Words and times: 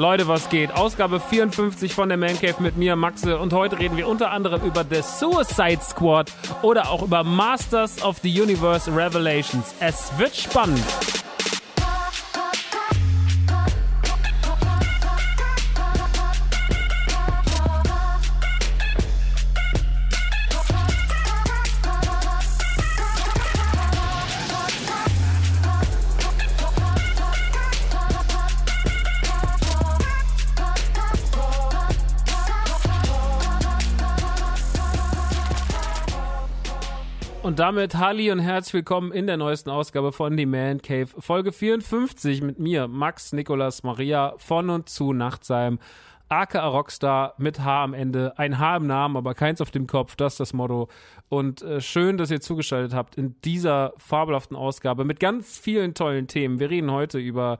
Leute, 0.00 0.28
was 0.28 0.48
geht? 0.48 0.72
Ausgabe 0.72 1.20
54 1.20 1.92
von 1.92 2.08
der 2.08 2.16
Man 2.16 2.40
Cave 2.40 2.54
mit 2.60 2.78
mir, 2.78 2.96
Maxe. 2.96 3.38
Und 3.38 3.52
heute 3.52 3.78
reden 3.78 3.98
wir 3.98 4.08
unter 4.08 4.30
anderem 4.30 4.62
über 4.62 4.82
The 4.82 5.02
Suicide 5.02 5.82
Squad 5.82 6.32
oder 6.62 6.88
auch 6.88 7.02
über 7.02 7.22
Masters 7.22 8.02
of 8.02 8.16
the 8.22 8.40
Universe 8.40 8.90
Revelations. 8.90 9.74
Es 9.78 10.10
wird 10.16 10.34
spannend. 10.34 10.82
Damit 37.60 37.94
Halli 37.94 38.32
und 38.32 38.38
herzlich 38.38 38.72
willkommen 38.72 39.12
in 39.12 39.26
der 39.26 39.36
neuesten 39.36 39.68
Ausgabe 39.68 40.12
von 40.12 40.34
The 40.34 40.46
Man 40.46 40.80
Cave, 40.80 41.08
Folge 41.18 41.52
54 41.52 42.40
mit 42.40 42.58
mir, 42.58 42.88
Max 42.88 43.34
Nikolas 43.34 43.82
Maria 43.82 44.32
von 44.38 44.70
und 44.70 44.88
zu 44.88 45.12
Nachtsheim, 45.12 45.78
aka 46.30 46.66
Rockstar 46.66 47.34
mit 47.36 47.60
H 47.60 47.84
am 47.84 47.92
Ende, 47.92 48.32
ein 48.38 48.58
H 48.58 48.78
im 48.78 48.86
Namen, 48.86 49.18
aber 49.18 49.34
keins 49.34 49.60
auf 49.60 49.70
dem 49.70 49.86
Kopf, 49.86 50.16
das 50.16 50.32
ist 50.32 50.40
das 50.40 50.52
Motto. 50.54 50.88
Und 51.28 51.60
äh, 51.60 51.82
schön, 51.82 52.16
dass 52.16 52.30
ihr 52.30 52.40
zugeschaltet 52.40 52.94
habt 52.94 53.16
in 53.16 53.38
dieser 53.42 53.92
fabelhaften 53.98 54.56
Ausgabe 54.56 55.04
mit 55.04 55.20
ganz 55.20 55.58
vielen 55.58 55.92
tollen 55.92 56.28
Themen. 56.28 56.60
Wir 56.60 56.70
reden 56.70 56.90
heute 56.90 57.18
über 57.18 57.58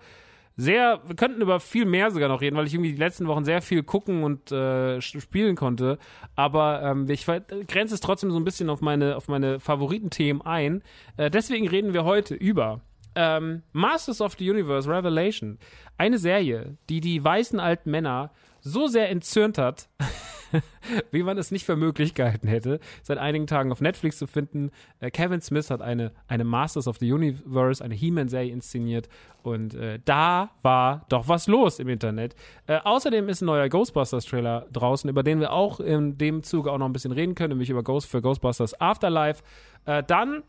sehr, 0.56 1.00
wir 1.06 1.16
könnten 1.16 1.40
über 1.40 1.58
viel 1.58 1.86
mehr 1.86 2.10
sogar 2.10 2.28
noch 2.28 2.40
reden, 2.40 2.56
weil 2.56 2.66
ich 2.66 2.74
irgendwie 2.74 2.92
die 2.92 2.98
letzten 2.98 3.26
Wochen 3.26 3.44
sehr 3.44 3.62
viel 3.62 3.82
gucken 3.82 4.22
und 4.24 4.52
äh, 4.52 5.00
spielen 5.00 5.56
konnte. 5.56 5.98
Aber 6.36 6.82
ähm, 6.82 7.08
ich 7.08 7.24
grenze 7.26 7.94
es 7.94 8.00
trotzdem 8.00 8.30
so 8.30 8.38
ein 8.38 8.44
bisschen 8.44 8.68
auf 8.68 8.80
meine, 8.80 9.16
auf 9.16 9.28
meine 9.28 9.60
Favoritenthemen 9.60 10.42
ein. 10.42 10.82
Äh, 11.16 11.30
deswegen 11.30 11.68
reden 11.68 11.94
wir 11.94 12.04
heute 12.04 12.34
über 12.34 12.80
ähm, 13.14 13.62
Masters 13.72 14.20
of 14.20 14.34
the 14.38 14.50
Universe 14.50 14.88
Revelation. 14.88 15.58
Eine 15.98 16.18
Serie, 16.18 16.76
die 16.88 17.00
die 17.00 17.22
weißen 17.22 17.58
alten 17.58 17.90
Männer 17.90 18.30
so 18.60 18.86
sehr 18.86 19.08
entzürnt 19.10 19.58
hat, 19.58 19.88
wie 21.10 21.22
man 21.22 21.38
es 21.38 21.50
nicht 21.50 21.64
für 21.64 21.76
möglich 21.76 22.14
gehalten 22.14 22.48
hätte, 22.48 22.80
seit 23.02 23.18
einigen 23.18 23.46
Tagen 23.46 23.72
auf 23.72 23.80
Netflix 23.80 24.18
zu 24.18 24.26
finden. 24.26 24.70
Äh, 25.00 25.10
Kevin 25.10 25.40
Smith 25.40 25.70
hat 25.70 25.82
eine, 25.82 26.12
eine 26.28 26.44
Masters 26.44 26.88
of 26.88 26.98
the 26.98 27.12
Universe, 27.12 27.82
eine 27.84 27.94
He-Man-Serie 27.94 28.52
inszeniert 28.52 29.08
und 29.42 29.74
äh, 29.74 29.98
da 30.04 30.50
war 30.62 31.06
doch 31.08 31.28
was 31.28 31.46
los 31.46 31.78
im 31.78 31.88
Internet. 31.88 32.34
Äh, 32.66 32.78
außerdem 32.78 33.28
ist 33.28 33.42
ein 33.42 33.46
neuer 33.46 33.68
Ghostbusters-Trailer 33.68 34.66
draußen, 34.72 35.08
über 35.08 35.22
den 35.22 35.40
wir 35.40 35.52
auch 35.52 35.80
in 35.80 36.18
dem 36.18 36.42
Zuge 36.42 36.70
auch 36.72 36.78
noch 36.78 36.86
ein 36.86 36.92
bisschen 36.92 37.12
reden 37.12 37.34
können, 37.34 37.50
nämlich 37.50 37.70
über 37.70 37.82
Ghost 37.82 38.08
für 38.08 38.20
Ghostbusters 38.20 38.80
Afterlife. 38.80 39.42
Äh, 39.86 40.02
dann 40.06 40.42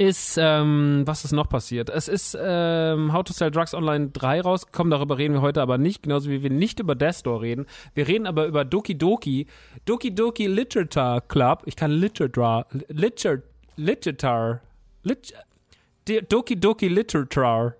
ist, 0.00 0.38
ähm, 0.40 1.02
was 1.04 1.26
ist 1.26 1.32
noch 1.32 1.50
passiert? 1.50 1.90
Es 1.90 2.08
ist 2.08 2.36
ähm, 2.40 3.12
How 3.12 3.22
to 3.22 3.34
Sell 3.34 3.50
Drugs 3.50 3.74
Online 3.74 4.08
3 4.08 4.40
rausgekommen, 4.40 4.90
darüber 4.90 5.18
reden 5.18 5.34
wir 5.34 5.42
heute 5.42 5.60
aber 5.60 5.76
nicht, 5.76 6.02
genauso 6.02 6.30
wie 6.30 6.42
wir 6.42 6.48
nicht 6.48 6.80
über 6.80 6.94
Death 6.94 7.16
Store 7.16 7.42
reden. 7.42 7.66
Wir 7.94 8.08
reden 8.08 8.26
aber 8.26 8.46
über 8.46 8.64
Doki 8.64 8.96
Doki, 8.96 9.46
Doki 9.84 10.14
Doki 10.14 10.46
Literature 10.46 11.22
Club. 11.28 11.64
Ich 11.66 11.76
kann 11.76 11.90
Literature, 11.90 12.64
Literature, 12.88 13.42
Literature, 13.76 14.62
Lit 15.02 15.34
Doki 16.06 16.58
Doki 16.58 16.88
Literature 16.88 17.76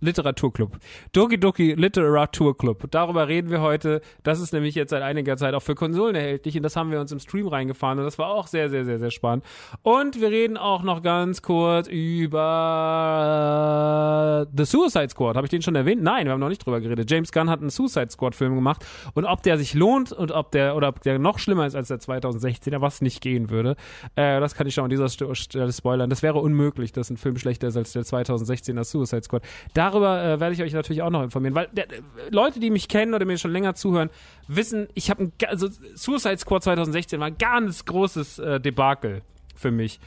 Literaturclub. 0.00 0.78
Doki 1.12 1.38
Doki 1.38 1.74
Literaturclub. 1.74 2.90
Darüber 2.90 3.28
reden 3.28 3.50
wir 3.50 3.60
heute. 3.60 4.00
Das 4.22 4.40
ist 4.40 4.52
nämlich 4.52 4.74
jetzt 4.74 4.90
seit 4.90 5.02
einiger 5.02 5.36
Zeit 5.36 5.54
auch 5.54 5.62
für 5.62 5.74
Konsolen 5.74 6.14
erhältlich 6.14 6.56
und 6.56 6.62
das 6.62 6.76
haben 6.76 6.90
wir 6.90 7.00
uns 7.00 7.10
im 7.12 7.18
Stream 7.18 7.48
reingefahren 7.48 7.98
und 7.98 8.04
das 8.04 8.18
war 8.18 8.28
auch 8.28 8.46
sehr, 8.46 8.70
sehr, 8.70 8.84
sehr, 8.84 8.98
sehr 8.98 9.10
spannend. 9.10 9.44
Und 9.82 10.20
wir 10.20 10.30
reden 10.30 10.56
auch 10.56 10.82
noch 10.82 11.02
ganz 11.02 11.42
kurz 11.42 11.88
über 11.88 12.88
The 14.56 14.64
Suicide 14.64 15.08
Squad. 15.10 15.36
Habe 15.36 15.46
ich 15.46 15.50
den 15.50 15.62
schon 15.62 15.74
erwähnt? 15.74 16.02
Nein, 16.02 16.26
wir 16.26 16.32
haben 16.32 16.40
noch 16.40 16.48
nicht 16.48 16.64
drüber 16.64 16.80
geredet. 16.80 17.10
James 17.10 17.32
Gunn 17.32 17.50
hat 17.50 17.60
einen 17.60 17.70
Suicide 17.70 18.10
Squad 18.10 18.34
Film 18.34 18.54
gemacht 18.54 18.84
und 19.14 19.24
ob 19.24 19.42
der 19.42 19.58
sich 19.58 19.74
lohnt 19.74 20.12
und 20.12 20.30
ob 20.32 20.52
der 20.52 20.76
oder 20.76 20.88
ob 20.88 21.02
der 21.02 21.18
noch 21.18 21.38
schlimmer 21.38 21.66
ist 21.66 21.74
als 21.74 21.88
der 21.88 21.98
2016er, 21.98 22.80
was 22.80 23.00
nicht 23.00 23.20
gehen 23.20 23.50
würde, 23.50 23.76
äh, 24.14 24.40
das 24.40 24.54
kann 24.54 24.66
ich 24.66 24.74
schon 24.74 24.84
an 24.84 24.90
dieser 24.90 25.08
Stelle 25.08 25.72
spoilern. 25.72 26.08
Das 26.10 26.22
wäre 26.22 26.38
unmöglich, 26.38 26.92
dass 26.92 27.10
ein 27.10 27.16
Film 27.16 27.36
schlechter 27.36 27.68
ist 27.68 27.76
als 27.76 27.92
der 27.92 28.02
2016er 28.02 28.84
Suicide 28.84 29.22
Squad. 29.22 29.42
Darüber 29.88 30.22
äh, 30.22 30.40
werde 30.40 30.54
ich 30.54 30.62
euch 30.62 30.74
natürlich 30.74 31.00
auch 31.00 31.08
noch 31.08 31.22
informieren, 31.22 31.54
weil 31.54 31.68
der, 31.72 31.86
Leute, 32.30 32.60
die 32.60 32.68
mich 32.68 32.88
kennen 32.88 33.14
oder 33.14 33.24
mir 33.24 33.38
schon 33.38 33.52
länger 33.52 33.74
zuhören, 33.74 34.10
wissen, 34.46 34.86
ich 34.92 35.08
habe 35.08 35.24
ein 35.24 35.32
also 35.46 35.68
Suicide 35.94 36.36
Squad 36.36 36.62
2016 36.64 37.18
war 37.18 37.28
ein 37.28 37.38
ganz 37.38 37.86
großes 37.86 38.38
äh, 38.38 38.60
Debakel 38.60 39.22
für 39.56 39.70
mich. 39.70 39.98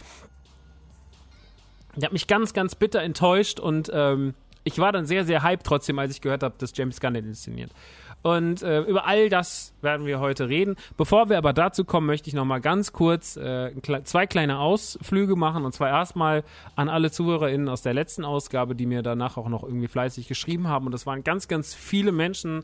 Ich 1.95 2.03
habe 2.03 2.13
mich 2.13 2.27
ganz, 2.27 2.53
ganz 2.53 2.75
bitter 2.75 3.01
enttäuscht 3.01 3.59
und 3.59 3.89
ähm, 3.91 4.35
ich 4.63 4.77
war 4.77 4.91
dann 4.91 5.07
sehr, 5.07 5.25
sehr 5.25 5.41
hyped 5.41 5.65
trotzdem, 5.65 5.97
als 5.97 6.11
ich 6.11 6.21
gehört 6.21 6.43
habe, 6.43 6.53
dass 6.59 6.77
James 6.77 6.99
Gunn 6.99 7.15
den 7.15 7.25
inszeniert. 7.25 7.71
Und 8.21 8.61
äh, 8.61 8.81
über 8.81 9.07
all 9.07 9.29
das 9.29 9.73
werden 9.81 10.05
wir 10.05 10.19
heute 10.19 10.47
reden. 10.47 10.75
Bevor 10.97 11.29
wir 11.29 11.37
aber 11.37 11.53
dazu 11.53 11.85
kommen, 11.85 12.07
möchte 12.07 12.27
ich 12.27 12.33
noch 12.33 12.45
mal 12.45 12.59
ganz 12.59 12.93
kurz 12.93 13.35
äh, 13.35 13.71
zwei 14.03 14.27
kleine 14.27 14.59
Ausflüge 14.59 15.35
machen. 15.35 15.65
Und 15.65 15.73
zwar 15.73 15.89
erstmal 15.89 16.43
an 16.75 16.87
alle 16.89 17.11
ZuhörerInnen 17.11 17.67
aus 17.67 17.81
der 17.81 17.93
letzten 17.93 18.23
Ausgabe, 18.23 18.75
die 18.75 18.85
mir 18.85 19.01
danach 19.01 19.37
auch 19.37 19.49
noch 19.49 19.63
irgendwie 19.63 19.87
fleißig 19.87 20.27
geschrieben 20.27 20.67
haben. 20.67 20.85
Und 20.85 20.91
das 20.91 21.05
waren 21.05 21.23
ganz, 21.23 21.47
ganz 21.47 21.73
viele 21.73 22.11
Menschen, 22.11 22.63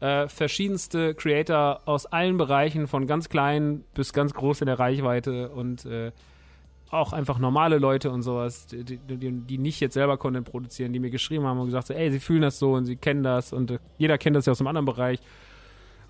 äh, 0.00 0.28
verschiedenste 0.28 1.14
Creator 1.14 1.80
aus 1.86 2.06
allen 2.06 2.36
Bereichen, 2.36 2.86
von 2.86 3.06
ganz 3.06 3.28
klein 3.28 3.84
bis 3.94 4.12
ganz 4.12 4.34
groß 4.34 4.60
in 4.60 4.66
der 4.66 4.78
Reichweite 4.78 5.48
und 5.48 5.84
äh, 5.86 6.12
auch 6.90 7.12
einfach 7.12 7.38
normale 7.38 7.78
Leute 7.78 8.10
und 8.10 8.22
sowas, 8.22 8.66
die, 8.66 8.84
die, 8.84 9.30
die, 9.32 9.58
nicht 9.58 9.80
jetzt 9.80 9.94
selber 9.94 10.16
Content 10.16 10.50
produzieren, 10.50 10.92
die 10.92 10.98
mir 10.98 11.10
geschrieben 11.10 11.44
haben 11.44 11.58
und 11.60 11.66
gesagt 11.66 11.88
so, 11.88 11.94
ey, 11.94 12.10
sie 12.10 12.20
fühlen 12.20 12.42
das 12.42 12.58
so 12.58 12.72
und 12.72 12.86
sie 12.86 12.96
kennen 12.96 13.22
das 13.22 13.52
und 13.52 13.70
äh, 13.70 13.78
jeder 13.98 14.16
kennt 14.18 14.36
das 14.36 14.46
ja 14.46 14.52
aus 14.52 14.60
einem 14.60 14.68
anderen 14.68 14.86
Bereich. 14.86 15.20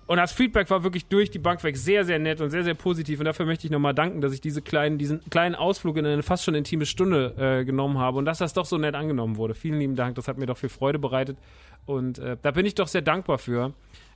Und 0.09 0.17
das 0.17 0.31
Feedback 0.31 0.71
war 0.71 0.83
wirklich 0.83 1.05
durch 1.05 1.29
die 1.29 1.37
Bank 1.37 1.63
weg 1.63 1.77
sehr, 1.77 2.03
sehr 2.03 2.17
nett 2.17 2.41
und 2.41 2.49
sehr, 2.49 2.63
sehr 2.63 2.73
positiv. 2.73 3.19
Und 3.19 3.25
dafür 3.25 3.45
möchte 3.45 3.67
ich 3.67 3.71
nochmal 3.71 3.93
danken, 3.93 4.21
dass 4.21 4.33
ich 4.33 4.41
diese 4.41 4.63
kleinen, 4.63 4.97
diesen 4.97 5.21
kleinen 5.29 5.53
Ausflug 5.53 5.97
in 5.97 6.05
eine 6.07 6.23
fast 6.23 6.43
schon 6.43 6.55
intime 6.55 6.87
Stunde 6.87 7.35
äh, 7.37 7.63
genommen 7.63 7.99
habe 7.99 8.17
und 8.17 8.25
dass 8.25 8.39
das 8.39 8.53
doch 8.53 8.65
so 8.65 8.79
nett 8.79 8.95
angenommen 8.95 9.37
wurde. 9.37 9.53
Vielen 9.53 9.77
lieben 9.77 9.95
Dank, 9.95 10.15
das 10.15 10.27
hat 10.27 10.39
mir 10.39 10.47
doch 10.47 10.57
viel 10.57 10.69
Freude 10.69 10.97
bereitet. 10.97 11.37
Und 11.85 12.17
äh, 12.17 12.37
da 12.41 12.49
bin 12.49 12.65
ich 12.65 12.73
doch 12.73 12.87
sehr 12.87 13.03
dankbar 13.03 13.37
für. 13.37 13.73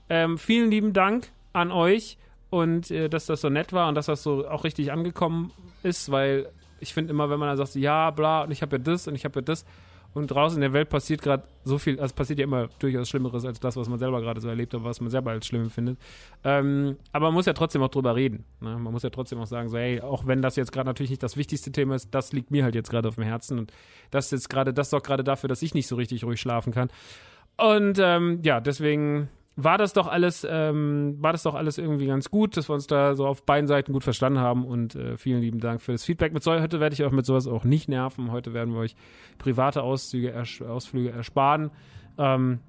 Ähm, 0.10 0.40
vielen 0.40 0.72
lieben 0.72 0.94
Dank 0.94 1.30
an 1.54 1.72
euch 1.72 2.18
und 2.54 2.92
äh, 2.92 3.10
dass 3.10 3.26
das 3.26 3.42
so 3.42 3.50
nett 3.50 3.74
war 3.74 3.90
und 3.90 3.96
dass 3.96 4.06
das 4.06 4.22
so 4.22 4.48
auch 4.48 4.64
richtig 4.64 4.92
angekommen 4.92 5.52
ist, 5.82 6.12
weil 6.12 6.50
ich 6.80 6.94
finde 6.94 7.10
immer, 7.10 7.28
wenn 7.32 7.40
man 7.40 7.48
dann 7.48 7.58
sagt, 7.58 7.74
ja, 7.74 8.12
bla, 8.12 8.44
und 8.44 8.52
ich 8.52 8.62
habe 8.62 8.76
ja 8.76 8.84
das 8.84 9.08
und 9.08 9.16
ich 9.16 9.26
habe 9.26 9.40
ja 9.40 9.42
das 9.42 9.66
und 10.14 10.28
draußen 10.28 10.58
in 10.58 10.62
der 10.62 10.72
Welt 10.72 10.88
passiert 10.90 11.24
gerade 11.24 11.42
so 11.64 11.80
viel, 11.80 12.00
also 12.00 12.14
passiert 12.14 12.38
ja 12.38 12.44
immer 12.44 12.70
durchaus 12.78 13.10
Schlimmeres 13.10 13.44
als 13.44 13.60
das, 13.60 13.76
was 13.76 13.90
man 13.90 13.98
selber 13.98 14.22
gerade 14.22 14.40
so 14.40 14.50
erlebt 14.50 14.76
hat, 14.76 14.84
was 14.84 15.02
man 15.02 15.10
selber 15.10 15.32
als 15.32 15.48
schlimm 15.48 15.64
empfindet. 15.64 15.98
Ähm, 16.44 16.98
aber 17.12 17.28
man 17.28 17.34
muss 17.34 17.48
ja 17.48 17.54
trotzdem 17.54 17.82
auch 17.82 17.90
drüber 17.90 18.16
reden. 18.16 18.46
Ne? 18.62 18.78
Man 18.78 18.94
muss 18.94 19.02
ja 19.02 19.10
trotzdem 19.10 19.40
auch 19.40 19.48
sagen, 19.48 19.70
so, 19.70 19.80
hey, 19.80 20.02
auch 20.02 20.28
wenn 20.28 20.44
das 20.44 20.56
jetzt 20.56 20.72
gerade 20.72 20.86
natürlich 20.86 21.10
nicht 21.10 21.24
das 21.24 21.36
wichtigste 21.36 21.72
Thema 21.72 21.96
ist, 21.96 22.14
das 22.14 22.34
liegt 22.34 22.52
mir 22.52 22.64
halt 22.64 22.76
jetzt 22.76 22.92
gerade 22.92 23.08
auf 23.08 23.16
dem 23.16 23.24
Herzen 23.24 23.58
und 23.58 23.74
das 24.12 24.26
ist 24.26 24.32
jetzt 24.32 24.50
gerade, 24.52 24.76
das 24.76 24.92
sorgt 24.92 25.08
gerade 25.08 25.24
dafür, 25.24 25.48
dass 25.48 25.64
ich 25.64 25.74
nicht 25.74 25.88
so 25.88 25.96
richtig 25.96 26.24
ruhig 26.24 26.40
schlafen 26.40 26.72
kann. 26.72 26.92
Und 27.58 27.98
ähm, 28.00 28.42
ja, 28.44 28.60
deswegen 28.60 29.30
war 29.56 29.78
das 29.78 29.94
doch 29.94 30.08
alles, 30.08 30.46
ähm, 30.50 31.18
war 31.20 31.32
das 31.32 31.44
doch 31.44 31.54
alles 31.54 31.78
irgendwie 31.78 32.08
ganz 32.08 32.32
gut, 32.32 32.58
dass 32.58 32.70
wir 32.70 32.74
uns 32.74 32.88
da 32.88 33.16
so 33.16 33.28
auf 33.28 33.44
beiden 33.44 33.68
Seiten 33.68 33.94
gut 33.94 34.04
verstanden 34.04 34.40
haben 34.40 34.66
und 34.66 34.96
äh, 34.96 35.18
vielen 35.18 35.42
lieben 35.42 35.60
Dank 35.60 35.82
für 35.82 35.92
das 35.92 36.04
Feedback. 36.04 36.34
Mit 36.34 36.42
so, 36.42 36.52
heute 36.52 36.80
werde 36.80 36.94
ich 36.94 37.04
euch 37.04 37.12
mit 37.12 37.26
sowas 37.26 37.48
auch 37.48 37.64
nicht 37.64 37.88
nerven. 37.88 38.32
Heute 38.32 38.54
werden 38.54 38.74
wir 38.74 38.80
euch 38.80 38.96
private 39.38 39.84
Auszüge, 39.84 40.32
ers 40.32 40.62
Ausflüge 40.62 41.12
ersparen. 41.12 41.70
Ähm, 42.18 42.60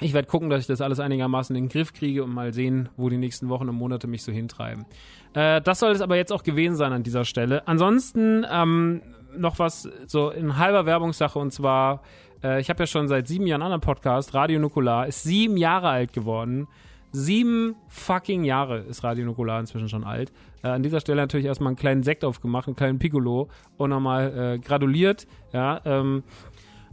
ich 0.00 0.12
werde 0.12 0.28
gucken, 0.28 0.50
dass 0.50 0.60
ich 0.60 0.66
das 0.66 0.80
alles 0.80 1.00
einigermaßen 1.00 1.54
in 1.56 1.64
den 1.64 1.68
Griff 1.70 1.92
kriege 1.92 2.24
und 2.24 2.30
mal 2.34 2.52
sehen, 2.52 2.88
wo 2.96 3.08
die 3.08 3.16
nächsten 3.16 3.48
Wochen 3.48 3.68
und 3.68 3.76
Monate 3.76 4.08
mich 4.08 4.24
so 4.24 4.32
hintreiben. 4.32 4.84
Äh, 5.32 5.62
das 5.62 5.78
soll 5.78 5.92
es 5.92 6.00
aber 6.00 6.16
jetzt 6.16 6.32
auch 6.32 6.42
gewesen 6.42 6.76
sein 6.76 6.92
an 6.92 7.02
dieser 7.02 7.24
Stelle. 7.24 7.66
Ansonsten 7.66 8.44
ähm, 8.50 9.02
noch 9.36 9.58
was 9.58 9.88
so 10.06 10.30
in 10.30 10.58
halber 10.58 10.84
Werbungssache 10.84 11.38
und 11.38 11.52
zwar 11.52 12.02
äh, 12.42 12.60
ich 12.60 12.70
habe 12.70 12.82
ja 12.82 12.86
schon 12.86 13.08
seit 13.08 13.28
sieben 13.28 13.46
Jahren 13.46 13.62
einen 13.62 13.72
anderen 13.72 13.94
Podcast, 13.94 14.34
Radio 14.34 14.58
Nukular, 14.58 15.06
ist 15.06 15.22
sieben 15.22 15.56
Jahre 15.56 15.88
alt 15.88 16.12
geworden. 16.12 16.68
Sieben 17.14 17.76
fucking 17.88 18.42
Jahre 18.44 18.78
ist 18.78 19.04
Radio 19.04 19.26
Nukular 19.26 19.60
inzwischen 19.60 19.88
schon 19.88 20.04
alt. 20.04 20.32
Äh, 20.62 20.68
an 20.68 20.82
dieser 20.82 21.00
Stelle 21.00 21.20
natürlich 21.20 21.46
erstmal 21.46 21.68
einen 21.68 21.76
kleinen 21.76 22.02
Sekt 22.02 22.24
aufgemacht, 22.24 22.68
einen 22.68 22.76
kleinen 22.76 22.98
Piccolo 22.98 23.48
und 23.76 23.90
nochmal 23.90 24.54
äh, 24.54 24.58
graduliert. 24.58 25.26
Ja, 25.52 25.80
ähm, 25.84 26.22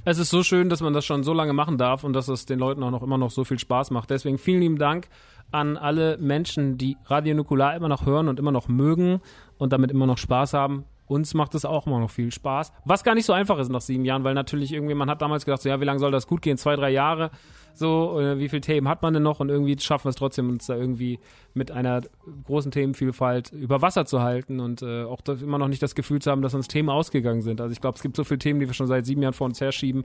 es 0.06 0.18
ist 0.18 0.30
so 0.30 0.44
schön, 0.44 0.70
dass 0.70 0.82
man 0.82 0.94
das 0.94 1.06
schon 1.06 1.24
so 1.24 1.34
lange 1.34 1.54
machen 1.54 1.78
darf 1.78 2.04
und 2.04 2.14
dass 2.14 2.28
es 2.28 2.46
den 2.46 2.60
Leuten 2.60 2.84
auch 2.84 2.92
noch 2.92 3.04
immer 3.04 3.18
noch 3.18 3.32
so 3.32 3.44
viel 3.44 3.60
Spaß 3.60 3.92
macht. 3.92 4.10
Deswegen 4.10 4.38
vielen 4.38 4.62
lieben 4.62 4.78
Dank 4.78 5.08
an 5.52 5.78
alle 5.78 6.18
Menschen, 6.18 6.78
die 6.78 6.98
Radio 7.06 7.36
Nukular 7.36 7.76
immer 7.76 7.90
noch 7.90 8.06
hören 8.06 8.28
und 8.28 8.40
immer 8.40 8.52
noch 8.52 8.68
mögen 8.68 9.22
und 9.58 9.72
damit 9.74 9.90
immer 9.92 10.06
noch 10.06 10.18
Spaß 10.18 10.54
haben 10.54 10.86
uns 11.10 11.34
macht 11.34 11.56
es 11.56 11.66
auch 11.66 11.88
immer 11.88 12.00
noch 12.00 12.12
viel 12.12 12.32
Spaß. 12.32 12.72
Was 12.86 13.04
gar 13.04 13.16
nicht 13.16 13.26
so 13.26 13.34
einfach 13.34 13.58
ist 13.58 13.70
nach 13.70 13.82
sieben 13.82 14.06
Jahren, 14.06 14.24
weil 14.24 14.36
natürlich 14.36 14.72
irgendwie, 14.72 14.94
man 14.94 15.10
hat 15.10 15.22
damals 15.22 15.44
gedacht, 15.44 15.62
so, 15.62 15.68
ja, 15.68 15.82
wie 15.82 15.86
lange 15.86 16.00
soll 16.00 16.12
das 16.12 16.28
gut 16.28 16.42
gehen? 16.42 16.58
Zwei, 16.58 16.76
drei 16.76 16.92
Jahre. 16.92 17.32
So, 17.74 18.20
äh, 18.20 18.38
wie 18.38 18.50
viele 18.50 18.62
Themen 18.62 18.88
hat 18.88 19.02
man 19.02 19.14
denn 19.14 19.24
noch? 19.24 19.40
Und 19.40 19.50
irgendwie 19.50 19.78
schaffen 19.80 20.06
wir 20.06 20.10
es 20.10 20.18
trotzdem, 20.18 20.50
uns 20.50 20.68
da 20.68 20.76
irgendwie 20.76 21.20
mit 21.54 21.72
einer 21.72 22.02
großen 22.44 22.72
Themenvielfalt 22.72 23.52
über 23.52 23.82
Wasser 23.82 24.06
zu 24.06 24.22
halten 24.22 24.60
und 24.60 24.82
äh, 24.82 25.04
auch 25.04 25.22
immer 25.42 25.58
noch 25.58 25.68
nicht 25.68 25.82
das 25.82 25.96
Gefühl 25.96 26.22
zu 26.22 26.30
haben, 26.30 26.42
dass 26.42 26.54
uns 26.54 26.68
Themen 26.68 26.90
ausgegangen 26.90 27.42
sind. 27.42 27.60
Also 27.60 27.72
ich 27.72 27.82
glaube, 27.82 27.96
es 27.96 28.04
gibt 28.04 28.16
so 28.16 28.24
viele 28.24 28.40
Themen, 28.40 28.60
die 28.60 28.68
wir 28.68 28.74
schon 28.74 28.88
seit 28.88 29.06
sieben 29.06 29.24
Jahren 29.24 29.34
vor 29.34 29.46
uns 29.46 29.60
herschieben. 29.60 30.04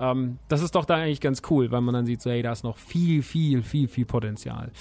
Ähm, 0.00 0.38
das 0.48 0.62
ist 0.62 0.74
doch 0.74 0.84
da 0.84 0.96
eigentlich 0.96 1.20
ganz 1.20 1.42
cool, 1.48 1.70
weil 1.70 1.80
man 1.80 1.94
dann 1.94 2.06
sieht, 2.06 2.20
so, 2.20 2.30
hey, 2.30 2.42
da 2.42 2.52
ist 2.52 2.64
noch 2.64 2.76
viel, 2.76 3.22
viel, 3.22 3.62
viel, 3.62 3.88
viel 3.88 4.04
Potenzial. 4.04 4.72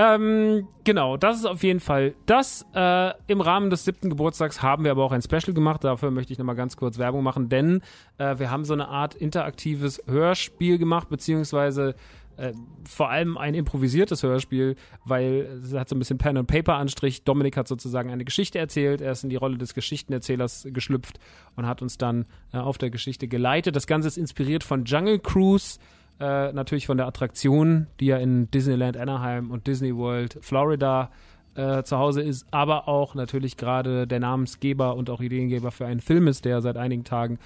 Ähm, 0.00 0.68
genau, 0.84 1.16
das 1.16 1.38
ist 1.38 1.44
auf 1.44 1.64
jeden 1.64 1.80
Fall 1.80 2.14
das. 2.24 2.64
Äh, 2.72 3.14
Im 3.26 3.40
Rahmen 3.40 3.68
des 3.68 3.84
siebten 3.84 4.10
Geburtstags 4.10 4.62
haben 4.62 4.84
wir 4.84 4.92
aber 4.92 5.02
auch 5.02 5.10
ein 5.10 5.22
Special 5.22 5.52
gemacht. 5.52 5.82
Dafür 5.82 6.12
möchte 6.12 6.32
ich 6.32 6.38
nochmal 6.38 6.54
ganz 6.54 6.76
kurz 6.76 6.98
Werbung 6.98 7.24
machen, 7.24 7.48
denn 7.48 7.82
äh, 8.18 8.38
wir 8.38 8.48
haben 8.48 8.64
so 8.64 8.74
eine 8.74 8.86
Art 8.86 9.16
interaktives 9.16 10.00
Hörspiel 10.06 10.78
gemacht, 10.78 11.08
beziehungsweise 11.08 11.96
äh, 12.36 12.52
vor 12.88 13.10
allem 13.10 13.36
ein 13.36 13.54
improvisiertes 13.54 14.22
Hörspiel, 14.22 14.76
weil 15.04 15.60
es 15.64 15.74
hat 15.74 15.88
so 15.88 15.96
ein 15.96 15.98
bisschen 15.98 16.18
Pen 16.18 16.36
and 16.36 16.46
Paper 16.46 16.76
Anstrich. 16.76 17.24
Dominik 17.24 17.56
hat 17.56 17.66
sozusagen 17.66 18.12
eine 18.12 18.24
Geschichte 18.24 18.60
erzählt, 18.60 19.00
er 19.00 19.10
ist 19.10 19.24
in 19.24 19.30
die 19.30 19.36
Rolle 19.36 19.58
des 19.58 19.74
Geschichtenerzählers 19.74 20.68
geschlüpft 20.70 21.18
und 21.56 21.66
hat 21.66 21.82
uns 21.82 21.98
dann 21.98 22.26
äh, 22.52 22.58
auf 22.58 22.78
der 22.78 22.90
Geschichte 22.90 23.26
geleitet. 23.26 23.74
Das 23.74 23.88
Ganze 23.88 24.06
ist 24.06 24.16
inspiriert 24.16 24.62
von 24.62 24.84
Jungle 24.84 25.18
Cruise 25.18 25.80
äh, 26.20 26.52
natürlich 26.52 26.86
von 26.86 26.96
der 26.96 27.06
Attraktion, 27.06 27.86
die 28.00 28.06
ja 28.06 28.18
in 28.18 28.50
Disneyland 28.50 28.96
Anaheim 28.96 29.50
und 29.50 29.66
Disney 29.66 29.94
World 29.94 30.38
Florida 30.40 31.10
äh, 31.54 31.82
zu 31.82 31.98
Hause 31.98 32.22
ist, 32.22 32.46
aber 32.50 32.88
auch 32.88 33.14
natürlich 33.14 33.56
gerade 33.56 34.06
der 34.06 34.20
Namensgeber 34.20 34.96
und 34.96 35.10
auch 35.10 35.20
Ideengeber 35.20 35.70
für 35.70 35.86
einen 35.86 36.00
Film 36.00 36.28
ist, 36.28 36.44
der 36.44 36.60
seit 36.60 36.76
einigen 36.76 37.04
Tagen 37.04 37.38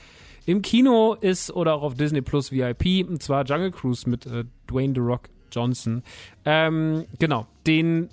im 0.46 0.62
Kino 0.62 1.14
ist 1.20 1.50
oder 1.50 1.74
auch 1.74 1.82
auf 1.82 1.94
Disney 1.94 2.20
Plus 2.20 2.52
VIP, 2.52 3.08
und 3.08 3.22
zwar 3.22 3.44
Jungle 3.44 3.70
Cruise 3.70 4.08
mit 4.08 4.26
äh, 4.26 4.44
Dwayne 4.68 4.94
The 4.94 5.00
Rock 5.00 5.28
Johnson. 5.50 6.02
Ähm, 6.44 7.04
genau, 7.18 7.46
den, 7.66 8.08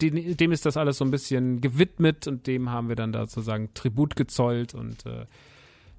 den, 0.00 0.36
dem 0.36 0.52
ist 0.52 0.66
das 0.66 0.76
alles 0.76 0.98
so 0.98 1.04
ein 1.04 1.10
bisschen 1.10 1.60
gewidmet 1.60 2.26
und 2.26 2.46
dem 2.46 2.70
haben 2.70 2.88
wir 2.88 2.96
dann 2.96 3.12
da 3.12 3.20
sozusagen 3.26 3.72
Tribut 3.74 4.16
gezollt 4.16 4.74
und 4.74 5.06
äh, 5.06 5.26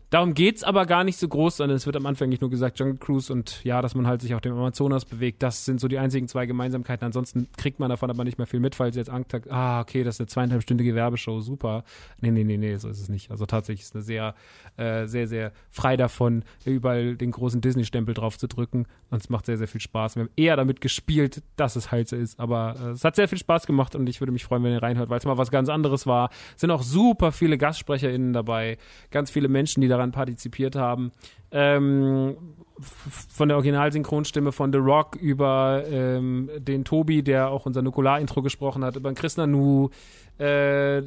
Darum 0.09 0.33
geht's 0.33 0.63
aber 0.63 0.85
gar 0.85 1.03
nicht 1.03 1.19
so 1.19 1.27
groß, 1.27 1.57
sondern 1.57 1.75
es 1.75 1.85
wird 1.85 1.97
am 1.97 2.05
Anfang 2.05 2.29
nicht 2.29 2.39
nur 2.39 2.49
gesagt 2.49 2.79
Jungle 2.79 2.97
Cruise 2.97 3.31
und 3.31 3.61
ja, 3.65 3.81
dass 3.81 3.93
man 3.93 4.07
halt 4.07 4.21
sich 4.21 4.33
auf 4.33 4.39
dem 4.39 4.53
Amazonas 4.53 5.03
bewegt. 5.03 5.43
Das 5.43 5.65
sind 5.65 5.81
so 5.81 5.89
die 5.89 5.99
einzigen 5.99 6.29
zwei 6.29 6.45
Gemeinsamkeiten. 6.45 7.05
Ansonsten 7.05 7.49
kriegt 7.57 7.79
man 7.79 7.89
davon 7.89 8.09
aber 8.09 8.23
nicht 8.23 8.37
mehr 8.37 8.47
viel 8.47 8.61
mit, 8.61 8.73
falls 8.73 8.95
jetzt 8.95 9.09
Angst 9.09 9.33
hat, 9.33 9.51
ah, 9.51 9.81
okay, 9.81 10.05
das 10.05 10.15
ist 10.15 10.21
eine 10.21 10.27
zweieinhalbstündige 10.27 10.95
Werbeshow, 10.95 11.41
super. 11.41 11.83
Nee, 12.21 12.31
nee, 12.31 12.45
nee, 12.45 12.55
nee, 12.55 12.77
so 12.77 12.87
ist 12.87 13.01
es 13.01 13.09
nicht. 13.09 13.31
Also 13.31 13.45
tatsächlich 13.45 13.81
ist 13.81 13.89
es 13.89 13.95
eine 13.95 14.03
sehr, 14.03 14.35
äh, 14.77 15.07
sehr, 15.07 15.27
sehr 15.27 15.51
frei 15.71 15.97
davon, 15.97 16.45
überall 16.63 17.17
den 17.17 17.31
großen 17.31 17.59
Disney-Stempel 17.59 18.13
drauf 18.13 18.37
zu 18.37 18.47
drücken. 18.47 18.85
Und 19.09 19.21
es 19.21 19.29
macht 19.29 19.45
sehr, 19.45 19.57
sehr 19.57 19.67
viel 19.67 19.81
Spaß. 19.81 20.15
Wir 20.15 20.23
haben 20.23 20.31
eher 20.37 20.55
damit 20.55 20.79
gespielt, 20.79 21.43
dass 21.57 21.75
es 21.75 21.91
halt 21.91 22.07
so 22.07 22.15
ist. 22.15 22.39
Aber 22.39 22.77
äh, 22.79 22.89
es 22.91 23.03
hat 23.03 23.17
sehr 23.17 23.27
viel 23.27 23.39
Spaß 23.39 23.67
gemacht 23.67 23.93
und 23.93 24.07
ich 24.07 24.21
würde 24.21 24.31
mich 24.31 24.45
freuen, 24.45 24.63
wenn 24.63 24.71
ihr 24.71 24.81
reinhört, 24.81 25.09
weil 25.09 25.19
es 25.19 25.25
mal 25.25 25.37
was 25.37 25.51
ganz 25.51 25.67
anderes 25.67 26.07
war. 26.07 26.29
Es 26.55 26.61
sind 26.61 26.71
auch 26.71 26.83
super 26.83 27.33
viele 27.33 27.57
GastsprecherInnen 27.57 28.31
dabei, 28.31 28.77
ganz 29.11 29.31
viele 29.31 29.49
Menschen, 29.49 29.81
die 29.81 29.89
da 29.89 29.96
daran 29.97 30.11
partizipiert 30.11 30.75
haben. 30.75 31.11
Ähm, 31.51 32.37
von 32.79 33.47
der 33.47 33.57
Originalsynchronstimme 33.57 34.51
von 34.51 34.71
The 34.71 34.77
Rock 34.77 35.15
über 35.15 35.83
ähm, 35.89 36.49
den 36.57 36.85
Tobi, 36.85 37.23
der 37.23 37.49
auch 37.49 37.65
unser 37.65 37.81
Nukular-Intro 37.81 38.41
gesprochen 38.41 38.83
hat, 38.83 38.95
über 38.95 39.11
den 39.11 39.15
Chris 39.15 39.37
Nanu, 39.37 39.89
äh, 40.37 41.01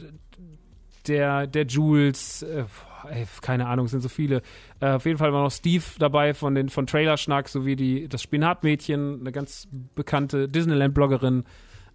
der, 1.06 1.47
der 1.47 1.66
Jules, 1.66 2.42
äh, 2.42 2.64
ey, 3.09 3.26
keine 3.40 3.68
Ahnung, 3.68 3.88
sind 3.88 4.00
so 4.00 4.09
viele. 4.09 4.42
Äh, 4.80 4.92
auf 4.92 5.06
jeden 5.06 5.18
Fall 5.18 5.32
war 5.32 5.42
noch 5.42 5.52
Steve 5.52 5.85
dabei 5.99 6.35
von 6.35 6.54
den 6.54 6.68
von 6.68 6.87
Trailerschnack 6.87 7.49
sowie 7.49 7.76
die 7.76 8.09
das 8.09 8.23
Spinatmädchen, 8.23 9.20
eine 9.20 9.32
ganz 9.32 9.68
bekannte 9.94 10.49
Disneyland-Bloggerin 10.49 11.44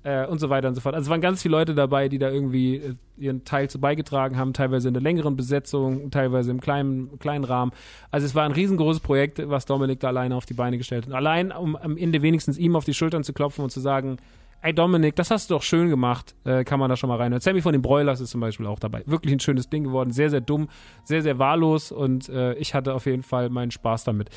äh, 0.05 0.25
und 0.27 0.39
so 0.39 0.49
weiter 0.49 0.67
und 0.67 0.75
so 0.75 0.81
fort. 0.81 0.93
Also 0.93 1.07
es 1.07 1.09
waren 1.09 1.19
ganz 1.19 1.41
viele 1.41 1.53
Leute 1.53 1.73
dabei, 1.73 2.07
die 2.07 2.19
da 2.19 2.29
irgendwie 2.29 2.75
äh, 2.75 2.95
ihren 3.17 3.43
Teil 3.43 3.69
zu 3.69 3.79
beigetragen 3.79 4.37
haben, 4.37 4.53
teilweise 4.53 4.87
in 4.87 4.93
der 4.93 5.03
längeren 5.03 5.35
Besetzung, 5.35 6.11
teilweise 6.11 6.51
im 6.51 6.61
kleinen, 6.61 7.17
kleinen 7.17 7.43
Rahmen. 7.43 7.71
Also 8.11 8.25
es 8.25 8.35
war 8.35 8.45
ein 8.45 8.51
riesengroßes 8.51 9.01
Projekt, 9.01 9.41
was 9.49 9.65
Dominik 9.65 9.99
da 9.99 10.09
alleine 10.09 10.35
auf 10.35 10.45
die 10.45 10.53
Beine 10.53 10.77
gestellt 10.77 11.05
hat. 11.05 11.09
Und 11.09 11.15
allein, 11.15 11.51
um 11.51 11.75
am 11.75 11.97
Ende 11.97 12.21
wenigstens 12.21 12.57
ihm 12.57 12.75
auf 12.75 12.85
die 12.85 12.93
Schultern 12.93 13.23
zu 13.23 13.33
klopfen 13.33 13.63
und 13.63 13.71
zu 13.71 13.79
sagen, 13.79 14.17
ey 14.61 14.73
Dominik, 14.73 15.15
das 15.15 15.31
hast 15.31 15.49
du 15.49 15.55
doch 15.55 15.63
schön 15.63 15.89
gemacht, 15.89 16.35
äh, 16.43 16.63
kann 16.63 16.79
man 16.79 16.89
da 16.89 16.97
schon 16.97 17.07
mal 17.07 17.17
rein. 17.17 17.33
Und 17.33 17.41
Sammy 17.41 17.61
von 17.61 17.73
den 17.73 17.81
Broilers 17.81 18.19
ist 18.21 18.29
zum 18.29 18.41
Beispiel 18.41 18.67
auch 18.67 18.79
dabei. 18.79 19.03
Wirklich 19.05 19.33
ein 19.33 19.39
schönes 19.39 19.69
Ding 19.69 19.83
geworden, 19.83 20.11
sehr, 20.11 20.29
sehr 20.29 20.41
dumm, 20.41 20.69
sehr, 21.03 21.21
sehr 21.23 21.39
wahllos 21.39 21.91
und 21.91 22.29
äh, 22.29 22.53
ich 22.55 22.73
hatte 22.75 22.93
auf 22.93 23.05
jeden 23.05 23.23
Fall 23.23 23.49
meinen 23.49 23.71
Spaß 23.71 24.03
damit. 24.03 24.29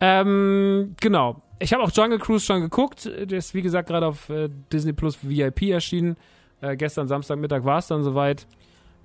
Ähm, 0.00 0.94
genau. 1.00 1.42
Ich 1.62 1.72
habe 1.72 1.84
auch 1.84 1.92
Jungle 1.92 2.18
Cruise 2.18 2.44
schon 2.44 2.60
geguckt. 2.60 3.06
Der 3.06 3.38
ist, 3.38 3.54
wie 3.54 3.62
gesagt, 3.62 3.88
gerade 3.88 4.06
auf 4.06 4.28
äh, 4.28 4.48
Disney 4.72 4.92
Plus 4.92 5.18
VIP 5.22 5.62
erschienen. 5.70 6.16
Äh, 6.60 6.76
gestern 6.76 7.06
Samstagmittag 7.06 7.64
war 7.64 7.78
es 7.78 7.86
dann 7.86 8.02
soweit. 8.02 8.48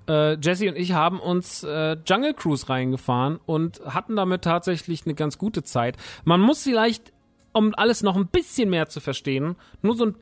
Äh, 0.08 0.36
Jesse 0.40 0.68
und 0.68 0.76
ich 0.76 0.92
haben 0.92 1.20
uns 1.20 1.62
äh, 1.62 1.96
Jungle 2.04 2.34
Cruise 2.34 2.68
reingefahren 2.68 3.38
und 3.46 3.80
hatten 3.86 4.16
damit 4.16 4.42
tatsächlich 4.42 5.06
eine 5.06 5.14
ganz 5.14 5.38
gute 5.38 5.62
Zeit. 5.62 5.96
Man 6.24 6.40
muss 6.40 6.64
vielleicht, 6.64 7.12
um 7.52 7.74
alles 7.76 8.02
noch 8.02 8.16
ein 8.16 8.26
bisschen 8.26 8.70
mehr 8.70 8.88
zu 8.88 8.98
verstehen, 8.98 9.54
nur 9.82 9.94
so 9.94 10.06
ein 10.06 10.14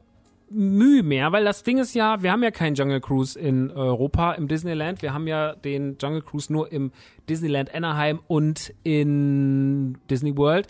Mühe 0.51 1.03
mehr, 1.03 1.33
weil 1.33 1.45
das 1.45 1.63
Ding 1.63 1.79
ist 1.79 1.95
ja, 1.95 2.23
wir 2.23 2.33
haben 2.33 2.43
ja 2.43 2.51
keinen 2.51 2.75
Jungle 2.75 3.01
Cruise 3.01 3.39
in 3.39 3.71
Europa 3.71 4.33
im 4.33 4.47
Disneyland. 4.47 5.01
Wir 5.01 5.15
haben 5.15 5.27
ja 5.27 5.55
den 5.55 5.97
Jungle 5.99 6.23
Cruise 6.23 6.53
nur 6.53 6.71
im 6.71 6.93
Disneyland 7.31 7.75
Anaheim 7.75 8.21
und 8.27 8.75
in 8.83 9.97
Disney 10.11 10.37
World. 10.37 10.69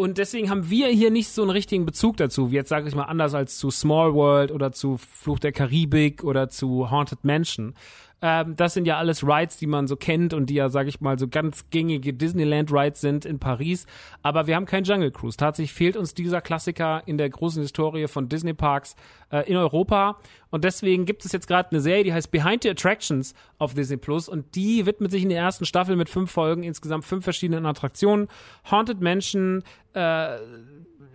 Und 0.00 0.16
deswegen 0.16 0.48
haben 0.48 0.70
wir 0.70 0.86
hier 0.86 1.10
nicht 1.10 1.26
so 1.28 1.42
einen 1.42 1.50
richtigen 1.50 1.84
Bezug 1.84 2.18
dazu, 2.18 2.50
jetzt 2.52 2.68
sage 2.68 2.86
ich 2.86 2.94
mal 2.94 3.06
anders 3.06 3.34
als 3.34 3.58
zu 3.58 3.72
Small 3.72 4.14
World 4.14 4.52
oder 4.52 4.70
zu 4.70 4.96
Fluch 4.96 5.40
der 5.40 5.50
Karibik 5.50 6.22
oder 6.22 6.48
zu 6.48 6.88
Haunted 6.92 7.24
Mansion. 7.24 7.74
Ähm, 8.22 8.54
das 8.54 8.74
sind 8.74 8.86
ja 8.86 8.96
alles 8.96 9.24
Rides, 9.24 9.56
die 9.56 9.66
man 9.66 9.88
so 9.88 9.96
kennt 9.96 10.34
und 10.34 10.46
die 10.50 10.54
ja, 10.54 10.68
sag 10.68 10.86
ich 10.86 11.00
mal, 11.00 11.18
so 11.18 11.26
ganz 11.26 11.68
gängige 11.70 12.14
Disneyland-Rides 12.14 13.00
sind 13.00 13.24
in 13.24 13.40
Paris. 13.40 13.86
Aber 14.22 14.46
wir 14.46 14.54
haben 14.54 14.66
keinen 14.66 14.84
Jungle 14.84 15.10
Cruise. 15.10 15.36
Tatsächlich 15.36 15.72
fehlt 15.72 15.96
uns 15.96 16.14
dieser 16.14 16.40
Klassiker 16.40 17.02
in 17.06 17.18
der 17.18 17.30
großen 17.30 17.60
Historie 17.60 18.06
von 18.06 18.28
Disney 18.28 18.54
Parks 18.54 18.94
äh, 19.32 19.50
in 19.50 19.56
Europa. 19.56 20.20
Und 20.50 20.64
deswegen 20.64 21.04
gibt 21.04 21.24
es 21.24 21.32
jetzt 21.32 21.46
gerade 21.46 21.70
eine 21.70 21.80
Serie, 21.80 22.04
die 22.04 22.12
heißt 22.12 22.30
Behind 22.30 22.62
the 22.62 22.70
Attractions 22.70 23.34
auf 23.58 23.74
Disney 23.74 23.96
Plus. 23.96 24.28
Und 24.28 24.54
die 24.54 24.86
widmet 24.86 25.10
sich 25.10 25.22
in 25.22 25.28
der 25.28 25.38
ersten 25.38 25.64
Staffel 25.64 25.96
mit 25.96 26.08
fünf 26.08 26.30
Folgen, 26.30 26.62
insgesamt 26.62 27.04
fünf 27.04 27.24
verschiedenen 27.24 27.66
Attraktionen. 27.66 28.28
Haunted 28.70 29.00
Mansion, 29.00 29.62
äh, 29.92 30.36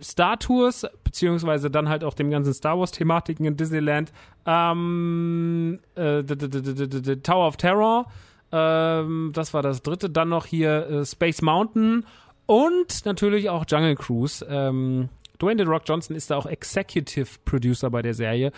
Star 0.02 0.38
Tours, 0.38 0.86
beziehungsweise 1.02 1.70
dann 1.70 1.88
halt 1.88 2.04
auch 2.04 2.14
dem 2.14 2.30
ganzen 2.30 2.52
Star 2.52 2.78
Wars-Thematiken 2.78 3.46
in 3.46 3.56
Disneyland. 3.56 4.12
Ähm, 4.46 5.80
äh, 5.94 6.22
Tower 6.22 7.48
of 7.48 7.56
Terror, 7.56 8.06
ähm, 8.52 9.30
das 9.34 9.54
war 9.54 9.62
das 9.62 9.82
dritte. 9.82 10.10
Dann 10.10 10.28
noch 10.28 10.46
hier 10.46 10.88
äh, 10.88 11.04
Space 11.04 11.42
Mountain 11.42 12.04
und 12.46 13.04
natürlich 13.04 13.50
auch 13.50 13.64
Jungle 13.66 13.96
Cruise. 13.96 14.46
Ähm, 14.48 15.08
Dwayne 15.40 15.64
The 15.64 15.68
Rock 15.68 15.82
Johnson 15.86 16.14
ist 16.14 16.30
da 16.30 16.36
auch 16.36 16.46
Executive 16.46 17.26
Producer 17.44 17.90
bei 17.90 18.02
der 18.02 18.14
Serie. 18.14 18.52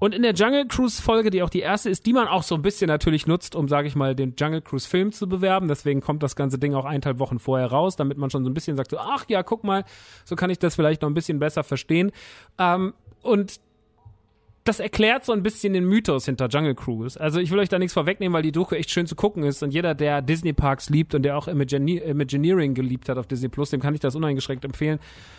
Und 0.00 0.14
in 0.14 0.22
der 0.22 0.32
Jungle 0.32 0.66
Cruise 0.66 1.00
Folge, 1.00 1.30
die 1.30 1.42
auch 1.42 1.50
die 1.50 1.60
erste 1.60 1.90
ist, 1.90 2.06
die 2.06 2.14
man 2.14 2.26
auch 2.26 2.42
so 2.42 2.54
ein 2.54 2.62
bisschen 2.62 2.88
natürlich 2.88 3.26
nutzt, 3.26 3.54
um, 3.54 3.68
sage 3.68 3.86
ich 3.86 3.94
mal, 3.94 4.16
den 4.16 4.34
Jungle 4.36 4.62
Cruise 4.62 4.88
Film 4.88 5.12
zu 5.12 5.28
bewerben. 5.28 5.68
Deswegen 5.68 6.00
kommt 6.00 6.22
das 6.22 6.34
ganze 6.34 6.58
Ding 6.58 6.74
auch 6.74 6.86
eineinhalb 6.86 7.18
Wochen 7.18 7.38
vorher 7.38 7.68
raus, 7.68 7.96
damit 7.96 8.16
man 8.16 8.30
schon 8.30 8.42
so 8.42 8.50
ein 8.50 8.54
bisschen 8.54 8.78
sagt, 8.78 8.90
so, 8.90 8.98
ach 8.98 9.26
ja, 9.28 9.42
guck 9.42 9.62
mal, 9.62 9.84
so 10.24 10.36
kann 10.36 10.48
ich 10.48 10.58
das 10.58 10.74
vielleicht 10.74 11.02
noch 11.02 11.10
ein 11.10 11.14
bisschen 11.14 11.38
besser 11.38 11.62
verstehen. 11.62 12.12
Ähm, 12.58 12.94
und 13.22 13.60
das 14.64 14.78
erklärt 14.78 15.24
so 15.24 15.32
ein 15.32 15.42
bisschen 15.42 15.72
den 15.72 15.86
Mythos 15.86 16.26
hinter 16.26 16.48
Jungle 16.48 16.74
Cruise. 16.74 17.18
Also 17.18 17.40
ich 17.40 17.50
will 17.50 17.58
euch 17.58 17.70
da 17.70 17.78
nichts 17.78 17.94
vorwegnehmen, 17.94 18.34
weil 18.34 18.42
die 18.42 18.52
Doku 18.52 18.74
echt 18.74 18.90
schön 18.90 19.06
zu 19.06 19.16
gucken 19.16 19.42
ist 19.42 19.62
und 19.62 19.72
jeder, 19.72 19.94
der 19.94 20.20
Disney 20.20 20.52
Parks 20.52 20.90
liebt 20.90 21.14
und 21.14 21.22
der 21.22 21.38
auch 21.38 21.48
Imagineering 21.48 22.74
geliebt 22.74 23.08
hat 23.08 23.16
auf 23.16 23.26
Disney 23.26 23.48
Plus, 23.48 23.70
dem 23.70 23.80
kann 23.80 23.94
ich 23.94 24.00
das 24.00 24.14
uneingeschränkt 24.14 24.64
empfehlen. 24.64 24.98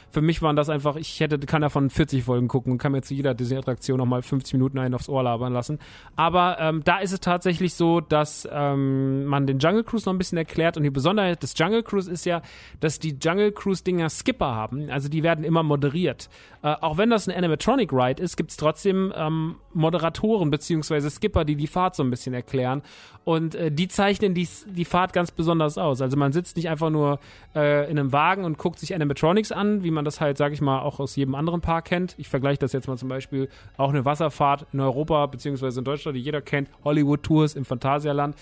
Für 0.09 0.21
mich 0.21 0.41
waren 0.41 0.55
das 0.55 0.69
einfach, 0.69 0.95
ich 0.97 1.19
hätte, 1.19 1.39
kann 1.39 1.61
davon 1.61 1.89
40 1.89 2.23
Folgen 2.23 2.47
gucken 2.47 2.73
und 2.73 2.79
kann 2.79 2.91
mir 2.91 3.01
zu 3.01 3.13
jeder 3.13 3.33
Disney-Attraktion 3.33 3.97
nochmal 3.97 4.23
50 4.23 4.53
Minuten 4.55 4.79
einen 4.79 4.93
aufs 4.95 5.07
Ohr 5.07 5.23
labern 5.23 5.53
lassen. 5.53 5.79
Aber 6.15 6.57
ähm, 6.59 6.81
da 6.83 6.97
ist 6.97 7.13
es 7.13 7.21
tatsächlich 7.21 7.75
so, 7.75 8.01
dass 8.01 8.47
ähm, 8.51 9.25
man 9.25 9.47
den 9.47 9.59
Jungle 9.59 9.83
Cruise 9.83 10.05
noch 10.05 10.13
ein 10.13 10.17
bisschen 10.17 10.37
erklärt 10.37 10.75
und 10.75 10.83
die 10.83 10.89
Besonderheit 10.89 11.41
des 11.43 11.53
Jungle 11.57 11.83
Cruise 11.83 12.11
ist 12.11 12.25
ja, 12.25 12.41
dass 12.81 12.99
die 12.99 13.17
Jungle 13.21 13.51
Cruise-Dinger 13.51 14.09
Skipper 14.09 14.53
haben. 14.53 14.89
Also 14.89 15.07
die 15.07 15.23
werden 15.23 15.45
immer 15.45 15.63
moderiert. 15.63 16.29
Äh, 16.63 16.75
auch 16.81 16.97
wenn 16.97 17.09
das 17.09 17.29
ein 17.29 17.35
Animatronic 17.35 17.93
Ride 17.93 18.21
ist, 18.21 18.35
gibt 18.35 18.51
es 18.51 18.57
trotzdem 18.57 19.10
ähm, 19.15 19.55
Moderatoren 19.73 20.51
beziehungsweise 20.51 21.09
Skipper, 21.09 21.45
die 21.45 21.55
die 21.55 21.67
Fahrt 21.67 21.95
so 21.95 22.03
ein 22.03 22.09
bisschen 22.09 22.33
erklären. 22.33 22.81
Und 23.23 23.55
äh, 23.55 23.71
die 23.71 23.87
zeichnen 23.87 24.33
die, 24.33 24.47
die 24.65 24.85
Fahrt 24.85 25.13
ganz 25.13 25.31
besonders 25.31 25.77
aus. 25.77 26.01
Also 26.01 26.17
man 26.17 26.31
sitzt 26.31 26.57
nicht 26.57 26.69
einfach 26.69 26.89
nur 26.89 27.19
äh, 27.55 27.89
in 27.89 27.99
einem 27.99 28.11
Wagen 28.11 28.43
und 28.43 28.57
guckt 28.57 28.79
sich 28.79 28.95
Animatronics 28.95 29.51
an, 29.51 29.83
wie 29.83 29.91
man 29.91 30.05
das 30.05 30.21
halt, 30.21 30.37
sag 30.37 30.53
ich 30.53 30.61
mal, 30.61 30.79
auch 30.79 30.99
aus 30.99 31.15
jedem 31.15 31.35
anderen 31.35 31.61
Park 31.61 31.85
kennt. 31.85 32.15
Ich 32.17 32.29
vergleiche 32.29 32.59
das 32.59 32.73
jetzt 32.73 32.87
mal 32.87 32.97
zum 32.97 33.09
Beispiel 33.09 33.49
auch 33.77 33.89
eine 33.89 34.05
Wasserfahrt 34.05 34.65
in 34.73 34.79
Europa 34.79 35.25
beziehungsweise 35.27 35.79
in 35.79 35.85
Deutschland, 35.85 36.17
die 36.17 36.21
jeder 36.21 36.41
kennt, 36.41 36.69
Hollywood 36.83 37.23
Tours 37.23 37.55
im 37.55 37.65
Phantasialand. 37.65 38.35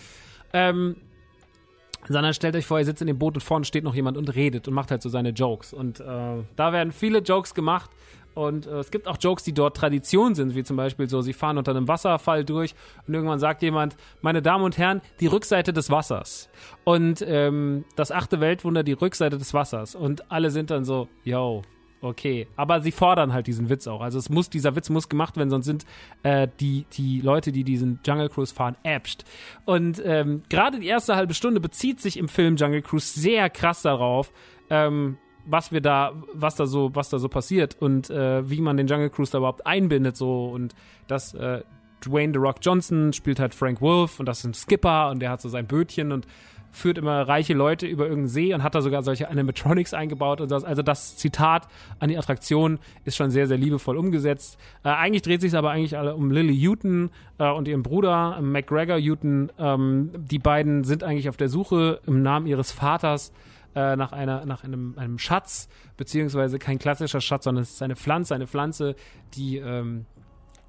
Ähm, 0.54 0.96
sondern 2.08 2.34
stellt 2.34 2.56
euch 2.56 2.66
vor, 2.66 2.80
ihr 2.80 2.86
sitzt 2.86 3.02
in 3.02 3.08
dem 3.08 3.20
Boot 3.20 3.36
und 3.36 3.42
vorne 3.42 3.66
steht 3.66 3.84
noch 3.84 3.96
jemand 3.96 4.18
und 4.18 4.34
redet 4.34 4.68
und 4.68 4.74
macht 4.74 4.92
halt 4.92 5.02
so 5.02 5.10
seine 5.10 5.30
Jokes. 5.30 5.74
Und 5.74 6.00
äh, 6.00 6.04
da 6.56 6.74
werden 6.74 6.92
viele 6.92 7.20
Jokes 7.20 7.54
gemacht. 7.54 7.92
Und 8.40 8.68
äh, 8.68 8.80
es 8.80 8.90
gibt 8.90 9.06
auch 9.10 9.18
Jokes, 9.20 9.44
die 9.44 9.54
dort 9.54 9.76
Tradition 9.76 10.34
sind, 10.34 10.56
wie 10.56 10.64
zum 10.64 10.78
Beispiel 10.78 11.10
so, 11.10 11.22
sie 11.22 11.34
fahren 11.34 11.58
unter 11.58 11.72
einem 11.72 11.90
Wasserfall 11.90 12.46
durch 12.46 12.74
und 13.06 13.14
irgendwann 13.14 13.38
sagt 13.38 13.62
jemand, 13.62 13.98
meine 14.22 14.42
Damen 14.42 14.64
und 14.64 14.78
Herren, 14.78 15.02
die 15.20 15.28
Rückseite 15.28 15.74
des 15.74 15.90
Wassers. 15.90 16.48
Und 16.86 17.22
ähm, 17.28 17.84
das 17.98 18.14
achte 18.14 18.40
Weltwunder, 18.40 18.84
die 18.84 18.94
Rückseite 18.94 19.38
des 19.38 19.54
Wassers. 19.54 19.94
Und 19.94 20.32
alle 20.32 20.52
sind 20.52 20.72
dann 20.72 20.86
so, 20.86 21.10
yo, 21.26 21.64
okay. 22.00 22.48
Aber 22.56 22.80
sie 22.80 22.94
fordern 22.94 23.34
halt 23.34 23.46
diesen 23.46 23.68
Witz 23.68 23.88
auch. 23.88 24.00
Also 24.00 24.18
es 24.18 24.30
muss, 24.30 24.50
dieser 24.50 24.74
Witz 24.74 24.90
muss 24.90 25.10
gemacht 25.10 25.36
werden, 25.36 25.50
sonst 25.50 25.66
sind 25.66 25.86
äh, 26.24 26.48
die, 26.62 26.86
die 26.94 27.20
Leute, 27.20 27.52
die 27.52 27.66
diesen 27.66 28.00
Jungle 28.06 28.30
Cruise 28.30 28.56
fahren, 28.56 28.78
äpscht. 28.84 29.26
Und 29.66 30.02
ähm, 30.06 30.44
gerade 30.48 30.80
die 30.80 30.88
erste 30.88 31.18
halbe 31.18 31.34
Stunde 31.34 31.60
bezieht 31.60 32.00
sich 32.00 32.16
im 32.16 32.30
Film 32.30 32.56
Jungle 32.56 32.84
Cruise 32.84 33.20
sehr 33.20 33.50
krass 33.50 33.82
darauf, 33.82 34.32
ähm, 34.70 35.18
was 35.50 35.72
wir 35.72 35.82
da, 35.82 36.14
was 36.34 36.56
da 36.56 36.66
so, 36.66 36.92
was 36.94 37.10
da 37.10 37.20
so 37.20 37.30
passiert 37.30 37.76
und 37.80 38.10
äh, 38.10 38.50
wie 38.50 38.62
man 38.62 38.78
den 38.78 38.88
Jungle 38.88 39.10
Cruise 39.10 39.32
da 39.32 39.40
überhaupt 39.40 39.66
einbindet 39.66 40.16
so 40.16 40.48
und 40.48 40.76
das 41.08 41.34
äh, 41.34 41.64
Dwayne 42.06 42.34
The 42.34 42.40
Rock 42.40 42.58
Johnson 42.62 43.14
spielt 43.14 43.40
halt 43.40 43.54
Frank 43.54 43.82
Wolf 43.82 44.20
und 44.20 44.26
das 44.26 44.40
ist 44.40 44.46
ein 44.46 44.54
Skipper 44.54 45.10
und 45.10 45.20
der 45.20 45.32
hat 45.32 45.42
so 45.42 45.50
sein 45.50 45.68
Bötchen 45.68 46.12
und 46.12 46.28
führt 46.72 46.98
immer 46.98 47.28
reiche 47.28 47.54
Leute 47.54 47.88
über 47.88 48.04
irgendeinen 48.04 48.28
See 48.28 48.54
und 48.54 48.64
hat 48.64 48.76
da 48.76 48.82
sogar 48.82 49.04
solche 49.04 49.30
Animatronics 49.30 49.94
eingebaut 49.94 50.42
und 50.42 50.52
das. 50.52 50.64
Also 50.64 50.82
das 50.82 51.18
Zitat 51.18 51.68
an 52.00 52.10
die 52.10 52.18
Attraktion 52.18 52.80
ist 53.06 53.16
schon 53.16 53.32
sehr, 53.32 53.48
sehr 53.48 53.58
liebevoll 53.58 53.98
umgesetzt. 53.98 54.58
Äh, 54.84 54.90
eigentlich 54.90 55.24
dreht 55.24 55.42
sich 55.42 55.56
aber 55.56 55.72
eigentlich 55.72 55.98
alle 55.98 56.16
um 56.16 56.32
Lily 56.32 56.64
Houghton 56.64 57.10
äh, 57.38 57.50
und 57.50 57.68
ihren 57.68 57.84
Bruder 57.84 58.38
äh, 58.38 58.42
McGregor 58.42 59.00
Houghton. 59.00 59.52
Ähm, 59.58 60.12
die 60.16 60.40
beiden 60.40 60.84
sind 60.84 61.04
eigentlich 61.04 61.30
auf 61.30 61.38
der 61.38 61.50
Suche 61.50 62.02
im 62.06 62.22
Namen 62.22 62.46
ihres 62.46 62.72
Vaters 62.72 63.34
äh, 63.76 63.96
nach 63.96 64.12
einer 64.12 64.46
nach 64.46 64.64
einem, 64.64 64.98
einem 64.98 65.20
Schatz 65.20 65.70
beziehungsweise 65.98 66.60
kein 66.60 66.80
klassischer 66.80 67.22
Schatz, 67.22 67.44
sondern 67.44 67.64
es 67.64 67.72
ist 67.72 67.82
eine 67.82 67.96
Pflanze, 67.96 68.36
eine 68.36 68.48
Pflanze, 68.48 68.96
die 69.34 69.58
ähm, 69.58 70.06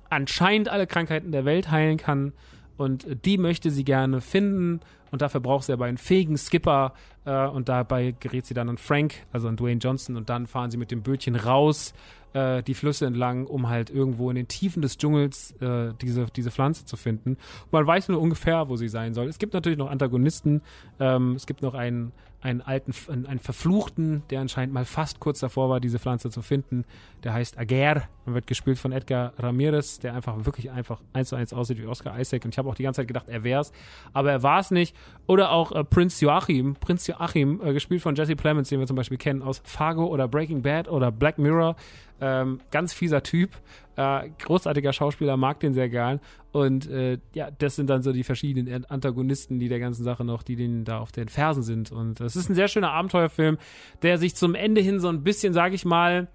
anscheinend 0.09 0.69
alle 0.69 0.87
Krankheiten 0.87 1.33
der 1.33 1.45
Welt 1.45 1.71
heilen 1.71 1.97
kann 1.97 2.33
und 2.77 3.07
die 3.25 3.39
möchte 3.39 3.71
sie 3.71 3.85
gerne 3.85 4.21
finden 4.21 4.81
und 5.11 5.23
dafür 5.23 5.41
braucht 5.41 5.65
sie 5.65 5.73
aber 5.73 5.87
einen 5.87 5.99
fähigen 5.99 6.37
Skipper 6.37 6.95
äh, 7.25 7.47
und 7.47 7.69
dabei 7.69 8.15
gerät 8.19 8.47
sie 8.47 8.55
dann 8.55 8.69
an 8.69 8.79
Frank, 8.79 9.15
also 9.33 9.49
an 9.49 9.57
Dwayne 9.57 9.81
Johnson 9.81 10.17
und 10.17 10.29
dann 10.29 10.47
fahren 10.47 10.71
sie 10.71 10.77
mit 10.77 10.91
dem 10.91 11.03
Bötchen 11.03 11.37
raus 11.37 11.95
äh, 12.33 12.63
die 12.63 12.75
Flüsse 12.75 13.07
entlang, 13.07 13.47
um 13.47 13.69
halt 13.69 13.91
irgendwo 13.91 14.31
in 14.31 14.37
den 14.37 14.49
Tiefen 14.49 14.83
des 14.83 14.99
Dschungels 14.99 15.53
äh, 15.61 15.93
diese, 16.01 16.27
diese 16.27 16.51
Pflanze 16.51 16.85
zu 16.85 16.97
finden. 16.97 17.31
Und 17.31 17.73
man 17.73 17.87
weiß 17.87 18.09
nur 18.09 18.21
ungefähr, 18.21 18.69
wo 18.69 18.77
sie 18.77 18.89
sein 18.89 19.15
soll. 19.15 19.29
Es 19.29 19.39
gibt 19.39 19.55
natürlich 19.55 19.79
noch 19.79 19.91
Antagonisten. 19.91 20.63
Ähm, 20.99 21.35
es 21.35 21.47
gibt 21.47 21.63
noch 21.63 21.75
einen, 21.75 22.13
einen 22.41 22.63
alten, 22.63 22.93
einen, 23.09 23.27
einen, 23.27 23.39
Verfluchten, 23.39 24.23
der 24.31 24.41
anscheinend 24.41 24.73
mal 24.73 24.85
fast 24.85 25.21
kurz 25.21 25.41
davor 25.41 25.69
war, 25.69 25.81
diese 25.81 25.99
Pflanze 25.99 26.31
zu 26.31 26.43
finden. 26.43 26.85
Der 27.23 27.35
heißt 27.35 27.59
Ager 27.59 28.05
und 28.25 28.35
wird 28.35 28.47
gespielt 28.47 28.79
von 28.79 28.93
Edgar 28.93 29.35
Ramirez, 29.39 29.99
der 29.99 30.15
einfach 30.15 30.45
wirklich 30.45 30.71
einfach 30.71 31.01
eins 31.13 31.29
zu 31.29 31.37
eins 31.37 31.53
aussieht 31.53 31.79
wie 31.79 31.87
Oscar 31.87 32.19
Isaac. 32.19 32.45
Und 32.45 32.55
ich 32.55 32.59
habe 32.59 32.69
auch 32.69 32.75
die 32.75 32.83
ganze 32.83 33.03
Zeit 33.03 33.09
gedacht, 33.09 33.29
er 33.29 33.45
wär's. 33.45 33.73
Aber 34.13 34.31
er 34.31 34.43
war 34.43 34.61
es 34.61 34.71
nicht. 34.71 34.97
Oder 35.27 35.53
auch 35.53 35.73
äh, 35.73 35.85
Prinz 35.85 36.21
Joachim, 36.21 36.77
Prinz 36.77 37.07
Joachim, 37.07 37.61
äh, 37.63 37.73
gespielt 37.73 38.03
von 38.03 38.15
Jesse 38.15 38.37
Plemons, 38.37 38.69
den 38.69 38.81
wir 38.81 38.87
zum 38.87 38.97
Beispiel 38.97 39.19
kennen 39.19 39.43
aus 39.43 39.61
Fargo 39.65 40.07
oder 40.07 40.27
Breaking 40.27 40.63
Bad 40.63 40.89
oder 40.89 41.11
Black 41.13 41.39
Mirror. 41.39 41.77
Ähm, 42.21 42.61
ganz 42.71 42.93
fieser 42.93 43.23
Typ, 43.23 43.51
äh, 43.97 44.29
großartiger 44.39 44.93
Schauspieler, 44.93 45.37
mag 45.37 45.61
den 45.61 45.73
sehr 45.73 45.89
gern. 45.89 46.21
Und 46.53 46.89
äh, 46.91 47.19
ja, 47.35 47.51
das 47.51 47.77
sind 47.77 47.89
dann 47.89 48.03
so 48.03 48.13
die 48.13 48.25
verschiedenen 48.25 48.85
Antagonisten, 48.87 49.59
die 49.59 49.69
der 49.69 49.81
ganzen 49.81 50.05
Sache 50.05 50.25
noch, 50.25 50.43
die 50.43 50.57
denen 50.57 50.85
da 50.85 50.99
auf 50.99 51.13
den 51.13 51.29
Fersen 51.29 51.63
sind. 51.63 51.93
Und 51.93 52.21
es 52.21 52.37
ist 52.37 52.49
ein 52.49 52.55
sehr 52.55 52.69
schöner 52.69 52.93
Abenteuerfilm, 52.93 53.59
der 54.03 54.19
sich 54.19 54.35
zum 54.35 54.55
Ende 54.55 54.81
hin 54.81 55.01
so 55.01 55.09
ein 55.09 55.23
bisschen, 55.23 55.53
sag 55.53 55.73
ich 55.73 55.85
mal, 55.85 56.29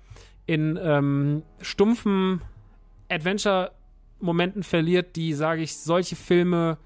in 0.45 0.79
ähm, 0.81 1.43
stumpfen 1.61 2.41
Adventure-Momenten 3.09 4.63
verliert, 4.63 5.15
die, 5.15 5.33
sage 5.33 5.61
ich, 5.61 5.77
solche 5.77 6.15
Filme 6.15 6.77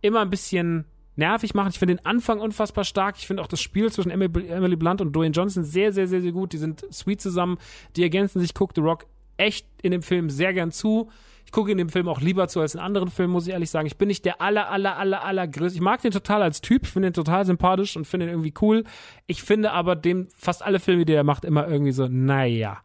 immer 0.00 0.20
ein 0.20 0.30
bisschen 0.30 0.84
nervig 1.16 1.54
machen. 1.54 1.70
Ich 1.70 1.78
finde 1.78 1.96
den 1.96 2.06
Anfang 2.06 2.40
unfassbar 2.40 2.84
stark. 2.84 3.16
Ich 3.18 3.26
finde 3.26 3.42
auch 3.42 3.48
das 3.48 3.60
Spiel 3.60 3.90
zwischen 3.90 4.10
Emily 4.10 4.76
Blunt 4.76 5.00
und 5.00 5.14
Dwayne 5.14 5.32
Johnson 5.32 5.64
sehr, 5.64 5.92
sehr, 5.92 6.06
sehr, 6.06 6.22
sehr 6.22 6.32
gut. 6.32 6.52
Die 6.52 6.58
sind 6.58 6.86
sweet 6.92 7.20
zusammen. 7.20 7.58
Die 7.96 8.02
ergänzen 8.02 8.40
sich. 8.40 8.54
Guck 8.54 8.72
The 8.74 8.80
Rock 8.80 9.06
echt 9.36 9.66
in 9.82 9.90
dem 9.90 10.02
Film 10.02 10.30
sehr 10.30 10.52
gern 10.52 10.70
zu. 10.70 11.10
Ich 11.44 11.52
gucke 11.52 11.70
in 11.70 11.78
dem 11.78 11.88
Film 11.88 12.08
auch 12.08 12.20
lieber 12.20 12.48
zu 12.48 12.60
als 12.60 12.74
in 12.74 12.80
anderen 12.80 13.08
Filmen, 13.08 13.32
muss 13.32 13.46
ich 13.46 13.52
ehrlich 13.52 13.70
sagen. 13.70 13.86
Ich 13.86 13.96
bin 13.96 14.08
nicht 14.08 14.24
der 14.24 14.40
aller, 14.40 14.68
aller, 14.68 14.96
aller, 14.96 15.24
aller 15.24 15.46
größte. 15.46 15.76
Ich 15.76 15.82
mag 15.82 16.02
den 16.02 16.10
total 16.10 16.42
als 16.42 16.60
Typ, 16.60 16.86
finde 16.86 17.10
den 17.10 17.14
total 17.14 17.46
sympathisch 17.46 17.96
und 17.96 18.04
finde 18.04 18.26
ihn 18.26 18.30
irgendwie 18.30 18.54
cool. 18.60 18.82
Ich 19.28 19.44
finde 19.44 19.70
aber 19.70 19.94
dem 19.94 20.26
fast 20.36 20.64
alle 20.64 20.80
Filme, 20.80 21.04
die 21.04 21.12
er 21.12 21.22
macht, 21.22 21.44
immer 21.44 21.68
irgendwie 21.68 21.92
so, 21.92 22.08
naja. 22.08 22.78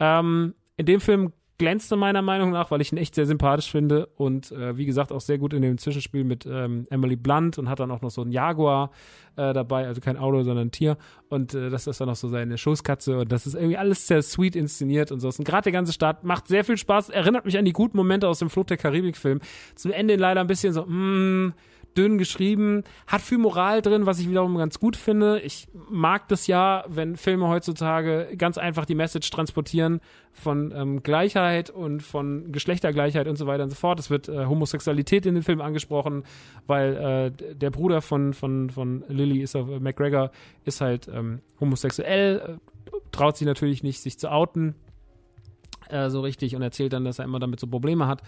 Ähm, 0.00 0.54
in 0.76 0.86
dem 0.86 1.00
Film 1.00 1.32
glänzte 1.58 1.96
meiner 1.96 2.22
Meinung 2.22 2.50
nach, 2.50 2.70
weil 2.70 2.80
ich 2.80 2.92
ihn 2.92 2.98
echt 2.98 3.14
sehr 3.14 3.26
sympathisch 3.26 3.70
finde 3.70 4.06
und 4.16 4.52
äh, 4.52 4.76
wie 4.76 4.86
gesagt 4.86 5.12
auch 5.12 5.20
sehr 5.20 5.38
gut 5.38 5.52
in 5.52 5.62
dem 5.62 5.76
Zwischenspiel 5.76 6.24
mit 6.24 6.46
ähm, 6.46 6.86
Emily 6.90 7.16
Blunt 7.16 7.58
und 7.58 7.68
hat 7.68 7.80
dann 7.80 7.90
auch 7.90 8.00
noch 8.00 8.10
so 8.10 8.22
einen 8.22 8.32
Jaguar 8.32 8.90
äh, 9.36 9.52
dabei, 9.52 9.86
also 9.86 10.00
kein 10.00 10.16
Auto, 10.16 10.42
sondern 10.42 10.68
ein 10.68 10.70
Tier 10.70 10.96
und 11.28 11.54
äh, 11.54 11.68
das 11.68 11.86
ist 11.86 12.00
dann 12.00 12.08
noch 12.08 12.16
so 12.16 12.28
seine 12.28 12.56
Schoßkatze 12.56 13.18
und 13.18 13.32
das 13.32 13.46
ist 13.46 13.54
irgendwie 13.54 13.76
alles 13.76 14.06
sehr 14.06 14.22
sweet 14.22 14.56
inszeniert 14.56 15.12
und 15.12 15.20
so. 15.20 15.28
Und 15.28 15.44
gerade 15.44 15.64
der 15.64 15.72
ganze 15.72 15.92
Start 15.92 16.24
macht 16.24 16.48
sehr 16.48 16.64
viel 16.64 16.76
Spaß, 16.76 17.10
erinnert 17.10 17.44
mich 17.44 17.58
an 17.58 17.64
die 17.64 17.72
guten 17.72 17.96
Momente 17.96 18.28
aus 18.28 18.38
dem 18.38 18.50
Fluch 18.50 18.66
der 18.66 18.76
Karibik 18.76 19.16
Film. 19.16 19.40
Zum 19.74 19.90
Ende 19.90 20.16
leider 20.16 20.40
ein 20.40 20.46
bisschen 20.46 20.72
so, 20.72 20.84
mh, 20.86 20.88
mm, 20.88 21.54
dünn 21.96 22.18
geschrieben, 22.18 22.84
hat 23.06 23.20
viel 23.20 23.38
Moral 23.38 23.82
drin, 23.82 24.06
was 24.06 24.18
ich 24.18 24.28
wiederum 24.28 24.56
ganz 24.56 24.78
gut 24.78 24.96
finde. 24.96 25.40
Ich 25.40 25.68
mag 25.90 26.28
das 26.28 26.46
ja, 26.46 26.84
wenn 26.88 27.16
Filme 27.16 27.48
heutzutage 27.48 28.28
ganz 28.36 28.58
einfach 28.58 28.84
die 28.84 28.94
Message 28.94 29.30
transportieren 29.30 30.00
von 30.32 30.72
ähm, 30.74 31.02
Gleichheit 31.02 31.70
und 31.70 32.02
von 32.02 32.52
Geschlechtergleichheit 32.52 33.26
und 33.26 33.36
so 33.36 33.46
weiter 33.46 33.64
und 33.64 33.70
so 33.70 33.76
fort. 33.76 33.98
Es 33.98 34.10
wird 34.10 34.28
äh, 34.28 34.46
Homosexualität 34.46 35.26
in 35.26 35.34
den 35.34 35.42
Film 35.42 35.60
angesprochen, 35.60 36.24
weil 36.66 37.32
äh, 37.40 37.54
der 37.54 37.70
Bruder 37.70 38.00
von, 38.00 38.32
von, 38.32 38.70
von 38.70 39.04
Lily 39.08 39.40
ist, 39.40 39.54
äh, 39.54 39.62
McGregor 39.62 40.30
ist 40.64 40.80
halt 40.80 41.08
ähm, 41.08 41.40
homosexuell, 41.60 42.58
äh, 42.58 42.90
traut 43.10 43.36
sich 43.36 43.46
natürlich 43.46 43.82
nicht, 43.82 44.00
sich 44.00 44.18
zu 44.18 44.30
outen 44.30 44.74
äh, 45.88 46.10
so 46.10 46.20
richtig 46.20 46.54
und 46.54 46.62
erzählt 46.62 46.92
dann, 46.92 47.04
dass 47.04 47.18
er 47.18 47.24
immer 47.24 47.38
damit 47.38 47.60
so 47.60 47.66
Probleme 47.66 48.06
hat. 48.06 48.22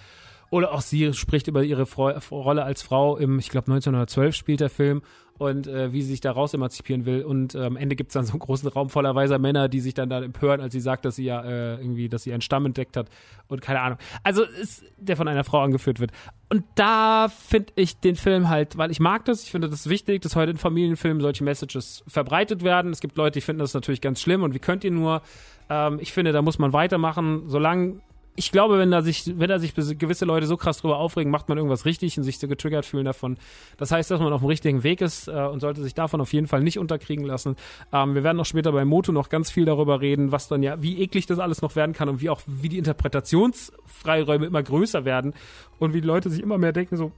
Oder 0.51 0.73
auch 0.73 0.81
sie 0.81 1.15
spricht 1.15 1.47
über 1.47 1.63
ihre 1.63 1.87
Freu 1.87 2.19
Rolle 2.31 2.65
als 2.65 2.83
Frau 2.83 3.17
im, 3.17 3.39
ich 3.39 3.49
glaube 3.51 3.71
1912 3.71 4.35
spielt 4.35 4.61
der 4.61 4.71
Film 4.71 5.03
und 5.41 5.67
äh, 5.67 5.91
wie 5.91 6.03
sie 6.03 6.11
sich 6.11 6.21
daraus 6.21 6.53
emanzipieren 6.53 7.07
will. 7.07 7.23
Und 7.23 7.55
äh, 7.55 7.65
am 7.65 7.79
Ende 7.79 7.97
gibt 7.97 8.11
es 8.11 8.13
dann 8.13 8.27
so 8.27 8.33
einen 8.33 8.41
großen 8.41 8.69
Raum 8.69 8.91
voller 8.91 9.15
weiser 9.15 9.39
Männer, 9.39 9.71
die 9.71 9.81
sich 9.81 9.95
dann 9.95 10.11
da 10.11 10.21
empören, 10.21 10.61
als 10.61 10.75
sie 10.75 10.81
sagt, 10.81 11.07
dass 11.07 11.17
sie 11.17 11.25
ja 11.25 11.43
äh, 11.43 11.77
irgendwie, 11.77 12.11
dass 12.11 12.25
sie 12.25 12.33
einen 12.35 12.43
Stamm 12.43 12.67
entdeckt 12.67 12.95
hat 12.95 13.09
und 13.49 13.63
keine 13.63 13.81
Ahnung. 13.81 13.99
Also 14.23 14.43
ist, 14.43 14.85
der 14.99 15.17
von 15.17 15.29
einer 15.29 15.43
Frau 15.43 15.63
angeführt 15.63 15.99
wird. 15.99 16.11
Und 16.51 16.65
da 16.75 17.29
finde 17.29 17.73
ich 17.77 18.01
den 18.01 18.17
Film 18.17 18.51
halt, 18.51 18.77
weil 18.77 18.91
ich 18.91 19.01
mag 19.01 19.25
das, 19.25 19.45
ich 19.45 19.51
finde 19.51 19.71
das 19.71 19.89
wichtig, 19.89 20.21
dass 20.21 20.37
heute 20.37 20.51
in 20.51 20.59
Familienfilmen 20.59 21.23
solche 21.23 21.43
Messages 21.43 22.05
verbreitet 22.07 22.63
werden. 22.63 22.93
Es 22.93 23.01
gibt 23.01 23.17
Leute, 23.17 23.39
die 23.39 23.41
finden 23.41 23.61
das 23.61 23.73
natürlich 23.73 24.03
ganz 24.03 24.21
schlimm 24.21 24.43
und 24.43 24.53
wie 24.53 24.59
könnt 24.59 24.85
ihr 24.85 24.91
nur? 24.91 25.23
Ähm, 25.71 26.01
ich 26.03 26.13
finde, 26.13 26.33
da 26.33 26.43
muss 26.43 26.59
man 26.59 26.75
weitermachen, 26.75 27.45
solange 27.47 28.01
ich 28.37 28.53
glaube, 28.53 28.79
wenn 28.79 28.91
da 28.91 29.03
sich, 29.03 29.39
wenn 29.39 29.49
da 29.49 29.59
sich 29.59 29.75
gewisse 29.75 30.25
Leute 30.25 30.47
so 30.47 30.57
krass 30.57 30.79
drüber 30.79 30.99
aufregen, 30.99 31.31
macht 31.31 31.49
man 31.49 31.59
irgendwas 31.59 31.85
richtig 31.85 32.17
und 32.17 32.25
sich 32.25 32.39
so 32.39 32.49
getriggert 32.49 32.87
fühlen 32.87 33.05
davon. 33.05 33.37
Das 33.77 33.91
heißt, 33.91 34.11
dass 34.11 34.21
man 34.21 34.33
auf 34.33 34.41
dem 34.41 34.49
richtigen 34.49 34.83
Weg 34.83 35.01
ist 35.01 35.29
äh, 35.29 35.33
und 35.33 35.61
sollte 35.61 35.83
sich 35.83 35.95
davon 35.95 36.21
auf 36.21 36.33
jeden 36.33 36.47
Fall 36.47 36.63
nicht 36.63 36.79
unterkriegen 36.79 37.25
lassen. 37.25 37.57
Ähm, 37.93 38.15
wir 38.15 38.25
werden 38.25 38.41
auch 38.41 38.47
später 38.47 38.73
bei 38.73 38.85
Moto 38.85 39.13
noch 39.13 39.29
ganz 39.29 39.51
viel 39.51 39.65
darüber 39.65 40.01
reden, 40.01 40.33
was 40.33 40.49
dann 40.49 40.63
ja, 40.63 40.81
wie 40.83 41.01
eklig 41.01 41.27
das 41.27 41.39
alles 41.39 41.61
noch 41.61 41.77
werden 41.77 41.93
kann 41.93 42.09
und 42.09 42.21
wie 42.21 42.31
auch, 42.31 42.41
wie 42.47 42.69
die 42.69 42.79
Interpretationsfreiräume 42.79 44.47
immer 44.47 44.63
größer 44.63 45.05
werden 45.05 45.35
und 45.79 45.93
wie 45.93 46.01
die 46.01 46.07
Leute 46.07 46.31
sich 46.31 46.43
immer 46.43 46.57
mehr 46.57 46.73
denken, 46.73 46.97
so, 46.97 47.13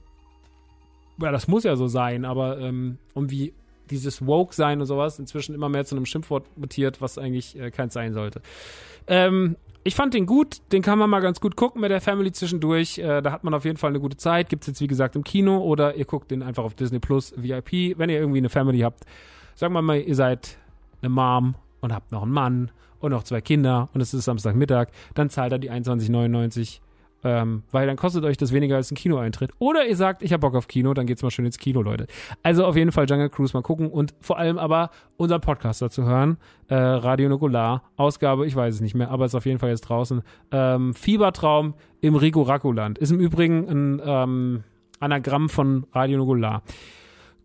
ja, 1.21 1.31
das 1.31 1.47
muss 1.47 1.63
ja 1.63 1.75
so 1.75 1.87
sein, 1.87 2.25
aber 2.25 2.59
ähm, 2.59 2.97
und 3.13 3.29
wie 3.29 3.53
dieses 3.89 4.25
Woke-Sein 4.25 4.81
und 4.81 4.87
sowas 4.87 5.19
inzwischen 5.19 5.53
immer 5.53 5.69
mehr 5.69 5.85
zu 5.85 5.95
einem 5.95 6.05
Schimpfwort 6.05 6.57
mutiert, 6.57 7.01
was 7.01 7.17
eigentlich 7.17 7.57
äh, 7.57 7.69
keins 7.69 7.93
sein 7.93 8.13
sollte. 8.13 8.41
Ähm, 9.07 9.57
ich 9.83 9.95
fand 9.95 10.13
den 10.13 10.25
gut, 10.25 10.61
den 10.71 10.81
kann 10.81 10.97
man 10.97 11.09
mal 11.09 11.19
ganz 11.19 11.41
gut 11.41 11.55
gucken 11.55 11.81
mit 11.81 11.91
der 11.91 12.01
Family 12.01 12.31
zwischendurch. 12.31 12.99
Äh, 12.99 13.21
da 13.21 13.31
hat 13.31 13.43
man 13.43 13.53
auf 13.53 13.65
jeden 13.65 13.77
Fall 13.77 13.89
eine 13.89 13.99
gute 13.99 14.17
Zeit. 14.17 14.49
Gibt's 14.49 14.67
jetzt 14.67 14.79
wie 14.81 14.87
gesagt 14.87 15.15
im 15.15 15.23
Kino 15.23 15.57
oder 15.57 15.95
ihr 15.95 16.05
guckt 16.05 16.31
den 16.31 16.41
einfach 16.41 16.63
auf 16.63 16.73
Disney 16.73 16.99
Plus 16.99 17.33
VIP. 17.35 17.97
Wenn 17.97 18.09
ihr 18.09 18.19
irgendwie 18.19 18.37
eine 18.37 18.49
Family 18.49 18.79
habt, 18.79 19.03
sagen 19.55 19.73
wir 19.73 19.81
mal, 19.81 19.99
ihr 19.99 20.15
seid 20.15 20.57
eine 21.01 21.09
Mom 21.09 21.55
und 21.81 21.93
habt 21.93 22.11
noch 22.11 22.23
einen 22.23 22.31
Mann 22.31 22.71
und 22.99 23.11
noch 23.11 23.23
zwei 23.23 23.41
Kinder 23.41 23.89
und 23.93 23.99
es 23.99 24.13
ist 24.13 24.23
Samstagmittag, 24.23 24.87
dann 25.15 25.29
zahlt 25.29 25.51
er 25.51 25.59
die 25.59 25.69
21,99 25.69 26.79
ähm, 27.23 27.63
weil 27.71 27.87
dann 27.87 27.95
kostet 27.95 28.23
euch 28.23 28.37
das 28.37 28.51
weniger 28.51 28.75
als 28.75 28.91
ein 28.91 28.95
Kinoeintritt. 28.95 29.51
Oder 29.59 29.85
ihr 29.85 29.95
sagt, 29.95 30.23
ich 30.23 30.33
hab 30.33 30.41
Bock 30.41 30.55
auf 30.55 30.67
Kino, 30.67 30.93
dann 30.93 31.05
geht's 31.05 31.23
mal 31.23 31.31
schön 31.31 31.45
ins 31.45 31.57
Kino, 31.57 31.81
Leute. 31.81 32.07
Also 32.41 32.65
auf 32.65 32.75
jeden 32.75 32.91
Fall 32.91 33.05
Jungle 33.09 33.29
Cruise 33.29 33.55
mal 33.55 33.61
gucken 33.61 33.89
und 33.89 34.13
vor 34.19 34.37
allem 34.37 34.57
aber 34.57 34.89
unseren 35.17 35.41
Podcast 35.41 35.81
dazu 35.81 36.03
hören. 36.03 36.37
Äh, 36.67 36.75
Radio 36.75 37.29
Nukular, 37.29 37.83
Ausgabe, 37.95 38.45
ich 38.45 38.55
weiß 38.55 38.75
es 38.75 38.81
nicht 38.81 38.95
mehr, 38.95 39.11
aber 39.11 39.25
ist 39.25 39.35
auf 39.35 39.45
jeden 39.45 39.59
Fall 39.59 39.69
jetzt 39.69 39.81
draußen. 39.81 40.21
Ähm, 40.51 40.93
Fiebertraum 40.93 41.75
im 42.01 42.15
Rigorakuland. 42.15 42.97
Ist 42.97 43.11
im 43.11 43.19
Übrigen 43.19 43.69
ein 43.69 44.01
ähm, 44.03 44.63
Anagramm 44.99 45.49
von 45.49 45.85
Radio 45.93 46.17
Nukular. 46.17 46.63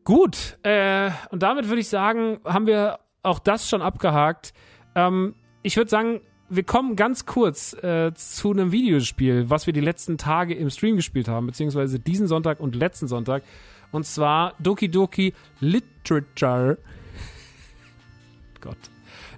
Gut, 0.05 0.59
äh, 0.63 1.11
und 1.31 1.43
damit 1.43 1.69
würde 1.69 1.81
ich 1.81 1.89
sagen, 1.89 2.39
haben 2.45 2.67
wir 2.67 2.99
auch 3.23 3.39
das 3.39 3.69
schon 3.69 3.83
abgehakt. 3.83 4.55
Ähm, 4.95 5.35
ich 5.63 5.77
würde 5.77 5.91
sagen, 5.91 6.21
wir 6.51 6.63
kommen 6.63 6.97
ganz 6.97 7.27
kurz 7.27 7.75
äh, 7.75 8.13
zu 8.15 8.51
einem 8.51 8.73
Videospiel, 8.73 9.51
was 9.51 9.67
wir 9.67 9.73
die 9.73 9.81
letzten 9.81 10.19
Tage 10.19 10.55
im 10.55 10.71
Stream 10.71 10.97
gespielt 10.97 11.29
haben, 11.29 11.47
beziehungsweise 11.47 11.99
diesen 11.99 12.27
Sonntag 12.27 12.61
und 12.61 12.75
letzten 12.75 13.07
Sonntag. 13.07 13.43
Und 13.93 14.07
zwar 14.07 14.55
Doki 14.59 14.91
Doki 14.91 15.35
Literature. 15.61 16.79
Gott. 18.61 18.79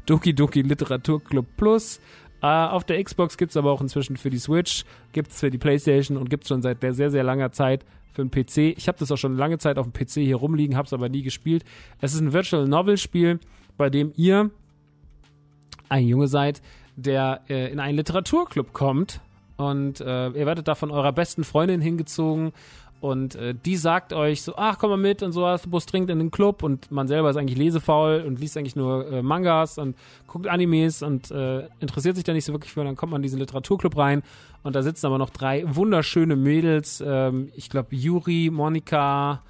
Doki 0.06 0.34
Doki 0.34 0.62
Literaturclub 0.62 1.46
Plus. 1.56 2.00
Äh, 2.42 2.46
auf 2.46 2.84
der 2.84 3.02
Xbox 3.02 3.36
gibt 3.36 3.50
es 3.50 3.56
aber 3.56 3.72
auch 3.72 3.80
inzwischen 3.80 4.16
für 4.16 4.30
die 4.30 4.38
Switch, 4.38 4.84
gibt 5.12 5.30
es 5.32 5.40
für 5.40 5.50
die 5.50 5.58
Playstation 5.58 6.16
und 6.16 6.30
gibt 6.30 6.44
es 6.44 6.48
schon 6.48 6.62
seit 6.62 6.80
sehr, 6.80 7.10
sehr 7.10 7.22
langer 7.22 7.52
Zeit 7.52 7.84
für 8.12 8.24
den 8.24 8.30
PC. 8.30 8.76
Ich 8.76 8.88
habe 8.88 8.98
das 8.98 9.12
auch 9.12 9.18
schon 9.18 9.36
lange 9.36 9.58
Zeit 9.58 9.78
auf 9.78 9.86
dem 9.86 9.92
PC 9.92 10.14
hier 10.14 10.36
rumliegen, 10.36 10.76
habe 10.76 10.86
es 10.86 10.92
aber 10.92 11.08
nie 11.08 11.22
gespielt. 11.22 11.64
Es 12.00 12.14
ist 12.14 12.20
ein 12.20 12.32
Virtual 12.32 12.66
Novel 12.66 12.96
Spiel, 12.96 13.40
bei 13.76 13.90
dem 13.90 14.12
ihr 14.16 14.50
ein 15.88 16.06
Junge 16.06 16.28
seid, 16.28 16.62
der 17.02 17.40
äh, 17.48 17.70
in 17.70 17.80
einen 17.80 17.96
Literaturclub 17.96 18.72
kommt 18.72 19.20
und 19.56 20.00
äh, 20.00 20.28
ihr 20.28 20.46
werdet 20.46 20.68
da 20.68 20.74
von 20.74 20.90
eurer 20.90 21.12
besten 21.12 21.44
Freundin 21.44 21.80
hingezogen 21.80 22.52
und 23.00 23.34
äh, 23.34 23.54
die 23.54 23.76
sagt 23.76 24.12
euch 24.12 24.42
so, 24.42 24.54
ach, 24.56 24.78
komm 24.78 24.90
mal 24.90 24.96
mit 24.96 25.22
und 25.22 25.32
so 25.32 25.42
was, 25.42 25.66
Bus 25.66 25.86
trinkt 25.86 26.10
in 26.10 26.18
den 26.18 26.30
Club 26.30 26.62
und 26.62 26.90
man 26.90 27.08
selber 27.08 27.30
ist 27.30 27.36
eigentlich 27.36 27.58
lesefaul 27.58 28.22
und 28.26 28.38
liest 28.38 28.58
eigentlich 28.58 28.76
nur 28.76 29.10
äh, 29.10 29.22
Mangas 29.22 29.78
und 29.78 29.96
guckt 30.26 30.46
Animes 30.46 31.02
und 31.02 31.30
äh, 31.30 31.66
interessiert 31.80 32.16
sich 32.16 32.24
da 32.24 32.34
nicht 32.34 32.44
so 32.44 32.52
wirklich 32.52 32.72
für. 32.72 32.80
Und 32.80 32.86
dann 32.86 32.96
kommt 32.96 33.12
man 33.12 33.20
in 33.20 33.22
diesen 33.22 33.38
Literaturclub 33.38 33.96
rein 33.96 34.22
und 34.62 34.76
da 34.76 34.82
sitzen 34.82 35.06
aber 35.06 35.16
noch 35.16 35.30
drei 35.30 35.64
wunderschöne 35.66 36.36
Mädels. 36.36 37.02
Ähm, 37.04 37.50
ich 37.56 37.70
glaube, 37.70 37.96
Yuri, 37.96 38.50
Monika, 38.52 39.40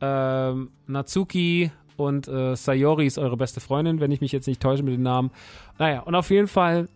ähm, 0.00 0.70
Natsuki 0.86 1.72
und 1.96 2.28
äh, 2.28 2.54
Sayori 2.54 3.06
ist 3.06 3.18
eure 3.18 3.36
beste 3.36 3.60
Freundin, 3.60 3.98
wenn 3.98 4.12
ich 4.12 4.20
mich 4.20 4.30
jetzt 4.30 4.46
nicht 4.46 4.62
täusche 4.62 4.84
mit 4.84 4.94
den 4.94 5.02
Namen. 5.02 5.32
Naja, 5.78 6.00
und 6.00 6.14
auf 6.14 6.30
jeden 6.30 6.48
Fall 6.48 6.88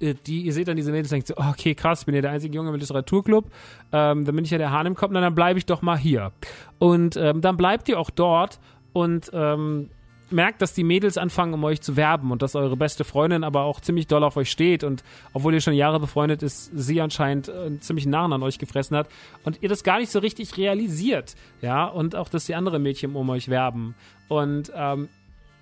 die, 0.00 0.42
ihr 0.42 0.52
seht 0.52 0.68
dann 0.68 0.76
diese 0.76 0.90
Mädels 0.90 1.08
und 1.10 1.16
denkt 1.16 1.28
so, 1.28 1.34
oh, 1.36 1.50
okay, 1.50 1.74
krass, 1.74 2.00
ich 2.00 2.06
bin 2.06 2.14
ja 2.14 2.20
der 2.20 2.30
einzige 2.30 2.54
Junge 2.54 2.70
im 2.70 2.76
Literaturclub, 2.76 3.46
ähm, 3.92 4.24
dann 4.24 4.34
bin 4.34 4.44
ich 4.44 4.50
ja 4.50 4.58
der 4.58 4.70
Hahn 4.70 4.86
im 4.86 4.94
Kopf, 4.94 5.10
na, 5.12 5.20
dann 5.20 5.34
bleibe 5.34 5.58
ich 5.58 5.66
doch 5.66 5.82
mal 5.82 5.98
hier. 5.98 6.32
Und 6.78 7.16
ähm, 7.16 7.40
dann 7.40 7.56
bleibt 7.56 7.88
ihr 7.88 7.98
auch 7.98 8.10
dort 8.10 8.60
und 8.92 9.30
ähm, 9.32 9.90
merkt, 10.30 10.62
dass 10.62 10.74
die 10.74 10.84
Mädels 10.84 11.18
anfangen, 11.18 11.54
um 11.54 11.64
euch 11.64 11.80
zu 11.80 11.96
werben 11.96 12.30
und 12.30 12.42
dass 12.42 12.54
eure 12.54 12.76
beste 12.76 13.04
Freundin 13.04 13.44
aber 13.44 13.62
auch 13.62 13.80
ziemlich 13.80 14.06
doll 14.06 14.22
auf 14.22 14.36
euch 14.36 14.50
steht 14.50 14.84
und 14.84 15.02
obwohl 15.32 15.54
ihr 15.54 15.60
schon 15.60 15.74
Jahre 15.74 16.00
befreundet 16.00 16.42
ist, 16.42 16.70
sie 16.74 17.00
anscheinend 17.00 17.48
äh, 17.48 17.78
ziemlich 17.80 18.06
Narren 18.06 18.32
an 18.32 18.42
euch 18.42 18.58
gefressen 18.58 18.96
hat 18.96 19.08
und 19.44 19.62
ihr 19.62 19.68
das 19.68 19.84
gar 19.84 19.98
nicht 19.98 20.10
so 20.10 20.18
richtig 20.18 20.56
realisiert, 20.56 21.34
ja, 21.62 21.86
und 21.86 22.14
auch, 22.14 22.28
dass 22.28 22.46
die 22.46 22.54
anderen 22.54 22.82
Mädchen 22.82 23.14
um 23.14 23.28
euch 23.30 23.48
werben. 23.48 23.94
Und 24.28 24.70
ähm, 24.74 25.08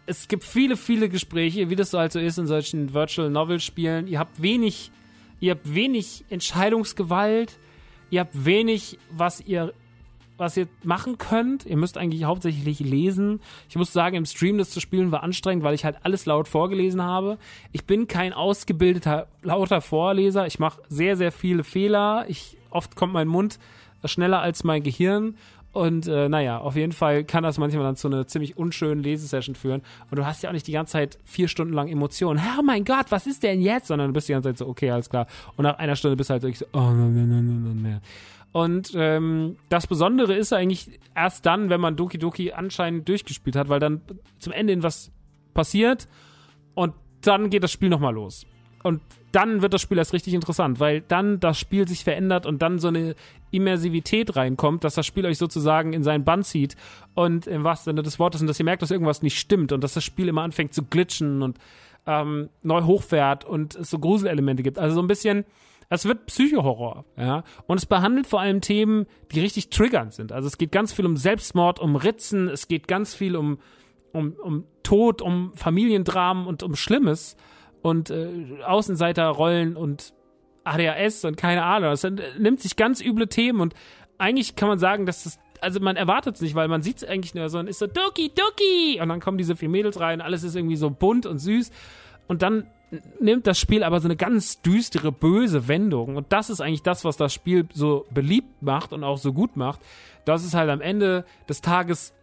es 0.07 0.29
gibt 0.29 0.45
viele, 0.45 0.77
viele 0.77 1.09
Gespräche, 1.09 1.69
wie 1.69 1.77
das 1.77 1.91
so 1.91 1.99
halt 1.99 2.13
so 2.13 2.21
ist 2.21 2.39
in 2.39 2.47
solchen 2.47 2.95
Virtual 2.95 3.29
Novel 3.29 3.61
Spielen. 3.61 4.07
Ihr 4.07 4.19
habt 4.19 4.41
wenig, 4.41 4.91
ihr 5.41 5.53
habt 5.53 5.75
wenig 5.75 6.25
Entscheidungsgewalt, 6.31 7.59
ihr 8.11 8.21
habt 8.21 8.45
wenig, 8.45 8.99
was 9.11 9.41
ihr 9.41 9.73
was 10.39 10.55
ihr 10.55 10.69
machen 10.83 11.17
könnt. 11.17 11.65
Ihr 11.65 11.79
müsst 11.79 11.97
eigentlich 11.97 12.25
hauptsächlich 12.25 12.81
lesen. 12.81 13.41
Ich 13.71 13.77
muss 13.77 13.95
sagen, 13.95 14.17
im 14.17 14.27
Stream 14.27 14.59
das 14.59 14.69
zu 14.69 14.81
spielen 14.81 15.11
war 15.11 15.23
anstrengend, 15.23 15.65
weil 15.65 15.75
ich 15.75 15.87
halt 15.87 15.97
alles 16.03 16.27
laut 16.27 16.47
vorgelesen 16.47 17.03
habe. 17.03 17.39
Ich 17.73 17.87
bin 17.87 18.07
kein 18.07 18.35
ausgebildeter 18.35 19.29
lauter 19.43 19.81
Vorleser. 19.81 20.47
Ich 20.47 20.59
mache 20.59 20.83
sehr, 20.91 21.17
sehr 21.17 21.33
viele 21.33 21.65
Fehler. 21.65 22.27
Ich, 22.29 22.59
oft 22.69 22.97
kommt 22.97 23.15
mein 23.15 23.29
Mund 23.29 23.59
schneller 24.05 24.41
als 24.41 24.63
mein 24.63 24.83
Gehirn. 24.83 25.37
Und 25.77 26.07
äh, 26.07 26.31
naja, 26.31 26.57
auf 26.57 26.75
jeden 26.75 26.93
Fall 26.93 27.23
kann 27.25 27.43
das 27.43 27.59
manchmal 27.59 27.85
dann 27.85 27.97
zu 27.97 28.09
einer 28.09 28.27
ziemlich 28.27 28.57
unschönen 28.57 29.03
Lesesession 29.03 29.55
führen. 29.55 29.83
Und 30.11 30.19
du 30.19 30.25
hast 30.25 30.43
ja 30.43 30.49
auch 30.49 30.55
nicht 30.55 30.67
die 30.67 30.73
ganze 30.73 30.93
Zeit 30.93 31.19
vier 31.25 31.49
Stunden 31.49 31.75
lang 31.75 31.89
Emotionen. 31.89 32.43
Oh 32.59 32.63
mein 32.63 32.83
Gott, 32.87 33.11
was 33.11 33.27
ist 33.27 33.43
denn 33.43 33.61
jetzt? 33.61 33.89
Sondern 33.89 34.09
du 34.09 34.15
bist 34.15 34.27
die 34.27 34.33
ganze 34.33 34.49
Zeit 34.49 34.57
so, 34.57 34.69
okay, 34.69 34.91
alles 34.91 35.11
klar. 35.11 35.27
Und 35.55 35.65
nach 35.65 35.77
einer 35.77 35.95
Stunde 35.95 36.17
bist 36.17 36.31
du 36.31 36.33
halt 36.33 36.43
wirklich 36.45 36.61
so, 36.61 36.67
oh, 36.73 36.79
nein, 36.79 37.15
nein, 37.15 37.29
nein, 37.29 37.63
nein, 37.63 37.83
nein. 37.83 38.01
Und 38.53 38.93
ähm, 38.97 39.57
das 39.69 39.87
Besondere 39.87 40.35
ist 40.35 40.55
eigentlich 40.55 40.99
erst 41.15 41.45
dann, 41.45 41.69
wenn 41.69 41.83
man 41.83 41.95
Doki 41.95 42.17
Doki 42.17 42.53
anscheinend 42.53 43.07
durchgespielt 43.07 43.55
hat, 43.55 43.69
weil 43.69 43.79
dann 43.79 44.01
zum 44.39 44.55
Ende 44.55 44.73
in 44.73 44.83
was 44.83 45.13
passiert 45.53 46.09
und 46.75 46.95
dann 47.21 47.51
geht 47.51 47.63
das 47.63 47.71
Spiel 47.71 47.91
nochmal 47.91 48.15
los. 48.15 48.47
Und 48.83 49.03
dann 49.37 49.61
wird 49.61 49.75
das 49.75 49.83
Spiel 49.83 49.99
erst 49.99 50.15
richtig 50.15 50.33
interessant, 50.33 50.81
weil 50.81 51.03
dann 51.03 51.39
das 51.41 51.59
Spiel 51.59 51.87
sich 51.87 52.05
verändert 52.05 52.47
und 52.47 52.63
dann 52.63 52.79
so 52.79 52.89
eine 52.89 53.15
Immersivität 53.51 54.35
reinkommt, 54.35 54.83
dass 54.83 54.95
das 54.95 55.05
Spiel 55.05 55.27
euch 55.27 55.37
sozusagen 55.37 55.93
in 55.93 56.03
seinen 56.03 56.25
Bann 56.25 56.43
zieht 56.43 56.75
und 57.15 57.47
im 57.47 57.63
wahrsten 57.63 57.93
Sinne 57.93 58.03
des 58.03 58.19
Wortes 58.19 58.41
und 58.41 58.47
dass 58.47 58.59
ihr 58.59 58.65
merkt, 58.65 58.81
dass 58.81 58.91
irgendwas 58.91 59.21
nicht 59.21 59.39
stimmt 59.39 59.73
und 59.73 59.85
dass 59.85 59.93
das 59.93 60.05
Spiel 60.05 60.29
immer 60.29 60.41
anfängt 60.41 60.73
zu 60.73 60.85
glitschen 60.85 61.43
und 61.43 61.59
ähm, 62.07 62.49
neu 62.63 62.85
hochfährt 62.85 63.45
und 63.45 63.75
es 63.77 63.91
so 63.91 63.99
Gruselelemente 63.99 64.63
gibt. 64.63 64.79
Also 64.79 64.95
so 64.95 65.03
ein 65.03 65.07
bisschen 65.07 65.45
es 65.91 66.07
wird 66.07 66.27
Psychohorror, 66.27 67.05
ja. 67.17 67.45
Und 67.67 67.77
es 67.77 67.87
behandelt 67.87 68.27
vor 68.27 68.41
allem 68.41 68.63
Themen, 68.63 69.07
die 69.33 69.41
richtig 69.41 69.69
triggernd 69.69 70.15
sind. 70.15 70.33
Also 70.33 70.49
es 70.49 70.57
geht 70.59 70.73
ganz 70.73 70.95
viel 70.95 71.05
um 71.05 71.17
Selbstmord, 71.17 71.79
um 71.79 71.95
Ritzen, 71.95 72.49
es 72.49 72.69
geht 72.69 72.89
ganz 72.89 73.15
viel 73.15 73.37
um, 73.37 73.59
um, 74.13 74.33
um 74.43 74.65
Tod, 74.83 75.21
um 75.21 75.53
Familiendramen 75.55 76.47
und 76.47 76.63
um 76.63 76.75
Schlimmes 76.75 77.37
und 77.87 78.11
äh, 78.11 78.29
Außenseiterrollen 78.67 79.77
und 79.77 80.13
ADHS 80.65 81.25
und 81.25 81.37
keine 81.37 81.63
Ahnung. 81.63 81.93
Es 81.93 82.05
nimmt 82.39 82.61
sich 82.61 82.75
ganz 82.75 83.01
üble 83.01 83.29
Themen 83.29 83.61
und 83.61 83.75
eigentlich 84.19 84.57
kann 84.57 84.69
man 84.69 84.79
sagen, 84.79 85.07
dass 85.07 85.25
das 85.25 85.39
also 85.63 85.81
man 85.81 85.97
erwartet 85.97 86.35
es 86.35 86.43
nicht, 86.43 86.55
weil 86.55 86.69
man 86.69 86.83
sieht 86.83 86.99
es 86.99 87.05
eigentlich 87.05 87.35
nur 87.35 87.49
so 87.49 87.59
und 87.59 87.67
ist 87.67 87.79
so 87.79 87.87
Doki 87.87 88.31
Doki 88.35 89.01
und 89.01 89.09
dann 89.09 89.21
kommen 89.21 89.39
diese 89.39 89.57
vier 89.57 89.71
Mädels 89.71 89.99
rein, 90.01 90.21
alles 90.21 90.43
ist 90.43 90.55
irgendwie 90.55 90.77
so 90.77 90.91
bunt 90.91 91.25
und 91.25 91.39
süß 91.39 91.71
und 92.29 92.43
dann 92.43 92.67
nimmt 93.21 93.47
das 93.47 93.59
Spiel 93.59 93.83
aber 93.83 94.01
so 94.01 94.07
eine 94.07 94.17
ganz 94.17 94.61
düstere, 94.63 95.11
böse 95.11 95.67
Wendung. 95.67 96.17
Und 96.17 96.33
das 96.33 96.51
ist 96.51 96.61
eigentlich 96.61 96.83
das, 96.83 97.05
was 97.05 97.17
das 97.17 97.35
Spiel 97.35 97.67
so 97.73 98.07
beliebt 98.11 98.63
macht 98.63 98.93
und 98.93 99.03
auch 99.03 99.19
so 99.19 99.33
gut 99.33 99.57
macht, 99.57 99.81
dass 100.25 100.45
es 100.45 100.55
halt 100.55 100.71
am 100.71 100.81
Ende 100.81 101.25
des 101.49 101.63
Tages 101.63 102.15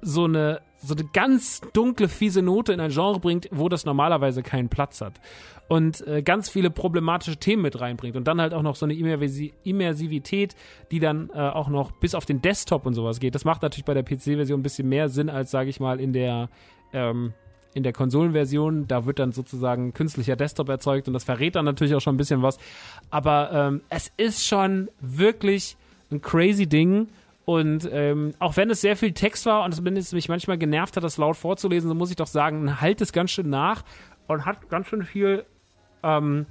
so 0.00 0.24
eine, 0.24 0.60
so 0.86 0.94
eine 0.94 1.04
ganz 1.12 1.60
dunkle, 1.72 2.08
fiese 2.08 2.42
Note 2.42 2.72
in 2.72 2.80
ein 2.80 2.90
Genre 2.90 3.20
bringt, 3.20 3.48
wo 3.50 3.68
das 3.68 3.84
normalerweise 3.84 4.42
keinen 4.42 4.68
Platz 4.68 5.00
hat. 5.00 5.20
Und 5.68 6.06
äh, 6.06 6.22
ganz 6.22 6.48
viele 6.50 6.70
problematische 6.70 7.38
Themen 7.38 7.62
mit 7.62 7.80
reinbringt. 7.80 8.16
Und 8.16 8.28
dann 8.28 8.40
halt 8.40 8.52
auch 8.52 8.62
noch 8.62 8.76
so 8.76 8.84
eine 8.86 8.94
Immersivität, 8.94 10.54
die 10.90 11.00
dann 11.00 11.30
äh, 11.34 11.38
auch 11.38 11.68
noch 11.68 11.92
bis 11.92 12.14
auf 12.14 12.26
den 12.26 12.42
Desktop 12.42 12.84
und 12.86 12.94
sowas 12.94 13.18
geht. 13.18 13.34
Das 13.34 13.44
macht 13.44 13.62
natürlich 13.62 13.86
bei 13.86 13.94
der 13.94 14.02
PC-Version 14.02 14.60
ein 14.60 14.62
bisschen 14.62 14.88
mehr 14.88 15.08
Sinn 15.08 15.30
als, 15.30 15.50
sage 15.50 15.70
ich 15.70 15.80
mal, 15.80 16.00
in 16.00 16.12
der 16.12 16.48
ähm, 16.92 17.32
in 17.74 17.82
der 17.82 17.92
Konsolenversion, 17.92 18.86
da 18.86 19.04
wird 19.04 19.18
dann 19.18 19.32
sozusagen 19.32 19.92
künstlicher 19.92 20.36
Desktop 20.36 20.68
erzeugt 20.68 21.08
und 21.08 21.12
das 21.12 21.24
verrät 21.24 21.56
dann 21.56 21.64
natürlich 21.64 21.94
auch 21.94 22.00
schon 22.00 22.14
ein 22.14 22.18
bisschen 22.18 22.40
was. 22.40 22.56
Aber 23.10 23.50
ähm, 23.52 23.82
es 23.88 24.12
ist 24.16 24.46
schon 24.46 24.88
wirklich 25.00 25.76
ein 26.10 26.22
crazy 26.22 26.66
Ding. 26.66 27.08
Und 27.44 27.88
ähm, 27.92 28.32
auch 28.38 28.56
wenn 28.56 28.70
es 28.70 28.80
sehr 28.80 28.96
viel 28.96 29.12
Text 29.12 29.44
war 29.46 29.64
und 29.64 29.72
es 29.72 30.12
mich 30.12 30.28
manchmal 30.28 30.56
genervt 30.56 30.96
hat, 30.96 31.04
das 31.04 31.18
laut 31.18 31.36
vorzulesen, 31.36 31.88
so 31.88 31.94
muss 31.94 32.10
ich 32.10 32.16
doch 32.16 32.26
sagen, 32.26 32.80
halt 32.80 33.00
es 33.00 33.12
ganz 33.12 33.30
schön 33.30 33.50
nach 33.50 33.84
und 34.26 34.46
hat 34.46 34.70
ganz 34.70 34.86
schön 34.86 35.02
viel, 35.04 35.44
ähm, 36.02 36.46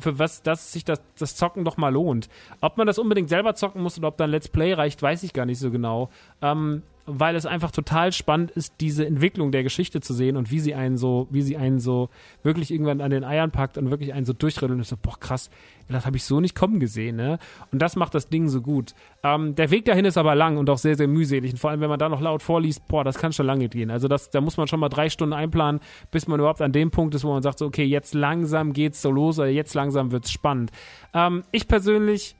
für 0.00 0.18
was 0.18 0.42
dass 0.42 0.72
sich 0.72 0.84
das, 0.84 1.02
das 1.18 1.34
Zocken 1.34 1.64
doch 1.64 1.76
mal 1.76 1.92
lohnt. 1.92 2.28
Ob 2.60 2.76
man 2.76 2.86
das 2.86 2.98
unbedingt 2.98 3.30
selber 3.30 3.54
zocken 3.54 3.82
muss 3.82 3.98
oder 3.98 4.08
ob 4.08 4.16
dann 4.16 4.30
Let's 4.30 4.48
Play 4.48 4.74
reicht, 4.74 5.02
weiß 5.02 5.22
ich 5.24 5.32
gar 5.32 5.46
nicht 5.46 5.58
so 5.58 5.70
genau. 5.70 6.10
Ähm, 6.40 6.82
weil 7.06 7.34
es 7.34 7.46
einfach 7.46 7.70
total 7.70 8.12
spannend 8.12 8.52
ist, 8.52 8.74
diese 8.80 9.04
Entwicklung 9.04 9.50
der 9.50 9.62
Geschichte 9.62 10.00
zu 10.00 10.14
sehen 10.14 10.36
und 10.36 10.50
wie 10.50 10.60
sie 10.60 10.74
einen 10.74 10.96
so, 10.96 11.26
wie 11.30 11.42
sie 11.42 11.56
einen 11.56 11.80
so 11.80 12.10
wirklich 12.42 12.70
irgendwann 12.70 13.00
an 13.00 13.10
den 13.10 13.24
Eiern 13.24 13.50
packt 13.50 13.76
und 13.76 13.90
wirklich 13.90 14.12
einen 14.12 14.24
so 14.24 14.32
durchrüttelt 14.32 14.78
und 14.78 14.86
so, 14.86 14.96
boah, 14.96 15.18
krass, 15.18 15.50
das 15.88 16.06
habe 16.06 16.16
ich 16.16 16.24
so 16.24 16.40
nicht 16.40 16.54
kommen 16.54 16.80
gesehen, 16.80 17.16
ne? 17.16 17.38
Und 17.70 17.80
das 17.80 17.96
macht 17.96 18.14
das 18.14 18.28
Ding 18.28 18.48
so 18.48 18.60
gut. 18.60 18.94
Ähm, 19.22 19.54
der 19.54 19.70
Weg 19.70 19.84
dahin 19.84 20.04
ist 20.04 20.16
aber 20.16 20.34
lang 20.34 20.56
und 20.56 20.70
auch 20.70 20.78
sehr, 20.78 20.96
sehr 20.96 21.08
mühselig. 21.08 21.52
Und 21.52 21.58
vor 21.58 21.70
allem, 21.70 21.80
wenn 21.80 21.90
man 21.90 21.98
da 21.98 22.08
noch 22.08 22.20
laut 22.20 22.42
vorliest, 22.42 22.86
boah, 22.88 23.04
das 23.04 23.18
kann 23.18 23.32
schon 23.32 23.46
lange 23.46 23.68
gehen. 23.68 23.90
Also 23.90 24.08
das, 24.08 24.30
da 24.30 24.40
muss 24.40 24.56
man 24.56 24.68
schon 24.68 24.80
mal 24.80 24.88
drei 24.88 25.10
Stunden 25.10 25.32
einplanen, 25.32 25.80
bis 26.10 26.26
man 26.28 26.40
überhaupt 26.40 26.62
an 26.62 26.72
dem 26.72 26.90
Punkt 26.90 27.14
ist, 27.14 27.24
wo 27.24 27.32
man 27.32 27.42
sagt, 27.42 27.58
so, 27.58 27.66
okay, 27.66 27.84
jetzt 27.84 28.14
langsam 28.14 28.72
geht's 28.72 29.02
so 29.02 29.10
los 29.10 29.38
oder 29.38 29.48
jetzt 29.48 29.74
langsam 29.74 30.12
wird's 30.12 30.30
spannend. 30.30 30.70
Ähm, 31.14 31.44
ich 31.50 31.68
persönlich 31.68 32.36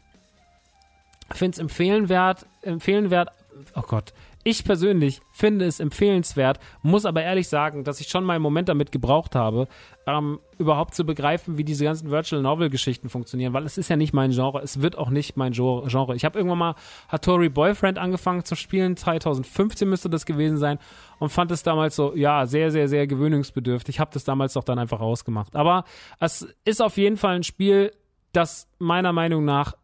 finde 1.30 1.56
es 1.56 1.58
empfehlenwert, 1.58 2.46
empfehlenwert, 2.62 3.30
oh 3.74 3.82
Gott, 3.82 4.12
ich 4.44 4.64
persönlich 4.64 5.20
finde 5.30 5.66
es 5.66 5.80
empfehlenswert, 5.80 6.58
muss 6.82 7.06
aber 7.06 7.22
ehrlich 7.22 7.48
sagen, 7.48 7.84
dass 7.84 8.00
ich 8.00 8.08
schon 8.08 8.24
mal 8.24 8.34
einen 8.34 8.42
Moment 8.42 8.68
damit 8.68 8.92
gebraucht 8.92 9.34
habe, 9.34 9.68
ähm, 10.06 10.40
überhaupt 10.58 10.94
zu 10.94 11.04
begreifen, 11.04 11.58
wie 11.58 11.64
diese 11.64 11.84
ganzen 11.84 12.10
Virtual 12.10 12.42
Novel 12.42 12.70
Geschichten 12.70 13.08
funktionieren, 13.08 13.52
weil 13.52 13.64
es 13.64 13.78
ist 13.78 13.88
ja 13.88 13.96
nicht 13.96 14.12
mein 14.12 14.32
Genre, 14.32 14.60
es 14.60 14.82
wird 14.82 14.98
auch 14.98 15.10
nicht 15.10 15.36
mein 15.36 15.52
Genre. 15.52 16.14
Ich 16.16 16.24
habe 16.24 16.38
irgendwann 16.38 16.58
mal 16.58 16.74
Hattori 17.08 17.48
Boyfriend 17.48 17.98
angefangen 17.98 18.44
zu 18.44 18.56
spielen, 18.56 18.96
2015 18.96 19.88
müsste 19.88 20.10
das 20.10 20.26
gewesen 20.26 20.58
sein 20.58 20.78
und 21.18 21.30
fand 21.30 21.50
es 21.52 21.62
damals 21.62 21.94
so, 21.96 22.14
ja, 22.16 22.46
sehr, 22.46 22.70
sehr, 22.70 22.88
sehr 22.88 23.06
gewöhnungsbedürftig. 23.06 23.96
Ich 23.96 24.00
habe 24.00 24.10
das 24.12 24.24
damals 24.24 24.54
doch 24.54 24.64
dann 24.64 24.78
einfach 24.78 25.00
rausgemacht. 25.00 25.54
Aber 25.54 25.84
es 26.18 26.46
ist 26.64 26.82
auf 26.82 26.96
jeden 26.96 27.16
Fall 27.16 27.36
ein 27.36 27.44
Spiel, 27.44 27.92
das 28.32 28.68
meiner 28.78 29.12
Meinung 29.12 29.44
nach 29.44 29.74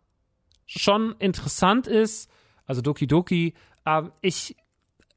schon 0.67 1.15
interessant 1.19 1.87
ist. 1.87 2.31
Also 2.67 2.83
Doki 2.83 3.07
Doki 3.07 3.55
ähm, 3.89 4.13
ich 4.21 4.57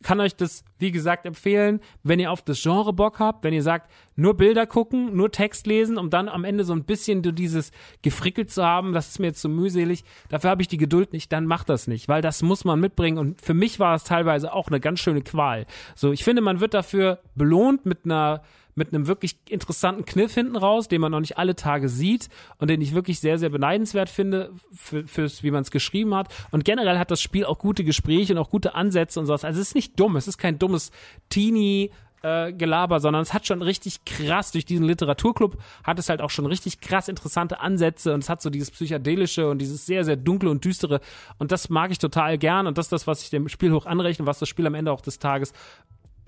kann 0.03 0.19
euch 0.19 0.35
das, 0.35 0.63
wie 0.79 0.91
gesagt, 0.91 1.25
empfehlen, 1.25 1.79
wenn 2.03 2.19
ihr 2.19 2.31
auf 2.31 2.41
das 2.41 2.61
Genre 2.61 2.93
Bock 2.93 3.19
habt, 3.19 3.43
wenn 3.43 3.53
ihr 3.53 3.63
sagt, 3.63 3.91
nur 4.15 4.35
Bilder 4.35 4.65
gucken, 4.65 5.15
nur 5.15 5.31
Text 5.31 5.67
lesen, 5.67 5.97
um 5.97 6.09
dann 6.09 6.27
am 6.27 6.43
Ende 6.43 6.63
so 6.63 6.73
ein 6.73 6.83
bisschen 6.83 7.21
dieses 7.21 7.71
gefrickelt 8.01 8.51
zu 8.51 8.65
haben, 8.65 8.93
das 8.93 9.09
ist 9.09 9.19
mir 9.19 9.27
jetzt 9.27 9.41
so 9.41 9.49
mühselig, 9.49 10.03
dafür 10.29 10.49
habe 10.49 10.61
ich 10.61 10.67
die 10.67 10.77
Geduld 10.77 11.13
nicht, 11.13 11.31
dann 11.31 11.45
macht 11.45 11.69
das 11.69 11.87
nicht, 11.87 12.07
weil 12.07 12.21
das 12.21 12.41
muss 12.41 12.65
man 12.65 12.79
mitbringen 12.79 13.17
und 13.17 13.41
für 13.41 13.53
mich 13.53 13.79
war 13.79 13.95
es 13.95 14.03
teilweise 14.03 14.53
auch 14.53 14.67
eine 14.67 14.79
ganz 14.79 14.99
schöne 14.99 15.21
Qual. 15.21 15.65
So, 15.95 16.11
ich 16.11 16.23
finde, 16.23 16.41
man 16.41 16.59
wird 16.59 16.73
dafür 16.73 17.19
belohnt 17.35 17.85
mit 17.85 18.05
einer 18.05 18.41
mit 18.75 18.93
einem 18.93 19.07
wirklich 19.07 19.37
interessanten 19.49 20.05
Kniff 20.05 20.33
hinten 20.33 20.55
raus, 20.55 20.87
den 20.87 21.01
man 21.01 21.11
noch 21.11 21.19
nicht 21.19 21.37
alle 21.37 21.55
Tage 21.55 21.89
sieht 21.89 22.29
und 22.57 22.69
den 22.69 22.81
ich 22.81 22.93
wirklich 22.93 23.19
sehr, 23.19 23.37
sehr 23.37 23.49
beneidenswert 23.49 24.09
finde, 24.09 24.51
für, 24.73 25.05
fürs, 25.07 25.43
wie 25.43 25.51
man 25.51 25.61
es 25.61 25.71
geschrieben 25.71 26.15
hat. 26.15 26.33
Und 26.51 26.65
generell 26.65 26.97
hat 26.97 27.11
das 27.11 27.21
Spiel 27.21 27.45
auch 27.45 27.59
gute 27.59 27.83
Gespräche 27.83 28.33
und 28.33 28.39
auch 28.39 28.49
gute 28.49 28.75
Ansätze 28.75 29.19
und 29.19 29.25
sowas. 29.25 29.43
Also 29.43 29.61
es 29.61 29.69
ist 29.69 29.75
nicht 29.75 29.99
dumm, 29.99 30.15
es 30.15 30.27
ist 30.27 30.37
kein 30.37 30.59
dummes 30.59 30.91
Teenie, 31.29 31.91
äh, 32.23 32.53
Gelaber, 32.53 32.99
sondern 32.99 33.23
es 33.23 33.33
hat 33.33 33.47
schon 33.47 33.61
richtig 33.61 34.05
krass, 34.05 34.51
durch 34.51 34.65
diesen 34.65 34.85
Literaturclub 34.85 35.57
hat 35.83 35.99
es 35.99 36.09
halt 36.09 36.21
auch 36.21 36.29
schon 36.29 36.45
richtig 36.45 36.79
krass 36.79 37.07
interessante 37.07 37.59
Ansätze 37.59 38.13
und 38.13 38.23
es 38.23 38.29
hat 38.29 38.41
so 38.41 38.49
dieses 38.49 38.71
psychedelische 38.71 39.49
und 39.49 39.59
dieses 39.59 39.85
sehr, 39.85 40.05
sehr 40.05 40.15
dunkle 40.15 40.49
und 40.49 40.63
düstere 40.63 41.01
und 41.39 41.51
das 41.51 41.69
mag 41.69 41.91
ich 41.91 41.97
total 41.97 42.37
gern 42.37 42.67
und 42.67 42.77
das 42.77 42.87
ist 42.87 42.91
das, 42.91 43.07
was 43.07 43.23
ich 43.23 43.29
dem 43.29 43.49
Spiel 43.49 43.71
hoch 43.71 43.85
anrechne, 43.85 44.25
was 44.25 44.39
das 44.39 44.49
Spiel 44.49 44.67
am 44.67 44.75
Ende 44.75 44.91
auch 44.91 45.01
des 45.01 45.19
Tages 45.19 45.53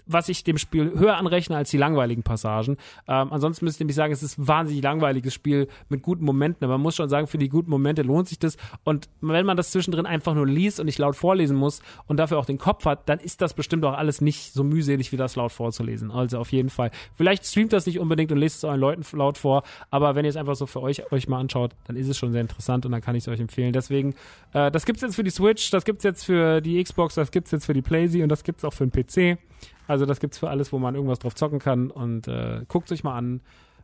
was 0.05 0.29
ich 0.29 0.43
dem 0.43 0.57
Spiel 0.57 0.91
höher 0.97 1.17
anrechne 1.17 1.55
als 1.55 1.69
die 1.69 1.77
langweiligen 1.77 2.23
Passagen. 2.23 2.77
Ähm, 3.07 3.31
ansonsten 3.31 3.65
müsste 3.65 3.77
ich 3.77 3.81
nämlich 3.81 3.95
sagen, 3.95 4.13
es 4.13 4.23
ist 4.23 4.37
ein 4.37 4.47
wahnsinnig 4.47 4.83
langweiliges 4.83 5.33
Spiel 5.33 5.67
mit 5.89 6.01
guten 6.01 6.25
Momenten. 6.25 6.63
Aber 6.65 6.73
man 6.75 6.81
muss 6.81 6.95
schon 6.95 7.09
sagen, 7.09 7.27
für 7.27 7.37
die 7.37 7.49
guten 7.49 7.69
Momente 7.69 8.01
lohnt 8.01 8.27
sich 8.27 8.39
das. 8.39 8.57
Und 8.83 9.09
wenn 9.21 9.45
man 9.45 9.57
das 9.57 9.71
zwischendrin 9.71 10.05
einfach 10.05 10.33
nur 10.33 10.47
liest 10.47 10.79
und 10.79 10.85
nicht 10.85 10.99
laut 10.99 11.15
vorlesen 11.15 11.57
muss 11.57 11.81
und 12.07 12.17
dafür 12.17 12.37
auch 12.37 12.45
den 12.45 12.57
Kopf 12.57 12.85
hat, 12.85 13.07
dann 13.09 13.19
ist 13.19 13.41
das 13.41 13.53
bestimmt 13.53 13.85
auch 13.85 13.97
alles 13.97 14.21
nicht 14.21 14.53
so 14.53 14.63
mühselig, 14.63 15.11
wie 15.11 15.17
das 15.17 15.35
laut 15.35 15.51
vorzulesen. 15.51 16.11
Also 16.11 16.39
auf 16.39 16.51
jeden 16.51 16.69
Fall. 16.69 16.91
Vielleicht 17.15 17.45
streamt 17.45 17.73
das 17.73 17.85
nicht 17.85 17.99
unbedingt 17.99 18.31
und 18.31 18.37
lest 18.37 18.57
es 18.57 18.63
euren 18.63 18.79
Leuten 18.79 19.03
laut 19.17 19.37
vor, 19.37 19.63
aber 19.91 20.15
wenn 20.15 20.25
ihr 20.25 20.29
es 20.29 20.37
einfach 20.37 20.55
so 20.55 20.65
für 20.65 20.81
euch, 20.81 21.11
euch 21.11 21.27
mal 21.27 21.39
anschaut, 21.39 21.71
dann 21.85 21.95
ist 21.95 22.07
es 22.07 22.17
schon 22.17 22.31
sehr 22.31 22.41
interessant 22.41 22.85
und 22.85 22.91
dann 22.91 23.01
kann 23.01 23.15
ich 23.15 23.23
es 23.23 23.27
euch 23.27 23.39
empfehlen. 23.39 23.73
Deswegen, 23.73 24.15
äh, 24.53 24.71
das 24.71 24.85
gibt's 24.85 25.01
jetzt 25.01 25.15
für 25.15 25.23
die 25.23 25.29
Switch, 25.29 25.69
das 25.71 25.85
gibt's 25.85 26.03
jetzt 26.03 26.25
für 26.25 26.61
die 26.61 26.83
Xbox, 26.83 27.15
das 27.15 27.31
gibt's 27.31 27.51
jetzt 27.51 27.65
für 27.65 27.73
die 27.73 27.81
PlayStation 27.81 28.23
und 28.23 28.29
das 28.29 28.43
gibt's 28.43 28.65
auch 28.65 28.73
für 28.73 28.87
den 28.87 28.91
PC. 28.91 29.39
Also 29.87 30.05
das 30.05 30.19
gibt's 30.19 30.37
für 30.37 30.49
alles, 30.49 30.71
wo 30.71 30.79
man 30.79 30.95
irgendwas 30.95 31.19
drauf 31.19 31.35
zocken 31.35 31.59
kann. 31.59 31.91
Und 31.91 32.27
äh, 32.27 32.61
guckt 32.67 32.91
euch 32.91 33.03
mal 33.03 33.17
an. 33.17 33.41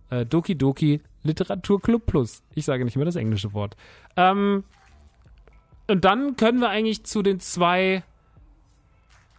Äh, 0.09 0.25
Doki 0.25 0.57
Doki 0.57 1.01
Literaturclub 1.23 2.05
Plus. 2.05 2.43
Ich 2.55 2.65
sage 2.65 2.85
nicht 2.85 2.95
mehr 2.95 3.05
das 3.05 3.15
englische 3.15 3.53
Wort. 3.53 3.75
Ähm, 4.15 4.63
und 5.87 6.05
dann 6.05 6.35
können 6.35 6.59
wir 6.59 6.69
eigentlich 6.69 7.03
zu 7.03 7.21
den 7.21 7.39
zwei 7.39 8.03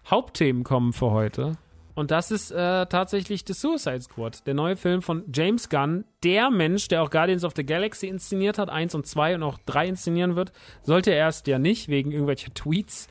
Hauptthemen 0.07 0.64
kommen 0.64 0.92
für 0.92 1.11
heute. 1.11 1.57
Und 1.94 2.11
das 2.11 2.31
ist 2.31 2.51
äh, 2.51 2.87
tatsächlich 2.87 3.44
The 3.46 3.53
Suicide 3.53 4.01
Squad, 4.01 4.46
der 4.46 4.55
neue 4.55 4.77
Film 4.77 5.03
von 5.03 5.25
James 5.35 5.68
Gunn. 5.68 6.05
Der 6.23 6.51
Mensch, 6.51 6.88
der 6.88 7.03
auch 7.03 7.11
Guardians 7.11 7.44
of 7.44 7.53
the 7.57 7.64
Galaxy 7.64 8.07
inszeniert 8.07 8.59
hat, 8.59 8.70
eins 8.70 8.94
und 8.94 9.07
zwei 9.07 9.35
und 9.35 9.42
auch 9.42 9.59
drei 9.66 9.87
inszenieren 9.87 10.35
wird, 10.37 10.53
sollte 10.83 11.11
er 11.11 11.18
erst 11.18 11.46
ja 11.46 11.59
nicht, 11.59 11.88
wegen 11.88 12.11
irgendwelcher 12.11 12.55
Tweets. 12.55 13.09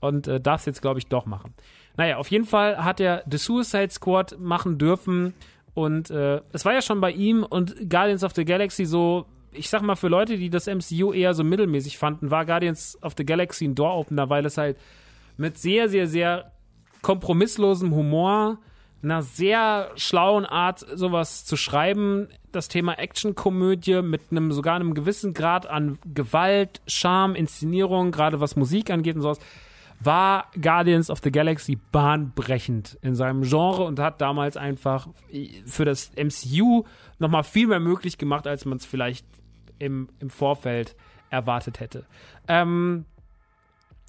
Und 0.00 0.26
äh, 0.26 0.40
darf 0.40 0.60
es 0.60 0.66
jetzt, 0.66 0.80
glaube 0.80 0.98
ich, 0.98 1.06
doch 1.06 1.26
machen. 1.26 1.54
Naja, 2.00 2.16
auf 2.16 2.30
jeden 2.30 2.46
Fall 2.46 2.82
hat 2.82 2.98
er 2.98 3.22
The 3.30 3.36
Suicide 3.36 3.90
Squad 3.90 4.38
machen 4.40 4.78
dürfen. 4.78 5.34
Und 5.74 6.08
äh, 6.08 6.40
es 6.50 6.64
war 6.64 6.72
ja 6.72 6.80
schon 6.80 6.98
bei 7.02 7.10
ihm 7.10 7.42
und 7.42 7.90
Guardians 7.90 8.24
of 8.24 8.32
the 8.34 8.46
Galaxy 8.46 8.86
so, 8.86 9.26
ich 9.52 9.68
sag 9.68 9.82
mal, 9.82 9.96
für 9.96 10.08
Leute, 10.08 10.38
die 10.38 10.48
das 10.48 10.66
MCU 10.66 11.12
eher 11.12 11.34
so 11.34 11.44
mittelmäßig 11.44 11.98
fanden, 11.98 12.30
war 12.30 12.46
Guardians 12.46 12.98
of 13.02 13.12
the 13.18 13.26
Galaxy 13.26 13.66
ein 13.66 13.74
Door-Opener, 13.74 14.30
weil 14.30 14.46
es 14.46 14.56
halt 14.56 14.78
mit 15.36 15.58
sehr, 15.58 15.90
sehr, 15.90 16.06
sehr 16.06 16.52
kompromisslosem 17.02 17.94
Humor, 17.94 18.56
einer 19.02 19.20
sehr 19.20 19.90
schlauen 19.96 20.46
Art, 20.46 20.78
sowas 20.78 21.44
zu 21.44 21.58
schreiben, 21.58 22.28
das 22.50 22.68
Thema 22.68 22.94
Actionkomödie 22.94 24.00
mit 24.00 24.22
einem 24.30 24.52
sogar 24.52 24.76
einem 24.76 24.94
gewissen 24.94 25.34
Grad 25.34 25.66
an 25.66 25.98
Gewalt, 26.14 26.80
Charme, 26.86 27.34
Inszenierung, 27.34 28.10
gerade 28.10 28.40
was 28.40 28.56
Musik 28.56 28.88
angeht 28.88 29.16
und 29.16 29.20
sowas, 29.20 29.38
war 30.00 30.46
Guardians 30.60 31.10
of 31.10 31.20
the 31.22 31.30
Galaxy 31.30 31.78
bahnbrechend 31.92 32.98
in 33.02 33.14
seinem 33.14 33.42
Genre 33.42 33.84
und 33.84 34.00
hat 34.00 34.20
damals 34.20 34.56
einfach 34.56 35.08
für 35.66 35.84
das 35.84 36.10
MCU 36.16 36.84
nochmal 37.18 37.44
viel 37.44 37.66
mehr 37.66 37.80
möglich 37.80 38.16
gemacht, 38.16 38.46
als 38.46 38.64
man 38.64 38.78
es 38.78 38.86
vielleicht 38.86 39.26
im, 39.78 40.08
im 40.18 40.30
Vorfeld 40.30 40.96
erwartet 41.28 41.80
hätte. 41.80 42.06
Ähm, 42.48 43.04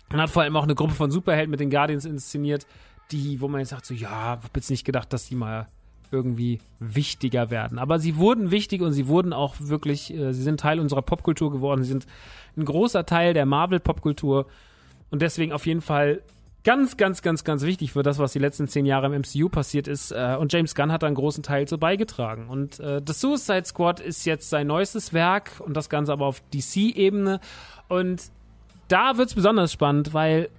man 0.09 0.21
hat 0.21 0.29
vor 0.29 0.43
allem 0.43 0.55
auch 0.55 0.63
eine 0.63 0.75
Gruppe 0.75 0.93
von 0.93 1.11
Superhelden 1.11 1.51
mit 1.51 1.59
den 1.59 1.69
Guardians 1.69 2.05
inszeniert, 2.05 2.65
die, 3.11 3.41
wo 3.41 3.47
man 3.47 3.59
jetzt 3.59 3.69
sagt, 3.69 3.85
so, 3.85 3.93
ja, 3.93 4.09
hab 4.09 4.55
jetzt 4.55 4.69
nicht 4.69 4.85
gedacht, 4.85 5.11
dass 5.11 5.27
die 5.27 5.35
mal 5.35 5.67
irgendwie 6.11 6.59
wichtiger 6.79 7.49
werden. 7.49 7.79
Aber 7.79 7.99
sie 7.99 8.17
wurden 8.17 8.51
wichtig 8.51 8.81
und 8.81 8.91
sie 8.93 9.07
wurden 9.07 9.31
auch 9.33 9.55
wirklich, 9.59 10.13
äh, 10.13 10.33
sie 10.33 10.43
sind 10.43 10.59
Teil 10.59 10.79
unserer 10.79 11.01
Popkultur 11.01 11.51
geworden. 11.51 11.83
Sie 11.83 11.89
sind 11.89 12.05
ein 12.57 12.65
großer 12.65 13.05
Teil 13.05 13.33
der 13.33 13.45
Marvel-Popkultur 13.45 14.47
und 15.11 15.21
deswegen 15.21 15.53
auf 15.53 15.65
jeden 15.65 15.81
Fall 15.81 16.21
ganz, 16.63 16.97
ganz, 16.97 17.21
ganz, 17.21 17.43
ganz 17.43 17.63
wichtig 17.63 17.91
für 17.93 18.03
das, 18.03 18.19
was 18.19 18.33
die 18.33 18.39
letzten 18.39 18.67
zehn 18.67 18.85
Jahre 18.85 19.07
im 19.07 19.21
MCU 19.21 19.49
passiert 19.49 19.87
ist. 19.87 20.11
Äh, 20.11 20.37
und 20.39 20.53
James 20.53 20.75
Gunn 20.75 20.91
hat 20.91 21.03
da 21.03 21.07
einen 21.07 21.15
großen 21.15 21.43
Teil 21.43 21.67
zu 21.67 21.77
beigetragen. 21.77 22.47
Und 22.47 22.79
äh, 22.79 23.01
The 23.05 23.13
Suicide 23.13 23.65
Squad 23.65 23.99
ist 23.99 24.25
jetzt 24.25 24.49
sein 24.49 24.67
neuestes 24.67 25.13
Werk 25.13 25.51
und 25.59 25.75
das 25.75 25.89
Ganze 25.89 26.11
aber 26.13 26.25
auf 26.25 26.41
DC-Ebene. 26.53 27.39
Und 27.87 28.23
da 28.87 29.17
wird 29.17 29.29
es 29.29 29.35
besonders 29.35 29.71
spannend, 29.71 30.13
weil 30.13 30.49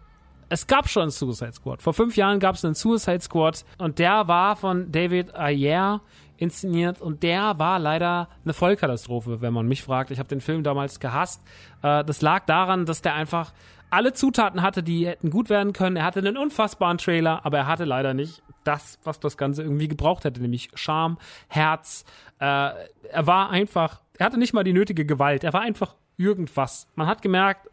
es 0.48 0.66
gab 0.66 0.88
schon 0.88 1.02
einen 1.02 1.10
Suicide 1.10 1.52
Squad. 1.52 1.82
Vor 1.82 1.94
fünf 1.94 2.16
Jahren 2.16 2.40
gab 2.40 2.56
es 2.56 2.64
einen 2.64 2.74
Suicide 2.74 3.20
Squad 3.20 3.64
und 3.78 3.98
der 3.98 4.28
war 4.28 4.56
von 4.56 4.92
David 4.92 5.34
Ayer 5.34 6.02
inszeniert 6.36 7.00
und 7.00 7.22
der 7.22 7.58
war 7.58 7.78
leider 7.78 8.28
eine 8.44 8.52
Vollkatastrophe, 8.52 9.40
wenn 9.40 9.54
man 9.54 9.66
mich 9.66 9.82
fragt. 9.82 10.10
Ich 10.10 10.18
habe 10.18 10.28
den 10.28 10.40
Film 10.40 10.64
damals 10.64 10.98
gehasst. 10.98 11.40
Äh, 11.82 12.04
das 12.04 12.20
lag 12.20 12.44
daran, 12.46 12.84
dass 12.84 13.00
der 13.00 13.14
einfach 13.14 13.52
alle 13.92 14.14
Zutaten 14.14 14.62
hatte, 14.62 14.82
die 14.82 15.06
hätten 15.06 15.28
gut 15.28 15.50
werden 15.50 15.74
können. 15.74 15.96
Er 15.96 16.04
hatte 16.04 16.20
einen 16.20 16.38
unfassbaren 16.38 16.96
Trailer, 16.96 17.44
aber 17.44 17.58
er 17.58 17.66
hatte 17.66 17.84
leider 17.84 18.14
nicht 18.14 18.42
das, 18.64 18.98
was 19.04 19.20
das 19.20 19.36
Ganze 19.36 19.62
irgendwie 19.62 19.86
gebraucht 19.86 20.24
hätte, 20.24 20.40
nämlich 20.40 20.70
Charme, 20.74 21.18
Herz. 21.48 22.06
Äh, 22.38 22.44
er 22.44 23.26
war 23.26 23.50
einfach, 23.50 24.00
er 24.16 24.26
hatte 24.26 24.38
nicht 24.38 24.54
mal 24.54 24.64
die 24.64 24.72
nötige 24.72 25.04
Gewalt. 25.04 25.44
Er 25.44 25.52
war 25.52 25.60
einfach 25.60 25.94
irgendwas. 26.16 26.88
Man 26.94 27.06
hat 27.06 27.20
gemerkt, 27.20 27.68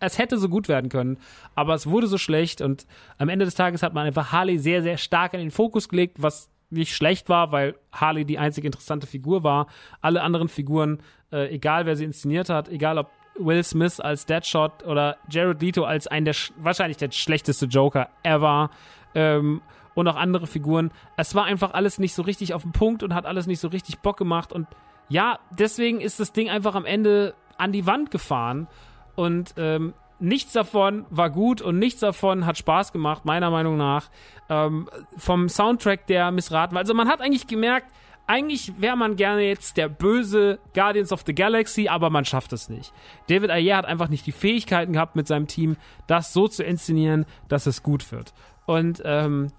es 0.00 0.18
hätte 0.18 0.38
so 0.38 0.48
gut 0.48 0.66
werden 0.66 0.90
können, 0.90 1.18
aber 1.54 1.74
es 1.74 1.86
wurde 1.86 2.08
so 2.08 2.18
schlecht 2.18 2.60
und 2.60 2.84
am 3.18 3.28
Ende 3.28 3.44
des 3.44 3.54
Tages 3.54 3.84
hat 3.84 3.94
man 3.94 4.06
einfach 4.06 4.32
Harley 4.32 4.58
sehr, 4.58 4.82
sehr 4.82 4.98
stark 4.98 5.34
in 5.34 5.40
den 5.40 5.52
Fokus 5.52 5.88
gelegt, 5.88 6.20
was 6.20 6.50
nicht 6.68 6.96
schlecht 6.96 7.28
war, 7.28 7.52
weil 7.52 7.76
Harley 7.92 8.24
die 8.24 8.38
einzig 8.38 8.64
interessante 8.64 9.06
Figur 9.06 9.44
war. 9.44 9.68
Alle 10.00 10.22
anderen 10.22 10.48
Figuren, 10.48 10.98
äh, 11.30 11.54
egal 11.54 11.86
wer 11.86 11.94
sie 11.94 12.04
inszeniert 12.04 12.48
hat, 12.48 12.68
egal 12.68 12.98
ob 12.98 13.08
Will 13.38 13.62
Smith 13.64 14.00
als 14.00 14.26
Deadshot 14.26 14.84
oder 14.84 15.16
Jared 15.28 15.60
Leto 15.60 15.84
als 15.84 16.06
ein 16.06 16.24
der 16.24 16.34
wahrscheinlich 16.56 16.96
der 16.96 17.10
schlechteste 17.10 17.66
Joker 17.66 18.08
ever 18.22 18.70
ähm, 19.14 19.62
und 19.94 20.08
auch 20.08 20.16
andere 20.16 20.46
Figuren. 20.46 20.90
Es 21.16 21.34
war 21.34 21.44
einfach 21.44 21.74
alles 21.74 21.98
nicht 21.98 22.14
so 22.14 22.22
richtig 22.22 22.54
auf 22.54 22.62
den 22.62 22.72
Punkt 22.72 23.02
und 23.02 23.14
hat 23.14 23.26
alles 23.26 23.46
nicht 23.46 23.60
so 23.60 23.68
richtig 23.68 24.00
Bock 24.00 24.16
gemacht 24.16 24.52
und 24.52 24.66
ja, 25.08 25.38
deswegen 25.50 26.00
ist 26.00 26.20
das 26.20 26.32
Ding 26.32 26.48
einfach 26.48 26.74
am 26.74 26.86
Ende 26.86 27.34
an 27.58 27.72
die 27.72 27.86
Wand 27.86 28.10
gefahren 28.10 28.68
und 29.16 29.54
ähm, 29.56 29.94
nichts 30.18 30.52
davon 30.52 31.04
war 31.10 31.30
gut 31.30 31.60
und 31.60 31.78
nichts 31.78 32.00
davon 32.00 32.46
hat 32.46 32.58
Spaß 32.58 32.92
gemacht, 32.92 33.24
meiner 33.24 33.50
Meinung 33.50 33.76
nach. 33.76 34.10
Ähm, 34.48 34.88
vom 35.16 35.48
Soundtrack, 35.48 36.06
der 36.06 36.30
missraten 36.30 36.74
war. 36.74 36.80
Also 36.80 36.94
man 36.94 37.08
hat 37.08 37.20
eigentlich 37.20 37.46
gemerkt, 37.46 37.92
eigentlich 38.26 38.80
wäre 38.80 38.96
man 38.96 39.16
gerne 39.16 39.42
jetzt 39.42 39.76
der 39.76 39.88
böse 39.88 40.58
Guardians 40.74 41.12
of 41.12 41.24
the 41.26 41.34
Galaxy, 41.34 41.88
aber 41.88 42.08
man 42.10 42.24
schafft 42.24 42.52
es 42.52 42.68
nicht. 42.68 42.92
David 43.28 43.50
Ayer 43.50 43.76
hat 43.76 43.84
einfach 43.84 44.08
nicht 44.08 44.26
die 44.26 44.32
Fähigkeiten 44.32 44.94
gehabt 44.94 45.14
mit 45.14 45.26
seinem 45.26 45.46
Team, 45.46 45.76
das 46.06 46.32
so 46.32 46.48
zu 46.48 46.64
inszenieren, 46.64 47.26
dass 47.48 47.66
es 47.66 47.82
gut 47.82 48.10
wird. 48.12 48.32
Und 48.66 49.02
ähm, 49.04 49.52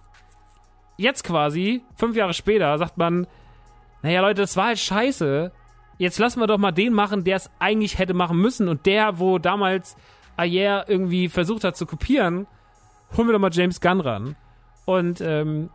jetzt 0.97 1.23
quasi, 1.23 1.83
fünf 1.95 2.15
Jahre 2.15 2.33
später, 2.33 2.77
sagt 2.77 2.97
man, 2.97 3.27
naja 4.01 4.21
Leute, 4.21 4.41
das 4.41 4.57
war 4.57 4.67
halt 4.67 4.79
scheiße, 4.79 5.51
jetzt 5.97 6.19
lassen 6.19 6.39
wir 6.39 6.47
doch 6.47 6.57
mal 6.57 6.71
den 6.71 6.93
machen, 6.93 7.23
der 7.23 7.37
es 7.37 7.51
eigentlich 7.59 7.99
hätte 7.99 8.13
machen 8.13 8.37
müssen. 8.37 8.67
Und 8.67 8.85
der, 8.85 9.19
wo 9.19 9.37
damals 9.37 9.95
Ayer 10.37 10.85
irgendwie 10.87 11.29
versucht 11.29 11.63
hat 11.63 11.77
zu 11.77 11.85
kopieren, 11.85 12.47
holen 13.15 13.27
wir 13.27 13.33
doch 13.33 13.39
mal 13.39 13.53
James 13.53 13.79
Gunn 13.79 13.99
ran. 13.99 14.35
Und 14.85 15.21
ähm, 15.21 15.69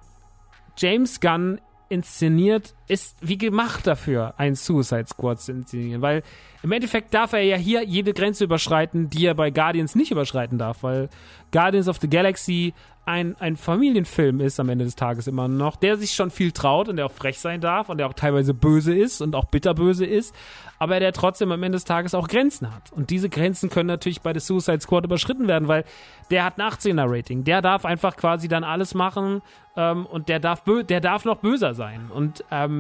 James 0.77 1.21
Gunn 1.21 1.61
inszeniert, 1.89 2.75
ist 2.91 3.17
wie 3.21 3.39
gemacht 3.39 3.87
dafür, 3.87 4.35
ein 4.37 4.57
Suicide 4.57 5.07
Squad 5.07 5.41
zu 5.41 5.53
inszenieren. 5.53 6.03
Weil 6.03 6.23
im 6.63 6.73
Endeffekt 6.73 7.15
darf 7.15 7.33
er 7.33 7.43
ja 7.43 7.57
hier 7.57 7.85
jede 7.85 8.13
Grenze 8.13 8.45
überschreiten, 8.45 9.09
die 9.09 9.27
er 9.27 9.35
bei 9.35 9.51
Guardians 9.51 9.95
nicht 9.95 10.11
überschreiten 10.11 10.59
darf, 10.59 10.83
weil 10.83 11.09
Guardians 11.53 11.89
of 11.89 11.99
the 12.01 12.11
Galaxy 12.11 12.75
ein, 13.07 13.35
ein 13.41 13.57
Familienfilm 13.57 14.41
ist 14.41 14.61
am 14.61 14.69
Ende 14.69 14.85
des 14.85 14.95
Tages 14.95 15.27
immer 15.27 15.49
noch, 15.49 15.77
der 15.77 15.97
sich 15.97 16.13
schon 16.13 16.31
viel 16.31 16.53
traut 16.53 16.89
und 16.89 16.97
der 16.97 17.07
auch 17.07 17.13
frech 17.13 17.39
sein 17.39 17.61
darf 17.61 17.89
und 17.89 17.99
der 17.99 18.07
auch 18.07 18.15
teilweise 18.15 18.55
böse 18.55 18.95
ist 18.95 19.21
und 19.21 19.35
auch 19.35 19.47
bitterböse 19.47 20.05
ist, 20.05 20.35
aber 20.79 21.01
der 21.01 21.13
trotzdem 21.13 21.51
am 21.51 21.63
Ende 21.63 21.77
des 21.77 21.85
Tages 21.85 22.15
auch 22.15 22.29
Grenzen 22.29 22.73
hat. 22.73 22.93
Und 22.93 23.11
diese 23.11 23.29
Grenzen 23.29 23.69
können 23.71 23.89
natürlich 23.89 24.21
bei 24.21 24.33
The 24.33 24.41
Suicide 24.41 24.81
Squad 24.81 25.05
überschritten 25.05 25.49
werden, 25.49 25.67
weil 25.67 25.85
der 26.31 26.45
hat 26.45 26.59
ein 26.59 26.69
18er 26.69 27.07
Rating. 27.09 27.43
Der 27.45 27.63
darf 27.63 27.85
einfach 27.85 28.17
quasi 28.17 28.49
dann 28.49 28.65
alles 28.65 28.95
machen 28.95 29.43
ähm, 29.77 30.07
und 30.07 30.29
der 30.29 30.39
darf, 30.39 30.63
der 30.89 31.01
darf 31.01 31.25
noch 31.25 31.39
böser 31.39 31.75
sein. 31.75 32.11
Und 32.15 32.45
ähm, 32.51 32.80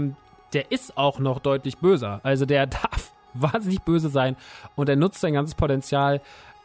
der 0.52 0.70
ist 0.72 0.96
auch 0.96 1.18
noch 1.18 1.38
deutlich 1.40 1.78
böser. 1.78 2.20
Also 2.22 2.46
der 2.46 2.66
darf 2.66 3.12
wahnsinnig 3.34 3.82
böse 3.82 4.08
sein 4.08 4.36
und 4.74 4.88
er 4.88 4.96
nutzt 4.96 5.20
sein 5.20 5.34
ganzes 5.34 5.54
Potenzial 5.54 6.20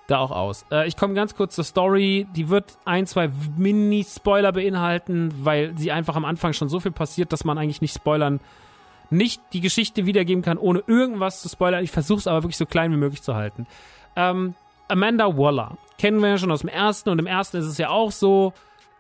da 0.07 0.19
auch 0.19 0.31
aus. 0.31 0.65
Äh, 0.71 0.87
ich 0.87 0.97
komme 0.97 1.13
ganz 1.13 1.35
kurz 1.35 1.55
zur 1.55 1.63
Story. 1.63 2.27
Die 2.35 2.49
wird 2.49 2.77
ein, 2.85 3.07
zwei 3.07 3.29
Mini-Spoiler 3.57 4.51
beinhalten, 4.51 5.33
weil 5.43 5.77
sie 5.77 5.91
einfach 5.91 6.15
am 6.15 6.25
Anfang 6.25 6.53
schon 6.53 6.69
so 6.69 6.79
viel 6.79 6.91
passiert, 6.91 7.33
dass 7.33 7.43
man 7.43 7.57
eigentlich 7.57 7.81
nicht 7.81 7.95
spoilern, 7.95 8.39
nicht 9.09 9.41
die 9.53 9.61
Geschichte 9.61 10.05
wiedergeben 10.05 10.43
kann, 10.43 10.57
ohne 10.57 10.83
irgendwas 10.85 11.41
zu 11.41 11.49
spoilern. 11.49 11.83
Ich 11.83 11.91
versuche 11.91 12.19
es 12.19 12.27
aber 12.27 12.43
wirklich 12.43 12.57
so 12.57 12.65
klein 12.65 12.91
wie 12.91 12.97
möglich 12.97 13.21
zu 13.21 13.35
halten. 13.35 13.65
Ähm, 14.15 14.53
Amanda 14.87 15.37
Waller 15.37 15.77
kennen 15.97 16.19
wir 16.19 16.29
ja 16.29 16.37
schon 16.37 16.51
aus 16.51 16.61
dem 16.61 16.69
ersten 16.69 17.09
und 17.09 17.19
im 17.19 17.27
ersten 17.27 17.57
ist 17.57 17.65
es 17.65 17.77
ja 17.77 17.89
auch 17.89 18.11
so, 18.11 18.53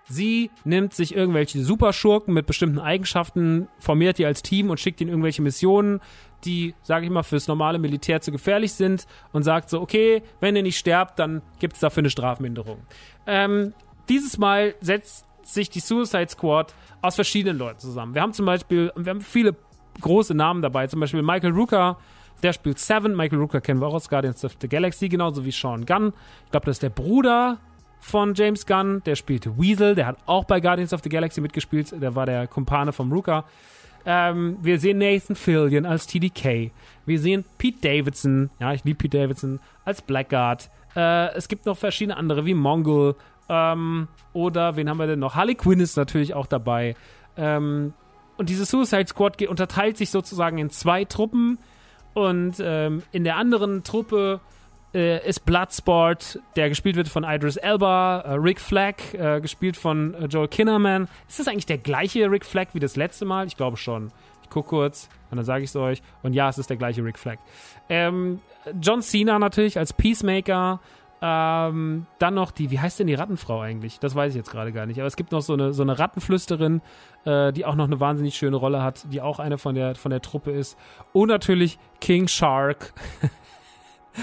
Sie 0.07 0.51
nimmt 0.63 0.93
sich 0.93 1.15
irgendwelche 1.15 1.63
Superschurken 1.63 2.33
mit 2.33 2.45
bestimmten 2.45 2.79
Eigenschaften, 2.79 3.67
formiert 3.79 4.17
die 4.19 4.25
als 4.25 4.43
Team 4.43 4.69
und 4.69 4.79
schickt 4.79 5.01
ihnen 5.01 5.09
irgendwelche 5.09 5.41
Missionen, 5.41 5.99
die, 6.43 6.75
sage 6.83 7.05
ich 7.05 7.11
mal, 7.11 7.23
fürs 7.23 7.47
normale 7.47 7.79
Militär 7.79 8.21
zu 8.21 8.31
gefährlich 8.31 8.73
sind 8.73 9.07
und 9.31 9.43
sagt 9.43 9.69
so, 9.69 9.81
okay, 9.81 10.21
wenn 10.39 10.55
ihr 10.55 10.63
nicht 10.63 10.77
sterbt, 10.77 11.17
dann 11.17 11.41
gibt 11.59 11.73
es 11.73 11.79
dafür 11.79 12.01
eine 12.01 12.11
Strafminderung. 12.11 12.79
Ähm, 13.25 13.73
dieses 14.07 14.37
Mal 14.37 14.75
setzt 14.79 15.25
sich 15.41 15.69
die 15.69 15.79
Suicide 15.79 16.29
Squad 16.29 16.75
aus 17.01 17.15
verschiedenen 17.15 17.57
Leuten 17.57 17.79
zusammen. 17.79 18.13
Wir 18.13 18.21
haben 18.21 18.33
zum 18.33 18.45
Beispiel, 18.45 18.91
wir 18.95 19.09
haben 19.09 19.21
viele 19.21 19.55
große 20.01 20.35
Namen 20.35 20.61
dabei, 20.61 20.85
zum 20.87 20.99
Beispiel 20.99 21.23
Michael 21.23 21.53
Rooker, 21.53 21.97
der 22.43 22.53
spielt 22.53 22.77
Seven. 22.79 23.15
Michael 23.15 23.39
Rooker 23.39 23.61
kennen 23.61 23.81
wir 23.81 23.87
auch 23.87 23.93
aus 23.93 24.09
Guardians 24.09 24.43
of 24.45 24.55
the 24.61 24.67
Galaxy, 24.67 25.09
genauso 25.09 25.45
wie 25.45 25.51
Sean 25.51 25.85
Gunn. 25.85 26.13
Ich 26.45 26.51
glaube, 26.51 26.65
das 26.65 26.75
ist 26.75 26.83
der 26.83 26.89
Bruder 26.89 27.59
von 27.99 28.33
James 28.35 28.65
Gunn, 28.65 29.01
der 29.05 29.15
spielte 29.15 29.57
Weasel, 29.57 29.95
der 29.95 30.07
hat 30.07 30.17
auch 30.25 30.45
bei 30.45 30.59
Guardians 30.59 30.93
of 30.93 31.01
the 31.03 31.09
Galaxy 31.09 31.41
mitgespielt, 31.41 31.91
der 32.01 32.15
war 32.15 32.25
der 32.25 32.47
Kumpane 32.47 32.93
vom 32.93 33.11
Ruka. 33.11 33.45
Ähm, 34.05 34.57
wir 34.61 34.79
sehen 34.79 34.99
Nathan 34.99 35.35
Fillion 35.35 35.85
als 35.85 36.05
TDK. 36.05 36.71
Wir 37.05 37.19
sehen 37.19 37.43
Pete 37.57 37.79
Davidson, 37.81 38.51
ja, 38.59 38.73
ich 38.73 38.83
liebe 38.83 38.97
Pete 38.99 39.17
Davidson, 39.17 39.59
als 39.83 40.01
Blackguard. 40.01 40.69
Äh, 40.95 41.33
es 41.33 41.47
gibt 41.47 41.65
noch 41.65 41.77
verschiedene 41.77 42.15
andere, 42.15 42.45
wie 42.45 42.53
Mongol. 42.53 43.15
Ähm, 43.49 44.07
oder 44.33 44.75
wen 44.75 44.89
haben 44.89 44.97
wir 44.97 45.07
denn 45.07 45.19
noch? 45.19 45.35
Harley 45.35 45.55
Quinn 45.55 45.79
ist 45.79 45.97
natürlich 45.97 46.33
auch 46.33 46.45
dabei. 46.45 46.95
Ähm, 47.37 47.93
und 48.37 48.49
diese 48.49 48.65
Suicide 48.65 49.07
Squad 49.07 49.41
unterteilt 49.43 49.97
sich 49.97 50.09
sozusagen 50.09 50.57
in 50.57 50.69
zwei 50.69 51.05
Truppen. 51.05 51.57
Und 52.13 52.55
ähm, 52.59 53.03
in 53.11 53.23
der 53.23 53.35
anderen 53.37 53.83
Truppe 53.83 54.39
äh, 54.95 55.27
ist 55.27 55.45
Bloodsport, 55.45 56.39
der 56.55 56.69
gespielt 56.69 56.95
wird 56.95 57.09
von 57.09 57.23
Idris 57.23 57.57
Elba, 57.57 58.21
äh, 58.21 58.33
Rick 58.33 58.61
Flag, 58.61 58.95
äh, 59.13 59.41
gespielt 59.41 59.75
von 59.75 60.13
äh, 60.13 60.25
Joel 60.27 60.47
Kinnaman. 60.47 61.09
Ist 61.27 61.39
das 61.39 61.47
eigentlich 61.47 61.65
der 61.65 61.77
gleiche 61.77 62.31
Rick 62.31 62.45
Flag 62.45 62.67
wie 62.73 62.79
das 62.79 62.95
letzte 62.95 63.25
Mal? 63.25 63.45
Ich 63.45 63.57
glaube 63.57 63.77
schon. 63.77 64.11
Ich 64.41 64.49
gucke 64.49 64.69
kurz 64.69 65.09
und 65.31 65.37
dann 65.37 65.45
sage 65.45 65.63
ich 65.63 65.69
es 65.69 65.75
euch. 65.75 66.01
Und 66.23 66.33
ja, 66.33 66.47
es 66.47 66.57
ist 66.57 66.69
der 66.69 66.77
gleiche 66.77 67.03
Rick 67.03 67.19
Flag. 67.19 67.37
Ähm, 67.89 68.39
John 68.81 69.01
Cena 69.01 69.37
natürlich 69.37 69.77
als 69.77 69.91
Peacemaker. 69.91 70.79
Ähm, 71.21 72.05
dann 72.19 72.33
noch 72.35 72.51
die, 72.51 72.71
wie 72.71 72.79
heißt 72.79 72.99
denn 72.99 73.07
die 73.07 73.15
Rattenfrau 73.15 73.59
eigentlich? 73.59 73.99
Das 73.99 74.15
weiß 74.15 74.33
ich 74.33 74.37
jetzt 74.37 74.51
gerade 74.51 74.71
gar 74.71 74.85
nicht. 74.85 74.99
Aber 74.99 75.07
es 75.07 75.15
gibt 75.15 75.31
noch 75.31 75.41
so 75.41 75.53
eine, 75.53 75.73
so 75.73 75.81
eine 75.81 75.97
Rattenflüsterin, 75.97 76.81
äh, 77.25 77.51
die 77.51 77.65
auch 77.65 77.75
noch 77.75 77.85
eine 77.85 77.99
wahnsinnig 77.99 78.35
schöne 78.35 78.57
Rolle 78.57 78.83
hat, 78.83 79.05
die 79.11 79.21
auch 79.21 79.39
eine 79.39 79.57
von 79.57 79.75
der, 79.75 79.95
von 79.95 80.11
der 80.11 80.21
Truppe 80.21 80.51
ist. 80.51 80.77
Und 81.13 81.29
natürlich 81.29 81.79
King 81.99 82.27
Shark. 82.27 82.93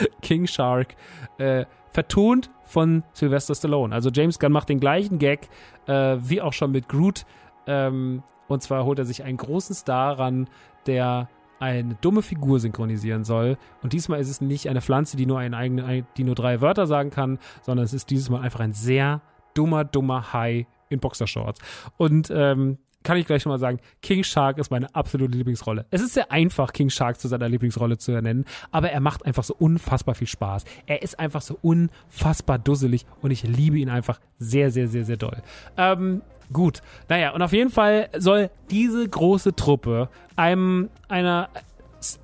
King 0.23 0.47
Shark. 0.47 0.95
Äh, 1.39 1.67
vertont 1.93 2.51
von 2.65 3.03
Sylvester 3.13 3.55
Stallone. 3.55 3.95
Also 3.95 4.11
James 4.11 4.39
Gunn 4.39 4.53
macht 4.53 4.69
den 4.69 4.81
gleichen 4.81 5.19
Gag 5.19 5.49
äh, 5.87 6.17
wie 6.21 6.41
auch 6.41 6.53
schon 6.53 6.73
mit 6.73 6.89
Groot. 6.89 7.25
Ähm, 7.67 8.23
und 8.49 8.63
zwar 8.63 8.85
holt 8.85 8.99
er 8.99 9.05
sich 9.05 9.23
einen 9.23 9.37
großen 9.37 9.75
Star 9.75 10.19
ran, 10.19 10.49
der 10.87 11.29
eine 11.61 11.95
dumme 12.01 12.23
Figur 12.23 12.59
synchronisieren 12.59 13.25
soll. 13.25 13.57
Und 13.83 13.93
diesmal 13.93 14.21
ist 14.21 14.29
es 14.29 14.41
nicht 14.41 14.69
eine 14.69 14.81
Pflanze, 14.81 15.17
die 15.17 15.27
nur, 15.27 15.39
einen 15.39 15.55
eigenen, 15.55 16.07
die 16.17 16.25
nur 16.25 16.35
drei 16.35 16.61
Wörter 16.61 16.87
sagen 16.87 17.11
kann, 17.11 17.39
sondern 17.63 17.85
es 17.85 17.95
ist 17.95 18.11
dieses 18.11 18.31
Mal 18.31 18.41
einfach 18.41 18.61
ein 18.61 18.73
sehr 18.73 19.21
dummer, 19.55 19.85
dummer 19.85 20.33
Hai 20.33 20.67
in 20.89 20.99
Boxershorts. 20.99 21.61
Und 21.97 22.33
ähm, 22.35 22.79
kann 23.03 23.17
ich 23.17 23.27
gleich 23.27 23.43
schon 23.43 23.51
mal 23.51 23.59
sagen, 23.59 23.81
King 24.01 24.25
Shark 24.25 24.59
ist 24.59 24.71
meine 24.71 24.95
absolute 24.95 25.37
Lieblingsrolle. 25.37 25.87
Es 25.91 26.03
ist 26.03 26.15
sehr 26.15 26.31
einfach, 26.31 26.73
King 26.73 26.91
Shark 26.91 27.21
zu 27.21 27.29
seiner 27.29 27.49
Lieblingsrolle 27.49 27.99
zu 27.99 28.13
ernennen, 28.13 28.45
aber 28.71 28.91
er 28.91 29.01
macht 29.01 29.27
einfach 29.27 29.45
so 29.45 29.55
unfassbar 29.59 30.15
viel 30.15 30.27
Spaß. 30.27 30.65
Er 30.87 31.03
ist 31.03 31.19
einfach 31.19 31.43
so 31.43 31.59
unfassbar 31.63 32.59
dusselig 32.59 33.07
und 33.21 33.31
ich 33.31 33.43
liebe 33.43 33.79
ihn 33.79 33.89
einfach 33.89 34.21
sehr, 34.39 34.71
sehr, 34.71 34.89
sehr, 34.89 35.05
sehr 35.05 35.17
doll. 35.17 35.43
Ähm, 35.77 36.23
gut, 36.53 36.83
naja, 37.09 37.31
und 37.31 37.43
auf 37.43 37.53
jeden 37.53 37.71
Fall 37.71 38.09
soll 38.17 38.51
diese 38.71 39.09
große 39.09 39.55
Truppe 39.55 40.09
einem 40.37 40.91
einer 41.09 41.49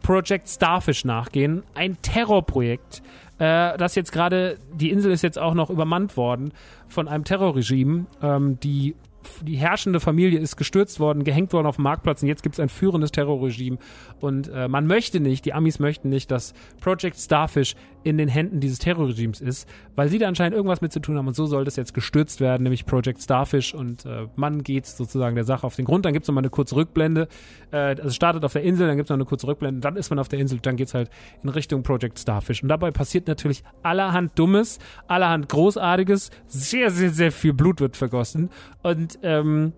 Project 0.02 0.48
Starfish 0.48 1.04
nachgehen, 1.04 1.62
ein 1.74 2.00
Terrorprojekt, 2.02 3.02
äh, 3.38 3.76
das 3.78 3.94
jetzt 3.94 4.12
gerade, 4.12 4.58
die 4.74 4.90
Insel 4.90 5.12
ist 5.12 5.22
jetzt 5.22 5.38
auch 5.38 5.54
noch 5.54 5.70
übermannt 5.70 6.16
worden 6.16 6.52
von 6.88 7.08
einem 7.08 7.24
Terrorregime, 7.24 8.06
ähm, 8.22 8.58
die 8.60 8.96
die 9.42 9.56
herrschende 9.56 10.00
Familie 10.00 10.38
ist 10.38 10.56
gestürzt 10.56 11.00
worden, 11.00 11.24
gehängt 11.24 11.52
worden 11.52 11.66
auf 11.66 11.76
dem 11.76 11.84
Marktplatz 11.84 12.22
und 12.22 12.28
jetzt 12.28 12.42
gibt 12.42 12.54
es 12.54 12.60
ein 12.60 12.68
führendes 12.68 13.12
Terrorregime. 13.12 13.78
Und 14.20 14.48
äh, 14.48 14.68
man 14.68 14.86
möchte 14.86 15.20
nicht, 15.20 15.44
die 15.44 15.52
Amis 15.52 15.78
möchten 15.78 16.08
nicht, 16.08 16.30
dass 16.30 16.54
Project 16.80 17.16
Starfish 17.16 17.74
in 18.04 18.16
den 18.16 18.28
Händen 18.28 18.60
dieses 18.60 18.78
Terrorregimes 18.78 19.40
ist, 19.40 19.68
weil 19.96 20.08
sie 20.08 20.18
da 20.18 20.28
anscheinend 20.28 20.56
irgendwas 20.56 20.80
mit 20.80 20.92
zu 20.92 21.00
tun 21.00 21.18
haben 21.18 21.26
und 21.26 21.34
so 21.34 21.46
soll 21.46 21.64
das 21.64 21.76
jetzt 21.76 21.94
gestürzt 21.94 22.40
werden, 22.40 22.62
nämlich 22.62 22.86
Project 22.86 23.20
Starfish 23.22 23.74
und 23.74 24.06
äh, 24.06 24.28
man 24.36 24.62
geht 24.62 24.86
sozusagen 24.86 25.34
der 25.34 25.44
Sache 25.44 25.66
auf 25.66 25.76
den 25.76 25.84
Grund. 25.84 26.04
Dann 26.04 26.12
gibt 26.12 26.24
es 26.24 26.28
nochmal 26.28 26.42
eine 26.42 26.50
kurze 26.50 26.76
Rückblende. 26.76 27.28
Äh, 27.70 27.76
also 27.76 28.10
startet 28.10 28.44
auf 28.44 28.52
der 28.52 28.62
Insel, 28.62 28.86
dann 28.86 28.96
gibt 28.96 29.06
es 29.06 29.10
noch 29.10 29.16
eine 29.16 29.24
kurze 29.24 29.46
Rückblende, 29.46 29.80
dann 29.80 29.96
ist 29.96 30.10
man 30.10 30.18
auf 30.18 30.28
der 30.28 30.38
Insel, 30.38 30.58
dann 30.60 30.76
geht 30.76 30.88
es 30.88 30.94
halt 30.94 31.10
in 31.42 31.48
Richtung 31.48 31.82
Project 31.82 32.18
Starfish. 32.18 32.62
Und 32.62 32.68
dabei 32.68 32.90
passiert 32.90 33.28
natürlich 33.28 33.62
allerhand 33.82 34.38
Dummes, 34.38 34.78
allerhand 35.06 35.48
Großartiges, 35.48 36.30
sehr, 36.46 36.90
sehr, 36.90 37.10
sehr 37.10 37.32
viel 37.32 37.52
Blut 37.52 37.80
wird 37.80 37.96
vergossen 37.96 38.50
und 38.82 39.17
ähm, 39.22 39.72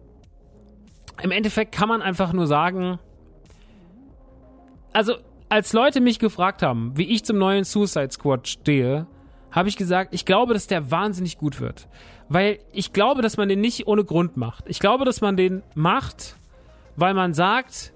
im 1.23 1.31
Endeffekt 1.31 1.73
kann 1.73 1.89
man 1.89 2.03
einfach 2.03 2.33
nur 2.33 2.47
sagen, 2.47 2.99
also 4.93 5.15
als 5.49 5.73
Leute 5.73 6.01
mich 6.01 6.19
gefragt 6.19 6.63
haben, 6.63 6.97
wie 6.97 7.05
ich 7.05 7.25
zum 7.25 7.39
neuen 7.39 7.65
Suicide 7.65 8.11
Squad 8.11 8.49
stehe, 8.49 9.07
habe 9.51 9.69
ich 9.69 9.77
gesagt, 9.77 10.15
ich 10.15 10.25
glaube, 10.25 10.55
dass 10.55 10.67
der 10.67 10.91
wahnsinnig 10.91 11.39
gut 11.39 11.61
wird. 11.61 11.89
Weil 12.29 12.61
ich 12.73 12.93
glaube, 12.93 13.23
dass 13.23 13.37
man 13.37 13.49
den 13.49 13.61
nicht 13.61 13.89
ohne 13.89 14.05
Grund 14.05 14.37
macht. 14.37 14.65
Ich 14.69 14.79
glaube, 14.79 15.05
dass 15.05 15.21
man 15.21 15.37
den 15.37 15.63
macht, 15.75 16.37
weil 16.97 17.15
man 17.15 17.35
sagt, 17.35 17.93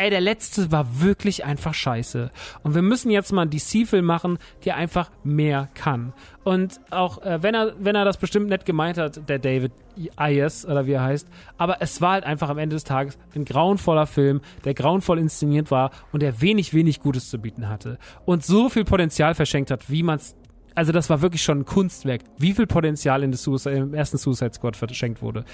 ey, 0.00 0.08
der 0.08 0.20
letzte 0.20 0.72
war 0.72 1.00
wirklich 1.00 1.44
einfach 1.44 1.74
scheiße. 1.74 2.30
Und 2.62 2.74
wir 2.74 2.82
müssen 2.82 3.10
jetzt 3.10 3.32
mal 3.32 3.42
einen 3.42 3.50
DC-Film 3.50 4.04
machen, 4.04 4.38
der 4.64 4.76
einfach 4.76 5.10
mehr 5.24 5.68
kann. 5.74 6.14
Und 6.42 6.80
auch 6.90 7.22
äh, 7.22 7.42
wenn 7.42 7.54
er, 7.54 7.74
wenn 7.78 7.94
er 7.94 8.06
das 8.06 8.16
bestimmt 8.16 8.48
nett 8.48 8.64
gemeint 8.64 8.96
hat, 8.96 9.28
der 9.28 9.38
David 9.38 9.72
Ayers 10.16 10.64
oder 10.64 10.86
wie 10.86 10.92
er 10.92 11.02
heißt, 11.02 11.28
aber 11.58 11.82
es 11.82 12.00
war 12.00 12.12
halt 12.12 12.24
einfach 12.24 12.48
am 12.48 12.56
Ende 12.56 12.76
des 12.76 12.84
Tages 12.84 13.18
ein 13.34 13.44
grauenvoller 13.44 14.06
Film, 14.06 14.40
der 14.64 14.72
grauenvoll 14.72 15.18
inszeniert 15.18 15.70
war 15.70 15.90
und 16.12 16.22
der 16.22 16.40
wenig, 16.40 16.72
wenig 16.72 17.00
Gutes 17.00 17.28
zu 17.28 17.38
bieten 17.38 17.68
hatte. 17.68 17.98
Und 18.24 18.44
so 18.44 18.70
viel 18.70 18.84
Potenzial 18.84 19.34
verschenkt 19.34 19.70
hat, 19.70 19.90
wie 19.90 20.02
man 20.02 20.16
es 20.16 20.34
also 20.74 20.92
das 20.92 21.10
war 21.10 21.20
wirklich 21.20 21.42
schon 21.42 21.58
ein 21.58 21.64
Kunstwerk, 21.64 22.22
wie 22.38 22.54
viel 22.54 22.66
Potenzial 22.66 23.22
in 23.22 23.32
Suicide, 23.32 23.76
im 23.76 23.92
ersten 23.92 24.18
Suicide 24.18 24.54
Squad 24.54 24.76
verschenkt 24.76 25.20
wurde. 25.20 25.44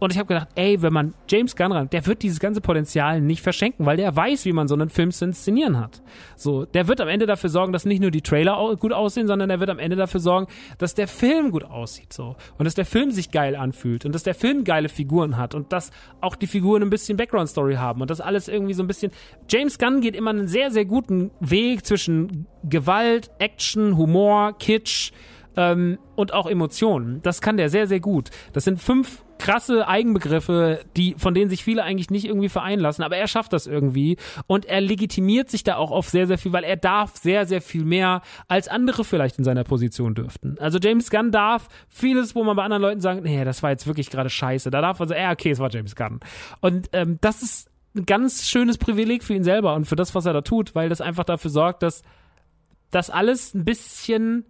Und 0.00 0.12
ich 0.12 0.18
habe 0.18 0.26
gedacht, 0.26 0.48
ey, 0.54 0.80
wenn 0.80 0.92
man 0.92 1.14
James 1.28 1.54
Gunn 1.54 1.72
ran, 1.72 1.90
der 1.90 2.06
wird 2.06 2.22
dieses 2.22 2.40
ganze 2.40 2.62
Potenzial 2.62 3.20
nicht 3.20 3.42
verschenken, 3.42 3.84
weil 3.84 3.98
der 3.98 4.16
weiß, 4.16 4.46
wie 4.46 4.52
man 4.52 4.66
so 4.66 4.74
einen 4.74 4.88
Film 4.88 5.12
zu 5.12 5.26
inszenieren 5.26 5.78
hat. 5.78 6.02
So, 6.36 6.64
der 6.64 6.88
wird 6.88 7.02
am 7.02 7.08
Ende 7.08 7.26
dafür 7.26 7.50
sorgen, 7.50 7.72
dass 7.72 7.84
nicht 7.84 8.00
nur 8.00 8.10
die 8.10 8.22
Trailer 8.22 8.76
gut 8.76 8.94
aussehen, 8.94 9.26
sondern 9.26 9.50
er 9.50 9.60
wird 9.60 9.68
am 9.68 9.78
Ende 9.78 9.96
dafür 9.96 10.20
sorgen, 10.20 10.46
dass 10.78 10.94
der 10.94 11.06
Film 11.06 11.50
gut 11.50 11.64
aussieht, 11.64 12.14
so. 12.14 12.34
Und 12.56 12.64
dass 12.64 12.74
der 12.74 12.86
Film 12.86 13.10
sich 13.10 13.30
geil 13.30 13.54
anfühlt 13.54 14.06
und 14.06 14.14
dass 14.14 14.22
der 14.22 14.34
Film 14.34 14.64
geile 14.64 14.88
Figuren 14.88 15.36
hat 15.36 15.54
und 15.54 15.70
dass 15.72 15.90
auch 16.22 16.34
die 16.34 16.46
Figuren 16.46 16.82
ein 16.82 16.90
bisschen 16.90 17.18
Background 17.18 17.50
Story 17.50 17.74
haben 17.74 18.00
und 18.00 18.10
das 18.10 18.22
alles 18.22 18.48
irgendwie 18.48 18.74
so 18.74 18.82
ein 18.82 18.86
bisschen. 18.86 19.12
James 19.50 19.78
Gunn 19.78 20.00
geht 20.00 20.16
immer 20.16 20.30
einen 20.30 20.48
sehr, 20.48 20.70
sehr 20.70 20.86
guten 20.86 21.30
Weg 21.40 21.84
zwischen 21.84 22.46
Gewalt, 22.64 23.30
Action, 23.38 23.98
Humor, 23.98 24.56
Kitsch, 24.58 25.12
ähm, 25.56 25.98
und 26.16 26.32
auch 26.32 26.46
Emotionen. 26.46 27.20
Das 27.22 27.40
kann 27.40 27.56
der 27.56 27.68
sehr, 27.68 27.86
sehr 27.86 28.00
gut. 28.00 28.30
Das 28.52 28.64
sind 28.64 28.80
fünf 28.80 29.22
krasse 29.40 29.88
Eigenbegriffe, 29.88 30.84
die, 30.96 31.14
von 31.16 31.34
denen 31.34 31.50
sich 31.50 31.64
viele 31.64 31.82
eigentlich 31.82 32.10
nicht 32.10 32.26
irgendwie 32.26 32.50
vereinen 32.50 32.80
lassen, 32.80 33.02
aber 33.02 33.16
er 33.16 33.26
schafft 33.26 33.52
das 33.52 33.66
irgendwie 33.66 34.18
und 34.46 34.66
er 34.66 34.80
legitimiert 34.82 35.50
sich 35.50 35.64
da 35.64 35.76
auch 35.76 35.90
auf 35.90 36.08
sehr, 36.10 36.26
sehr 36.26 36.36
viel, 36.36 36.52
weil 36.52 36.62
er 36.62 36.76
darf 36.76 37.16
sehr, 37.16 37.46
sehr 37.46 37.62
viel 37.62 37.84
mehr, 37.84 38.20
als 38.48 38.68
andere 38.68 39.02
vielleicht 39.02 39.38
in 39.38 39.44
seiner 39.44 39.64
Position 39.64 40.14
dürften. 40.14 40.56
Also 40.60 40.78
James 40.78 41.10
Gunn 41.10 41.32
darf 41.32 41.68
vieles, 41.88 42.34
wo 42.34 42.44
man 42.44 42.54
bei 42.54 42.62
anderen 42.62 42.82
Leuten 42.82 43.00
sagt, 43.00 43.24
nee, 43.24 43.42
das 43.44 43.62
war 43.62 43.70
jetzt 43.70 43.86
wirklich 43.86 44.10
gerade 44.10 44.28
scheiße. 44.28 44.70
Da 44.70 44.82
darf 44.82 44.98
man 44.98 45.08
sagen, 45.08 45.20
ja, 45.22 45.32
okay, 45.32 45.50
es 45.50 45.58
war 45.58 45.70
James 45.70 45.96
Gunn. 45.96 46.20
Und 46.60 46.90
ähm, 46.92 47.16
das 47.22 47.42
ist 47.42 47.70
ein 47.96 48.04
ganz 48.04 48.46
schönes 48.46 48.78
Privileg 48.78 49.24
für 49.24 49.34
ihn 49.34 49.44
selber 49.44 49.74
und 49.74 49.86
für 49.86 49.96
das, 49.96 50.14
was 50.14 50.26
er 50.26 50.34
da 50.34 50.42
tut, 50.42 50.74
weil 50.74 50.90
das 50.90 51.00
einfach 51.00 51.24
dafür 51.24 51.50
sorgt, 51.50 51.82
dass 51.82 52.02
das 52.90 53.08
alles 53.08 53.54
ein 53.54 53.64
bisschen 53.64 54.44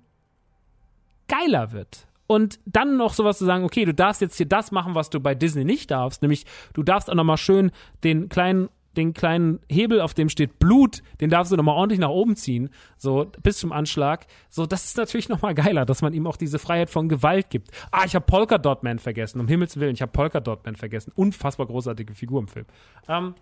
geiler 1.30 1.72
wird 1.72 2.06
und 2.26 2.60
dann 2.66 2.96
noch 2.96 3.14
sowas 3.14 3.38
zu 3.38 3.44
sagen, 3.44 3.64
okay, 3.64 3.84
du 3.84 3.94
darfst 3.94 4.20
jetzt 4.20 4.36
hier 4.36 4.46
das 4.46 4.72
machen, 4.72 4.94
was 4.94 5.10
du 5.10 5.20
bei 5.20 5.34
Disney 5.34 5.64
nicht 5.64 5.90
darfst, 5.90 6.22
nämlich 6.22 6.44
du 6.74 6.82
darfst 6.82 7.10
auch 7.10 7.14
nochmal 7.14 7.38
schön 7.38 7.70
den 8.04 8.28
kleinen 8.28 8.68
den 8.96 9.14
kleinen 9.14 9.60
Hebel, 9.68 10.00
auf 10.00 10.14
dem 10.14 10.28
steht 10.28 10.58
Blut, 10.58 11.02
den 11.20 11.30
darfst 11.30 11.52
du 11.52 11.56
nochmal 11.56 11.76
ordentlich 11.76 12.00
nach 12.00 12.08
oben 12.08 12.34
ziehen, 12.36 12.70
so 12.96 13.30
bis 13.42 13.58
zum 13.58 13.72
Anschlag. 13.72 14.26
So, 14.48 14.66
das 14.66 14.84
ist 14.84 14.96
natürlich 14.96 15.28
nochmal 15.28 15.54
geiler, 15.54 15.86
dass 15.86 16.02
man 16.02 16.12
ihm 16.12 16.26
auch 16.26 16.36
diese 16.36 16.58
Freiheit 16.58 16.90
von 16.90 17.08
Gewalt 17.08 17.50
gibt. 17.50 17.70
Ah, 17.92 18.04
ich 18.04 18.14
habe 18.14 18.26
Polka 18.26 18.58
Dot 18.58 18.82
Man 18.82 18.98
vergessen, 18.98 19.40
um 19.40 19.46
Himmels 19.46 19.78
Willen, 19.78 19.94
ich 19.94 20.02
habe 20.02 20.12
Polka 20.12 20.40
Dot 20.40 20.64
Man 20.64 20.74
vergessen. 20.74 21.12
Unfassbar 21.14 21.66
großartige 21.66 22.14
Figur 22.14 22.40
im 22.40 22.48
Film. 22.48 22.66
Ähm 23.08 23.34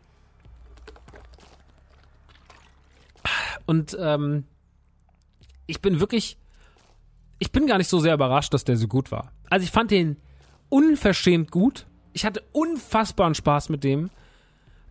und 3.65 3.97
ähm, 3.99 4.45
ich 5.67 5.81
bin 5.81 6.01
wirklich 6.01 6.37
ich 7.39 7.53
bin 7.53 7.67
gar 7.67 7.79
nicht 7.79 7.89
so 7.89 8.01
sehr 8.01 8.15
überrascht, 8.15 8.53
dass 8.55 8.65
der 8.65 8.77
so 8.77 8.89
gut 8.89 9.11
war. 9.11 9.33
Also 9.49 9.65
ich 9.65 9.71
fand 9.71 9.91
den 9.91 10.17
unverschämt 10.69 11.51
gut. 11.51 11.87
Ich 12.13 12.25
hatte 12.25 12.43
unfassbaren 12.53 13.35
Spaß 13.35 13.69
mit 13.69 13.85
dem. 13.85 14.11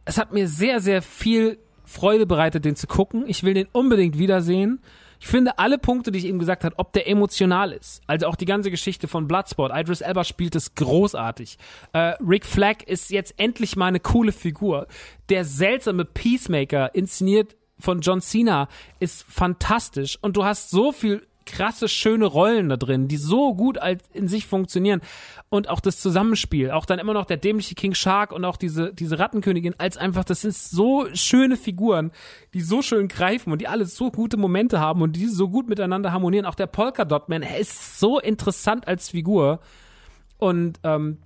Es 0.05 0.17
hat 0.17 0.31
mir 0.31 0.47
sehr, 0.47 0.79
sehr 0.79 1.01
viel 1.01 1.59
Freude 1.83 2.25
bereitet, 2.25 2.65
den 2.65 2.75
zu 2.75 2.87
gucken. 2.87 3.25
Ich 3.27 3.43
will 3.43 3.53
den 3.53 3.67
unbedingt 3.71 4.17
wiedersehen. 4.17 4.79
Ich 5.19 5.27
finde 5.27 5.57
alle 5.57 5.77
Punkte, 5.77 6.11
die 6.11 6.19
ich 6.19 6.25
eben 6.25 6.39
gesagt 6.39 6.63
habe, 6.63 6.77
ob 6.77 6.93
der 6.93 7.07
emotional 7.09 7.71
ist, 7.71 8.01
also 8.05 8.27
auch 8.27 8.35
die 8.35 8.45
ganze 8.45 8.69
Geschichte 8.69 9.07
von 9.07 9.27
Bloodsport. 9.27 9.71
Idris 9.73 10.01
Elba 10.01 10.23
spielt 10.23 10.55
es 10.55 10.75
großartig. 10.75 11.57
Äh, 11.93 12.13
Rick 12.25 12.45
Flagg 12.45 12.83
ist 12.85 13.09
jetzt 13.09 13.33
endlich 13.37 13.75
mal 13.75 13.87
eine 13.87 13.99
coole 13.99 14.31
Figur. 14.31 14.85
Der 15.29 15.43
seltsame 15.43 16.05
Peacemaker 16.05 16.93
inszeniert 16.93 17.55
von 17.79 18.01
John 18.01 18.21
Cena 18.21 18.67
ist 18.99 19.25
fantastisch 19.27 20.19
und 20.21 20.37
du 20.37 20.43
hast 20.45 20.69
so 20.69 20.91
viel 20.91 21.25
krasse, 21.47 21.87
schöne 21.87 22.25
Rollen 22.25 22.69
da 22.69 22.77
drin, 22.77 23.07
die 23.07 23.17
so 23.17 23.55
gut 23.55 23.79
in 24.13 24.27
sich 24.27 24.45
funktionieren. 24.45 25.01
Und 25.49 25.69
auch 25.69 25.79
das 25.79 25.99
Zusammenspiel, 25.99 26.71
auch 26.71 26.85
dann 26.85 26.99
immer 26.99 27.13
noch 27.13 27.25
der 27.25 27.37
dämliche 27.37 27.73
King 27.73 27.95
Shark 27.95 28.31
und 28.31 28.45
auch 28.45 28.57
diese, 28.57 28.93
diese 28.93 29.17
Rattenkönigin 29.17 29.75
als 29.79 29.97
einfach, 29.97 30.25
das 30.25 30.41
sind 30.41 30.53
so 30.53 31.07
schöne 31.13 31.57
Figuren, 31.57 32.11
die 32.53 32.61
so 32.61 32.81
schön 32.81 33.07
greifen 33.07 33.51
und 33.51 33.59
die 33.59 33.67
alle 33.67 33.85
so 33.85 34.11
gute 34.11 34.37
Momente 34.37 34.79
haben 34.79 35.01
und 35.01 35.15
die 35.15 35.25
so 35.25 35.49
gut 35.49 35.67
miteinander 35.67 36.11
harmonieren. 36.11 36.45
Auch 36.45 36.55
der 36.55 36.67
Polka 36.67 37.05
Dot 37.05 37.29
Man, 37.29 37.41
er 37.41 37.57
ist 37.57 37.99
so 37.99 38.19
interessant 38.19 38.87
als 38.87 39.09
Figur. 39.09 39.61
Und 40.37 40.79
ähm, 40.83 41.17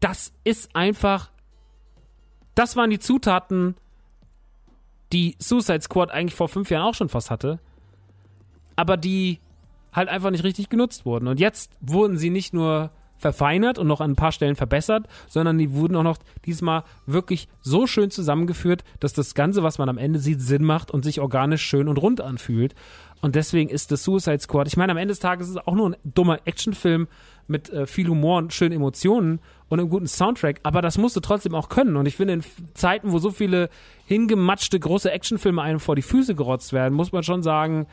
das 0.00 0.32
ist 0.42 0.74
einfach, 0.74 1.30
das 2.54 2.74
waren 2.74 2.90
die 2.90 2.98
Zutaten, 2.98 3.76
die 5.12 5.36
Suicide 5.38 5.82
Squad 5.82 6.10
eigentlich 6.10 6.34
vor 6.34 6.48
fünf 6.48 6.70
Jahren 6.70 6.84
auch 6.84 6.94
schon 6.94 7.08
fast 7.08 7.30
hatte 7.30 7.60
aber 8.80 8.96
die 8.96 9.40
halt 9.92 10.08
einfach 10.08 10.30
nicht 10.30 10.42
richtig 10.42 10.70
genutzt 10.70 11.04
wurden. 11.04 11.28
Und 11.28 11.38
jetzt 11.38 11.70
wurden 11.80 12.16
sie 12.16 12.30
nicht 12.30 12.54
nur 12.54 12.90
verfeinert 13.18 13.78
und 13.78 13.86
noch 13.86 14.00
an 14.00 14.12
ein 14.12 14.16
paar 14.16 14.32
Stellen 14.32 14.56
verbessert, 14.56 15.06
sondern 15.28 15.58
die 15.58 15.74
wurden 15.74 15.94
auch 15.96 16.02
noch 16.02 16.16
diesmal 16.46 16.84
wirklich 17.04 17.48
so 17.60 17.86
schön 17.86 18.10
zusammengeführt, 18.10 18.82
dass 18.98 19.12
das 19.12 19.34
Ganze, 19.34 19.62
was 19.62 19.76
man 19.76 19.90
am 19.90 19.98
Ende 19.98 20.18
sieht, 20.18 20.40
Sinn 20.40 20.64
macht 20.64 20.90
und 20.90 21.04
sich 21.04 21.20
organisch 21.20 21.62
schön 21.62 21.86
und 21.86 21.98
rund 21.98 22.22
anfühlt. 22.22 22.74
Und 23.20 23.34
deswegen 23.34 23.68
ist 23.68 23.92
das 23.92 24.04
Suicide 24.04 24.40
Squad, 24.40 24.68
ich 24.68 24.78
meine, 24.78 24.92
am 24.92 24.96
Ende 24.96 25.12
des 25.12 25.18
Tages 25.18 25.48
ist 25.48 25.56
es 25.56 25.66
auch 25.66 25.74
nur 25.74 25.90
ein 25.90 25.96
dummer 26.02 26.38
Actionfilm 26.46 27.08
mit 27.46 27.68
äh, 27.68 27.86
viel 27.86 28.08
Humor 28.08 28.38
und 28.38 28.54
schönen 28.54 28.72
Emotionen 28.72 29.40
und 29.68 29.80
einem 29.80 29.90
guten 29.90 30.06
Soundtrack, 30.06 30.60
aber 30.62 30.80
das 30.80 30.96
musst 30.96 31.16
du 31.16 31.20
trotzdem 31.20 31.54
auch 31.54 31.68
können. 31.68 31.96
Und 31.96 32.06
ich 32.06 32.16
finde, 32.16 32.32
in 32.32 32.44
Zeiten, 32.72 33.12
wo 33.12 33.18
so 33.18 33.30
viele 33.30 33.68
hingematschte 34.06 34.80
große 34.80 35.10
Actionfilme 35.10 35.60
einem 35.60 35.80
vor 35.80 35.96
die 35.96 36.02
Füße 36.02 36.34
gerotzt 36.34 36.72
werden, 36.72 36.94
muss 36.94 37.12
man 37.12 37.22
schon 37.22 37.42
sagen, 37.42 37.86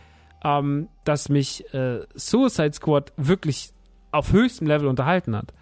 ähm, 0.43 0.89
dass 1.03 1.29
mich 1.29 1.71
äh, 1.73 2.01
Suicide 2.15 2.73
Squad 2.73 3.13
wirklich 3.17 3.71
auf 4.11 4.31
höchstem 4.31 4.67
Level 4.67 4.87
unterhalten 4.87 5.35
hat. 5.35 5.53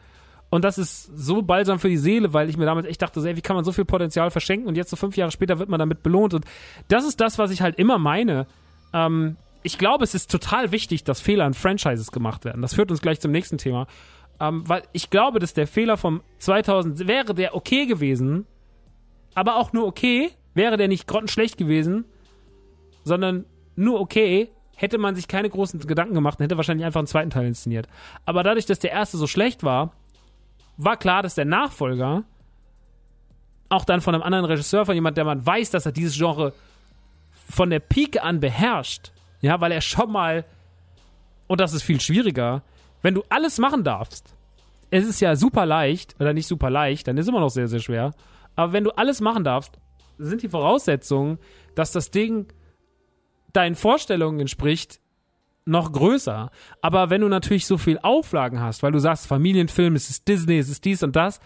Und 0.49 0.63
das 0.63 0.77
ist 0.77 1.05
so 1.05 1.41
balsam 1.41 1.79
für 1.79 1.89
die 1.89 1.97
Seele, 1.97 2.33
weil 2.33 2.49
ich 2.49 2.57
mir 2.57 2.65
damals 2.65 2.85
echt 2.85 3.01
dachte, 3.01 3.19
ey, 3.19 3.35
wie 3.35 3.41
kann 3.41 3.55
man 3.55 3.65
so 3.65 3.71
viel 3.71 3.85
Potenzial 3.85 4.31
verschenken 4.31 4.67
und 4.67 4.75
jetzt 4.75 4.89
so 4.89 4.95
fünf 4.95 5.17
Jahre 5.17 5.31
später 5.31 5.59
wird 5.59 5.69
man 5.69 5.79
damit 5.79 6.03
belohnt. 6.03 6.33
Und 6.33 6.45
das 6.87 7.05
ist 7.05 7.19
das, 7.19 7.37
was 7.37 7.51
ich 7.51 7.61
halt 7.61 7.77
immer 7.77 7.97
meine. 7.97 8.47
Ähm, 8.93 9.37
ich 9.63 9.77
glaube, 9.77 10.03
es 10.03 10.13
ist 10.13 10.29
total 10.29 10.71
wichtig, 10.71 11.03
dass 11.03 11.19
Fehler 11.19 11.47
in 11.47 11.55
Franchises 11.55 12.11
gemacht 12.11 12.45
werden. 12.45 12.61
Das 12.61 12.75
führt 12.75 12.91
uns 12.91 13.01
gleich 13.01 13.19
zum 13.19 13.31
nächsten 13.31 13.57
Thema. 13.57 13.87
Ähm, 14.39 14.63
weil 14.67 14.83
ich 14.93 15.09
glaube, 15.09 15.39
dass 15.39 15.53
der 15.53 15.67
Fehler 15.67 15.97
vom 15.97 16.21
2000 16.37 17.07
wäre 17.07 17.33
der 17.33 17.55
okay 17.55 17.85
gewesen, 17.85 18.45
aber 19.33 19.55
auch 19.55 19.73
nur 19.73 19.87
okay, 19.87 20.31
wäre 20.53 20.77
der 20.77 20.87
nicht 20.87 21.07
grottenschlecht 21.07 21.57
gewesen, 21.57 22.05
sondern 23.03 23.45
nur 23.75 23.99
okay, 23.99 24.49
hätte 24.75 24.97
man 24.97 25.15
sich 25.15 25.27
keine 25.27 25.49
großen 25.49 25.79
Gedanken 25.79 26.13
gemacht 26.13 26.39
und 26.39 26.43
hätte 26.43 26.57
wahrscheinlich 26.57 26.85
einfach 26.85 26.99
einen 26.99 27.07
zweiten 27.07 27.29
Teil 27.29 27.47
inszeniert. 27.47 27.87
Aber 28.25 28.43
dadurch, 28.43 28.65
dass 28.65 28.79
der 28.79 28.91
erste 28.91 29.17
so 29.17 29.27
schlecht 29.27 29.63
war, 29.63 29.93
war 30.77 30.97
klar, 30.97 31.23
dass 31.23 31.35
der 31.35 31.45
Nachfolger 31.45 32.23
auch 33.69 33.85
dann 33.85 34.01
von 34.01 34.13
einem 34.13 34.23
anderen 34.23 34.45
Regisseur, 34.45 34.85
von 34.85 34.95
jemand, 34.95 35.17
der 35.17 35.25
man 35.25 35.45
weiß, 35.45 35.71
dass 35.71 35.85
er 35.85 35.91
dieses 35.91 36.17
Genre 36.17 36.53
von 37.49 37.69
der 37.69 37.79
Pike 37.79 38.21
an 38.21 38.39
beherrscht, 38.39 39.11
ja, 39.41 39.59
weil 39.61 39.71
er 39.71 39.81
schon 39.81 40.11
mal, 40.11 40.45
und 41.47 41.59
das 41.59 41.73
ist 41.73 41.83
viel 41.83 42.01
schwieriger, 42.01 42.61
wenn 43.01 43.13
du 43.13 43.23
alles 43.29 43.57
machen 43.57 43.83
darfst, 43.83 44.33
es 44.91 45.05
ist 45.05 45.19
ja 45.19 45.35
super 45.35 45.65
leicht, 45.65 46.15
oder 46.19 46.33
nicht 46.33 46.47
super 46.47 46.69
leicht, 46.69 47.07
dann 47.07 47.17
ist 47.17 47.25
es 47.25 47.29
immer 47.29 47.39
noch 47.39 47.49
sehr, 47.49 47.67
sehr 47.67 47.79
schwer, 47.79 48.13
aber 48.55 48.73
wenn 48.73 48.83
du 48.83 48.91
alles 48.91 49.21
machen 49.21 49.43
darfst, 49.43 49.79
sind 50.17 50.41
die 50.41 50.49
Voraussetzungen, 50.49 51.39
dass 51.75 51.91
das 51.91 52.11
Ding 52.11 52.47
deinen 53.55 53.75
Vorstellungen 53.75 54.39
entspricht, 54.39 54.99
noch 55.65 55.91
größer. 55.91 56.51
Aber 56.81 57.09
wenn 57.09 57.21
du 57.21 57.27
natürlich 57.27 57.65
so 57.65 57.77
viel 57.77 57.97
Auflagen 57.99 58.59
hast, 58.59 58.83
weil 58.83 58.91
du 58.91 58.99
sagst, 58.99 59.27
Familienfilm, 59.27 59.95
es 59.95 60.09
ist 60.09 60.27
Disney, 60.27 60.59
es 60.59 60.69
ist 60.69 60.85
dies 60.85 61.01
und 61.03 61.15
das, 61.15 61.39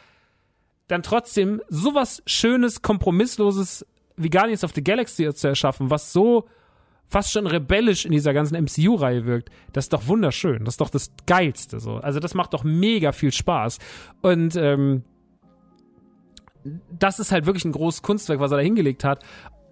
dann 0.87 1.03
trotzdem 1.03 1.61
sowas 1.69 2.21
Schönes, 2.25 2.81
Kompromissloses 2.81 3.85
wie 4.17 4.29
Guardians 4.29 4.63
of 4.63 4.73
the 4.75 4.83
Galaxy 4.83 5.33
zu 5.33 5.47
erschaffen, 5.47 5.89
was 5.89 6.11
so 6.11 6.45
fast 7.07 7.31
schon 7.31 7.47
rebellisch 7.47 8.05
in 8.05 8.11
dieser 8.11 8.33
ganzen 8.33 8.55
MCU-Reihe 8.55 9.25
wirkt, 9.25 9.49
das 9.73 9.85
ist 9.85 9.93
doch 9.93 10.07
wunderschön. 10.07 10.63
Das 10.65 10.73
ist 10.73 10.81
doch 10.81 10.89
das 10.89 11.11
Geilste 11.25 11.79
so. 11.79 11.95
Also 11.95 12.19
das 12.19 12.35
macht 12.35 12.53
doch 12.53 12.63
mega 12.63 13.11
viel 13.11 13.31
Spaß. 13.31 13.79
Und 14.21 14.55
ähm, 14.55 15.03
das 16.99 17.19
ist 17.19 17.31
halt 17.31 17.45
wirklich 17.45 17.65
ein 17.65 17.71
großes 17.71 18.03
Kunstwerk, 18.03 18.39
was 18.39 18.51
er 18.51 18.57
da 18.57 18.63
hingelegt 18.63 19.03
hat. 19.03 19.23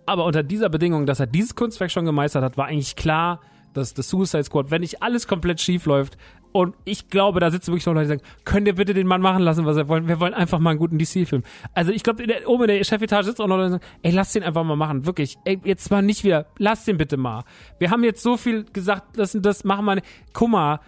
Aber 0.08 0.26
unter 0.26 0.42
dieser 0.42 0.70
Bedingung, 0.70 1.06
dass 1.06 1.20
er 1.20 1.28
dieses 1.28 1.54
Kunstwerk 1.54 1.92
schon 1.92 2.06
gemeistert 2.06 2.44
hat, 2.44 2.58
war 2.58 2.66
eigentlich 2.66 2.96
klar, 2.96 3.42
dass 3.74 3.94
das 3.94 4.10
Suicide 4.10 4.46
Squad, 4.46 4.72
wenn 4.72 4.82
nicht 4.82 5.04
alles 5.04 5.28
komplett 5.28 5.62
schief 5.62 5.86
läuft, 5.86 6.18
und 6.54 6.76
ich 6.86 7.10
glaube, 7.10 7.40
da 7.40 7.52
sitzen 7.52 7.68
wirklich 7.68 7.86
noch 7.86 7.94
Leute, 7.94 8.06
die 8.06 8.18
sagen, 8.18 8.22
könnt 8.44 8.68
ihr 8.68 8.74
bitte 8.74 8.96
den 8.96 9.06
Mann 9.06 9.22
machen 9.22 9.44
lassen, 9.44 9.66
was 9.66 9.78
er 9.78 9.88
wollen? 9.90 10.08
Wir 10.08 10.20
wollen 10.20 10.34
einfach 10.34 10.58
mal 10.58 10.72
einen 10.72 10.80
guten 10.80 10.98
DC-Film. 10.98 11.44
Also 11.76 11.92
ich 11.92 12.02
glaube, 12.02 12.24
oben 12.48 12.64
in 12.64 12.68
der 12.70 12.84
Chefetage 12.84 13.26
sitzt 13.26 13.40
auch 13.40 13.46
noch 13.48 13.58
Leute, 13.58 13.68
die 13.68 13.72
sagen, 13.74 13.84
ey, 14.02 14.12
lass 14.12 14.34
den 14.34 14.42
einfach 14.44 14.64
mal 14.64 14.76
machen, 14.76 15.06
wirklich. 15.06 15.38
Ey, 15.46 15.60
jetzt 15.66 15.92
mal 15.92 16.02
nicht 16.02 16.24
wieder, 16.24 16.48
lass 16.58 16.86
den 16.86 16.98
bitte 16.98 17.18
mal. 17.18 17.44
Wir 17.78 17.92
haben 17.92 18.04
jetzt 18.04 18.24
so 18.24 18.38
viel 18.38 18.64
gesagt, 18.64 19.18
das, 19.18 19.38
das 19.40 19.66
machen 19.66 19.86
wir 19.86 19.96
nicht. 19.96 20.08
Guck 20.34 20.50
mal, 20.50 20.80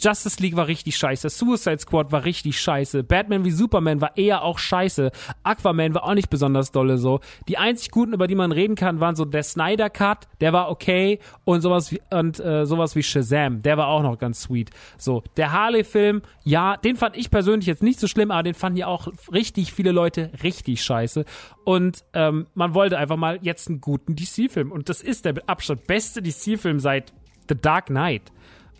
Justice 0.00 0.40
League 0.40 0.56
war 0.56 0.66
richtig 0.66 0.96
scheiße, 0.96 1.28
Suicide 1.28 1.78
Squad 1.78 2.12
war 2.12 2.24
richtig 2.24 2.60
scheiße, 2.60 3.04
Batman 3.04 3.44
wie 3.44 3.50
Superman 3.50 4.00
war 4.00 4.16
eher 4.16 4.42
auch 4.42 4.58
scheiße, 4.58 5.10
Aquaman 5.42 5.94
war 5.94 6.04
auch 6.04 6.14
nicht 6.14 6.30
besonders 6.30 6.72
dolle 6.72 6.98
so. 6.98 7.20
Die 7.48 7.58
einzig 7.58 7.90
guten, 7.90 8.12
über 8.12 8.26
die 8.26 8.34
man 8.34 8.52
reden 8.52 8.74
kann, 8.74 9.00
waren 9.00 9.16
so 9.16 9.24
der 9.24 9.42
Snyder 9.42 9.90
Cut, 9.90 10.28
der 10.40 10.52
war 10.52 10.70
okay 10.70 11.18
und 11.44 11.60
sowas 11.60 11.92
wie 11.92 12.00
und 12.10 12.40
äh, 12.40 12.66
sowas 12.66 12.96
wie 12.96 13.02
Shazam, 13.02 13.62
der 13.62 13.76
war 13.76 13.88
auch 13.88 14.02
noch 14.02 14.18
ganz 14.18 14.42
sweet. 14.42 14.70
So, 14.98 15.22
der 15.36 15.52
Harley 15.52 15.84
Film, 15.84 16.22
ja, 16.44 16.76
den 16.76 16.96
fand 16.96 17.16
ich 17.16 17.30
persönlich 17.30 17.66
jetzt 17.66 17.82
nicht 17.82 18.00
so 18.00 18.06
schlimm, 18.06 18.30
aber 18.30 18.42
den 18.42 18.54
fanden 18.54 18.78
ja 18.78 18.86
auch 18.86 19.08
richtig 19.32 19.72
viele 19.72 19.92
Leute 19.92 20.30
richtig 20.42 20.82
scheiße 20.82 21.24
und 21.64 22.04
ähm, 22.14 22.46
man 22.54 22.74
wollte 22.74 22.98
einfach 22.98 23.16
mal 23.16 23.38
jetzt 23.42 23.68
einen 23.68 23.80
guten 23.80 24.16
DC 24.16 24.50
Film 24.50 24.72
und 24.72 24.88
das 24.88 25.02
ist 25.02 25.24
der 25.24 25.34
mit 25.34 25.48
Abstand 25.48 25.86
beste 25.86 26.22
DC 26.22 26.58
Film 26.58 26.80
seit 26.80 27.12
The 27.48 27.56
Dark 27.60 27.86
Knight. 27.86 28.22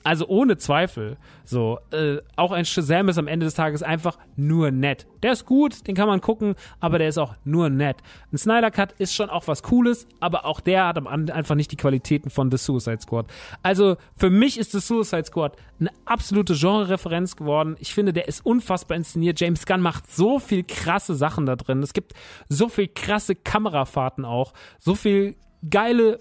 Also 0.03 0.27
ohne 0.29 0.57
Zweifel. 0.57 1.19
So, 1.45 1.79
äh, 1.91 2.19
auch 2.37 2.53
ein 2.53 2.65
Shazam 2.65 3.09
ist 3.09 3.19
am 3.19 3.29
Ende 3.29 3.45
des 3.45 3.55
Tages 3.55 3.83
einfach 3.83 4.19
nur 4.37 4.71
nett. 4.71 5.07
Der 5.23 5.33
ist 5.33 5.45
gut, 5.45 5.87
den 5.87 5.95
kann 5.95 6.09
man 6.09 6.21
gucken, 6.21 6.55
aber 6.79 6.99
der 6.99 7.09
ist 7.09 7.19
auch 7.19 7.35
nur 7.45 7.69
nett. 7.69 7.99
Ein 8.33 8.39
Snyder 8.39 8.71
Cut 8.71 8.93
ist 8.99 9.15
schon 9.15 9.29
auch 9.29 9.47
was 9.47 9.63
Cooles, 9.63 10.07
aber 10.21 10.47
auch 10.47 10.61
der 10.61 10.87
hat 10.87 10.97
am 10.97 11.07
Ende 11.07 11.35
einfach 11.35 11.55
nicht 11.55 11.71
die 11.73 11.77
Qualitäten 11.77 12.31
von 12.31 12.51
The 12.51 12.57
Suicide 12.57 13.01
Squad. 13.01 13.27
Also 13.63 13.97
für 14.17 14.31
mich 14.31 14.59
ist 14.59 14.73
The 14.73 14.81
Suicide 14.81 15.25
Squad 15.25 15.57
eine 15.79 15.91
absolute 16.07 16.55
Genre-Referenz 16.55 17.37
geworden. 17.37 17.77
Ich 17.79 17.93
finde, 17.93 18.13
der 18.13 18.29
ist 18.29 18.45
unfassbar 18.47 18.97
inszeniert. 18.97 19.41
James 19.41 19.67
Gunn 19.67 19.81
macht 19.83 20.11
so 20.11 20.39
viel 20.39 20.65
krasse 20.65 21.15
Sachen 21.15 21.45
da 21.47 21.57
drin. 21.57 21.83
Es 21.83 21.93
gibt 21.93 22.15
so 22.49 22.69
viel 22.69 22.89
krasse 22.89 23.35
Kamerafahrten 23.35 24.25
auch, 24.25 24.55
so 24.79 24.95
viel 24.95 25.37
geile, 25.69 26.21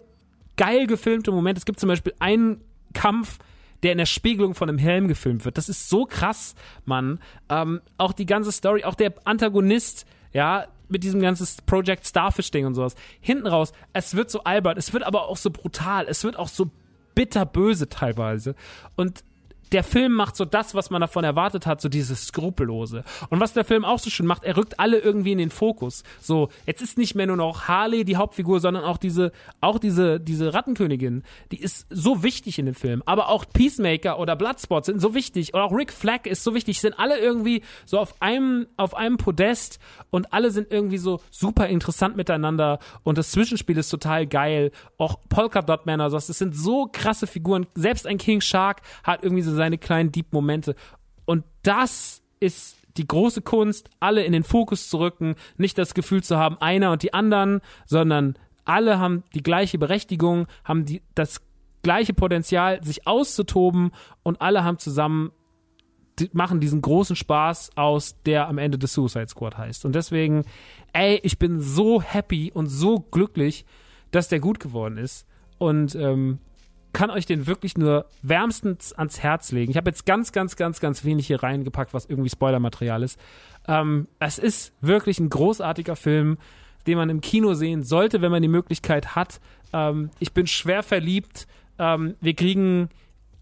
geil 0.57 0.87
gefilmte 0.87 1.31
Momente. 1.31 1.59
Es 1.59 1.65
gibt 1.65 1.79
zum 1.79 1.87
Beispiel 1.87 2.13
einen 2.19 2.61
Kampf, 2.93 3.37
der 3.83 3.93
in 3.93 3.97
der 3.97 4.05
Spiegelung 4.05 4.55
von 4.55 4.69
einem 4.69 4.77
Helm 4.77 5.07
gefilmt 5.07 5.45
wird. 5.45 5.57
Das 5.57 5.69
ist 5.69 5.89
so 5.89 6.05
krass, 6.05 6.55
Mann. 6.85 7.19
Ähm, 7.49 7.81
auch 7.97 8.13
die 8.13 8.25
ganze 8.25 8.51
Story, 8.51 8.83
auch 8.83 8.95
der 8.95 9.13
Antagonist, 9.25 10.05
ja, 10.33 10.65
mit 10.89 11.03
diesem 11.03 11.21
ganzen 11.21 11.47
Project 11.65 12.05
Starfish-Ding 12.05 12.65
und 12.65 12.75
sowas. 12.75 12.95
Hinten 13.21 13.47
raus, 13.47 13.73
es 13.93 14.15
wird 14.15 14.31
so 14.31 14.43
albern, 14.43 14.77
es 14.77 14.91
wird 14.93 15.03
aber 15.03 15.27
auch 15.27 15.37
so 15.37 15.51
brutal, 15.51 16.07
es 16.07 16.23
wird 16.23 16.35
auch 16.35 16.47
so 16.47 16.71
bitterböse 17.15 17.89
teilweise. 17.89 18.55
Und 18.95 19.23
der 19.71 19.83
Film 19.83 20.13
macht 20.13 20.35
so 20.35 20.45
das, 20.45 20.73
was 20.73 20.89
man 20.89 21.01
davon 21.01 21.23
erwartet 21.23 21.65
hat, 21.65 21.81
so 21.81 21.89
dieses 21.89 22.27
Skrupellose. 22.27 23.03
Und 23.29 23.39
was 23.39 23.53
der 23.53 23.65
Film 23.65 23.85
auch 23.85 23.99
so 23.99 24.09
schön 24.09 24.25
macht, 24.25 24.43
er 24.43 24.57
rückt 24.57 24.79
alle 24.79 24.99
irgendwie 24.99 25.31
in 25.31 25.37
den 25.37 25.49
Fokus. 25.49 26.03
So, 26.21 26.49
jetzt 26.65 26.81
ist 26.81 26.97
nicht 26.97 27.15
mehr 27.15 27.27
nur 27.27 27.37
noch 27.37 27.67
Harley 27.67 28.03
die 28.03 28.17
Hauptfigur, 28.17 28.59
sondern 28.59 28.83
auch 28.83 28.97
diese, 28.97 29.31
auch 29.61 29.79
diese, 29.79 30.19
diese 30.19 30.53
Rattenkönigin, 30.53 31.23
die 31.51 31.61
ist 31.61 31.87
so 31.89 32.23
wichtig 32.23 32.59
in 32.59 32.65
dem 32.65 32.75
Film. 32.75 33.03
Aber 33.05 33.29
auch 33.29 33.45
Peacemaker 33.51 34.19
oder 34.19 34.35
Bloodspot 34.35 34.85
sind 34.85 34.99
so 34.99 35.13
wichtig. 35.13 35.53
Und 35.53 35.61
auch 35.61 35.71
Rick 35.71 35.93
Flag 35.93 36.25
ist 36.25 36.43
so 36.43 36.53
wichtig. 36.53 36.81
Sind 36.81 36.97
alle 36.97 37.19
irgendwie 37.19 37.61
so 37.85 37.99
auf 37.99 38.21
einem, 38.21 38.67
auf 38.77 38.95
einem 38.95 39.17
Podest 39.17 39.79
und 40.09 40.33
alle 40.33 40.51
sind 40.51 40.71
irgendwie 40.71 40.97
so 40.97 41.21
super 41.29 41.67
interessant 41.67 42.17
miteinander. 42.17 42.79
Und 43.03 43.17
das 43.17 43.31
Zwischenspiel 43.31 43.77
ist 43.77 43.89
total 43.89 44.25
geil. 44.25 44.71
Auch 44.97 45.19
Polka 45.29 45.61
Dot 45.61 45.85
Man, 45.85 46.01
also 46.01 46.17
das 46.17 46.27
sind 46.27 46.55
so 46.55 46.89
krasse 46.91 47.27
Figuren. 47.27 47.67
Selbst 47.75 48.07
ein 48.07 48.17
King 48.17 48.41
Shark 48.41 48.81
hat 49.03 49.23
irgendwie 49.23 49.43
so 49.43 49.58
seine 49.59 49.77
kleinen 49.77 50.11
Deep-Momente. 50.11 50.75
Und 51.25 51.43
das 51.61 52.23
ist 52.39 52.77
die 52.97 53.07
große 53.07 53.41
Kunst, 53.41 53.89
alle 53.99 54.23
in 54.23 54.33
den 54.33 54.43
Fokus 54.43 54.89
zu 54.89 54.99
rücken, 54.99 55.35
nicht 55.57 55.77
das 55.77 55.93
Gefühl 55.93 56.23
zu 56.23 56.37
haben, 56.37 56.57
einer 56.59 56.91
und 56.91 57.03
die 57.03 57.13
anderen, 57.13 57.61
sondern 57.85 58.35
alle 58.65 58.99
haben 58.99 59.23
die 59.35 59.43
gleiche 59.43 59.77
Berechtigung, 59.77 60.47
haben 60.63 60.85
die, 60.85 61.01
das 61.13 61.41
gleiche 61.83 62.13
Potenzial, 62.13 62.83
sich 62.83 63.07
auszutoben 63.07 63.91
und 64.23 64.41
alle 64.41 64.63
haben 64.63 64.79
zusammen 64.79 65.31
machen 66.33 66.59
diesen 66.59 66.81
großen 66.81 67.15
Spaß 67.15 67.71
aus, 67.77 68.21
der 68.23 68.47
am 68.47 68.57
Ende 68.57 68.77
des 68.77 68.93
Suicide 68.93 69.29
Squad 69.29 69.57
heißt. 69.57 69.85
Und 69.85 69.95
deswegen, 69.95 70.43
ey, 70.91 71.19
ich 71.23 71.39
bin 71.39 71.61
so 71.61 72.01
happy 72.01 72.51
und 72.53 72.67
so 72.67 72.99
glücklich, 72.99 73.65
dass 74.11 74.27
der 74.27 74.41
gut 74.41 74.59
geworden 74.59 74.97
ist. 74.97 75.25
Und 75.57 75.95
ähm, 75.95 76.39
kann 76.99 77.11
euch 77.11 77.25
den 77.25 77.47
wirklich 77.47 77.77
nur 77.77 78.07
wärmstens 78.23 78.91
ans 78.91 79.21
Herz 79.23 79.53
legen. 79.53 79.71
Ich 79.71 79.77
habe 79.77 79.89
jetzt 79.89 80.05
ganz, 80.05 80.33
ganz, 80.33 80.57
ganz, 80.57 80.81
ganz 80.81 81.05
wenig 81.05 81.27
hier 81.27 81.41
reingepackt, 81.41 81.93
was 81.93 82.05
irgendwie 82.05 82.29
Spoilermaterial 82.29 83.03
ist. 83.03 83.17
Ähm, 83.69 84.09
es 84.19 84.37
ist 84.37 84.73
wirklich 84.81 85.17
ein 85.17 85.29
großartiger 85.29 85.95
Film, 85.95 86.37
den 86.87 86.97
man 86.97 87.09
im 87.09 87.21
Kino 87.21 87.53
sehen 87.53 87.83
sollte, 87.83 88.21
wenn 88.21 88.33
man 88.33 88.41
die 88.41 88.49
Möglichkeit 88.49 89.15
hat. 89.15 89.39
Ähm, 89.71 90.09
ich 90.19 90.33
bin 90.33 90.45
schwer 90.45 90.83
verliebt. 90.83 91.47
Ähm, 91.77 92.15
wir 92.19 92.33
kriegen 92.33 92.89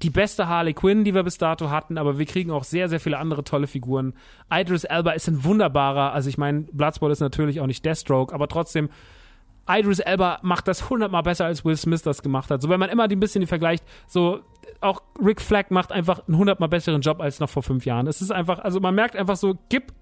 die 0.03 0.11
beste 0.11 0.47
Harley 0.47 0.75
Quinn, 0.75 1.03
die 1.03 1.15
wir 1.15 1.23
bis 1.23 1.39
dato 1.39 1.71
hatten, 1.71 1.97
aber 1.97 2.19
wir 2.19 2.27
kriegen 2.27 2.51
auch 2.51 2.63
sehr, 2.63 2.89
sehr 2.89 2.99
viele 2.99 3.17
andere 3.17 3.43
tolle 3.43 3.65
Figuren. 3.65 4.13
Idris 4.53 4.83
Elba 4.83 5.13
ist 5.13 5.29
ein 5.29 5.43
wunderbarer, 5.43 6.13
also 6.13 6.29
ich 6.29 6.37
meine, 6.37 6.67
Bloodsport 6.73 7.11
ist 7.11 7.21
natürlich 7.21 7.59
auch 7.59 7.65
nicht 7.65 7.83
Deathstroke, 7.83 8.35
aber 8.35 8.49
trotzdem 8.49 8.89
Idris 9.67 9.99
Elba 9.99 10.39
macht 10.41 10.67
das 10.67 10.89
hundertmal 10.89 11.23
besser, 11.23 11.45
als 11.45 11.65
Will 11.65 11.75
Smith 11.75 12.01
das 12.01 12.21
gemacht 12.21 12.49
hat. 12.49 12.61
So, 12.61 12.69
wenn 12.69 12.79
man 12.79 12.89
immer 12.89 13.07
die 13.07 13.15
ein 13.15 13.19
bisschen 13.19 13.45
vergleicht, 13.47 13.83
so, 14.07 14.41
auch 14.81 15.01
Rick 15.23 15.41
Flagg 15.41 15.73
macht 15.73 15.91
einfach 15.91 16.27
einen 16.27 16.37
hundertmal 16.37 16.69
besseren 16.69 17.01
Job 17.01 17.19
als 17.19 17.39
noch 17.39 17.49
vor 17.49 17.63
fünf 17.63 17.85
Jahren. 17.85 18.07
Es 18.07 18.21
ist 18.21 18.31
einfach, 18.31 18.59
also 18.59 18.79
man 18.79 18.95
merkt 18.95 19.15
einfach 19.15 19.35
so, 19.35 19.57
gib 19.69 19.93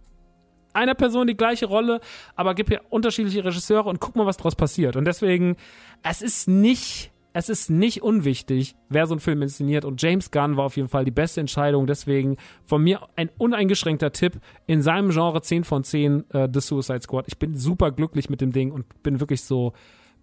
einer 0.73 0.93
Person 0.93 1.27
die 1.27 1.37
gleiche 1.37 1.65
Rolle, 1.65 2.01
aber 2.35 2.53
gib 2.53 2.67
hier 2.67 2.81
unterschiedliche 2.89 3.43
Regisseure 3.45 3.89
und 3.89 3.99
guck 3.99 4.15
mal, 4.15 4.25
was 4.25 4.37
daraus 4.37 4.55
passiert. 4.55 4.95
Und 4.95 5.05
deswegen, 5.05 5.55
es 6.03 6.21
ist 6.21 6.47
nicht, 6.47 7.11
es 7.35 7.49
ist 7.49 7.69
nicht 7.69 8.01
unwichtig, 8.01 8.77
wer 8.87 9.07
so 9.07 9.13
einen 9.13 9.19
Film 9.19 9.41
inszeniert. 9.41 9.83
Und 9.83 10.01
James 10.01 10.31
Gunn 10.31 10.55
war 10.55 10.63
auf 10.63 10.77
jeden 10.77 10.87
Fall 10.87 11.03
die 11.03 11.11
beste 11.11 11.41
Entscheidung. 11.41 11.85
Deswegen 11.85 12.37
von 12.63 12.81
mir 12.81 13.09
ein 13.17 13.29
uneingeschränkter 13.37 14.13
Tipp 14.13 14.39
in 14.67 14.81
seinem 14.81 15.09
Genre 15.09 15.41
10 15.41 15.65
von 15.65 15.83
10 15.83 16.29
äh, 16.29 16.47
The 16.51 16.61
Suicide 16.61 17.01
Squad. 17.01 17.25
Ich 17.27 17.37
bin 17.37 17.57
super 17.57 17.91
glücklich 17.91 18.29
mit 18.29 18.39
dem 18.39 18.53
Ding 18.53 18.71
und 18.71 18.85
bin 19.03 19.19
wirklich 19.19 19.41
so, 19.41 19.73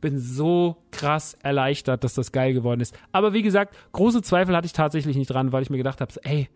bin 0.00 0.18
so 0.18 0.78
krass 0.90 1.36
erleichtert, 1.42 2.02
dass 2.02 2.14
das 2.14 2.32
geil 2.32 2.54
geworden 2.54 2.80
ist. 2.80 2.98
Aber 3.12 3.34
wie 3.34 3.42
gesagt, 3.42 3.76
große 3.92 4.22
Zweifel 4.22 4.56
hatte 4.56 4.64
ich 4.64 4.72
tatsächlich 4.72 5.14
nicht 5.14 5.28
dran, 5.28 5.52
weil 5.52 5.62
ich 5.62 5.68
mir 5.68 5.76
gedacht 5.76 6.00
habe, 6.00 6.14
ey, 6.22 6.48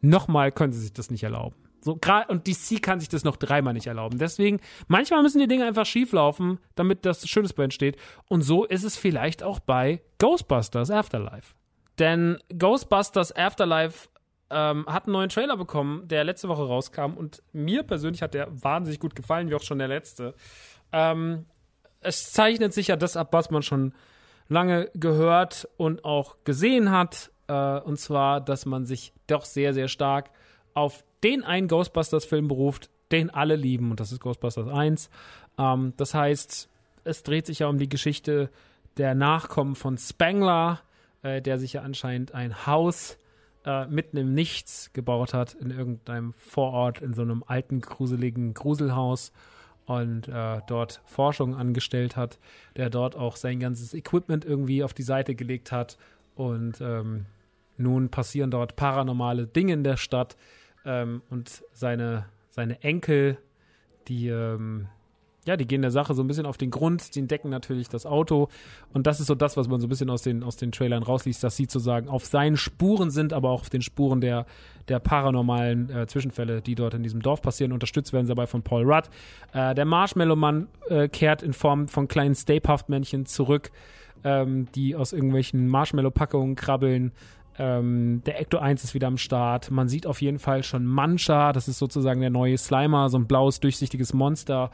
nochmal 0.00 0.50
können 0.50 0.72
sie 0.72 0.80
sich 0.80 0.94
das 0.94 1.10
nicht 1.10 1.24
erlauben. 1.24 1.56
So, 1.84 1.98
und 2.28 2.46
DC 2.46 2.82
kann 2.82 2.98
sich 2.98 3.10
das 3.10 3.24
noch 3.24 3.36
dreimal 3.36 3.74
nicht 3.74 3.86
erlauben. 3.86 4.18
Deswegen, 4.18 4.58
manchmal 4.88 5.22
müssen 5.22 5.38
die 5.38 5.46
Dinge 5.46 5.66
einfach 5.66 5.84
schief 5.84 6.12
laufen, 6.12 6.58
damit 6.76 7.04
das 7.04 7.28
Schönes 7.28 7.52
bei 7.52 7.64
entsteht. 7.64 7.98
Und 8.26 8.40
so 8.40 8.64
ist 8.64 8.84
es 8.84 8.96
vielleicht 8.96 9.42
auch 9.42 9.60
bei 9.60 10.00
Ghostbusters 10.18 10.90
Afterlife. 10.90 11.54
Denn 11.98 12.38
Ghostbusters 12.58 13.36
Afterlife 13.36 14.08
ähm, 14.48 14.86
hat 14.86 15.04
einen 15.04 15.12
neuen 15.12 15.28
Trailer 15.28 15.58
bekommen, 15.58 16.08
der 16.08 16.24
letzte 16.24 16.48
Woche 16.48 16.66
rauskam. 16.66 17.12
Und 17.18 17.42
mir 17.52 17.82
persönlich 17.82 18.22
hat 18.22 18.32
der 18.32 18.48
wahnsinnig 18.50 18.98
gut 18.98 19.14
gefallen, 19.14 19.50
wie 19.50 19.54
auch 19.54 19.62
schon 19.62 19.78
der 19.78 19.88
letzte. 19.88 20.34
Ähm, 20.90 21.44
es 22.00 22.32
zeichnet 22.32 22.72
sich 22.72 22.86
ja 22.88 22.96
das 22.96 23.14
ab, 23.14 23.28
was 23.32 23.50
man 23.50 23.62
schon 23.62 23.92
lange 24.48 24.90
gehört 24.94 25.68
und 25.76 26.06
auch 26.06 26.36
gesehen 26.44 26.90
hat. 26.90 27.30
Äh, 27.46 27.80
und 27.80 27.98
zwar, 27.98 28.40
dass 28.40 28.64
man 28.64 28.86
sich 28.86 29.12
doch 29.26 29.44
sehr, 29.44 29.74
sehr 29.74 29.88
stark 29.88 30.30
auf 30.74 31.04
den 31.22 31.42
einen 31.42 31.68
Ghostbusters-Film 31.68 32.48
beruft, 32.48 32.90
den 33.12 33.30
alle 33.30 33.56
lieben, 33.56 33.90
und 33.90 34.00
das 34.00 34.12
ist 34.12 34.20
Ghostbusters 34.20 34.68
1. 34.68 35.08
Ähm, 35.58 35.94
das 35.96 36.14
heißt, 36.14 36.68
es 37.04 37.22
dreht 37.22 37.46
sich 37.46 37.60
ja 37.60 37.68
um 37.68 37.78
die 37.78 37.88
Geschichte 37.88 38.50
der 38.96 39.14
Nachkommen 39.14 39.74
von 39.76 39.98
Spangler, 39.98 40.80
äh, 41.22 41.40
der 41.40 41.58
sich 41.58 41.74
ja 41.74 41.82
anscheinend 41.82 42.34
ein 42.34 42.66
Haus 42.66 43.18
äh, 43.64 43.86
mitten 43.86 44.16
im 44.16 44.34
Nichts 44.34 44.92
gebaut 44.92 45.34
hat, 45.34 45.54
in 45.54 45.70
irgendeinem 45.70 46.32
Vorort, 46.34 47.00
in 47.00 47.14
so 47.14 47.22
einem 47.22 47.44
alten, 47.46 47.80
gruseligen 47.80 48.54
Gruselhaus 48.54 49.32
und 49.86 50.28
äh, 50.28 50.60
dort 50.66 51.00
Forschung 51.04 51.54
angestellt 51.54 52.16
hat, 52.16 52.38
der 52.76 52.90
dort 52.90 53.16
auch 53.16 53.36
sein 53.36 53.60
ganzes 53.60 53.94
Equipment 53.94 54.44
irgendwie 54.44 54.82
auf 54.82 54.94
die 54.94 55.02
Seite 55.02 55.34
gelegt 55.34 55.72
hat 55.72 55.98
und 56.34 56.80
ähm, 56.80 57.26
nun 57.76 58.08
passieren 58.08 58.50
dort 58.50 58.76
paranormale 58.76 59.46
Dinge 59.46 59.72
in 59.72 59.84
der 59.84 59.96
Stadt, 59.96 60.36
ähm, 60.84 61.22
und 61.30 61.62
seine, 61.72 62.26
seine 62.50 62.82
Enkel, 62.82 63.38
die, 64.08 64.28
ähm, 64.28 64.88
ja, 65.46 65.56
die 65.56 65.66
gehen 65.66 65.82
der 65.82 65.90
Sache 65.90 66.14
so 66.14 66.22
ein 66.22 66.26
bisschen 66.26 66.46
auf 66.46 66.56
den 66.56 66.70
Grund, 66.70 67.14
die 67.14 67.20
entdecken 67.20 67.50
natürlich 67.50 67.88
das 67.88 68.06
Auto. 68.06 68.48
Und 68.92 69.06
das 69.06 69.20
ist 69.20 69.26
so 69.26 69.34
das, 69.34 69.56
was 69.56 69.68
man 69.68 69.80
so 69.80 69.86
ein 69.86 69.90
bisschen 69.90 70.08
aus 70.10 70.22
den, 70.22 70.42
aus 70.42 70.56
den 70.56 70.72
Trailern 70.72 71.02
rausliest, 71.02 71.44
dass 71.44 71.56
sie 71.56 71.64
sozusagen 71.64 72.08
auf 72.08 72.24
seinen 72.24 72.56
Spuren 72.56 73.10
sind, 73.10 73.32
aber 73.32 73.50
auch 73.50 73.60
auf 73.60 73.70
den 73.70 73.82
Spuren 73.82 74.20
der, 74.20 74.46
der 74.88 75.00
paranormalen 75.00 75.90
äh, 75.90 76.06
Zwischenfälle, 76.06 76.62
die 76.62 76.74
dort 76.74 76.94
in 76.94 77.02
diesem 77.02 77.20
Dorf 77.20 77.42
passieren. 77.42 77.72
Unterstützt 77.72 78.12
werden 78.12 78.26
sie 78.26 78.30
dabei 78.30 78.46
von 78.46 78.62
Paul 78.62 78.84
Rudd. 78.90 79.10
Äh, 79.52 79.74
der 79.74 79.84
Marshmallow-Mann 79.84 80.68
äh, 80.88 81.08
kehrt 81.08 81.42
in 81.42 81.52
Form 81.52 81.88
von 81.88 82.08
kleinen 82.08 82.34
Stay-Puft-Männchen 82.34 83.26
zurück, 83.26 83.70
ähm, 84.22 84.68
die 84.74 84.96
aus 84.96 85.12
irgendwelchen 85.12 85.68
Marshmallow-Packungen 85.68 86.54
krabbeln. 86.54 87.12
Ähm, 87.58 88.22
der 88.26 88.40
Ecto 88.40 88.58
1 88.58 88.82
ist 88.84 88.94
wieder 88.94 89.06
am 89.06 89.18
Start. 89.18 89.70
Man 89.70 89.88
sieht 89.88 90.06
auf 90.06 90.20
jeden 90.20 90.38
Fall 90.38 90.62
schon 90.62 90.86
Mancha, 90.86 91.52
das 91.52 91.68
ist 91.68 91.78
sozusagen 91.78 92.20
der 92.20 92.30
neue 92.30 92.58
Slimer, 92.58 93.08
so 93.08 93.18
ein 93.18 93.26
blaues, 93.26 93.60
durchsichtiges 93.60 94.12
Monster. 94.12 94.70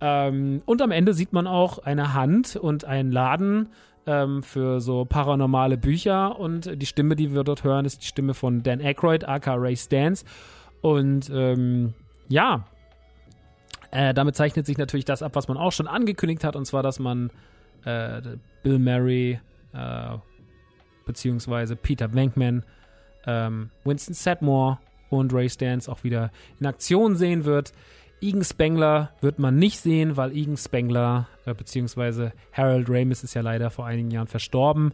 Ähm, 0.00 0.62
und 0.64 0.80
am 0.82 0.90
Ende 0.90 1.14
sieht 1.14 1.32
man 1.32 1.46
auch 1.46 1.78
eine 1.78 2.14
Hand 2.14 2.56
und 2.56 2.84
einen 2.84 3.12
Laden 3.12 3.68
ähm, 4.06 4.42
für 4.42 4.80
so 4.80 5.04
paranormale 5.04 5.76
Bücher. 5.76 6.38
Und 6.38 6.80
die 6.80 6.86
Stimme, 6.86 7.16
die 7.16 7.34
wir 7.34 7.44
dort 7.44 7.64
hören, 7.64 7.84
ist 7.84 8.02
die 8.02 8.06
Stimme 8.06 8.34
von 8.34 8.62
Dan 8.62 8.80
Aykroyd, 8.80 9.24
aka 9.24 9.54
Ray 9.54 9.76
Stans. 9.76 10.24
Und 10.80 11.30
ähm, 11.32 11.94
ja, 12.28 12.66
äh, 13.90 14.12
damit 14.12 14.34
zeichnet 14.34 14.66
sich 14.66 14.76
natürlich 14.76 15.04
das 15.04 15.22
ab, 15.22 15.32
was 15.34 15.48
man 15.48 15.56
auch 15.56 15.72
schon 15.72 15.86
angekündigt 15.86 16.42
hat, 16.42 16.56
und 16.56 16.66
zwar, 16.66 16.82
dass 16.82 16.98
man 16.98 17.30
äh, 17.84 18.20
Bill 18.62 18.78
Murray, 18.78 19.38
äh, 19.72 20.18
beziehungsweise 21.04 21.76
Peter 21.76 22.12
Venkman, 22.12 22.64
ähm, 23.26 23.70
Winston 23.84 24.14
Sedmore 24.14 24.78
und 25.10 25.32
Ray 25.32 25.48
Stans 25.48 25.88
auch 25.88 26.04
wieder 26.04 26.30
in 26.60 26.66
Aktion 26.66 27.16
sehen 27.16 27.44
wird. 27.44 27.72
Egan 28.20 28.44
Spengler 28.44 29.10
wird 29.20 29.38
man 29.38 29.56
nicht 29.56 29.78
sehen, 29.80 30.16
weil 30.16 30.34
Egan 30.34 30.56
Spengler 30.56 31.28
äh, 31.44 31.54
beziehungsweise 31.54 32.32
Harold 32.52 32.88
Ramis 32.88 33.22
ist 33.22 33.34
ja 33.34 33.42
leider 33.42 33.70
vor 33.70 33.86
einigen 33.86 34.10
Jahren 34.10 34.28
verstorben. 34.28 34.92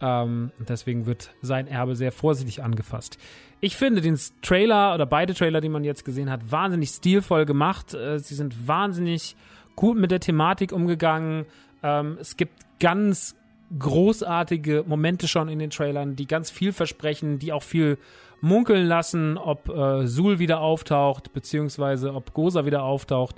Ähm, 0.00 0.50
deswegen 0.58 1.06
wird 1.06 1.30
sein 1.40 1.68
Erbe 1.68 1.94
sehr 1.94 2.10
vorsichtig 2.10 2.62
angefasst. 2.62 3.16
Ich 3.60 3.76
finde 3.76 4.00
den 4.00 4.18
Trailer 4.42 4.94
oder 4.94 5.06
beide 5.06 5.34
Trailer, 5.34 5.60
die 5.60 5.68
man 5.68 5.84
jetzt 5.84 6.04
gesehen 6.04 6.30
hat, 6.30 6.50
wahnsinnig 6.50 6.90
stilvoll 6.90 7.46
gemacht. 7.46 7.94
Äh, 7.94 8.18
sie 8.18 8.34
sind 8.34 8.66
wahnsinnig 8.66 9.36
gut 9.76 9.96
mit 9.96 10.10
der 10.10 10.20
Thematik 10.20 10.72
umgegangen. 10.72 11.46
Ähm, 11.82 12.18
es 12.20 12.36
gibt 12.36 12.54
ganz 12.80 13.36
großartige 13.78 14.84
Momente 14.86 15.28
schon 15.28 15.48
in 15.48 15.58
den 15.58 15.70
Trailern, 15.70 16.16
die 16.16 16.26
ganz 16.26 16.50
viel 16.50 16.72
versprechen, 16.72 17.38
die 17.38 17.52
auch 17.52 17.62
viel 17.62 17.98
munkeln 18.40 18.86
lassen, 18.86 19.38
ob 19.38 19.68
äh, 19.68 20.06
Sul 20.06 20.38
wieder 20.38 20.60
auftaucht, 20.60 21.32
beziehungsweise 21.32 22.14
ob 22.14 22.34
Gosa 22.34 22.66
wieder 22.66 22.82
auftaucht. 22.82 23.36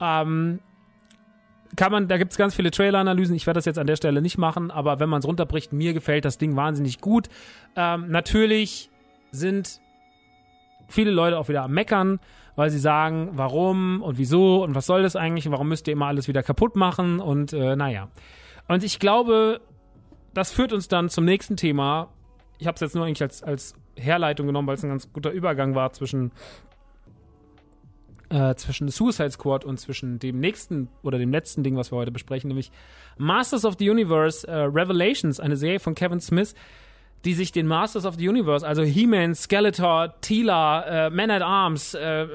Ähm, 0.00 0.60
kann 1.74 1.90
man, 1.90 2.06
da 2.06 2.18
gibt 2.18 2.32
es 2.32 2.38
ganz 2.38 2.54
viele 2.54 2.70
Trailer-Analysen. 2.70 3.34
Ich 3.34 3.46
werde 3.46 3.58
das 3.58 3.64
jetzt 3.64 3.78
an 3.78 3.86
der 3.86 3.96
Stelle 3.96 4.20
nicht 4.20 4.36
machen, 4.36 4.70
aber 4.70 5.00
wenn 5.00 5.08
man 5.08 5.20
es 5.20 5.26
runterbricht, 5.26 5.72
mir 5.72 5.94
gefällt 5.94 6.24
das 6.24 6.36
Ding 6.36 6.54
wahnsinnig 6.54 7.00
gut. 7.00 7.28
Ähm, 7.76 8.08
natürlich 8.08 8.90
sind 9.30 9.80
viele 10.88 11.10
Leute 11.10 11.38
auch 11.38 11.48
wieder 11.48 11.62
am 11.62 11.72
Meckern, 11.72 12.20
weil 12.56 12.68
sie 12.68 12.78
sagen, 12.78 13.30
warum 13.32 14.02
und 14.02 14.18
wieso 14.18 14.62
und 14.62 14.74
was 14.74 14.84
soll 14.84 15.02
das 15.02 15.16
eigentlich 15.16 15.46
und 15.46 15.52
warum 15.52 15.68
müsst 15.68 15.88
ihr 15.88 15.92
immer 15.92 16.06
alles 16.06 16.28
wieder 16.28 16.42
kaputt 16.42 16.76
machen 16.76 17.20
und 17.20 17.54
äh, 17.54 17.74
naja. 17.74 18.08
Und 18.68 18.84
ich 18.84 18.98
glaube, 18.98 19.60
das 20.34 20.52
führt 20.52 20.72
uns 20.72 20.88
dann 20.88 21.08
zum 21.08 21.24
nächsten 21.24 21.56
Thema. 21.56 22.08
Ich 22.58 22.66
habe 22.66 22.74
es 22.74 22.80
jetzt 22.80 22.94
nur 22.94 23.04
eigentlich 23.04 23.22
als, 23.22 23.42
als 23.42 23.74
Herleitung 23.96 24.46
genommen, 24.46 24.68
weil 24.68 24.76
es 24.76 24.84
ein 24.84 24.90
ganz 24.90 25.12
guter 25.12 25.30
Übergang 25.30 25.74
war 25.74 25.92
zwischen 25.92 26.32
äh, 28.32 28.54
zwischen 28.54 28.88
Suicide 28.88 29.30
Squad 29.30 29.64
und 29.64 29.78
zwischen 29.78 30.18
dem 30.18 30.40
nächsten 30.40 30.88
oder 31.02 31.18
dem 31.18 31.30
letzten 31.30 31.62
Ding, 31.62 31.76
was 31.76 31.92
wir 31.92 31.96
heute 31.96 32.10
besprechen, 32.10 32.48
nämlich 32.48 32.72
Masters 33.18 33.64
of 33.64 33.76
the 33.78 33.90
Universe 33.90 34.46
äh, 34.48 34.52
Revelations, 34.52 35.38
eine 35.38 35.56
Serie 35.56 35.80
von 35.80 35.94
Kevin 35.94 36.20
Smith, 36.20 36.54
die 37.26 37.34
sich 37.34 37.52
den 37.52 37.66
Masters 37.66 38.06
of 38.06 38.14
the 38.16 38.28
Universe, 38.28 38.66
also 38.66 38.82
He-Man, 38.82 39.34
Skeletor, 39.34 40.14
Tila, 40.22 41.06
äh, 41.06 41.10
Man 41.10 41.30
at 41.30 41.42
Arms, 41.42 41.94
äh, 41.94 42.26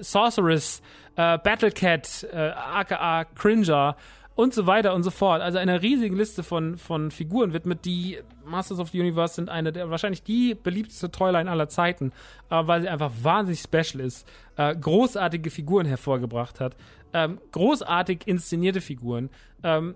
Sorceress, 0.00 0.82
äh, 1.16 1.36
Battle 1.38 1.72
Cat, 1.72 2.26
äh, 2.32 2.50
aka 2.50 3.24
Cringer 3.24 3.96
und 4.40 4.54
so 4.54 4.66
weiter 4.66 4.94
und 4.94 5.02
so 5.02 5.10
fort. 5.10 5.42
Also 5.42 5.58
eine 5.58 5.82
riesige 5.82 6.16
Liste 6.16 6.42
von, 6.42 6.78
von 6.78 7.10
Figuren 7.10 7.52
widmet, 7.52 7.84
die 7.84 8.18
Masters 8.44 8.78
of 8.78 8.88
the 8.88 8.98
Universe 8.98 9.34
sind 9.34 9.50
eine 9.50 9.70
der 9.70 9.90
wahrscheinlich 9.90 10.22
die 10.22 10.54
beliebteste 10.54 11.10
Toyline 11.10 11.50
aller 11.50 11.68
Zeiten, 11.68 12.12
äh, 12.48 12.66
weil 12.66 12.80
sie 12.80 12.88
einfach 12.88 13.12
wahnsinnig 13.22 13.60
special 13.60 14.02
ist, 14.02 14.26
äh, 14.56 14.74
großartige 14.74 15.50
Figuren 15.50 15.84
hervorgebracht 15.84 16.58
hat, 16.58 16.74
ähm, 17.12 17.38
großartig 17.52 18.22
inszenierte 18.24 18.80
Figuren, 18.80 19.28
ähm, 19.62 19.94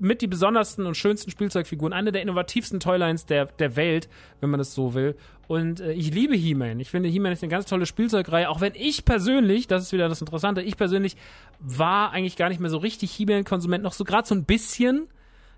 mit 0.00 0.22
die 0.22 0.26
besondersten 0.26 0.86
und 0.86 0.96
schönsten 0.96 1.30
Spielzeugfiguren, 1.30 1.92
eine 1.92 2.12
der 2.12 2.22
innovativsten 2.22 2.80
Toylines 2.80 3.26
der, 3.26 3.46
der 3.46 3.76
Welt, 3.76 4.08
wenn 4.40 4.50
man 4.50 4.58
das 4.58 4.74
so 4.74 4.94
will. 4.94 5.16
Und 5.46 5.80
äh, 5.80 5.92
ich 5.92 6.12
liebe 6.12 6.34
He-Man. 6.34 6.78
Ich 6.80 6.90
finde, 6.90 7.08
He-Man 7.08 7.32
ist 7.32 7.42
eine 7.42 7.50
ganz 7.50 7.66
tolle 7.66 7.86
Spielzeugreihe, 7.86 8.48
auch 8.48 8.60
wenn 8.60 8.74
ich 8.74 9.04
persönlich, 9.04 9.66
das 9.66 9.84
ist 9.84 9.92
wieder 9.92 10.08
das 10.08 10.20
Interessante, 10.20 10.62
ich 10.62 10.76
persönlich 10.76 11.16
war 11.58 12.12
eigentlich 12.12 12.36
gar 12.36 12.48
nicht 12.48 12.60
mehr 12.60 12.70
so 12.70 12.78
richtig 12.78 13.12
He-Man-Konsument, 13.12 13.82
noch 13.82 13.92
so 13.92 14.04
gerade 14.04 14.26
so 14.26 14.34
ein 14.34 14.44
bisschen. 14.44 15.08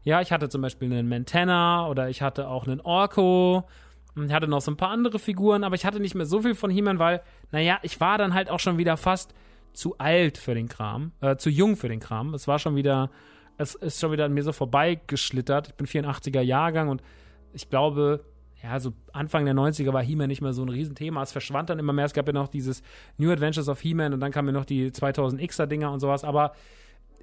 Ja, 0.05 0.21
ich 0.21 0.33
hatte 0.33 0.49
zum 0.49 0.63
Beispiel 0.63 0.91
einen 0.91 1.09
Montana 1.09 1.87
oder 1.89 2.09
ich 2.09 2.23
hatte 2.23 2.49
auch 2.49 2.67
einen 2.67 2.81
Orko. 2.81 3.65
Ich 4.17 4.33
hatte 4.33 4.49
noch 4.49 4.61
so 4.61 4.71
ein 4.71 4.77
paar 4.77 4.91
andere 4.91 5.19
Figuren, 5.19 5.63
aber 5.63 5.75
ich 5.75 5.85
hatte 5.85 6.01
nicht 6.01 6.15
mehr 6.15 6.27
so 6.27 6.43
viel 6.43 6.55
von 6.55 6.71
He-Man, 6.71 6.99
weil, 6.99 7.23
naja, 7.53 7.79
ich 7.83 8.01
war 8.01 8.19
dann 8.19 8.35
halt 8.35 8.51
auch 8.51 8.61
schon 8.61 8.79
wieder 8.79 8.97
fast 8.97 9.35
zu 9.73 9.99
alt 9.99 10.39
für 10.39 10.55
den 10.55 10.69
Kram, 10.69 11.13
äh, 11.21 11.37
zu 11.37 11.51
jung 11.51 11.77
für 11.77 11.89
den 11.89 12.01
Kram. 12.01 12.35
Es 12.35 12.49
war 12.49 12.59
schon 12.59 12.77
wieder 12.77 13.11
es 13.61 13.75
ist 13.75 14.01
schon 14.01 14.11
wieder 14.11 14.25
an 14.25 14.33
mir 14.33 14.43
so 14.43 14.53
vorbeigeschlittert. 14.53 15.69
Ich 15.69 15.75
bin 15.75 15.87
84er 15.87 16.41
Jahrgang 16.41 16.89
und 16.89 17.03
ich 17.53 17.69
glaube, 17.69 18.25
ja, 18.63 18.81
so 18.81 18.95
Anfang 19.13 19.45
der 19.45 19.55
90er 19.55 19.93
war 19.93 20.03
He-Man 20.03 20.29
nicht 20.29 20.41
mehr 20.41 20.55
so 20.55 20.63
ein 20.63 20.71
Riesenthema. 20.71 21.23
Es 21.23 21.33
verschwand 21.33 21.69
dann 21.69 21.79
immer 21.79 21.93
mehr. 21.93 22.07
Es 22.07 22.15
gab 22.15 22.27
ja 22.27 22.33
noch 22.33 22.49
dieses 22.49 22.83
New 23.19 23.31
Adventures 23.31 23.69
of 23.69 23.79
He-Man 23.81 24.15
und 24.15 24.21
dann 24.21 24.33
kamen 24.33 24.49
ja 24.49 24.53
noch 24.53 24.65
die 24.65 24.91
2000Xer-Dinger 24.91 25.93
und 25.93 26.01
sowas. 26.01 26.25
Aber 26.25 26.55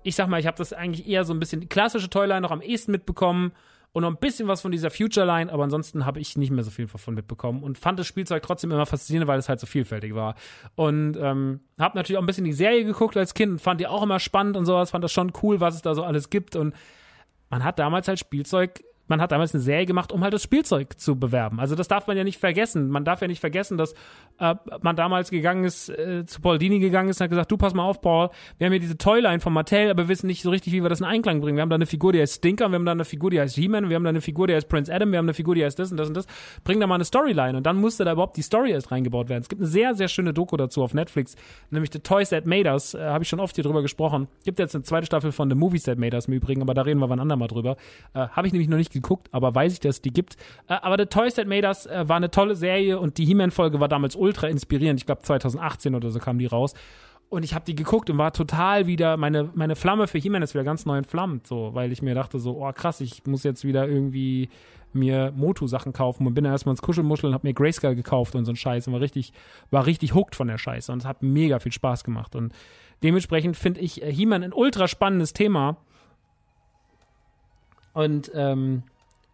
ich 0.04 0.16
sag 0.16 0.28
mal, 0.28 0.40
ich 0.40 0.46
habe 0.46 0.58
das 0.58 0.74
eigentlich 0.74 1.08
eher 1.08 1.24
so 1.24 1.34
ein 1.34 1.40
bisschen 1.40 1.70
klassische 1.70 2.10
Toyline 2.10 2.42
noch 2.42 2.52
am 2.52 2.62
ehesten 2.62 2.92
mitbekommen 2.92 3.52
und 3.94 4.04
noch 4.04 4.10
ein 4.10 4.18
bisschen 4.18 4.48
was 4.48 4.62
von 4.62 4.72
dieser 4.72 4.92
Future 4.92 5.26
Line, 5.26 5.52
aber 5.52 5.64
ansonsten 5.64 6.06
habe 6.06 6.20
ich 6.20 6.38
nicht 6.38 6.52
mehr 6.52 6.64
so 6.64 6.72
viel 6.72 6.86
davon 6.88 7.16
mitbekommen 7.16 7.64
und 7.64 7.78
fand 7.78 7.98
das 8.00 8.08
Spielzeug 8.08 8.44
trotzdem 8.44 8.72
immer 8.72 8.86
faszinierend, 8.86 9.28
weil 9.28 9.40
es 9.40 9.50
halt 9.50 9.60
so 9.60 9.66
vielfältig 9.66 10.14
war. 10.14 10.36
Und 10.76 11.18
ähm, 11.18 11.62
habe 11.80 11.98
natürlich 11.98 12.18
auch 12.18 12.24
ein 12.24 12.28
bisschen 12.28 12.46
die 12.46 12.54
Serie 12.54 12.86
geguckt 12.86 13.18
als 13.18 13.34
Kind 13.34 13.54
und 13.54 13.60
fand 13.60 13.82
die 13.82 13.88
auch 13.88 14.04
immer 14.04 14.20
spannend 14.20 14.56
und 14.58 14.66
sowas, 14.66 14.92
fand 14.92 15.04
das 15.04 15.12
schon 15.12 15.34
cool, 15.42 15.60
was 15.60 15.76
es 15.76 15.82
da 15.82 15.96
so 15.96 16.04
alles 16.04 16.30
gibt 16.30 16.56
und 16.56 16.76
man 17.50 17.64
hat 17.64 17.80
damals 17.80 18.08
halt 18.08 18.20
Spielzeug 18.20 18.84
man 19.08 19.22
hat 19.22 19.32
damals 19.32 19.54
eine 19.54 19.62
Serie 19.62 19.86
gemacht, 19.86 20.12
um 20.12 20.24
halt 20.24 20.34
das 20.34 20.44
Spielzeug 20.44 21.00
zu 21.00 21.18
bewerben. 21.18 21.60
Also 21.60 21.76
das 21.76 21.88
darf 21.88 22.08
man 22.08 22.18
ja 22.18 22.24
nicht 22.24 22.40
vergessen. 22.40 22.90
Man 22.90 23.06
darf 23.06 23.22
ja 23.22 23.28
nicht 23.28 23.40
vergessen, 23.40 23.78
dass 23.78 23.94
äh, 24.40 24.56
man 24.82 24.96
damals 24.96 25.30
gegangen 25.30 25.64
ist, 25.64 25.90
äh, 25.90 26.26
zu 26.26 26.42
Paul 26.42 26.58
Dini 26.58 26.80
gegangen 26.80 27.10
ist 27.10 27.20
und 27.20 27.26
hat 27.26 27.30
gesagt, 27.30 27.52
du 27.52 27.58
pass 27.58 27.74
mal 27.74 27.84
auf, 27.84 28.02
Paul, 28.02 28.30
wir 28.58 28.66
haben 28.66 28.74
hier 28.74 28.80
diese 28.80 28.98
Toyline 28.98 29.40
von 29.40 29.54
Mattel, 29.54 29.90
aber 29.90 30.04
wir 30.04 30.08
wissen 30.10 30.28
nicht 30.28 30.42
so 30.42 30.50
richtig, 30.50 30.74
wie 30.74 30.84
wir 30.84 30.90
das 30.90 31.00
in 31.00 31.06
Einklang 31.06 31.42
bringen. 31.42 31.58
Wir 31.58 31.62
haben 31.62 31.70
da 31.70 31.76
eine 31.76 31.86
Figur, 31.86 32.14
die 32.14 32.22
heißt 32.22 32.36
Stinker, 32.36 32.70
wir 32.70 32.76
haben 32.76 32.86
da 32.86 32.92
eine 32.92 33.06
Figur, 33.06 33.32
die 33.32 33.40
heißt 33.40 33.56
He-Man, 33.56 33.90
wir 33.90 33.96
haben 33.96 34.04
da 34.04 34.10
eine 34.10 34.22
Figur, 34.22 34.48
die 34.48 34.56
heißt 34.56 34.70
Prince 34.70 34.94
Adam, 34.94 35.12
wir 35.12 35.20
haben 35.20 35.26
eine 35.26 35.34
Figur, 35.34 35.56
die 35.56 35.64
heißt 35.64 35.80
das 35.80 35.92
und 35.92 35.98
das 35.98 36.08
und 36.08 36.16
das. 36.16 36.26
Bring 36.64 36.80
da 36.80 36.88
mal 36.88 36.96
eine 36.96 37.06
Storyline 37.06 37.58
und 37.58 37.66
dann 37.66 37.78
musste 37.78 38.06
da 38.06 38.14
überhaupt 38.14 38.38
die 38.38 38.42
Story 38.42 38.72
erst 38.72 38.92
reingebaut 38.92 39.30
werden. 39.30 39.42
Es 39.42 39.50
gibt 39.50 39.62
eine 39.62 39.70
sehr, 39.70 39.96
sehr 39.96 40.08
schöne 40.08 40.34
Doku 40.34 40.58
dazu 40.58 40.84
auf 40.84 40.94
Netflix, 40.94 41.36
nämlich 41.70 41.92
The 41.92 42.00
Toys 42.00 42.30
That 42.30 42.46
Made 42.46 42.70
Us, 42.70 42.94
äh, 42.94 43.00
habe 43.00 43.24
ich 43.24 43.30
schon 43.30 43.40
oft 43.40 43.56
hier 43.56 43.64
drüber 43.64 43.82
gesprochen. 43.82 44.28
Gibt 44.44 44.60
jetzt 44.60 44.76
eine 44.76 44.84
zweite 44.84 45.06
Staffel 45.06 45.32
von 45.32 45.50
The 45.50 45.56
Movies 45.56 45.84
That 45.84 45.98
Made 45.98 46.16
Us 46.16 46.28
im 46.28 46.34
Übrigen, 46.34 46.62
aber 46.62 46.74
da 46.74 46.82
reden 46.82 47.00
wir 47.00 47.10
wann 47.10 47.20
andermal 47.20 47.48
drüber. 47.48 47.78
Äh, 48.14 48.28
habe 48.28 48.48
ich 48.48 48.54
nämlich 48.54 48.70
noch 48.70 48.78
nicht 48.78 48.92
geguckt, 49.02 49.30
aber 49.32 49.54
weiß 49.56 49.74
ich, 49.74 49.80
dass 49.80 49.96
es 49.96 50.02
die 50.02 50.12
gibt. 50.12 50.36
Äh, 50.68 50.76
aber 50.82 50.98
The 50.98 51.06
Toys 51.06 51.36
That 51.36 51.48
Made 51.48 51.68
Us 51.68 51.86
äh, 51.86 52.08
war 52.08 52.18
eine 52.18 52.32
tolle 52.32 52.56
Serie 52.56 53.00
und 53.00 53.18
die 53.18 53.26
He-Man-Folge 53.26 53.80
war 53.80 53.88
damals 53.88 54.16
ultra 54.16 54.48
inspirierend. 54.48 55.00
Ich 55.00 55.06
glaube 55.06 55.22
2018 55.22 55.96
oder 55.96 56.12
so 56.12 56.20
kam 56.20 56.40
die 56.40 56.46
raus. 56.46 56.74
Und 57.30 57.44
ich 57.44 57.54
habe 57.54 57.66
die 57.66 57.76
geguckt 57.76 58.10
und 58.10 58.18
war 58.18 58.32
total 58.32 58.88
wieder, 58.88 59.18
meine, 59.18 59.50
meine 59.54 59.76
Flamme 59.76 60.08
für 60.08 60.18
He-Man 60.18 60.44
ist 60.44 60.54
wieder 60.54 60.64
ganz 60.64 60.86
neu 60.86 60.98
entflammt, 60.98 61.46
so, 61.46 61.72
weil 61.74 61.92
ich 61.92 62.02
mir 62.02 62.16
dachte 62.16 62.40
so, 62.40 62.66
oh 62.66 62.72
krass, 62.72 63.02
ich 63.02 63.26
muss 63.26 63.44
jetzt 63.44 63.66
wieder 63.66 63.86
irgendwie 63.86 64.50
mir 64.94 65.34
Motu-Sachen 65.36 65.92
kaufen 65.92 66.26
und 66.26 66.34
bin 66.34 66.46
dann 66.46 66.54
erstmal 66.54 66.74
ins 66.74 66.82
Kuschelmuscheln 66.82 67.32
und 67.32 67.36
hab 67.36 67.44
mir 67.44 67.54
Grayscale 67.54 67.96
gekauft 67.96 68.36
und 68.36 68.46
so 68.46 68.54
ein 68.54 68.56
Scheiß 68.56 68.88
und 68.88 68.94
war 68.94 69.02
richtig, 69.02 69.34
war 69.72 69.86
richtig 69.86 70.16
hooked 70.16 70.36
von 70.36 70.48
der 70.48 70.58
Scheiße 70.58 70.92
und 70.92 71.00
es 71.00 71.06
hat 71.06 71.22
mega 71.22 71.60
viel 71.60 71.74
Spaß 71.74 72.06
gemacht 72.06 72.36
und 72.36 72.54
dementsprechend 73.04 73.58
finde 73.58 73.82
ich 73.82 74.02
äh, 74.02 74.12
He-Man 74.12 74.44
ein 74.44 74.54
ultra 74.54 74.88
spannendes 74.88 75.34
Thema 75.34 75.78
und 77.98 78.30
ähm, 78.36 78.84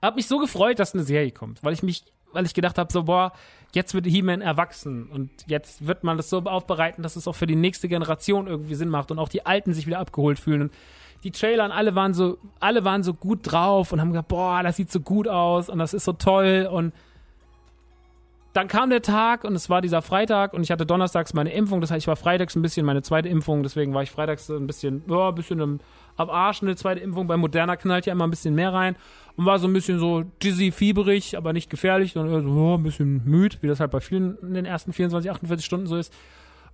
hab 0.02 0.16
mich 0.16 0.26
so 0.26 0.40
gefreut, 0.40 0.80
dass 0.80 0.94
eine 0.94 1.04
Serie 1.04 1.32
kommt, 1.32 1.62
weil 1.66 1.74
ich 1.74 1.84
mich, 1.84 2.06
weil 2.32 2.46
ich 2.46 2.54
gedacht 2.54 2.78
habe, 2.78 2.94
so, 2.94 3.04
boah, 3.04 3.34
jetzt 3.74 3.94
wird 3.94 4.06
He-Man 4.06 4.40
erwachsen 4.40 5.10
und 5.10 5.30
jetzt 5.48 5.86
wird 5.86 6.06
man 6.06 6.16
das 6.16 6.30
so 6.30 6.40
aufbereiten, 6.44 7.04
dass 7.04 7.18
es 7.18 7.28
auch 7.28 7.36
für 7.36 7.46
die 7.46 7.58
nächste 7.58 7.90
Generation 7.90 8.48
irgendwie 8.48 8.76
Sinn 8.76 8.88
macht 8.88 9.12
und 9.12 9.20
auch 9.20 9.28
die 9.28 9.46
Alten 9.46 9.74
sich 9.74 9.86
wieder 9.86 10.00
abgeholt 10.00 10.40
fühlen. 10.40 10.62
Und 10.62 10.74
die 11.26 11.32
Trailer 11.32 11.66
und 11.66 11.72
alle 11.74 11.94
waren 11.94 12.14
so, 12.14 12.38
alle 12.62 12.86
waren 12.86 13.04
so 13.04 13.14
gut 13.14 13.40
drauf 13.44 13.92
und 13.92 14.00
haben 14.00 14.12
gesagt, 14.12 14.30
boah, 14.30 14.64
das 14.64 14.78
sieht 14.78 14.90
so 14.90 15.02
gut 15.02 15.28
aus 15.28 15.68
und 15.68 15.80
das 15.80 15.94
ist 15.94 16.06
so 16.06 16.14
toll 16.14 16.70
und 16.72 16.94
dann 18.54 18.68
kam 18.68 18.92
der 18.92 19.02
Tag 19.02 19.44
und 19.44 19.56
es 19.56 19.70
war 19.70 19.82
dieser 19.82 20.04
Freitag 20.04 20.54
und 20.54 20.62
ich 20.62 20.70
hatte 20.70 20.86
donnerstags 20.86 21.34
meine 21.34 21.52
Impfung, 21.52 21.82
das 21.82 21.90
heißt, 21.90 22.04
ich 22.04 22.08
war 22.08 22.16
freitags 22.16 22.56
ein 22.56 22.62
bisschen 22.62 22.86
meine 22.86 23.02
zweite 23.02 23.28
Impfung, 23.28 23.64
deswegen 23.64 23.94
war 23.96 24.04
ich 24.04 24.12
freitags 24.12 24.50
ein 24.50 24.68
bisschen, 24.68 25.04
ja, 25.08 25.30
ein 25.30 25.36
bisschen 25.36 25.60
im, 25.60 25.80
ab 26.18 26.30
Arsch 26.32 26.62
eine 26.62 26.76
zweite 26.76 27.02
Impfung. 27.02 27.26
Bei 27.26 27.36
Moderna 27.36 27.76
knallt 27.76 28.06
ja 28.06 28.14
immer 28.14 28.26
ein 28.26 28.30
bisschen 28.30 28.54
mehr 28.54 28.72
rein 28.72 28.96
und 29.38 29.46
war 29.46 29.58
so 29.58 29.68
ein 29.68 29.74
bisschen 29.74 29.98
so 29.98 30.24
dizzy, 30.44 30.72
fieberig, 30.72 31.36
aber 31.36 31.52
nicht 31.52 31.72
gefährlich, 31.72 32.14
sondern 32.14 32.44
so 32.44 32.50
oh, 32.50 32.76
ein 32.76 32.84
bisschen 32.84 33.24
müde, 33.26 33.58
wie 33.62 33.68
das 33.68 33.80
halt 33.80 33.90
bei 33.90 34.00
vielen 34.00 34.38
in 34.40 34.54
den 34.54 34.66
ersten 34.66 34.94
24, 34.94 35.32
48 35.32 35.66
Stunden 35.66 35.88
so 35.88 35.98
ist. 35.98 36.14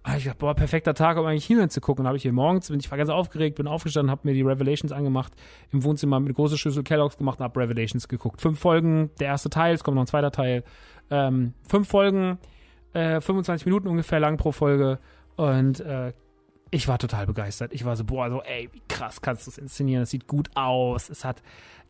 Und 0.06 0.16
ich 0.16 0.24
dachte, 0.24 0.38
boah, 0.38 0.56
perfekter 0.56 0.94
Tag, 0.94 1.18
um 1.18 1.26
eigentlich 1.26 1.46
He-Man 1.46 1.70
zu 1.70 1.82
gucken. 1.82 2.08
Habe 2.08 2.16
ich 2.16 2.24
hier 2.24 2.32
morgens, 2.32 2.70
bin 2.70 2.80
ich 2.80 2.90
war 2.90 2.98
ganz 2.98 3.10
aufgeregt, 3.10 3.58
bin 3.58 3.68
aufgestanden, 3.68 4.10
habe 4.10 4.22
mir 4.24 4.34
die 4.34 4.42
Revelations 4.42 4.94
angemacht, 4.94 5.34
im 5.72 5.84
Wohnzimmer 5.84 6.20
mit 6.22 6.34
großen 6.36 6.58
Schüssel 6.58 6.84
Kellogg's 6.84 7.18
gemacht 7.18 7.40
und 7.40 7.44
habe 7.44 7.60
Revelations 7.60 8.08
geguckt. 8.08 8.42
Fünf 8.42 8.60
Folgen, 8.60 9.10
der 9.20 9.28
erste 9.28 9.50
Teil, 9.50 9.76
es 9.76 9.84
kommt 9.84 9.96
noch 9.96 10.04
ein 10.04 10.08
zweiter 10.08 10.32
Teil. 10.32 10.64
Ähm, 11.12 11.54
fünf 11.68 11.88
Folgen, 11.88 12.38
äh, 12.94 13.22
25 13.22 13.66
Minuten 13.66 13.88
ungefähr 13.88 14.20
lang 14.20 14.38
pro 14.38 14.52
Folge 14.52 15.00
und 15.36 15.80
äh, 15.80 16.14
ich 16.72 16.88
war 16.88 17.00
total 17.00 17.26
begeistert. 17.26 17.74
Ich 17.74 17.84
war 17.86 17.96
so, 17.96 18.04
boah, 18.04 18.30
so, 18.30 18.42
ey, 18.44 18.70
wie 18.72 18.82
krass 18.88 19.22
kannst 19.22 19.48
du 19.48 19.52
es 19.52 19.58
inszenieren. 19.58 20.04
Es 20.04 20.12
sieht 20.12 20.28
gut 20.28 20.50
aus. 20.56 21.10
Es 21.10 21.26
hat 21.26 21.42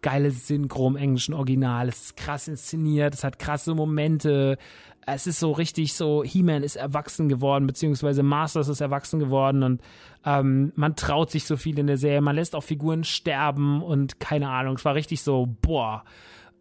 geile 0.01 0.31
Synchro 0.31 0.87
im 0.87 0.95
englischen 0.95 1.33
Original. 1.33 1.89
Es 1.89 2.01
ist 2.01 2.17
krass 2.17 2.47
inszeniert. 2.47 3.13
Es 3.13 3.23
hat 3.23 3.39
krasse 3.39 3.75
Momente. 3.75 4.57
Es 5.05 5.27
ist 5.27 5.39
so 5.39 5.51
richtig 5.51 5.93
so, 5.93 6.23
He-Man 6.23 6.63
ist 6.63 6.75
erwachsen 6.75 7.29
geworden, 7.29 7.65
beziehungsweise 7.65 8.21
Masters 8.21 8.67
ist 8.67 8.79
erwachsen 8.79 9.19
geworden 9.19 9.63
und 9.63 9.81
ähm, 10.23 10.71
man 10.75 10.95
traut 10.95 11.31
sich 11.31 11.45
so 11.45 11.57
viel 11.57 11.79
in 11.79 11.87
der 11.87 11.97
Serie. 11.97 12.21
Man 12.21 12.35
lässt 12.35 12.55
auch 12.55 12.63
Figuren 12.63 13.03
sterben 13.03 13.81
und 13.81 14.19
keine 14.19 14.49
Ahnung. 14.49 14.75
Es 14.75 14.85
war 14.85 14.93
richtig 14.93 15.21
so, 15.21 15.47
boah. 15.61 16.03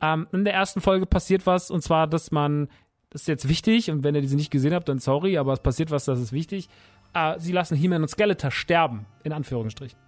Ähm, 0.00 0.26
in 0.32 0.44
der 0.44 0.54
ersten 0.54 0.80
Folge 0.80 1.06
passiert 1.06 1.46
was 1.46 1.70
und 1.70 1.82
zwar, 1.82 2.06
dass 2.06 2.30
man, 2.30 2.68
das 3.10 3.22
ist 3.22 3.28
jetzt 3.28 3.48
wichtig 3.48 3.90
und 3.90 4.04
wenn 4.04 4.14
ihr 4.14 4.20
diese 4.20 4.36
nicht 4.36 4.50
gesehen 4.50 4.74
habt, 4.74 4.88
dann 4.88 4.98
sorry, 4.98 5.38
aber 5.38 5.52
es 5.52 5.60
passiert 5.60 5.90
was, 5.90 6.04
das 6.04 6.20
ist 6.20 6.32
wichtig 6.32 6.68
äh, 7.14 7.38
sie 7.38 7.52
lassen 7.52 7.76
He-Man 7.76 8.02
und 8.02 8.08
Skeletor 8.08 8.50
sterben, 8.50 9.06
in 9.24 9.32
Anführungsstrichen. 9.32 9.98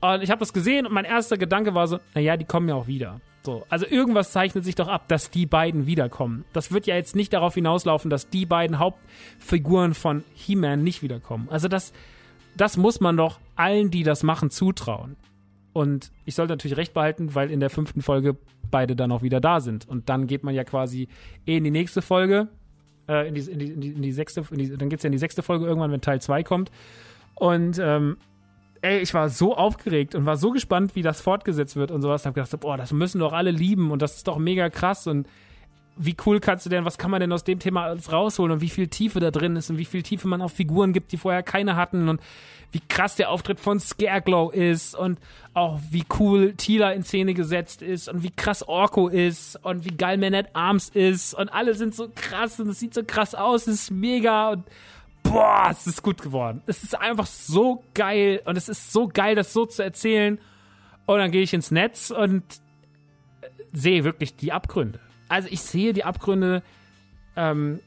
Und 0.00 0.22
ich 0.22 0.30
habe 0.30 0.40
das 0.40 0.52
gesehen 0.52 0.86
und 0.86 0.92
mein 0.92 1.04
erster 1.04 1.36
Gedanke 1.36 1.74
war 1.74 1.88
so, 1.88 1.98
naja, 2.14 2.36
die 2.36 2.44
kommen 2.44 2.68
ja 2.68 2.76
auch 2.76 2.86
wieder. 2.86 3.20
So, 3.42 3.64
also 3.68 3.86
irgendwas 3.86 4.32
zeichnet 4.32 4.64
sich 4.64 4.74
doch 4.74 4.88
ab, 4.88 5.08
dass 5.08 5.30
die 5.30 5.46
beiden 5.46 5.86
wiederkommen. 5.86 6.44
Das 6.52 6.70
wird 6.70 6.86
ja 6.86 6.94
jetzt 6.94 7.16
nicht 7.16 7.32
darauf 7.32 7.54
hinauslaufen, 7.54 8.10
dass 8.10 8.28
die 8.28 8.46
beiden 8.46 8.78
Hauptfiguren 8.78 9.94
von 9.94 10.24
He-Man 10.34 10.82
nicht 10.82 11.02
wiederkommen. 11.02 11.48
Also 11.50 11.66
das, 11.66 11.92
das 12.56 12.76
muss 12.76 13.00
man 13.00 13.16
doch 13.16 13.40
allen, 13.56 13.90
die 13.90 14.02
das 14.02 14.22
machen, 14.22 14.50
zutrauen. 14.50 15.16
Und 15.72 16.12
ich 16.24 16.34
sollte 16.34 16.52
natürlich 16.52 16.76
recht 16.76 16.94
behalten, 16.94 17.34
weil 17.34 17.50
in 17.50 17.60
der 17.60 17.70
fünften 17.70 18.02
Folge 18.02 18.36
beide 18.70 18.96
dann 18.96 19.12
auch 19.12 19.22
wieder 19.22 19.40
da 19.40 19.60
sind. 19.60 19.88
Und 19.88 20.08
dann 20.08 20.26
geht 20.26 20.44
man 20.44 20.54
ja 20.54 20.64
quasi 20.64 21.08
eh 21.46 21.56
in 21.56 21.64
die 21.64 21.70
nächste 21.70 22.02
Folge 22.02 22.48
äh, 23.08 23.28
in, 23.28 23.34
die, 23.34 23.40
in, 23.40 23.58
die, 23.58 23.66
in, 23.66 23.80
die, 23.80 23.88
in 23.90 24.02
die 24.02 24.12
sechste, 24.12 24.42
die, 24.50 24.76
dann 24.76 24.88
geht's 24.88 25.02
ja 25.02 25.08
in 25.08 25.12
die 25.12 25.18
sechste 25.18 25.42
Folge 25.42 25.66
irgendwann, 25.66 25.90
wenn 25.90 26.00
Teil 26.00 26.20
2 26.20 26.42
kommt. 26.42 26.70
Und 27.34 27.78
ähm, 27.78 28.18
ey, 28.82 29.00
ich 29.00 29.14
war 29.14 29.28
so 29.28 29.56
aufgeregt 29.56 30.14
und 30.14 30.26
war 30.26 30.36
so 30.36 30.50
gespannt, 30.50 30.94
wie 30.94 31.02
das 31.02 31.20
fortgesetzt 31.20 31.76
wird 31.76 31.90
und 31.90 32.02
sowas. 32.02 32.26
Hab 32.26 32.34
gedacht, 32.34 32.60
boah, 32.60 32.76
das 32.76 32.92
müssen 32.92 33.20
doch 33.20 33.32
alle 33.32 33.50
lieben 33.50 33.90
und 33.90 34.02
das 34.02 34.16
ist 34.16 34.28
doch 34.28 34.38
mega 34.38 34.70
krass 34.70 35.06
und 35.06 35.28
wie 35.98 36.16
cool 36.24 36.38
kannst 36.38 36.64
du 36.64 36.70
denn, 36.70 36.84
was 36.84 36.96
kann 36.96 37.10
man 37.10 37.20
denn 37.20 37.32
aus 37.32 37.42
dem 37.42 37.58
Thema 37.58 37.84
alles 37.84 38.12
rausholen 38.12 38.52
und 38.52 38.60
wie 38.60 38.68
viel 38.68 38.86
Tiefe 38.86 39.18
da 39.18 39.32
drin 39.32 39.56
ist 39.56 39.68
und 39.68 39.78
wie 39.78 39.84
viel 39.84 40.04
Tiefe 40.04 40.28
man 40.28 40.40
auf 40.40 40.52
Figuren 40.52 40.92
gibt, 40.92 41.10
die 41.10 41.16
vorher 41.16 41.42
keine 41.42 41.74
hatten 41.74 42.08
und 42.08 42.20
wie 42.70 42.80
krass 42.80 43.16
der 43.16 43.30
Auftritt 43.30 43.58
von 43.58 43.80
Scareglow 43.80 44.50
ist 44.50 44.94
und 44.94 45.18
auch 45.54 45.80
wie 45.90 46.04
cool 46.20 46.54
Tila 46.54 46.92
in 46.92 47.02
Szene 47.02 47.34
gesetzt 47.34 47.82
ist 47.82 48.08
und 48.08 48.22
wie 48.22 48.30
krass 48.30 48.66
Orko 48.66 49.08
ist 49.08 49.56
und 49.64 49.84
wie 49.84 49.96
geil 49.96 50.18
Man 50.18 50.34
at 50.34 50.54
Arms 50.54 50.88
ist 50.88 51.34
und 51.34 51.48
alle 51.48 51.74
sind 51.74 51.94
so 51.94 52.08
krass 52.14 52.60
und 52.60 52.68
es 52.68 52.78
sieht 52.78 52.94
so 52.94 53.02
krass 53.02 53.34
aus, 53.34 53.66
es 53.66 53.82
ist 53.82 53.90
mega 53.90 54.50
und 54.50 54.64
boah, 55.24 55.68
es 55.72 55.86
ist 55.88 56.02
gut 56.02 56.22
geworden. 56.22 56.62
Es 56.66 56.84
ist 56.84 56.98
einfach 56.98 57.26
so 57.26 57.82
geil 57.94 58.40
und 58.44 58.56
es 58.56 58.68
ist 58.68 58.92
so 58.92 59.08
geil, 59.08 59.34
das 59.34 59.52
so 59.52 59.66
zu 59.66 59.82
erzählen 59.82 60.38
und 61.06 61.18
dann 61.18 61.32
gehe 61.32 61.42
ich 61.42 61.54
ins 61.54 61.72
Netz 61.72 62.10
und 62.10 62.44
sehe 63.72 64.04
wirklich 64.04 64.36
die 64.36 64.52
Abgründe 64.52 65.00
also 65.28 65.48
ich 65.50 65.60
sehe 65.60 65.92
die 65.92 66.04
Abgründe 66.04 66.62
ähm, 67.36 67.80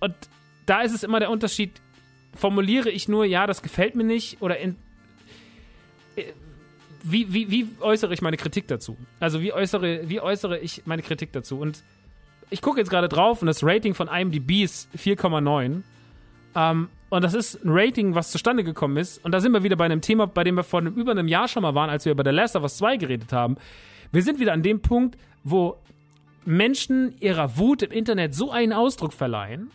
und 0.00 0.14
da 0.66 0.82
ist 0.82 0.92
es 0.92 1.02
immer 1.02 1.20
der 1.20 1.30
Unterschied, 1.30 1.80
formuliere 2.34 2.90
ich 2.90 3.08
nur, 3.08 3.24
ja, 3.24 3.46
das 3.46 3.62
gefällt 3.62 3.94
mir 3.94 4.04
nicht 4.04 4.40
oder 4.42 4.58
in, 4.58 4.76
äh, 6.16 6.24
wie, 7.02 7.32
wie, 7.32 7.50
wie 7.50 7.68
äußere 7.80 8.14
ich 8.14 8.22
meine 8.22 8.36
Kritik 8.36 8.66
dazu? 8.68 8.96
Also 9.20 9.40
wie 9.40 9.52
äußere, 9.52 10.08
wie 10.08 10.20
äußere 10.20 10.58
ich 10.58 10.82
meine 10.86 11.02
Kritik 11.02 11.32
dazu? 11.32 11.58
Und 11.58 11.82
ich 12.50 12.62
gucke 12.62 12.78
jetzt 12.78 12.90
gerade 12.90 13.08
drauf 13.08 13.42
und 13.42 13.46
das 13.46 13.62
Rating 13.62 13.94
von 13.94 14.08
IMDb 14.08 14.62
ist 14.62 14.88
4,9. 14.96 15.82
Ähm, 16.54 16.88
und 17.10 17.22
das 17.22 17.34
ist 17.34 17.64
ein 17.64 17.70
Rating, 17.70 18.14
was 18.14 18.30
zustande 18.30 18.64
gekommen 18.64 18.96
ist. 18.96 19.24
Und 19.24 19.32
da 19.32 19.40
sind 19.40 19.52
wir 19.52 19.62
wieder 19.62 19.76
bei 19.76 19.84
einem 19.84 20.00
Thema, 20.00 20.26
bei 20.26 20.44
dem 20.44 20.56
wir 20.56 20.64
vor 20.64 20.80
einem, 20.80 20.94
über 20.94 21.12
einem 21.12 21.28
Jahr 21.28 21.46
schon 21.46 21.62
mal 21.62 21.74
waren, 21.74 21.90
als 21.90 22.04
wir 22.04 22.12
über 22.12 22.24
The 22.24 22.30
Last 22.30 22.56
of 22.56 22.62
Us 22.62 22.76
2 22.78 22.96
geredet 22.96 23.32
haben. 23.32 23.56
Wir 24.10 24.22
sind 24.22 24.40
wieder 24.40 24.52
an 24.52 24.62
dem 24.62 24.80
Punkt, 24.80 25.16
wo 25.42 25.76
Menschen 26.46 27.14
ihrer 27.20 27.56
Wut 27.56 27.82
im 27.82 27.90
Internet 27.90 28.34
so 28.34 28.50
einen 28.50 28.72
Ausdruck 28.72 29.12
verleihen, 29.12 29.70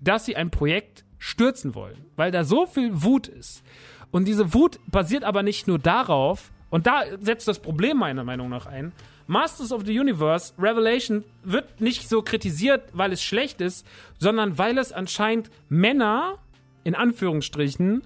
dass 0.00 0.24
sie 0.24 0.36
ein 0.36 0.50
Projekt 0.50 1.04
stürzen 1.18 1.74
wollen, 1.74 2.04
weil 2.16 2.30
da 2.30 2.44
so 2.44 2.66
viel 2.66 3.02
Wut 3.02 3.28
ist. 3.28 3.62
Und 4.10 4.28
diese 4.28 4.54
Wut 4.54 4.78
basiert 4.86 5.24
aber 5.24 5.42
nicht 5.42 5.66
nur 5.66 5.78
darauf, 5.78 6.50
und 6.70 6.86
da 6.86 7.04
setzt 7.20 7.46
das 7.46 7.60
Problem 7.60 7.98
meiner 7.98 8.24
Meinung 8.24 8.48
nach 8.48 8.66
ein. 8.66 8.92
Masters 9.28 9.70
of 9.70 9.84
the 9.86 9.98
Universe, 9.98 10.52
Revelation, 10.58 11.24
wird 11.44 11.80
nicht 11.80 12.08
so 12.08 12.20
kritisiert, 12.20 12.82
weil 12.92 13.12
es 13.12 13.22
schlecht 13.22 13.60
ist, 13.60 13.86
sondern 14.18 14.58
weil 14.58 14.76
es 14.78 14.92
anscheinend 14.92 15.50
Männer, 15.68 16.38
in 16.82 16.94
Anführungsstrichen, 16.94 18.02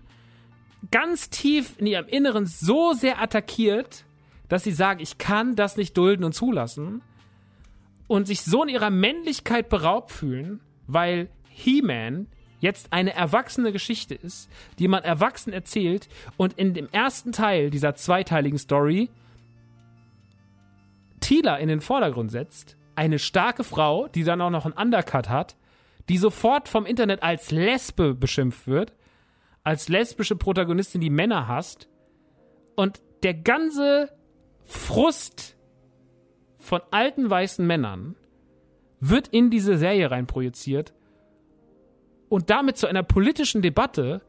ganz 0.90 1.30
tief 1.30 1.74
in 1.78 1.86
ihrem 1.86 2.06
Inneren 2.08 2.46
so 2.46 2.92
sehr 2.92 3.20
attackiert, 3.22 4.04
dass 4.48 4.64
sie 4.64 4.72
sagen, 4.72 5.00
ich 5.00 5.18
kann 5.18 5.56
das 5.56 5.76
nicht 5.76 5.96
dulden 5.96 6.24
und 6.24 6.34
zulassen 6.34 7.02
und 8.08 8.26
sich 8.26 8.42
so 8.42 8.64
in 8.64 8.68
ihrer 8.68 8.90
Männlichkeit 8.90 9.68
beraubt 9.68 10.10
fühlen, 10.10 10.60
weil 10.88 11.28
He-Man 11.48 12.26
jetzt 12.60 12.92
eine 12.92 13.14
erwachsene 13.14 13.70
Geschichte 13.70 14.14
ist, 14.14 14.50
die 14.80 14.88
man 14.88 15.04
erwachsen 15.04 15.52
erzählt 15.52 16.08
und 16.36 16.54
in 16.54 16.74
dem 16.74 16.88
ersten 16.90 17.30
Teil 17.30 17.70
dieser 17.70 17.94
zweiteiligen 17.94 18.58
Story 18.58 19.10
Tila 21.20 21.56
in 21.56 21.68
den 21.68 21.80
Vordergrund 21.80 22.30
setzt, 22.30 22.76
eine 22.96 23.18
starke 23.18 23.62
Frau, 23.62 24.08
die 24.08 24.24
dann 24.24 24.40
auch 24.40 24.50
noch 24.50 24.64
einen 24.64 24.74
Undercut 24.74 25.28
hat, 25.28 25.56
die 26.08 26.18
sofort 26.18 26.68
vom 26.68 26.86
Internet 26.86 27.22
als 27.22 27.50
Lesbe 27.50 28.14
beschimpft 28.14 28.66
wird, 28.66 28.94
als 29.62 29.88
lesbische 29.88 30.36
Protagonistin, 30.36 31.00
die 31.00 31.10
Männer 31.10 31.46
hasst 31.46 31.88
und 32.76 33.02
der 33.22 33.34
ganze 33.34 34.10
Frust 34.64 35.57
von 36.68 36.82
alten 36.90 37.28
weißen 37.28 37.66
Männern 37.66 38.14
wird 39.00 39.28
in 39.28 39.50
diese 39.50 39.78
Serie 39.78 40.10
reinprojiziert 40.10 40.92
und 42.28 42.50
damit 42.50 42.76
zu 42.76 42.86
einer 42.86 43.02
politischen 43.02 43.62
Debatte, 43.62 44.20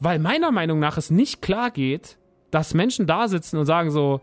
weil 0.00 0.18
meiner 0.18 0.50
Meinung 0.50 0.78
nach 0.78 0.96
es 0.96 1.10
nicht 1.10 1.42
klar 1.42 1.70
geht, 1.70 2.18
dass 2.50 2.74
Menschen 2.74 3.06
da 3.06 3.28
sitzen 3.28 3.58
und 3.58 3.66
sagen 3.66 3.90
so, 3.90 4.20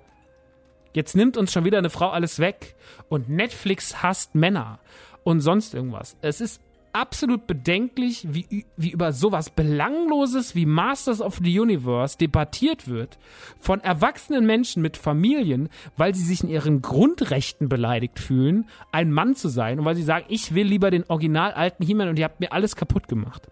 jetzt 0.94 1.16
nimmt 1.16 1.38
uns 1.38 1.52
schon 1.52 1.66
wieder 1.66 1.78
eine 1.78 1.90
Frau 1.90 2.10
alles 2.10 2.40
weg 2.40 2.76
und 3.10 3.30
Netflix 3.30 4.02
hasst 4.02 4.34
Männer 4.34 4.80
und 5.24 5.42
sonst 5.42 5.74
irgendwas. 5.74 6.18
Es 6.22 6.42
ist 6.42 6.62
absolut 6.96 7.46
bedenklich, 7.46 8.26
wie, 8.30 8.66
wie 8.78 8.90
über 8.90 9.12
sowas 9.12 9.50
Belangloses 9.50 10.56
wie 10.56 10.66
Masters 10.66 11.22
of 11.22 11.40
the 11.44 11.60
Universe 11.60 12.18
debattiert 12.18 12.88
wird 12.88 13.20
von 13.60 13.82
erwachsenen 13.82 14.46
Menschen 14.46 14.82
mit 14.82 14.96
Familien, 14.96 15.70
weil 15.98 16.16
sie 16.16 16.24
sich 16.24 16.42
in 16.42 16.50
ihren 16.50 16.82
Grundrechten 16.82 17.68
beleidigt 17.68 18.20
fühlen, 18.20 18.68
ein 18.92 19.12
Mann 19.12 19.36
zu 19.36 19.50
sein 19.50 19.80
und 19.80 19.86
weil 19.86 19.96
sie 19.96 20.04
sagen, 20.04 20.26
ich 20.30 20.56
will 20.56 20.68
lieber 20.68 20.90
den 20.90 21.04
original 21.10 21.52
alten 21.52 21.86
He-Man 21.86 22.10
und 22.10 22.18
ihr 22.18 22.26
habt 22.26 22.40
mir 22.40 22.54
alles 22.54 22.76
kaputt 22.76 23.08
gemacht. 23.08 23.48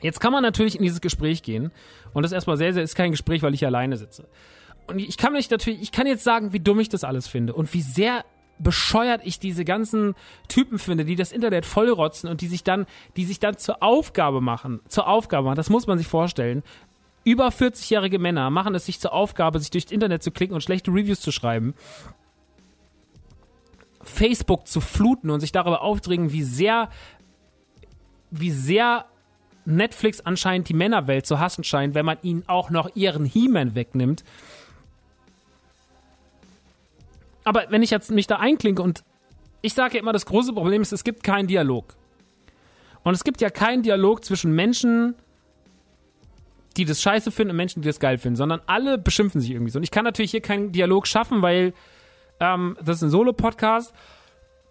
Jetzt 0.00 0.18
kann 0.18 0.32
man 0.32 0.42
natürlich 0.42 0.74
in 0.74 0.82
dieses 0.82 1.00
Gespräch 1.00 1.44
gehen 1.44 1.70
und 2.12 2.24
das 2.24 2.32
erstmal 2.32 2.56
sehr, 2.56 2.74
sehr 2.74 2.82
ist 2.82 2.96
kein 2.96 3.12
Gespräch, 3.12 3.42
weil 3.42 3.54
ich 3.54 3.64
alleine 3.64 3.96
sitze. 3.96 4.26
Und 4.88 4.98
ich 4.98 5.16
kann 5.16 5.32
mich 5.32 5.48
natürlich, 5.48 5.80
ich 5.80 5.92
kann 5.92 6.08
jetzt 6.08 6.24
sagen, 6.24 6.52
wie 6.52 6.58
dumm 6.58 6.80
ich 6.80 6.88
das 6.88 7.04
alles 7.04 7.28
finde 7.28 7.54
und 7.54 7.72
wie 7.72 7.82
sehr 7.82 8.24
bescheuert 8.62 9.22
ich 9.24 9.38
diese 9.38 9.64
ganzen 9.64 10.14
Typen 10.48 10.78
finde, 10.78 11.04
die 11.04 11.16
das 11.16 11.32
Internet 11.32 11.66
vollrotzen 11.66 12.28
und 12.28 12.40
die 12.40 12.46
sich 12.46 12.64
dann, 12.64 12.86
die 13.16 13.24
sich 13.24 13.40
dann 13.40 13.58
zur 13.58 13.82
Aufgabe 13.82 14.40
machen, 14.40 14.80
zur 14.88 15.08
Aufgabe 15.08 15.46
machen, 15.46 15.56
das 15.56 15.70
muss 15.70 15.86
man 15.86 15.98
sich 15.98 16.06
vorstellen. 16.06 16.62
Über 17.24 17.48
40-jährige 17.48 18.18
Männer 18.18 18.50
machen 18.50 18.74
es 18.74 18.86
sich 18.86 19.00
zur 19.00 19.12
Aufgabe, 19.12 19.58
sich 19.60 19.70
durchs 19.70 19.92
Internet 19.92 20.22
zu 20.22 20.30
klicken 20.30 20.54
und 20.54 20.62
schlechte 20.62 20.90
Reviews 20.90 21.20
zu 21.20 21.30
schreiben. 21.30 21.74
Facebook 24.02 24.66
zu 24.66 24.80
fluten 24.80 25.30
und 25.30 25.40
sich 25.40 25.52
darüber 25.52 25.82
aufdringen, 25.82 26.32
wie 26.32 26.42
sehr, 26.42 26.88
wie 28.30 28.50
sehr 28.50 29.04
Netflix 29.64 30.20
anscheinend 30.20 30.68
die 30.68 30.74
Männerwelt 30.74 31.26
zu 31.26 31.38
hassen 31.38 31.62
scheint, 31.62 31.94
wenn 31.94 32.04
man 32.04 32.18
ihnen 32.22 32.42
auch 32.48 32.70
noch 32.70 32.96
ihren 32.96 33.24
He-Man 33.24 33.76
wegnimmt 33.76 34.24
aber 37.44 37.66
wenn 37.70 37.82
ich 37.82 37.90
jetzt 37.90 38.10
mich 38.10 38.26
da 38.26 38.36
einklinke 38.36 38.82
und 38.82 39.02
ich 39.62 39.74
sage 39.74 39.94
ja 39.94 40.00
immer, 40.00 40.12
das 40.12 40.26
große 40.26 40.52
Problem 40.52 40.82
ist, 40.82 40.92
es 40.92 41.04
gibt 41.04 41.22
keinen 41.22 41.46
Dialog. 41.46 41.94
Und 43.04 43.14
es 43.14 43.24
gibt 43.24 43.40
ja 43.40 43.50
keinen 43.50 43.82
Dialog 43.82 44.24
zwischen 44.24 44.52
Menschen, 44.52 45.14
die 46.76 46.84
das 46.84 47.02
scheiße 47.02 47.30
finden 47.30 47.50
und 47.50 47.56
Menschen, 47.56 47.82
die 47.82 47.88
das 47.88 48.00
geil 48.00 48.18
finden, 48.18 48.36
sondern 48.36 48.60
alle 48.66 48.98
beschimpfen 48.98 49.40
sich 49.40 49.50
irgendwie 49.50 49.70
so. 49.70 49.78
Und 49.78 49.82
ich 49.82 49.90
kann 49.90 50.04
natürlich 50.04 50.30
hier 50.30 50.40
keinen 50.40 50.72
Dialog 50.72 51.06
schaffen, 51.06 51.42
weil 51.42 51.74
ähm, 52.40 52.76
das 52.82 52.96
ist 52.96 53.02
ein 53.02 53.10
Solo-Podcast. 53.10 53.92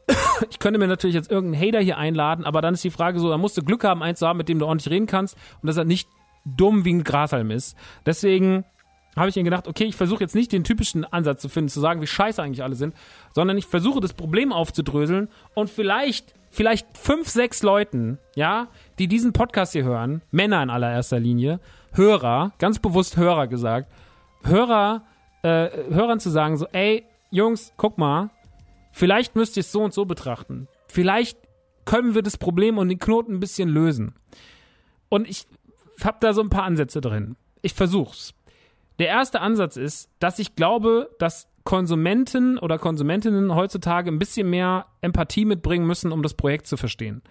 ich 0.49 0.59
könnte 0.59 0.79
mir 0.79 0.87
natürlich 0.87 1.15
jetzt 1.15 1.31
irgendeinen 1.31 1.67
Hater 1.67 1.79
hier 1.79 1.97
einladen, 1.97 2.45
aber 2.45 2.61
dann 2.61 2.73
ist 2.73 2.83
die 2.83 2.89
Frage 2.91 3.19
so, 3.19 3.29
da 3.29 3.37
musst 3.37 3.57
du 3.57 3.63
Glück 3.63 3.83
haben, 3.83 4.01
eins 4.01 4.19
zu 4.19 4.27
haben, 4.27 4.37
mit 4.37 4.49
dem 4.49 4.59
du 4.59 4.65
ordentlich 4.65 4.91
reden 4.91 5.07
kannst 5.07 5.37
und 5.61 5.67
das 5.67 5.77
halt 5.77 5.87
nicht 5.87 6.09
dumm 6.45 6.85
wie 6.85 6.93
ein 6.93 7.03
Grashalm 7.03 7.51
ist. 7.51 7.77
Deswegen 8.05 8.65
habe 9.15 9.29
ich 9.29 9.35
mir 9.35 9.43
gedacht, 9.43 9.67
okay, 9.67 9.85
ich 9.85 9.95
versuche 9.95 10.21
jetzt 10.21 10.35
nicht 10.35 10.51
den 10.51 10.63
typischen 10.63 11.05
Ansatz 11.05 11.41
zu 11.41 11.49
finden, 11.49 11.69
zu 11.69 11.79
sagen, 11.79 12.01
wie 12.01 12.07
scheiße 12.07 12.41
eigentlich 12.41 12.63
alle 12.63 12.75
sind, 12.75 12.95
sondern 13.33 13.57
ich 13.57 13.65
versuche 13.65 13.99
das 13.99 14.13
Problem 14.13 14.53
aufzudröseln 14.53 15.29
und 15.53 15.69
vielleicht, 15.69 16.33
vielleicht 16.49 16.97
fünf, 16.97 17.27
sechs 17.27 17.63
Leuten, 17.63 18.19
ja, 18.35 18.67
die 18.99 19.07
diesen 19.07 19.33
Podcast 19.33 19.73
hier 19.73 19.83
hören, 19.83 20.21
Männer 20.31 20.63
in 20.63 20.69
allererster 20.69 21.19
Linie, 21.19 21.59
Hörer, 21.93 22.53
ganz 22.57 22.79
bewusst 22.79 23.17
Hörer 23.17 23.47
gesagt, 23.47 23.91
Hörer, 24.43 25.03
äh, 25.43 25.69
Hörern 25.89 26.19
zu 26.19 26.29
sagen, 26.29 26.57
so, 26.57 26.67
ey, 26.71 27.05
Jungs, 27.31 27.73
guck 27.77 27.97
mal, 27.97 28.29
vielleicht 28.91 29.35
müsst 29.35 29.57
ihr 29.57 29.61
es 29.61 29.71
so 29.71 29.83
und 29.83 29.93
so 29.93 30.05
betrachten. 30.05 30.67
Vielleicht 30.87 31.37
können 31.85 32.15
wir 32.15 32.21
das 32.21 32.37
Problem 32.37 32.77
und 32.77 32.89
den 32.89 32.99
Knoten 32.99 33.35
ein 33.35 33.39
bisschen 33.39 33.69
lösen. 33.69 34.15
Und 35.09 35.29
ich 35.29 35.45
habe 36.03 36.17
da 36.19 36.33
so 36.33 36.41
ein 36.41 36.49
paar 36.49 36.63
Ansätze 36.63 37.01
drin. 37.01 37.35
Ich 37.61 37.73
versuch's. 37.73 38.33
Der 38.99 39.07
erste 39.07 39.41
Ansatz 39.41 39.77
ist, 39.77 40.09
dass 40.19 40.39
ich 40.39 40.55
glaube, 40.55 41.09
dass 41.19 41.47
Konsumenten 41.63 42.57
oder 42.57 42.77
Konsumentinnen 42.77 43.53
heutzutage 43.55 44.11
ein 44.11 44.19
bisschen 44.19 44.49
mehr 44.49 44.87
Empathie 45.01 45.45
mitbringen 45.45 45.85
müssen, 45.85 46.11
um 46.11 46.23
das 46.23 46.33
Projekt 46.33 46.67
zu 46.67 46.77
verstehen. 46.77 47.21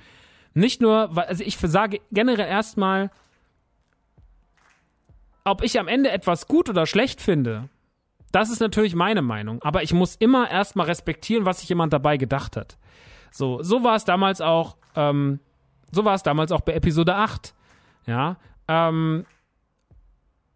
Nicht 0.54 0.80
nur, 0.80 1.16
also 1.16 1.44
ich 1.44 1.58
sage 1.58 2.00
generell 2.10 2.48
erstmal, 2.48 3.10
ob 5.44 5.62
ich 5.62 5.78
am 5.78 5.88
Ende 5.88 6.10
etwas 6.10 6.46
gut 6.46 6.68
oder 6.68 6.86
schlecht 6.86 7.20
finde, 7.20 7.68
das 8.32 8.50
ist 8.50 8.60
natürlich 8.60 8.94
meine 8.94 9.22
Meinung. 9.22 9.62
Aber 9.62 9.82
ich 9.82 9.92
muss 9.92 10.14
immer 10.16 10.50
erstmal 10.50 10.86
respektieren, 10.86 11.44
was 11.44 11.60
sich 11.60 11.68
jemand 11.68 11.92
dabei 11.92 12.16
gedacht 12.16 12.56
hat. 12.56 12.78
So, 13.30 13.62
so 13.62 13.82
war 13.82 13.96
es 13.96 14.04
damals 14.04 14.40
auch, 14.40 14.76
ähm, 14.94 15.40
so 15.90 16.04
war 16.04 16.14
es 16.14 16.22
damals 16.22 16.52
auch 16.52 16.60
bei 16.60 16.74
Episode 16.74 17.16
8. 17.16 17.54
Ja, 18.06 18.36
ähm, 18.68 19.24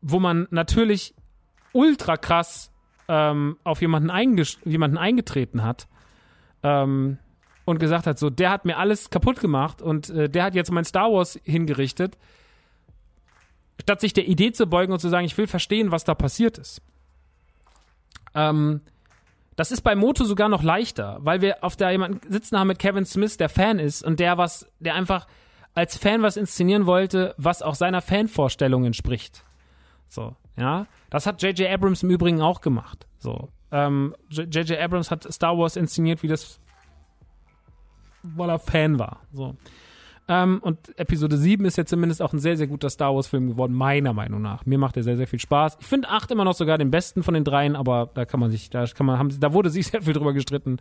wo 0.04 0.20
man 0.20 0.46
natürlich 0.50 1.14
ultra 1.72 2.16
krass 2.16 2.70
ähm, 3.08 3.56
auf 3.64 3.80
jemanden, 3.80 4.10
jemanden 4.64 4.98
eingetreten 4.98 5.62
hat 5.62 5.88
ähm, 6.62 7.18
und 7.64 7.78
gesagt 7.78 8.06
hat, 8.06 8.18
so, 8.18 8.28
der 8.28 8.50
hat 8.50 8.66
mir 8.66 8.76
alles 8.76 9.08
kaputt 9.08 9.40
gemacht 9.40 9.80
und 9.80 10.10
äh, 10.10 10.28
der 10.28 10.44
hat 10.44 10.54
jetzt 10.54 10.70
mein 10.70 10.84
Star 10.84 11.10
Wars 11.10 11.40
hingerichtet, 11.42 12.18
statt 13.80 14.00
sich 14.00 14.12
der 14.12 14.28
Idee 14.28 14.52
zu 14.52 14.66
beugen 14.66 14.92
und 14.92 15.00
zu 15.00 15.08
sagen, 15.08 15.24
ich 15.24 15.36
will 15.38 15.46
verstehen, 15.46 15.90
was 15.90 16.04
da 16.04 16.14
passiert 16.14 16.58
ist. 16.58 16.82
Ähm, 18.34 18.82
das 19.56 19.72
ist 19.72 19.80
bei 19.80 19.94
Moto 19.94 20.24
sogar 20.24 20.50
noch 20.50 20.62
leichter, 20.62 21.18
weil 21.20 21.40
wir 21.40 21.64
auf 21.64 21.76
der 21.76 21.92
jemanden 21.92 22.20
sitzen 22.30 22.58
haben 22.58 22.68
mit 22.68 22.78
Kevin 22.78 23.06
Smith, 23.06 23.38
der 23.38 23.48
Fan 23.48 23.78
ist 23.78 24.02
und 24.02 24.20
der 24.20 24.36
was, 24.36 24.66
der 24.80 24.94
einfach 24.94 25.26
als 25.74 25.96
Fan 25.96 26.20
was 26.22 26.36
inszenieren 26.36 26.84
wollte, 26.84 27.34
was 27.38 27.62
auch 27.62 27.74
seiner 27.74 28.02
Fanvorstellung 28.02 28.84
entspricht. 28.84 29.44
So, 30.14 30.36
ja. 30.56 30.86
Das 31.10 31.26
hat 31.26 31.42
J.J. 31.42 31.68
Abrams 31.68 32.02
im 32.02 32.10
Übrigen 32.10 32.40
auch 32.40 32.60
gemacht. 32.60 33.06
So. 33.18 33.48
J.J. 33.70 34.70
Ähm, 34.70 34.78
Abrams 34.80 35.10
hat 35.10 35.30
Star 35.32 35.58
Wars 35.58 35.76
inszeniert, 35.76 36.22
wie 36.22 36.28
das, 36.28 36.60
weil 38.22 38.48
er 38.48 38.58
Fan 38.58 38.98
war. 38.98 39.20
So. 39.32 39.56
Ähm, 40.26 40.60
und 40.62 40.98
Episode 40.98 41.36
7 41.36 41.64
ist 41.66 41.76
ja 41.76 41.84
zumindest 41.84 42.22
auch 42.22 42.32
ein 42.32 42.38
sehr, 42.38 42.56
sehr 42.56 42.66
guter 42.66 42.88
Star 42.88 43.14
Wars-Film 43.14 43.48
geworden, 43.48 43.74
meiner 43.74 44.12
Meinung 44.12 44.40
nach. 44.40 44.64
Mir 44.64 44.78
macht 44.78 44.96
er 44.96 45.02
sehr, 45.02 45.16
sehr 45.16 45.26
viel 45.26 45.40
Spaß. 45.40 45.76
Ich 45.80 45.86
finde 45.86 46.08
8 46.08 46.30
immer 46.30 46.44
noch 46.44 46.54
sogar 46.54 46.78
den 46.78 46.90
besten 46.90 47.22
von 47.22 47.34
den 47.34 47.44
dreien, 47.44 47.76
aber 47.76 48.10
da 48.14 48.24
kann 48.24 48.40
man 48.40 48.50
sich, 48.50 48.70
da 48.70 48.86
kann 48.86 49.06
man, 49.06 49.18
haben, 49.18 49.38
da 49.38 49.52
wurde 49.52 49.70
sich 49.70 49.86
sehr 49.88 50.02
viel 50.02 50.14
drüber 50.14 50.32
gestritten. 50.32 50.78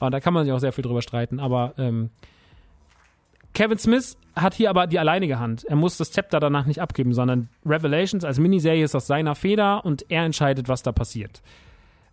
Und 0.00 0.12
da 0.12 0.20
kann 0.20 0.32
man 0.32 0.44
sich 0.44 0.52
auch 0.52 0.58
sehr 0.58 0.72
viel 0.72 0.82
drüber 0.82 1.02
streiten. 1.02 1.38
Aber 1.38 1.74
ähm, 1.76 2.10
Kevin 3.52 3.78
Smith 3.78 4.16
hat 4.36 4.54
hier 4.54 4.70
aber 4.70 4.86
die 4.86 4.98
alleinige 4.98 5.38
Hand. 5.38 5.64
Er 5.64 5.76
muss 5.76 5.96
das 5.96 6.12
Zepter 6.12 6.40
danach 6.40 6.66
nicht 6.66 6.80
abgeben, 6.80 7.12
sondern 7.12 7.48
Revelations 7.66 8.24
als 8.24 8.38
Miniserie 8.38 8.84
ist 8.84 8.94
aus 8.94 9.06
seiner 9.06 9.34
Feder 9.34 9.84
und 9.84 10.06
er 10.08 10.24
entscheidet, 10.24 10.68
was 10.68 10.82
da 10.82 10.92
passiert. 10.92 11.42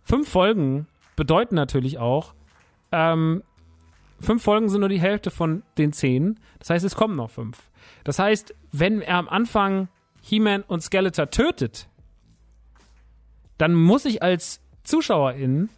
Fünf 0.02 0.28
Folgen 0.28 0.86
bedeuten 1.16 1.54
natürlich 1.54 1.98
auch, 1.98 2.34
ähm, 2.92 3.42
fünf 4.20 4.42
Folgen 4.42 4.68
sind 4.68 4.80
nur 4.80 4.88
die 4.88 5.00
Hälfte 5.00 5.30
von 5.30 5.62
den 5.76 5.92
zehn. 5.92 6.40
Das 6.58 6.70
heißt, 6.70 6.84
es 6.84 6.96
kommen 6.96 7.16
noch 7.16 7.30
fünf. 7.30 7.70
Das 8.04 8.18
heißt, 8.18 8.54
wenn 8.72 9.00
er 9.00 9.16
am 9.16 9.28
Anfang 9.28 9.88
He-Man 10.22 10.62
und 10.62 10.82
Skeletor 10.82 11.30
tötet, 11.30 11.88
dann 13.58 13.74
muss 13.74 14.04
ich 14.04 14.22
als 14.22 14.60
Zuschauerin 14.82 15.68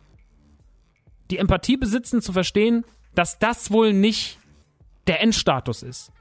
die 1.30 1.38
Empathie 1.38 1.76
besitzen, 1.76 2.22
zu 2.22 2.32
verstehen, 2.32 2.84
dass 3.14 3.38
das 3.38 3.70
wohl 3.70 3.92
nicht 3.92 4.39
der 5.10 5.20
Endstatus 5.20 5.82
ist, 5.82 6.12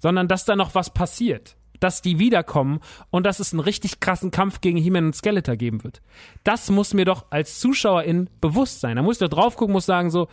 sondern 0.00 0.26
dass 0.26 0.44
da 0.44 0.56
noch 0.56 0.74
was 0.74 0.92
passiert, 0.92 1.56
dass 1.78 2.02
die 2.02 2.18
wiederkommen 2.18 2.80
und 3.10 3.24
dass 3.24 3.38
es 3.38 3.52
einen 3.52 3.60
richtig 3.60 4.00
krassen 4.00 4.32
Kampf 4.32 4.60
gegen 4.60 4.78
He-Man 4.78 5.06
und 5.06 5.14
Skeletor 5.14 5.54
geben 5.54 5.84
wird. 5.84 6.02
Das 6.42 6.68
muss 6.68 6.92
mir 6.92 7.04
doch 7.04 7.26
als 7.30 7.60
Zuschauerin 7.60 8.28
bewusst 8.40 8.80
sein. 8.80 8.96
Da 8.96 9.02
muss 9.02 9.16
ich 9.16 9.20
da 9.20 9.28
drauf 9.28 9.56
gucken, 9.56 9.74
muss 9.74 9.86
sagen 9.86 10.10
so, 10.10 10.26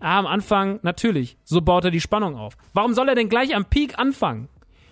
ah, 0.00 0.18
am 0.18 0.26
Anfang 0.26 0.80
natürlich, 0.82 1.36
so 1.44 1.60
baut 1.60 1.84
er 1.84 1.92
die 1.92 2.00
Spannung 2.00 2.34
auf. 2.34 2.56
Warum 2.72 2.94
soll 2.94 3.08
er 3.08 3.14
denn 3.14 3.28
gleich 3.28 3.54
am 3.54 3.66
Peak 3.66 3.96
anfangen? 3.96 4.48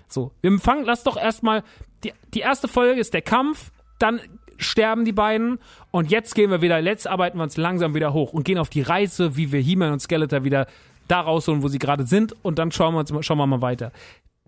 So, 0.07 0.30
wir 0.41 0.57
fangen, 0.61 0.84
lass 0.84 1.03
doch 1.03 1.16
erstmal, 1.16 1.64
die, 2.05 2.12
die 2.34 2.41
erste 2.41 2.68
Folge 2.68 3.01
ist 3.01 3.14
der 3.14 3.22
Kampf, 3.22 3.72
dann 3.99 4.20
sterben 4.59 5.05
die 5.05 5.12
beiden 5.12 5.59
und 5.91 6.12
jetzt 6.12 6.36
gehen 6.36 6.53
wir 6.53 6.62
wieder, 6.62 6.78
jetzt 6.78 7.09
arbeiten 7.09 7.39
wir 7.39 7.43
uns 7.43 7.57
langsam 7.57 7.95
wieder 7.95 8.12
hoch 8.12 8.32
und 8.32 8.45
gehen 8.45 8.59
auf 8.59 8.70
die 8.70 8.82
Reise, 8.82 9.36
wie 9.36 9.51
wir 9.51 9.61
He-Man 9.61 9.93
und 9.93 10.01
Skeletor 10.01 10.45
wieder 10.45 10.68
da 11.09 11.21
rausholen, 11.21 11.63
wo 11.63 11.69
sie 11.69 11.79
gerade 11.79 12.07
sind 12.07 12.35
und 12.45 12.59
dann 12.59 12.71
schauen 12.71 12.95
wir, 12.95 13.23
schauen 13.23 13.39
wir 13.39 13.47
mal 13.47 13.63
weiter. 13.63 13.93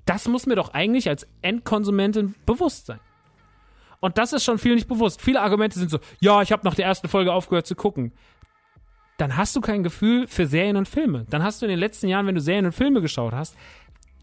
Das 0.07 0.29
muss 0.29 0.47
mir 0.47 0.57
doch 0.57 0.73
eigentlich 0.75 1.09
als 1.09 1.27
Endkonsumentin 1.43 2.35
bewusst 2.47 2.87
sein. 2.87 3.01
Und 4.01 4.17
das 4.17 4.33
ist 4.33 4.45
schon 4.45 4.59
viel 4.59 4.75
nicht 4.75 4.89
bewusst. 4.89 5.21
Viele 5.21 5.43
Argumente 5.43 5.79
sind 5.79 5.91
so, 5.91 5.99
ja, 6.21 6.41
ich 6.43 6.53
habe 6.53 6.65
nach 6.65 6.75
der 6.75 6.87
ersten 6.87 7.09
Folge 7.09 7.33
aufgehört 7.33 7.67
zu 7.67 7.75
gucken. 7.75 8.13
Dann 9.19 9.37
hast 9.37 9.55
du 9.55 9.61
kein 9.61 9.83
Gefühl 9.83 10.27
für 10.27 10.47
Serien 10.47 10.77
und 10.77 10.89
Filme. 10.89 11.27
Dann 11.29 11.43
hast 11.43 11.61
du 11.61 11.67
in 11.67 11.71
den 11.71 11.79
letzten 11.79 12.09
Jahren, 12.09 12.27
wenn 12.27 12.35
du 12.35 12.41
Serien 12.41 12.65
und 12.65 12.73
Filme 12.73 13.03
geschaut 13.03 13.35
hast, 13.35 13.55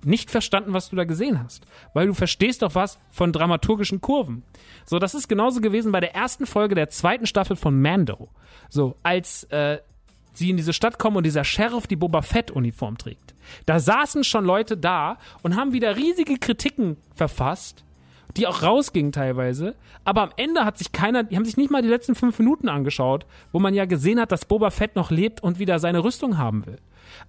nicht 0.03 0.31
verstanden, 0.31 0.73
was 0.73 0.89
du 0.89 0.95
da 0.95 1.03
gesehen 1.03 1.41
hast. 1.43 1.65
Weil 1.93 2.07
du 2.07 2.13
verstehst 2.13 2.61
doch 2.63 2.73
was 2.73 2.99
von 3.11 3.31
dramaturgischen 3.31 4.01
Kurven. 4.01 4.43
So, 4.85 4.99
das 4.99 5.13
ist 5.13 5.27
genauso 5.27 5.61
gewesen 5.61 5.91
bei 5.91 5.99
der 5.99 6.15
ersten 6.15 6.45
Folge 6.45 6.75
der 6.75 6.89
zweiten 6.89 7.27
Staffel 7.27 7.55
von 7.55 7.79
Mando. 7.79 8.29
So, 8.69 8.95
als 9.03 9.43
äh, 9.45 9.79
sie 10.37 10.49
in 10.49 10.57
diese 10.57 10.73
Stadt 10.73 10.99
kommen 10.99 11.17
und 11.17 11.25
dieser 11.25 11.43
Sheriff 11.43 11.87
die 11.87 11.95
Boba 11.95 12.21
Fett-Uniform 12.21 12.97
trägt. 12.97 13.33
Da 13.65 13.79
saßen 13.79 14.23
schon 14.23 14.45
Leute 14.45 14.77
da 14.77 15.17
und 15.43 15.55
haben 15.55 15.73
wieder 15.73 15.95
riesige 15.95 16.37
Kritiken 16.37 16.97
verfasst, 17.15 17.83
die 18.35 18.47
auch 18.47 18.61
rausgingen 18.61 19.11
teilweise. 19.11 19.75
Aber 20.05 20.21
am 20.21 20.31
Ende 20.37 20.63
hat 20.65 20.77
sich 20.77 20.91
keiner, 20.91 21.23
die 21.23 21.35
haben 21.35 21.45
sich 21.45 21.57
nicht 21.57 21.71
mal 21.71 21.81
die 21.81 21.87
letzten 21.87 22.15
fünf 22.15 22.39
Minuten 22.39 22.69
angeschaut, 22.69 23.25
wo 23.51 23.59
man 23.59 23.73
ja 23.73 23.85
gesehen 23.85 24.19
hat, 24.19 24.31
dass 24.31 24.45
Boba 24.45 24.69
Fett 24.69 24.95
noch 24.95 25.11
lebt 25.11 25.41
und 25.41 25.59
wieder 25.59 25.79
seine 25.79 26.03
Rüstung 26.03 26.37
haben 26.37 26.65
will. 26.65 26.77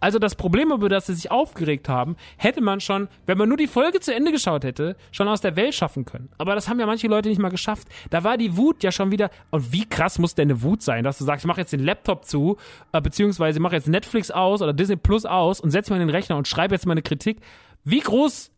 Also 0.00 0.18
das 0.18 0.34
Problem, 0.34 0.72
über 0.72 0.88
das 0.88 1.06
sie 1.06 1.14
sich 1.14 1.30
aufgeregt 1.30 1.88
haben, 1.88 2.16
hätte 2.36 2.60
man 2.60 2.80
schon, 2.80 3.08
wenn 3.26 3.38
man 3.38 3.48
nur 3.48 3.58
die 3.58 3.66
Folge 3.66 4.00
zu 4.00 4.14
Ende 4.14 4.32
geschaut 4.32 4.64
hätte, 4.64 4.96
schon 5.12 5.28
aus 5.28 5.40
der 5.40 5.56
Welt 5.56 5.74
schaffen 5.74 6.04
können. 6.04 6.28
Aber 6.38 6.54
das 6.54 6.68
haben 6.68 6.80
ja 6.80 6.86
manche 6.86 7.08
Leute 7.08 7.28
nicht 7.28 7.40
mal 7.40 7.48
geschafft. 7.48 7.88
Da 8.10 8.24
war 8.24 8.36
die 8.36 8.56
Wut 8.56 8.82
ja 8.82 8.92
schon 8.92 9.10
wieder. 9.10 9.30
Und 9.50 9.72
wie 9.72 9.88
krass 9.88 10.18
muss 10.18 10.34
denn 10.34 10.50
eine 10.50 10.62
Wut 10.62 10.82
sein, 10.82 11.04
dass 11.04 11.18
du 11.18 11.24
sagst, 11.24 11.44
ich 11.44 11.48
mache 11.48 11.60
jetzt 11.60 11.72
den 11.72 11.84
Laptop 11.84 12.24
zu, 12.24 12.56
äh, 12.92 13.00
beziehungsweise 13.00 13.60
mache 13.60 13.76
jetzt 13.76 13.88
Netflix 13.88 14.30
aus 14.30 14.62
oder 14.62 14.72
Disney 14.72 14.96
Plus 14.96 15.24
aus 15.24 15.60
und 15.60 15.70
setze 15.70 15.92
mal 15.92 15.98
den 15.98 16.10
Rechner 16.10 16.36
und 16.36 16.48
schreibe 16.48 16.74
jetzt 16.74 16.86
meine 16.86 17.02
Kritik. 17.02 17.38
Wie 17.84 18.00
groß 18.00 18.50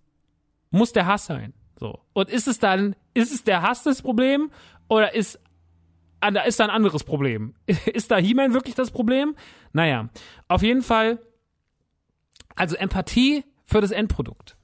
muss 0.71 0.93
der 0.93 1.07
Hass 1.07 1.27
sein? 1.27 1.53
So. 1.79 1.99
Und 2.13 2.31
ist 2.31 2.47
es 2.47 2.59
dann, 2.59 2.95
ist 3.15 3.33
es 3.33 3.43
der 3.43 3.63
Hass 3.63 3.83
das 3.83 4.03
Problem 4.03 4.51
oder 4.89 5.15
ist 5.15 5.41
da 6.21 6.43
ist 6.43 6.61
da 6.61 6.65
ein 6.65 6.71
anderes 6.71 7.05
Problem. 7.05 7.55
Ist 7.67 8.11
da 8.11 8.17
He-Man 8.19 8.53
wirklich 8.53 8.75
das 8.75 8.91
Problem? 8.91 9.35
Naja, 9.73 10.11
auf 10.49 10.63
jeden 10.63 10.83
Fall, 10.83 11.19
also 12.55 12.77
Empathie 12.77 13.45
für 13.65 13.81
das 13.81 13.91
Endprodukt. 13.91 14.57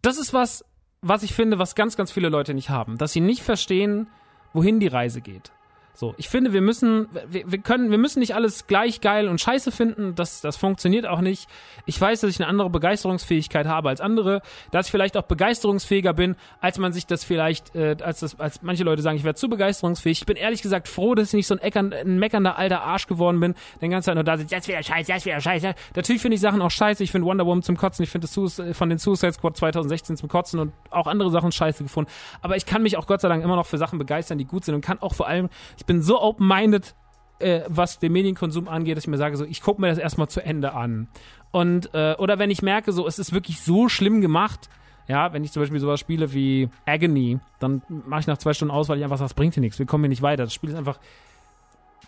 Das 0.00 0.18
ist 0.18 0.32
was, 0.32 0.64
was 1.02 1.22
ich 1.22 1.34
finde, 1.34 1.58
was 1.58 1.74
ganz, 1.74 1.96
ganz 1.96 2.12
viele 2.12 2.28
Leute 2.28 2.54
nicht 2.54 2.70
haben. 2.70 2.98
Dass 2.98 3.12
sie 3.12 3.20
nicht 3.20 3.42
verstehen, 3.42 4.08
wohin 4.52 4.80
die 4.80 4.86
Reise 4.86 5.20
geht. 5.20 5.52
So, 5.96 6.12
ich 6.16 6.28
finde, 6.28 6.52
wir 6.52 6.60
müssen, 6.60 7.08
wir, 7.28 7.50
wir, 7.50 7.58
können, 7.58 7.92
wir 7.92 7.98
müssen 7.98 8.18
nicht 8.18 8.34
alles 8.34 8.66
gleich 8.66 9.00
geil 9.00 9.28
und 9.28 9.40
scheiße 9.40 9.70
finden. 9.70 10.16
Das, 10.16 10.40
das 10.40 10.56
funktioniert 10.56 11.06
auch 11.06 11.20
nicht. 11.20 11.48
Ich 11.86 12.00
weiß, 12.00 12.20
dass 12.20 12.30
ich 12.30 12.40
eine 12.40 12.48
andere 12.48 12.68
Begeisterungsfähigkeit 12.68 13.66
habe 13.66 13.90
als 13.90 14.00
andere, 14.00 14.42
dass 14.72 14.86
ich 14.86 14.90
vielleicht 14.90 15.16
auch 15.16 15.22
begeisterungsfähiger 15.22 16.12
bin, 16.12 16.34
als 16.60 16.78
man 16.78 16.92
sich 16.92 17.06
das 17.06 17.22
vielleicht, 17.22 17.76
äh, 17.76 17.96
als 18.02 18.20
das, 18.20 18.40
als 18.40 18.60
manche 18.62 18.82
Leute 18.82 19.02
sagen, 19.02 19.16
ich 19.16 19.22
werde 19.22 19.38
zu 19.38 19.48
begeisterungsfähig. 19.48 20.22
Ich 20.22 20.26
bin 20.26 20.36
ehrlich 20.36 20.62
gesagt 20.62 20.88
froh, 20.88 21.14
dass 21.14 21.28
ich 21.28 21.34
nicht 21.34 21.46
so 21.46 21.54
ein, 21.54 21.60
Eckern, 21.60 21.92
ein 21.92 22.18
meckernder 22.18 22.58
alter 22.58 22.82
Arsch 22.82 23.06
geworden 23.06 23.38
bin, 23.38 23.54
den 23.80 23.92
ganzen 23.92 24.06
Zeit 24.06 24.14
nur 24.16 24.24
da 24.24 24.36
sitzt, 24.36 24.50
jetzt 24.50 24.66
wieder 24.66 24.82
scheiße, 24.82 25.12
jetzt 25.12 25.26
wieder 25.26 25.40
scheiße. 25.40 25.74
Natürlich 25.94 26.20
finde 26.20 26.34
ich 26.34 26.40
Sachen 26.40 26.60
auch 26.60 26.72
scheiße. 26.72 27.04
Ich 27.04 27.12
finde 27.12 27.28
Wonder 27.28 27.46
Woman 27.46 27.62
zum 27.62 27.76
Kotzen. 27.76 28.02
Ich 28.02 28.10
finde 28.10 28.26
das 28.26 28.76
von 28.76 28.88
den 28.88 28.98
Suicide 28.98 29.32
Squad 29.34 29.56
2016 29.56 30.16
zum 30.16 30.28
Kotzen 30.28 30.58
und 30.58 30.72
auch 30.90 31.06
andere 31.06 31.30
Sachen 31.30 31.52
scheiße 31.52 31.84
gefunden. 31.84 32.10
Aber 32.42 32.56
ich 32.56 32.66
kann 32.66 32.82
mich 32.82 32.96
auch 32.96 33.06
Gott 33.06 33.20
sei 33.20 33.28
Dank 33.28 33.44
immer 33.44 33.54
noch 33.54 33.66
für 33.66 33.78
Sachen 33.78 34.00
begeistern, 34.00 34.38
die 34.38 34.44
gut 34.44 34.64
sind 34.64 34.74
und 34.74 34.80
kann 34.80 35.00
auch 35.00 35.14
vor 35.14 35.28
allem, 35.28 35.48
ich 35.84 35.86
bin 35.86 36.00
so 36.00 36.18
open-minded, 36.18 36.94
äh, 37.40 37.60
was 37.68 37.98
den 37.98 38.12
Medienkonsum 38.12 38.68
angeht, 38.68 38.96
dass 38.96 39.04
ich 39.04 39.08
mir 39.08 39.18
sage, 39.18 39.36
so, 39.36 39.44
ich 39.44 39.60
gucke 39.60 39.78
mir 39.82 39.88
das 39.88 39.98
erstmal 39.98 40.28
zu 40.28 40.42
Ende 40.42 40.72
an. 40.72 41.08
Und, 41.50 41.92
äh, 41.92 42.14
oder 42.16 42.38
wenn 42.38 42.50
ich 42.50 42.62
merke, 42.62 42.90
so, 42.90 43.06
es 43.06 43.18
ist 43.18 43.34
wirklich 43.34 43.60
so 43.60 43.90
schlimm 43.90 44.22
gemacht, 44.22 44.70
ja, 45.08 45.34
wenn 45.34 45.44
ich 45.44 45.52
zum 45.52 45.62
Beispiel 45.62 45.78
sowas 45.80 46.00
spiele 46.00 46.32
wie 46.32 46.70
Agony, 46.86 47.38
dann 47.58 47.82
mache 47.88 48.20
ich 48.20 48.26
nach 48.26 48.38
zwei 48.38 48.54
Stunden 48.54 48.72
aus, 48.72 48.88
weil 48.88 48.96
ich 48.96 49.04
einfach 49.04 49.18
sage, 49.18 49.28
das 49.28 49.34
bringt 49.34 49.52
hier 49.52 49.60
nichts, 49.60 49.78
wir 49.78 49.84
kommen 49.84 50.04
hier 50.04 50.08
nicht 50.08 50.22
weiter. 50.22 50.44
Das 50.44 50.54
Spiel 50.54 50.70
ist 50.70 50.76
einfach, 50.76 50.98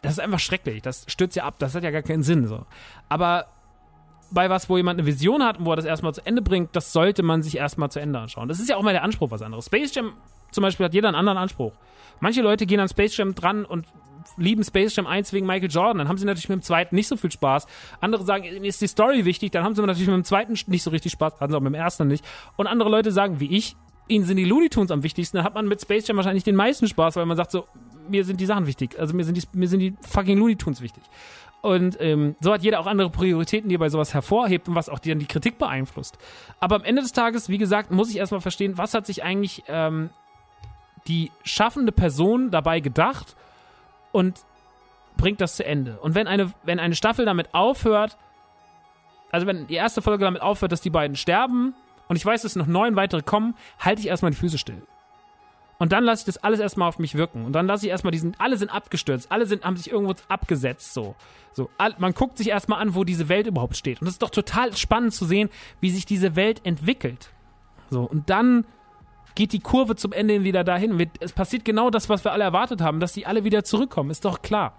das 0.01 0.13
ist 0.13 0.21
einfach 0.21 0.41
schrecklich, 0.41 0.81
das 0.81 1.05
stürzt 1.07 1.37
ja 1.37 1.45
ab, 1.45 1.57
das 1.59 1.75
hat 1.75 1.85
ja 1.85 1.91
gar 1.91 2.01
keinen 2.01 2.23
Sinn, 2.23 2.47
so. 2.47 2.65
Aber 3.11 3.47
bei 4.31 4.51
was, 4.51 4.69
wo 4.69 4.77
jemand 4.77 4.99
eine 4.99 5.07
Vision 5.07 5.43
hat 5.43 5.59
und 5.59 5.67
wo 5.67 5.71
er 5.71 5.77
das 5.77 5.85
erstmal 5.85 6.15
zu 6.15 6.25
Ende 6.25 6.43
bringt, 6.43 6.75
das 6.75 6.93
sollte 6.93 7.23
man 7.23 7.43
sich 7.43 7.57
erstmal 7.57 7.91
zu 7.91 8.01
Ende 8.01 8.19
anschauen. 8.19 8.49
Das 8.49 8.59
ist 8.59 8.69
ja 8.69 8.77
auch 8.77 8.83
mal 8.83 8.93
der 8.93 9.03
Anspruch 9.03 9.31
was 9.31 9.43
anderes. 9.43 9.67
Space 9.67 9.95
Jam 9.95 10.13
zum 10.51 10.63
Beispiel 10.63 10.87
hat 10.87 10.95
jeder 10.95 11.09
einen 11.09 11.17
anderen 11.17 11.39
Anspruch. 11.39 11.73
Manche 12.21 12.43
Leute 12.43 12.67
gehen 12.67 12.81
an 12.81 12.89
Space 12.89 13.17
Jam 13.17 13.35
dran 13.35 13.65
und 13.65 13.87
lieben 14.37 14.65
Space 14.65 14.97
Jam 14.97 15.07
1 15.07 15.33
wegen 15.33 15.47
Michael 15.47 15.71
Jordan, 15.71 15.99
dann 15.99 16.09
haben 16.09 16.19
sie 16.19 16.25
natürlich 16.25 16.49
mit 16.49 16.59
dem 16.59 16.63
zweiten 16.63 16.95
nicht 16.95 17.09
so 17.09 17.17
viel 17.17 17.31
Spaß. 17.31 17.67
Andere 18.01 18.25
sagen, 18.25 18.45
ist 18.45 18.81
die 18.81 18.87
Story 18.87 19.25
wichtig, 19.25 19.53
dann 19.53 19.65
haben 19.65 19.75
sie 19.75 19.83
natürlich 19.83 20.09
mit 20.09 20.17
dem 20.17 20.25
zweiten 20.25 20.55
nicht 20.67 20.83
so 20.83 20.91
richtig 20.91 21.13
Spaß, 21.13 21.35
hatten 21.41 21.53
sie 21.53 21.57
auch 21.57 21.63
mit 21.63 21.73
dem 21.73 21.75
ersten 21.75 22.09
nicht. 22.09 22.25
Und 22.57 22.67
andere 22.67 22.89
Leute 22.89 23.13
sagen, 23.13 23.41
wie 23.41 23.57
ich, 23.57 23.77
ihnen 24.09 24.25
sind 24.25 24.37
die 24.37 24.45
Looney 24.45 24.69
Tunes 24.69 24.91
am 24.91 25.03
wichtigsten, 25.03 25.37
dann 25.37 25.45
hat 25.45 25.55
man 25.55 25.69
mit 25.69 25.81
Space 25.81 26.07
Jam 26.07 26.17
wahrscheinlich 26.17 26.45
den 26.45 26.57
meisten 26.57 26.87
Spaß, 26.87 27.17
weil 27.17 27.27
man 27.27 27.37
sagt 27.37 27.53
so, 27.53 27.67
mir 28.09 28.25
sind 28.25 28.41
die 28.41 28.47
Sachen 28.47 28.67
wichtig, 28.67 28.99
also 28.99 29.15
mir 29.15 29.25
sind 29.25 29.37
die, 29.37 29.43
mir 29.53 29.69
sind 29.69 29.81
die 29.81 29.95
fucking 30.01 30.39
Looney 30.39 30.57
Tunes 30.57 30.81
wichtig. 30.81 31.03
Und 31.67 32.01
ähm, 32.01 32.37
so 32.39 32.53
hat 32.53 32.63
jeder 32.63 32.79
auch 32.79 32.87
andere 32.87 33.11
Prioritäten, 33.11 33.69
die 33.69 33.75
er 33.75 33.81
bei 33.81 33.89
sowas 33.89 34.15
hervorhebt 34.15 34.69
und 34.69 34.77
was 34.77 34.89
auch 34.89 35.01
die 35.01 35.09
dann 35.09 35.19
die 35.19 35.27
Kritik 35.27 35.59
beeinflusst. 35.59 36.17
Aber 36.61 36.77
am 36.77 36.85
Ende 36.85 37.03
des 37.03 37.11
Tages, 37.11 37.49
wie 37.49 37.59
gesagt, 37.59 37.91
muss 37.91 38.09
ich 38.09 38.19
erstmal 38.19 38.41
verstehen, 38.41 38.79
was 38.79 38.95
hat 38.95 39.05
sich 39.05 39.25
eigentlich 39.25 39.65
ähm, 39.67 40.11
die 41.09 41.33
schaffende 41.43 41.91
Person 41.91 42.53
dabei 42.53 42.79
gedacht 42.79 43.35
und 44.13 44.45
bringt 45.17 45.41
das 45.41 45.57
zu 45.57 45.67
Ende. 45.67 45.99
Und 45.99 46.15
wenn 46.15 46.29
eine, 46.29 46.53
wenn 46.63 46.79
eine 46.79 46.95
Staffel 46.95 47.25
damit 47.25 47.53
aufhört, 47.53 48.17
also 49.33 49.49
wenn 49.49 49.67
die 49.67 49.75
erste 49.75 50.03
Folge 50.03 50.25
damit 50.25 50.43
aufhört, 50.43 50.71
dass 50.71 50.83
die 50.83 50.91
beiden 50.91 51.17
sterben 51.17 51.75
und 52.07 52.15
ich 52.15 52.25
weiß, 52.25 52.43
dass 52.43 52.55
noch 52.55 52.69
neun 52.69 52.95
weitere 52.95 53.23
kommen, 53.23 53.57
halte 53.81 54.03
ich 54.03 54.07
erstmal 54.07 54.31
die 54.31 54.37
Füße 54.37 54.59
still. 54.59 54.83
Und 55.79 55.93
dann 55.93 56.05
lasse 56.05 56.23
ich 56.23 56.27
das 56.27 56.43
alles 56.43 56.61
erstmal 56.61 56.89
auf 56.89 56.99
mich 56.99 57.15
wirken. 57.15 57.45
Und 57.45 57.53
dann 57.53 57.67
lasse 57.67 57.87
ich 57.87 57.91
erstmal 57.91 58.11
diesen, 58.11 58.35
alle 58.39 58.57
sind 58.57 58.71
abgestürzt, 58.71 59.31
alle 59.31 59.47
sind, 59.47 59.65
haben 59.65 59.77
sich 59.77 59.91
irgendwo 59.91 60.15
abgesetzt, 60.29 60.95
so. 60.95 61.15
So, 61.53 61.71
man 61.99 62.13
guckt 62.13 62.37
sich 62.37 62.49
erstmal 62.49 62.83
an, 62.83 62.95
wo 62.95 63.05
diese 63.05 63.31
Welt 63.31 63.47
überhaupt 63.47 63.77
steht. 63.77 64.03
Und 64.03 64.07
es 64.07 64.15
ist 64.15 64.23
doch 64.23 64.31
total 64.31 64.77
spannend 64.77 65.15
zu 65.15 65.25
sehen, 65.25 65.49
wie 65.81 65.91
sich 65.91 66.05
diese 66.05 66.37
Welt 66.37 66.61
entwickelt. 66.65 67.31
So, 67.89 68.03
und 68.03 68.29
dann 68.29 68.67
geht 69.35 69.53
die 69.53 69.61
Kurve 69.61 69.97
zum 69.97 70.13
Ende 70.13 70.45
wieder 70.45 70.65
dahin. 70.65 71.11
Es 71.21 71.33
passiert 71.33 71.65
genau 71.65 71.89
das, 71.91 72.09
was 72.09 72.25
wir 72.25 72.33
alle 72.33 72.45
erwartet 72.45 72.81
haben, 72.81 73.01
dass 73.01 73.13
die 73.13 73.27
alle 73.27 73.45
wieder 73.45 73.65
zurückkommen, 73.65 74.11
ist 74.11 74.25
doch 74.25 74.43
klar. 74.43 74.79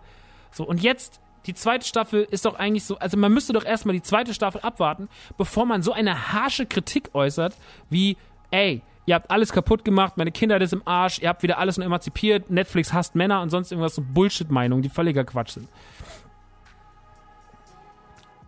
So, 0.51 0.67
und 0.67 0.81
jetzt, 0.81 1.19
die 1.45 1.53
zweite 1.53 1.87
Staffel 1.87 2.27
ist 2.29 2.45
doch 2.45 2.55
eigentlich 2.55 2.83
so, 2.83 2.97
also 2.99 3.17
man 3.17 3.33
müsste 3.33 3.53
doch 3.53 3.65
erstmal 3.65 3.93
die 3.93 4.01
zweite 4.01 4.33
Staffel 4.33 4.61
abwarten, 4.61 5.09
bevor 5.37 5.65
man 5.65 5.81
so 5.81 5.93
eine 5.93 6.33
harsche 6.33 6.65
Kritik 6.65 7.11
äußert, 7.13 7.55
wie, 7.89 8.17
ey, 8.51 8.81
ihr 9.07 9.15
habt 9.15 9.31
alles 9.31 9.51
kaputt 9.51 9.83
gemacht, 9.83 10.17
meine 10.17 10.31
Kindheit 10.31 10.61
ist 10.61 10.73
im 10.73 10.83
Arsch, 10.85 11.19
ihr 11.19 11.29
habt 11.29 11.41
wieder 11.41 11.57
alles 11.57 11.77
nur 11.77 11.85
emanzipiert, 11.85 12.51
Netflix 12.51 12.93
hasst 12.93 13.15
Männer 13.15 13.41
und 13.41 13.49
sonst 13.49 13.71
irgendwas 13.71 13.95
so 13.95 14.03
Bullshit-Meinungen, 14.03 14.83
die 14.83 14.89
völliger 14.89 15.23
Quatsch 15.23 15.51
sind. 15.51 15.69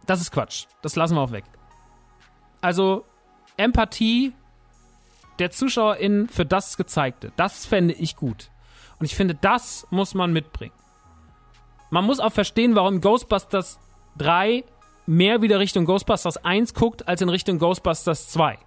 Das 0.06 0.22
ist 0.22 0.32
Quatsch. 0.32 0.66
Das 0.82 0.96
lassen 0.96 1.16
wir 1.16 1.22
auch 1.22 1.32
weg. 1.32 1.46
Also, 2.62 3.06
Empathie 3.58 4.34
der 5.40 5.52
ZuschauerInnen 5.52 6.28
für 6.28 6.46
das 6.46 6.76
Gezeigte, 6.76 7.32
das 7.38 7.66
fände 7.66 7.94
ich 7.94 8.18
gut. 8.18 8.52
Und 9.00 9.06
ich 9.06 9.16
finde, 9.16 9.36
das 9.36 9.88
muss 9.92 10.14
man 10.14 10.34
mitbringen. 10.34 10.74
Man 11.90 12.04
muss 12.04 12.20
auch 12.20 12.34
verstehen, 12.34 12.76
warum 12.76 13.00
Ghostbusters 13.00 13.80
3 14.18 14.66
mehr 15.06 15.42
wieder 15.42 15.60
Richtung 15.60 15.86
Ghostbusters 15.86 16.44
1 16.44 16.74
guckt, 16.74 17.08
als 17.08 17.22
in 17.22 17.30
Richtung 17.30 17.60
Ghostbusters 17.60 18.28
2. 18.28 18.60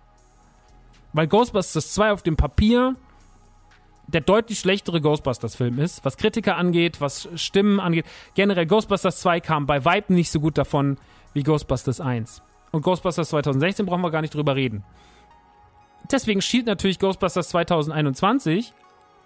Weil 1.13 1.27
Ghostbusters 1.27 1.93
2 1.95 2.13
auf 2.13 2.23
dem 2.23 2.37
Papier 2.37 2.97
der 4.09 4.21
deutlich 4.21 4.59
schlechtere 4.59 5.01
Ghostbusters-Film 5.01 5.79
ist, 5.79 6.05
was 6.05 6.17
Kritiker 6.17 6.57
angeht, 6.57 7.01
was 7.01 7.29
Stimmen 7.37 7.81
angeht. 7.81 8.05
Generell 8.35 8.67
Ghostbusters 8.67 9.21
2 9.21 9.41
kam 9.41 9.67
bei 9.67 9.85
Vibe 9.85 10.13
nicht 10.13 10.31
so 10.31 10.41
gut 10.41 10.59
davon 10.59 10.99
wie 11.33 11.43
Ghostbusters 11.43 12.01
1. 12.01 12.43
Und 12.73 12.83
Ghostbusters 12.83 13.31
2016 13.31 13.87
brauchen 13.87 14.03
wir 14.03 14.11
gar 14.11 14.21
nicht 14.21 14.35
drüber 14.35 14.57
reden. 14.57 14.85
Deswegen 16.11 16.43
schielt 16.43 16.67
natürlich 16.67 16.99
Ghostbusters 16.99 17.49
2021 17.51 18.75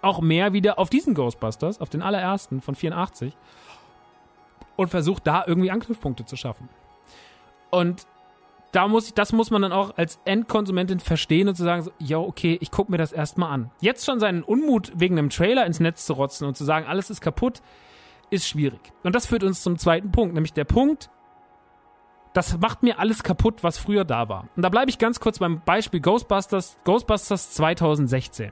auch 0.01 0.21
mehr 0.21 0.53
wieder 0.53 0.79
auf 0.79 0.89
diesen 0.89 1.15
Ghostbusters, 1.15 1.81
auf 1.81 1.89
den 1.89 2.01
allerersten 2.01 2.61
von 2.61 2.75
84 2.75 3.35
und 4.75 4.89
versucht 4.89 5.25
da 5.25 5.43
irgendwie 5.45 5.71
Anknüpfpunkte 5.71 6.25
zu 6.25 6.35
schaffen. 6.35 6.69
Und 7.71 8.05
da 8.77 8.87
muss 8.87 9.07
ich, 9.07 9.15
das 9.15 9.33
muss 9.33 9.49
man 9.49 9.63
dann 9.63 9.71
auch 9.71 9.97
als 9.97 10.19
Endkonsumentin 10.25 10.99
verstehen 10.99 11.47
und 11.47 11.55
zu 11.55 11.63
sagen, 11.63 11.81
so, 11.81 11.91
ja, 11.97 12.19
okay, 12.19 12.59
ich 12.61 12.69
gucke 12.69 12.91
mir 12.91 12.99
das 12.99 13.11
erstmal 13.11 13.51
an. 13.51 13.71
Jetzt 13.81 14.05
schon 14.05 14.19
seinen 14.19 14.43
Unmut 14.43 14.91
wegen 14.93 15.17
einem 15.17 15.31
Trailer 15.31 15.65
ins 15.65 15.79
Netz 15.79 16.05
zu 16.05 16.13
rotzen 16.13 16.45
und 16.45 16.55
zu 16.55 16.63
sagen, 16.63 16.85
alles 16.85 17.09
ist 17.09 17.19
kaputt, 17.19 17.63
ist 18.29 18.47
schwierig. 18.47 18.93
Und 19.01 19.15
das 19.15 19.25
führt 19.25 19.43
uns 19.43 19.63
zum 19.63 19.79
zweiten 19.79 20.11
Punkt, 20.11 20.35
nämlich 20.35 20.53
der 20.53 20.65
Punkt, 20.65 21.09
das 22.33 22.55
macht 22.59 22.83
mir 22.83 22.99
alles 22.99 23.23
kaputt, 23.23 23.63
was 23.63 23.79
früher 23.79 24.05
da 24.05 24.29
war. 24.29 24.47
Und 24.55 24.61
da 24.61 24.69
bleibe 24.69 24.91
ich 24.91 24.99
ganz 24.99 25.19
kurz 25.19 25.39
beim 25.39 25.59
Beispiel 25.65 25.99
Ghostbusters, 25.99 26.77
Ghostbusters 26.83 27.53
2016 27.53 28.51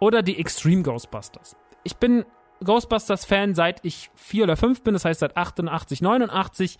oder 0.00 0.22
die 0.22 0.36
Extreme 0.40 0.82
Ghostbusters. 0.82 1.54
Ich 1.84 1.96
bin 1.96 2.24
Ghostbusters-Fan 2.64 3.54
seit 3.54 3.84
ich 3.84 4.10
vier 4.16 4.42
oder 4.44 4.56
fünf 4.56 4.82
bin, 4.82 4.94
das 4.94 5.04
heißt 5.04 5.20
seit 5.20 5.36
88, 5.36 6.02
89. 6.02 6.78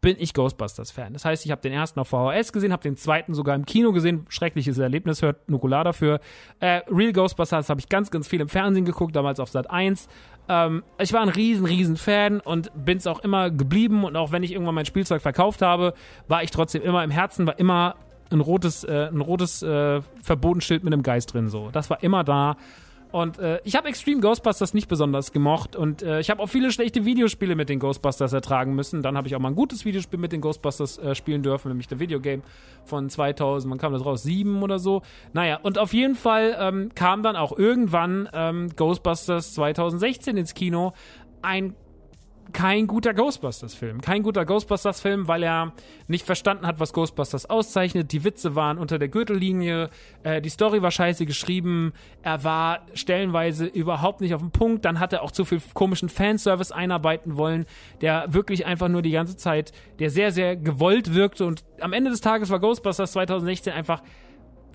bin 0.00 0.16
ich 0.18 0.34
Ghostbusters-Fan. 0.34 1.12
Das 1.12 1.24
heißt, 1.24 1.44
ich 1.44 1.50
habe 1.50 1.60
den 1.60 1.72
ersten 1.72 2.00
auf 2.00 2.08
VHS 2.08 2.52
gesehen, 2.52 2.72
habe 2.72 2.82
den 2.82 2.96
zweiten 2.96 3.34
sogar 3.34 3.54
im 3.54 3.66
Kino 3.66 3.92
gesehen. 3.92 4.26
Schreckliches 4.28 4.78
Erlebnis, 4.78 5.22
hört 5.22 5.48
Nukular 5.48 5.84
dafür. 5.84 6.20
Äh, 6.60 6.80
Real 6.90 7.12
Ghostbusters 7.12 7.68
habe 7.68 7.80
ich 7.80 7.88
ganz, 7.88 8.10
ganz 8.10 8.26
viel 8.26 8.40
im 8.40 8.48
Fernsehen 8.48 8.84
geguckt, 8.84 9.14
damals 9.14 9.40
auf 9.40 9.50
Sat 9.50 9.70
1. 9.70 10.08
Ähm, 10.48 10.82
ich 10.98 11.12
war 11.12 11.20
ein 11.20 11.28
riesen, 11.28 11.66
riesen 11.66 11.96
Fan 11.96 12.40
und 12.40 12.70
bin 12.74 12.98
es 12.98 13.06
auch 13.06 13.20
immer 13.20 13.50
geblieben. 13.50 14.04
Und 14.04 14.16
auch 14.16 14.32
wenn 14.32 14.42
ich 14.42 14.52
irgendwann 14.52 14.74
mein 14.74 14.86
Spielzeug 14.86 15.20
verkauft 15.22 15.62
habe, 15.62 15.94
war 16.28 16.42
ich 16.42 16.50
trotzdem 16.50 16.82
immer 16.82 17.04
im 17.04 17.10
Herzen, 17.10 17.46
war 17.46 17.58
immer 17.58 17.96
ein 18.30 18.40
rotes, 18.40 18.84
äh, 18.84 19.08
ein 19.12 19.20
rotes 19.20 19.62
äh, 19.62 20.00
Verbotenschild 20.22 20.84
mit 20.84 20.92
einem 20.92 21.02
Geist 21.02 21.34
drin. 21.34 21.48
So, 21.48 21.70
das 21.70 21.90
war 21.90 22.02
immer 22.02 22.24
da. 22.24 22.56
Und 23.12 23.38
äh, 23.38 23.60
ich 23.64 23.74
habe 23.76 23.88
Extreme 23.88 24.20
Ghostbusters 24.20 24.72
nicht 24.74 24.88
besonders 24.88 25.32
gemocht 25.32 25.74
und 25.74 26.02
äh, 26.02 26.20
ich 26.20 26.30
habe 26.30 26.42
auch 26.42 26.48
viele 26.48 26.70
schlechte 26.70 27.04
Videospiele 27.04 27.56
mit 27.56 27.68
den 27.68 27.80
Ghostbusters 27.80 28.32
ertragen 28.32 28.74
müssen. 28.74 29.02
Dann 29.02 29.16
habe 29.16 29.26
ich 29.26 29.34
auch 29.34 29.40
mal 29.40 29.48
ein 29.48 29.56
gutes 29.56 29.84
Videospiel 29.84 30.18
mit 30.18 30.32
den 30.32 30.40
Ghostbusters 30.40 30.98
äh, 30.98 31.14
spielen 31.14 31.42
dürfen, 31.42 31.68
nämlich 31.68 31.88
der 31.88 31.98
Videogame 31.98 32.42
von 32.84 33.10
2000, 33.10 33.68
man 33.68 33.78
kam 33.78 33.92
das 33.92 34.04
raus, 34.04 34.22
7 34.22 34.62
oder 34.62 34.78
so. 34.78 35.02
Naja, 35.32 35.58
und 35.62 35.78
auf 35.78 35.92
jeden 35.92 36.14
Fall 36.14 36.56
ähm, 36.60 36.90
kam 36.94 37.22
dann 37.22 37.36
auch 37.36 37.56
irgendwann 37.56 38.28
ähm, 38.32 38.70
Ghostbusters 38.76 39.54
2016 39.54 40.36
ins 40.36 40.54
Kino. 40.54 40.92
Ein 41.42 41.74
kein 42.52 42.86
guter 42.86 43.14
Ghostbusters-Film. 43.14 44.00
Kein 44.00 44.22
guter 44.22 44.44
Ghostbusters-Film, 44.44 45.28
weil 45.28 45.42
er 45.42 45.72
nicht 46.08 46.24
verstanden 46.24 46.66
hat, 46.66 46.80
was 46.80 46.92
Ghostbusters 46.92 47.48
auszeichnet. 47.48 48.12
Die 48.12 48.24
Witze 48.24 48.54
waren 48.54 48.78
unter 48.78 48.98
der 48.98 49.08
Gürtellinie, 49.08 49.90
äh, 50.22 50.40
die 50.40 50.48
Story 50.48 50.82
war 50.82 50.90
scheiße 50.90 51.26
geschrieben, 51.26 51.92
er 52.22 52.44
war 52.44 52.86
stellenweise 52.94 53.66
überhaupt 53.66 54.20
nicht 54.20 54.34
auf 54.34 54.40
dem 54.40 54.50
Punkt. 54.50 54.84
Dann 54.84 55.00
hat 55.00 55.12
er 55.12 55.22
auch 55.22 55.30
zu 55.30 55.44
viel 55.44 55.60
komischen 55.74 56.08
Fanservice 56.08 56.72
einarbeiten 56.72 57.36
wollen, 57.36 57.66
der 58.00 58.32
wirklich 58.32 58.66
einfach 58.66 58.88
nur 58.88 59.02
die 59.02 59.12
ganze 59.12 59.36
Zeit, 59.36 59.72
der 59.98 60.10
sehr, 60.10 60.32
sehr 60.32 60.56
gewollt 60.56 61.14
wirkte. 61.14 61.46
Und 61.46 61.64
am 61.80 61.92
Ende 61.92 62.10
des 62.10 62.20
Tages 62.20 62.50
war 62.50 62.60
Ghostbusters 62.60 63.12
2016 63.12 63.72
einfach 63.72 64.02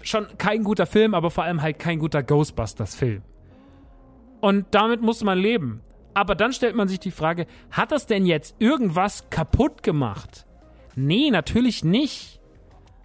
schon 0.01 0.27
kein 0.37 0.63
guter 0.63 0.85
Film, 0.85 1.13
aber 1.13 1.31
vor 1.31 1.43
allem 1.43 1.61
halt 1.61 1.79
kein 1.79 1.99
guter 1.99 2.23
Ghostbusters-Film. 2.23 3.23
Und 4.41 4.67
damit 4.71 5.01
musste 5.01 5.25
man 5.25 5.39
leben. 5.39 5.81
Aber 6.15 6.33
dann 6.33 6.53
stellt 6.53 6.77
man 6.77 6.87
sich 6.87 6.99
die 6.99 7.11
Frage, 7.11 7.45
hat 7.69 7.91
das 7.91 8.07
denn 8.07 8.25
jetzt 8.25 8.55
irgendwas 8.59 9.29
kaputt 9.29 9.83
gemacht? 9.83 10.47
Nee, 10.95 11.29
natürlich 11.29 11.83
nicht. 11.83 12.39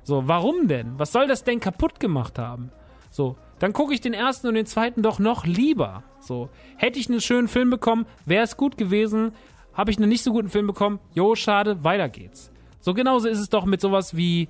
So, 0.04 0.28
warum 0.28 0.68
denn? 0.68 0.96
Was 0.96 1.10
soll 1.10 1.26
das 1.26 1.42
denn 1.42 1.58
kaputt 1.58 1.98
gemacht 1.98 2.38
haben? 2.38 2.70
So, 3.10 3.36
dann 3.58 3.72
gucke 3.72 3.92
ich 3.92 4.00
den 4.00 4.14
ersten 4.14 4.46
und 4.46 4.54
den 4.54 4.64
zweiten 4.64 5.02
doch 5.02 5.18
noch 5.18 5.44
lieber. 5.44 6.04
So, 6.20 6.50
hätte 6.76 7.00
ich 7.00 7.10
einen 7.10 7.20
schönen 7.20 7.48
Film 7.48 7.68
bekommen, 7.68 8.06
wäre 8.26 8.44
es 8.44 8.56
gut 8.56 8.78
gewesen. 8.78 9.32
Habe 9.74 9.90
ich 9.90 9.98
einen 9.98 10.08
nicht 10.08 10.22
so 10.22 10.30
guten 10.30 10.48
Film 10.48 10.68
bekommen, 10.68 11.00
jo, 11.12 11.34
schade, 11.34 11.82
weiter 11.82 12.08
geht's. 12.08 12.52
So 12.80 12.94
genauso 12.94 13.28
ist 13.28 13.40
es 13.40 13.48
doch 13.48 13.64
mit 13.64 13.80
sowas 13.80 14.16
wie 14.16 14.48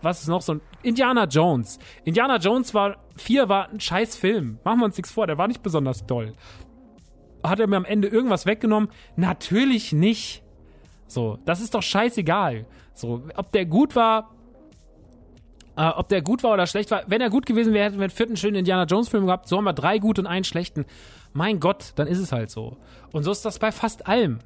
was 0.00 0.22
ist 0.22 0.28
noch 0.28 0.42
so 0.42 0.54
ein 0.54 0.60
Indiana 0.82 1.24
Jones. 1.24 1.78
Indiana 2.04 2.36
Jones 2.36 2.72
war 2.72 2.96
4 3.16 3.48
war 3.48 3.68
ein 3.68 3.80
scheiß 3.80 4.16
Film. 4.16 4.58
Machen 4.64 4.78
wir 4.78 4.84
uns 4.86 4.96
nichts 4.96 5.12
vor, 5.12 5.26
der 5.26 5.36
war 5.36 5.48
nicht 5.48 5.62
besonders 5.62 6.06
doll 6.06 6.34
hat 7.42 7.60
er 7.60 7.66
mir 7.66 7.76
am 7.76 7.84
Ende 7.84 8.08
irgendwas 8.08 8.46
weggenommen? 8.46 8.90
Natürlich 9.16 9.92
nicht. 9.92 10.42
So, 11.06 11.38
das 11.44 11.60
ist 11.60 11.74
doch 11.74 11.82
scheißegal. 11.82 12.66
So, 12.94 13.22
ob 13.36 13.52
der 13.52 13.64
gut 13.64 13.96
war, 13.96 14.30
äh, 15.76 15.88
ob 15.88 16.08
der 16.08 16.22
gut 16.22 16.42
war 16.42 16.52
oder 16.52 16.66
schlecht 16.66 16.90
war. 16.90 17.02
Wenn 17.06 17.20
er 17.20 17.30
gut 17.30 17.46
gewesen 17.46 17.72
wäre, 17.72 17.86
hätten 17.86 17.98
wir 17.98 18.04
einen 18.04 18.10
vierten 18.10 18.36
schönen 18.36 18.56
Indiana 18.56 18.84
Jones 18.84 19.08
Film 19.08 19.26
gehabt. 19.26 19.48
So 19.48 19.56
haben 19.56 19.64
wir 19.64 19.72
drei 19.72 19.98
gute 19.98 20.20
und 20.20 20.26
einen 20.26 20.44
schlechten. 20.44 20.84
Mein 21.32 21.60
Gott, 21.60 21.92
dann 21.96 22.08
ist 22.08 22.18
es 22.18 22.32
halt 22.32 22.50
so. 22.50 22.76
Und 23.12 23.22
so 23.22 23.30
ist 23.30 23.44
das 23.44 23.58
bei 23.58 23.72
fast 23.72 24.06
allem. 24.06 24.40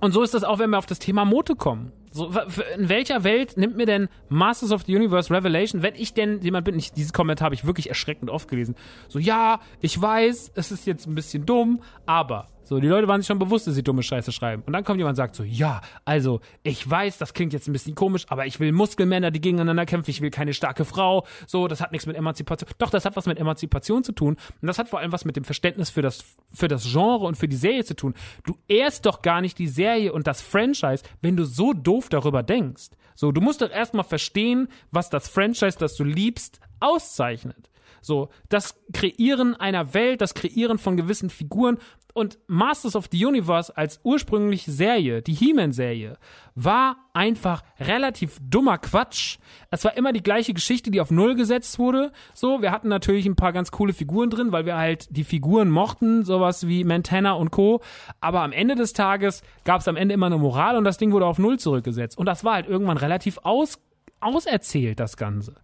Und 0.00 0.12
so 0.12 0.22
ist 0.22 0.34
das 0.34 0.44
auch, 0.44 0.58
wenn 0.58 0.70
wir 0.70 0.78
auf 0.78 0.86
das 0.86 0.98
Thema 0.98 1.24
Moto 1.24 1.54
kommen. 1.54 1.92
So, 2.16 2.30
in 2.76 2.88
welcher 2.88 3.24
Welt 3.24 3.56
nimmt 3.56 3.76
mir 3.76 3.86
denn 3.86 4.08
Masters 4.28 4.70
of 4.70 4.84
the 4.84 4.94
Universe 4.94 5.34
Revelation, 5.34 5.82
wenn 5.82 5.96
ich 5.96 6.14
denn 6.14 6.40
jemand 6.42 6.64
bin, 6.64 6.78
ich, 6.78 6.92
dieses 6.92 7.12
Kommentar 7.12 7.46
habe 7.46 7.56
ich 7.56 7.64
wirklich 7.64 7.88
erschreckend 7.88 8.30
oft 8.30 8.46
gelesen. 8.46 8.76
So, 9.08 9.18
ja, 9.18 9.58
ich 9.80 10.00
weiß, 10.00 10.52
es 10.54 10.70
ist 10.70 10.86
jetzt 10.86 11.08
ein 11.08 11.16
bisschen 11.16 11.44
dumm, 11.44 11.82
aber 12.06 12.46
so, 12.64 12.80
die 12.80 12.88
Leute 12.88 13.06
waren 13.08 13.20
sich 13.20 13.26
schon 13.26 13.38
bewusst, 13.38 13.66
dass 13.66 13.74
sie 13.74 13.82
dumme 13.82 14.02
Scheiße 14.02 14.32
schreiben. 14.32 14.62
Und 14.66 14.72
dann 14.72 14.84
kommt 14.84 14.98
jemand 14.98 15.12
und 15.12 15.16
sagt 15.16 15.36
so, 15.36 15.44
ja, 15.44 15.82
also, 16.04 16.40
ich 16.62 16.88
weiß, 16.88 17.18
das 17.18 17.34
klingt 17.34 17.52
jetzt 17.52 17.68
ein 17.68 17.72
bisschen 17.72 17.94
komisch, 17.94 18.24
aber 18.28 18.46
ich 18.46 18.58
will 18.58 18.72
Muskelmänner, 18.72 19.30
die 19.30 19.40
gegeneinander 19.40 19.84
kämpfen, 19.86 20.10
ich 20.10 20.20
will 20.20 20.30
keine 20.30 20.54
starke 20.54 20.84
Frau, 20.84 21.26
so, 21.46 21.68
das 21.68 21.80
hat 21.80 21.92
nichts 21.92 22.06
mit 22.06 22.16
Emanzipation. 22.16 22.68
Doch, 22.78 22.90
das 22.90 23.04
hat 23.04 23.16
was 23.16 23.26
mit 23.26 23.38
Emanzipation 23.38 24.02
zu 24.02 24.12
tun. 24.12 24.36
Und 24.62 24.66
das 24.66 24.78
hat 24.78 24.88
vor 24.88 25.00
allem 25.00 25.12
was 25.12 25.24
mit 25.24 25.36
dem 25.36 25.44
Verständnis 25.44 25.90
für 25.90 26.02
das, 26.02 26.24
für 26.52 26.68
das 26.68 26.84
Genre 26.90 27.26
und 27.26 27.36
für 27.36 27.48
die 27.48 27.56
Serie 27.56 27.84
zu 27.84 27.94
tun. 27.94 28.14
Du 28.44 28.56
ehrst 28.66 29.04
doch 29.04 29.20
gar 29.22 29.40
nicht 29.40 29.58
die 29.58 29.68
Serie 29.68 30.12
und 30.12 30.26
das 30.26 30.40
Franchise, 30.40 31.04
wenn 31.20 31.36
du 31.36 31.44
so 31.44 31.74
doof 31.74 32.08
darüber 32.08 32.42
denkst. 32.42 32.90
So, 33.14 33.30
du 33.30 33.40
musst 33.40 33.62
doch 33.62 33.70
erstmal 33.70 34.04
verstehen, 34.04 34.68
was 34.90 35.10
das 35.10 35.28
Franchise, 35.28 35.78
das 35.78 35.96
du 35.96 36.04
liebst, 36.04 36.60
auszeichnet. 36.80 37.70
So, 38.04 38.28
das 38.50 38.78
Kreieren 38.92 39.54
einer 39.54 39.94
Welt, 39.94 40.20
das 40.20 40.34
Kreieren 40.34 40.76
von 40.78 40.96
gewissen 40.96 41.30
Figuren 41.30 41.78
und 42.12 42.38
Masters 42.46 42.96
of 42.96 43.08
the 43.10 43.24
Universe 43.24 43.76
als 43.76 43.98
ursprüngliche 44.04 44.70
Serie, 44.70 45.22
die 45.22 45.32
He-Man-Serie, 45.32 46.16
war 46.54 46.96
einfach 47.14 47.64
relativ 47.80 48.38
dummer 48.40 48.78
Quatsch. 48.78 49.38
Es 49.70 49.84
war 49.84 49.96
immer 49.96 50.12
die 50.12 50.22
gleiche 50.22 50.52
Geschichte, 50.52 50.90
die 50.90 51.00
auf 51.00 51.10
Null 51.10 51.34
gesetzt 51.34 51.78
wurde. 51.78 52.12
So, 52.34 52.60
wir 52.62 52.70
hatten 52.70 52.88
natürlich 52.88 53.24
ein 53.26 53.36
paar 53.36 53.52
ganz 53.52 53.70
coole 53.70 53.94
Figuren 53.94 54.30
drin, 54.30 54.52
weil 54.52 54.66
wir 54.66 54.76
halt 54.76 55.08
die 55.16 55.24
Figuren 55.24 55.70
mochten, 55.70 56.24
sowas 56.24 56.68
wie 56.68 56.84
Montana 56.84 57.32
und 57.32 57.50
Co. 57.50 57.80
Aber 58.20 58.42
am 58.42 58.52
Ende 58.52 58.74
des 58.74 58.92
Tages 58.92 59.42
gab 59.64 59.80
es 59.80 59.88
am 59.88 59.96
Ende 59.96 60.14
immer 60.14 60.26
eine 60.26 60.38
Moral 60.38 60.76
und 60.76 60.84
das 60.84 60.98
Ding 60.98 61.10
wurde 61.10 61.26
auf 61.26 61.38
Null 61.38 61.58
zurückgesetzt. 61.58 62.18
Und 62.18 62.26
das 62.26 62.44
war 62.44 62.54
halt 62.54 62.68
irgendwann 62.68 62.98
relativ 62.98 63.38
aus, 63.42 63.80
auserzählt, 64.20 65.00
das 65.00 65.16
Ganze. 65.16 65.56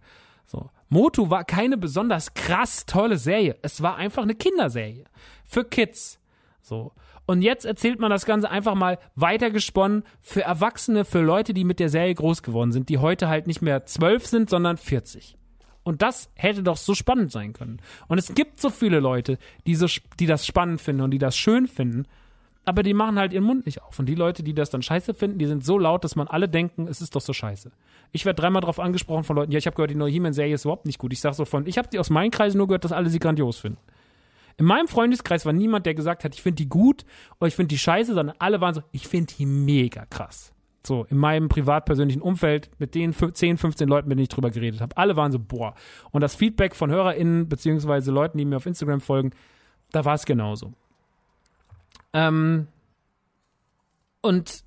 So. 0.45 0.69
Motu 0.89 1.29
war 1.29 1.45
keine 1.45 1.77
besonders 1.77 2.33
krass 2.33 2.85
tolle 2.85 3.17
Serie. 3.17 3.57
Es 3.61 3.81
war 3.81 3.95
einfach 3.95 4.23
eine 4.23 4.35
Kinderserie. 4.35 5.05
Für 5.45 5.63
Kids. 5.63 6.19
So. 6.61 6.91
Und 7.25 7.41
jetzt 7.41 7.65
erzählt 7.65 7.99
man 7.99 8.11
das 8.11 8.25
Ganze 8.25 8.49
einfach 8.49 8.75
mal 8.75 8.99
weitergesponnen 9.15 10.03
für 10.21 10.41
Erwachsene, 10.41 11.05
für 11.05 11.21
Leute, 11.21 11.53
die 11.53 11.63
mit 11.63 11.79
der 11.79 11.89
Serie 11.89 12.13
groß 12.13 12.43
geworden 12.43 12.71
sind, 12.71 12.89
die 12.89 12.97
heute 12.97 13.29
halt 13.29 13.47
nicht 13.47 13.61
mehr 13.61 13.85
zwölf 13.85 14.25
sind, 14.25 14.49
sondern 14.49 14.77
40. 14.77 15.37
Und 15.83 16.01
das 16.01 16.29
hätte 16.35 16.61
doch 16.61 16.77
so 16.77 16.93
spannend 16.93 17.31
sein 17.31 17.53
können. 17.53 17.81
Und 18.07 18.17
es 18.17 18.35
gibt 18.35 18.59
so 18.59 18.69
viele 18.69 18.99
Leute, 18.99 19.37
die, 19.65 19.75
so, 19.75 19.87
die 20.19 20.27
das 20.27 20.45
spannend 20.45 20.81
finden 20.81 21.01
und 21.01 21.11
die 21.11 21.17
das 21.17 21.37
schön 21.37 21.67
finden 21.67 22.05
aber 22.65 22.83
die 22.83 22.93
machen 22.93 23.17
halt 23.17 23.33
ihren 23.33 23.43
Mund 23.43 23.65
nicht 23.65 23.81
auf. 23.81 23.97
Und 23.97 24.05
die 24.07 24.15
Leute, 24.15 24.43
die 24.43 24.53
das 24.53 24.69
dann 24.69 24.81
scheiße 24.81 25.13
finden, 25.13 25.39
die 25.39 25.47
sind 25.47 25.65
so 25.65 25.77
laut, 25.77 26.03
dass 26.03 26.15
man 26.15 26.27
alle 26.27 26.47
denken, 26.47 26.87
es 26.87 27.01
ist 27.01 27.15
doch 27.15 27.21
so 27.21 27.33
scheiße. 27.33 27.71
Ich 28.11 28.25
werde 28.25 28.41
dreimal 28.41 28.61
darauf 28.61 28.79
angesprochen 28.79 29.23
von 29.23 29.35
Leuten, 29.35 29.51
ja, 29.51 29.57
ich 29.57 29.65
habe 29.65 29.75
gehört, 29.75 29.91
die 29.91 29.95
neue 29.95 30.11
He-Man-Serie 30.11 30.53
ist 30.53 30.65
überhaupt 30.65 30.85
nicht 30.85 30.99
gut. 30.99 31.11
Ich 31.13 31.21
sage 31.21 31.35
so 31.35 31.45
von, 31.45 31.65
ich 31.65 31.77
habe 31.77 31.87
die 31.87 31.97
aus 31.97 32.09
meinen 32.09 32.31
Kreisen 32.31 32.57
nur 32.57 32.67
gehört, 32.67 32.83
dass 32.83 32.91
alle 32.91 33.09
sie 33.09 33.19
grandios 33.19 33.57
finden. 33.57 33.79
In 34.57 34.65
meinem 34.65 34.87
Freundeskreis 34.87 35.45
war 35.45 35.53
niemand, 35.53 35.85
der 35.85 35.95
gesagt 35.95 36.23
hat, 36.23 36.35
ich 36.35 36.41
finde 36.41 36.57
die 36.57 36.69
gut 36.69 37.05
oder 37.39 37.47
ich 37.47 37.55
finde 37.55 37.69
die 37.69 37.79
scheiße, 37.79 38.13
sondern 38.13 38.35
alle 38.37 38.61
waren 38.61 38.75
so, 38.75 38.83
ich 38.91 39.07
finde 39.07 39.33
die 39.33 39.45
mega 39.45 40.05
krass. 40.05 40.53
So, 40.85 41.05
in 41.09 41.17
meinem 41.17 41.47
privat-persönlichen 41.47 42.21
Umfeld, 42.21 42.69
mit 42.79 42.95
den 42.95 43.13
10, 43.13 43.57
15 43.57 43.87
Leuten, 43.87 44.07
mit 44.07 44.17
denen 44.17 44.23
ich 44.23 44.29
drüber 44.29 44.49
geredet 44.49 44.81
habe, 44.81 44.97
alle 44.97 45.15
waren 45.15 45.31
so, 45.31 45.39
boah. 45.39 45.75
Und 46.11 46.21
das 46.21 46.35
Feedback 46.35 46.75
von 46.75 46.89
HörerInnen, 46.89 47.47
beziehungsweise 47.47 48.11
Leuten, 48.11 48.37
die 48.37 48.45
mir 48.45 48.57
auf 48.57 48.65
Instagram 48.65 48.99
folgen, 48.99 49.31
da 49.91 50.05
war 50.05 50.15
es 50.15 50.25
genauso. 50.25 50.73
Ähm, 52.13 52.67
und 54.21 54.63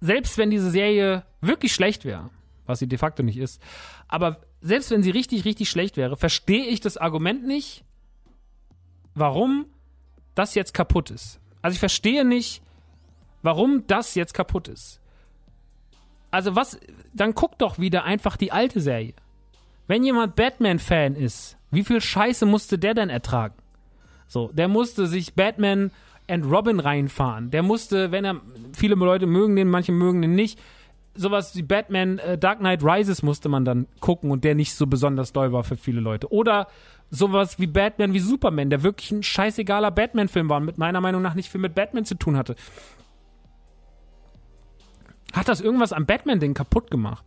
selbst 0.00 0.38
wenn 0.38 0.50
diese 0.50 0.70
Serie 0.70 1.24
wirklich 1.40 1.72
schlecht 1.72 2.04
wäre, 2.04 2.30
was 2.66 2.78
sie 2.78 2.88
de 2.88 2.98
facto 2.98 3.22
nicht 3.22 3.38
ist, 3.38 3.62
aber 4.08 4.40
selbst 4.60 4.90
wenn 4.90 5.02
sie 5.02 5.10
richtig, 5.10 5.44
richtig 5.44 5.70
schlecht 5.70 5.96
wäre, 5.96 6.16
verstehe 6.16 6.64
ich 6.64 6.80
das 6.80 6.96
Argument 6.96 7.46
nicht, 7.46 7.84
warum 9.14 9.66
das 10.34 10.54
jetzt 10.54 10.74
kaputt 10.74 11.10
ist. 11.10 11.40
Also 11.62 11.74
ich 11.74 11.80
verstehe 11.80 12.24
nicht, 12.24 12.62
warum 13.42 13.86
das 13.86 14.14
jetzt 14.14 14.34
kaputt 14.34 14.68
ist. 14.68 15.00
Also 16.30 16.56
was, 16.56 16.78
dann 17.14 17.34
guck 17.34 17.58
doch 17.58 17.78
wieder 17.78 18.04
einfach 18.04 18.36
die 18.36 18.52
alte 18.52 18.80
Serie. 18.80 19.14
Wenn 19.86 20.04
jemand 20.04 20.36
Batman-Fan 20.36 21.14
ist, 21.14 21.56
wie 21.70 21.84
viel 21.84 22.00
Scheiße 22.00 22.44
musste 22.44 22.78
der 22.78 22.94
denn 22.94 23.08
ertragen? 23.08 23.54
So, 24.26 24.50
der 24.52 24.68
musste 24.68 25.06
sich 25.06 25.34
Batman 25.34 25.92
and 26.28 26.44
Robin 26.50 26.80
reinfahren. 26.80 27.50
Der 27.50 27.62
musste, 27.62 28.10
wenn 28.12 28.24
er, 28.24 28.40
viele 28.74 28.94
Leute 28.94 29.26
mögen 29.26 29.56
den, 29.56 29.68
manche 29.68 29.92
mögen 29.92 30.22
den 30.22 30.34
nicht. 30.34 30.58
Sowas 31.14 31.56
wie 31.56 31.62
Batman 31.62 32.18
äh, 32.18 32.36
Dark 32.36 32.58
Knight 32.58 32.82
Rises 32.82 33.22
musste 33.22 33.48
man 33.48 33.64
dann 33.64 33.86
gucken 34.00 34.30
und 34.30 34.44
der 34.44 34.54
nicht 34.54 34.74
so 34.74 34.86
besonders 34.86 35.32
doll 35.32 35.52
war 35.52 35.64
für 35.64 35.76
viele 35.76 36.00
Leute. 36.00 36.30
Oder 36.30 36.68
sowas 37.10 37.58
wie 37.58 37.66
Batman 37.66 38.12
wie 38.12 38.18
Superman, 38.18 38.70
der 38.70 38.82
wirklich 38.82 39.10
ein 39.12 39.22
scheißegaler 39.22 39.90
Batman-Film 39.90 40.48
war 40.48 40.58
und 40.58 40.64
mit 40.64 40.78
meiner 40.78 41.00
Meinung 41.00 41.22
nach 41.22 41.34
nicht 41.34 41.50
viel 41.50 41.60
mit 41.60 41.74
Batman 41.74 42.04
zu 42.04 42.16
tun 42.16 42.36
hatte. 42.36 42.56
Hat 45.32 45.48
das 45.48 45.60
irgendwas 45.60 45.92
am 45.92 46.06
Batman-Ding 46.06 46.54
kaputt 46.54 46.90
gemacht? 46.90 47.24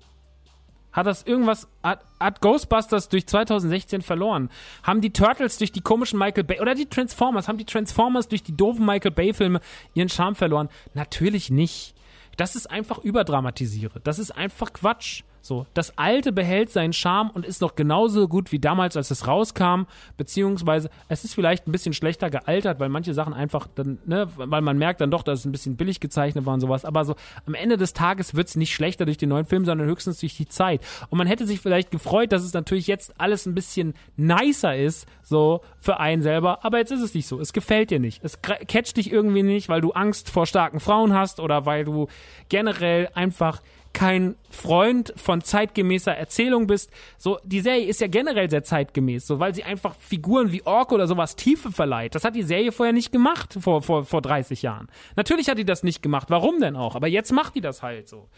Hat 0.92 1.06
das 1.06 1.24
irgendwas, 1.24 1.68
hat, 1.84 2.04
hat 2.20 2.42
Ghostbusters 2.42 3.10
durch 3.10 3.28
2016 3.28 4.02
verloren? 4.02 4.50
Haben 4.84 5.02
die 5.02 5.14
Turtles 5.14 5.58
durch 5.58 5.72
die 5.72 5.82
komischen 5.82 6.18
Michael 6.18 6.44
Bay, 6.44 6.60
oder 6.60 6.74
die 6.74 6.88
Transformers, 6.88 7.48
haben 7.48 7.58
die 7.58 7.66
Transformers 7.66 8.28
durch 8.28 8.42
die 8.42 8.58
doofen 8.58 8.86
Michael 8.86 9.12
Bay 9.12 9.34
Filme 9.34 9.62
ihren 9.94 10.10
Charme 10.10 10.36
verloren? 10.36 10.70
Natürlich 10.94 11.52
nicht. 11.52 11.96
Das 12.38 12.56
ist 12.56 12.72
einfach 12.72 13.00
überdramatisiere. 13.00 14.00
Das 14.04 14.18
ist 14.18 14.32
einfach 14.32 14.74
Quatsch. 14.74 15.24
So, 15.42 15.66
das 15.74 15.98
Alte 15.98 16.32
behält 16.32 16.70
seinen 16.70 16.94
Charme 16.94 17.30
und 17.32 17.46
ist 17.46 17.62
noch 17.62 17.76
genauso 17.76 18.28
gut 18.28 18.52
wie 18.52 18.60
damals, 18.60 18.98
als 18.98 19.12
es 19.12 19.28
rauskam, 19.28 19.84
beziehungsweise 20.18 20.90
es 21.08 21.24
ist 21.24 21.34
vielleicht 21.34 21.68
ein 21.68 21.72
bisschen 21.72 21.94
schlechter 21.94 22.30
gealtert, 22.30 22.80
weil 22.80 22.90
manche 22.90 23.14
Sachen 23.14 23.34
einfach 23.34 23.68
dann, 23.76 24.00
ne, 24.06 24.28
weil 24.36 24.62
man 24.62 24.78
merkt 24.78 25.02
dann 25.02 25.12
doch, 25.12 25.24
dass 25.24 25.40
es 25.40 25.46
ein 25.46 25.52
bisschen 25.52 25.78
billig 25.78 26.00
gezeichnet 26.00 26.46
war 26.46 26.54
und 26.54 26.60
sowas, 26.60 26.86
aber 26.86 27.06
so 27.06 27.16
am 27.46 27.54
Ende 27.54 27.78
des 27.78 27.94
Tages 27.94 28.36
wird 28.36 28.48
es 28.48 28.56
nicht 28.56 28.74
schlechter 28.74 29.06
durch 29.06 29.18
den 29.18 29.30
neuen 29.30 29.46
Film, 29.46 29.66
sondern 29.66 29.88
höchstens 29.88 30.20
durch 30.20 30.36
die 30.36 30.48
Zeit. 30.48 30.82
Und 31.10 31.18
man 31.18 31.28
hätte 31.28 31.48
sich 31.48 31.60
vielleicht 31.62 31.92
gefreut, 31.92 32.32
dass 32.32 32.44
es 32.44 32.54
natürlich 32.54 32.88
jetzt 32.88 33.20
alles 33.20 33.46
ein 33.46 33.56
bisschen 33.56 33.94
nicer 34.18 34.76
ist, 34.76 35.08
so 35.24 35.62
für 35.78 36.00
einen 36.00 36.22
selber, 36.22 36.66
aber 36.66 36.80
jetzt 36.80 36.92
ist 36.92 37.02
es 37.02 37.14
nicht 37.14 37.28
so. 37.28 37.40
Es 37.40 37.54
gefällt 37.54 37.92
dir 37.92 38.00
nicht. 38.00 38.24
Es 38.24 38.42
catcht 38.42 38.98
dich 38.98 39.12
irgendwie 39.12 39.44
nicht, 39.44 39.70
weil 39.70 39.82
du 39.82 39.92
Angst 39.92 40.30
vor 40.30 40.46
starken 40.46 40.80
Frauen 40.80 41.14
hast 41.14 41.40
oder 41.40 41.66
weil 41.66 41.86
du 41.86 42.08
generell 42.50 43.10
einfach 43.14 43.62
kein 43.94 44.36
Freund 44.50 45.14
von 45.16 45.42
zeitgemäßer 45.42 46.16
Erzählung 46.16 46.68
bist. 46.68 46.92
So, 47.18 47.40
die 47.44 47.62
Serie 47.62 47.86
ist 47.86 48.02
ja 48.02 48.08
generell 48.08 48.50
sehr 48.50 48.64
zeitgemäß, 48.64 49.28
so, 49.28 49.40
weil 49.40 49.54
sie 49.54 49.64
einfach 49.64 49.96
Figuren 49.96 50.52
wie 50.52 50.66
Ork 50.66 50.92
oder 50.92 51.08
sowas 51.08 51.36
Tiefe 51.36 51.72
verleiht. 51.72 52.16
Das 52.16 52.24
hat 52.24 52.36
die 52.36 52.44
Serie 52.44 52.72
vorher 52.72 52.94
nicht 52.94 53.12
gemacht, 53.12 53.58
vor, 53.60 53.82
vor, 53.82 54.06
vor 54.06 54.22
30 54.22 54.62
Jahren. 54.62 54.88
Natürlich 55.16 55.50
hat 55.50 55.58
die 55.58 55.66
das 55.66 55.84
nicht 55.84 56.02
gemacht. 56.02 56.30
Warum 56.30 56.60
denn 56.60 56.76
auch? 56.76 56.96
Aber 56.96 57.08
jetzt 57.08 57.32
macht 57.32 57.56
die 57.56 57.62
das 57.62 57.84
halt 57.84 58.08
so. 58.08 58.30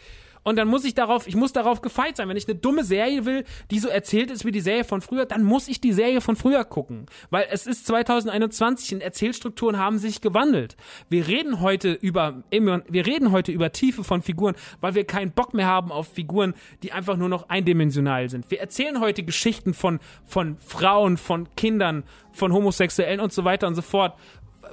Und 0.44 0.56
dann 0.56 0.68
muss 0.68 0.84
ich 0.84 0.94
darauf, 0.94 1.26
ich 1.26 1.36
muss 1.36 1.52
darauf 1.52 1.82
gefeit 1.82 2.16
sein. 2.16 2.28
Wenn 2.28 2.36
ich 2.36 2.48
eine 2.48 2.56
dumme 2.56 2.84
Serie 2.84 3.24
will, 3.24 3.44
die 3.70 3.78
so 3.78 3.88
erzählt 3.88 4.30
ist 4.30 4.44
wie 4.44 4.50
die 4.50 4.60
Serie 4.60 4.84
von 4.84 5.00
früher, 5.00 5.26
dann 5.26 5.44
muss 5.44 5.68
ich 5.68 5.80
die 5.80 5.92
Serie 5.92 6.20
von 6.20 6.36
früher 6.36 6.64
gucken. 6.64 7.06
Weil 7.30 7.46
es 7.50 7.66
ist 7.66 7.86
2021 7.86 8.94
und 8.94 9.00
Erzählstrukturen 9.02 9.78
haben 9.78 9.98
sich 9.98 10.20
gewandelt. 10.20 10.76
Wir 11.08 11.26
reden 11.28 11.60
heute 11.60 11.92
über, 11.92 12.42
wir 12.50 13.06
reden 13.06 13.32
heute 13.32 13.52
über 13.52 13.72
Tiefe 13.72 14.04
von 14.04 14.22
Figuren, 14.22 14.54
weil 14.80 14.94
wir 14.94 15.04
keinen 15.04 15.32
Bock 15.32 15.54
mehr 15.54 15.66
haben 15.66 15.92
auf 15.92 16.08
Figuren, 16.08 16.54
die 16.82 16.92
einfach 16.92 17.16
nur 17.16 17.28
noch 17.28 17.48
eindimensional 17.48 18.28
sind. 18.28 18.50
Wir 18.50 18.60
erzählen 18.60 19.00
heute 19.00 19.22
Geschichten 19.22 19.74
von, 19.74 20.00
von 20.24 20.56
Frauen, 20.58 21.16
von 21.16 21.48
Kindern, 21.56 22.04
von 22.32 22.52
Homosexuellen 22.52 23.20
und 23.20 23.32
so 23.32 23.44
weiter 23.44 23.66
und 23.66 23.74
so 23.74 23.82
fort, 23.82 24.18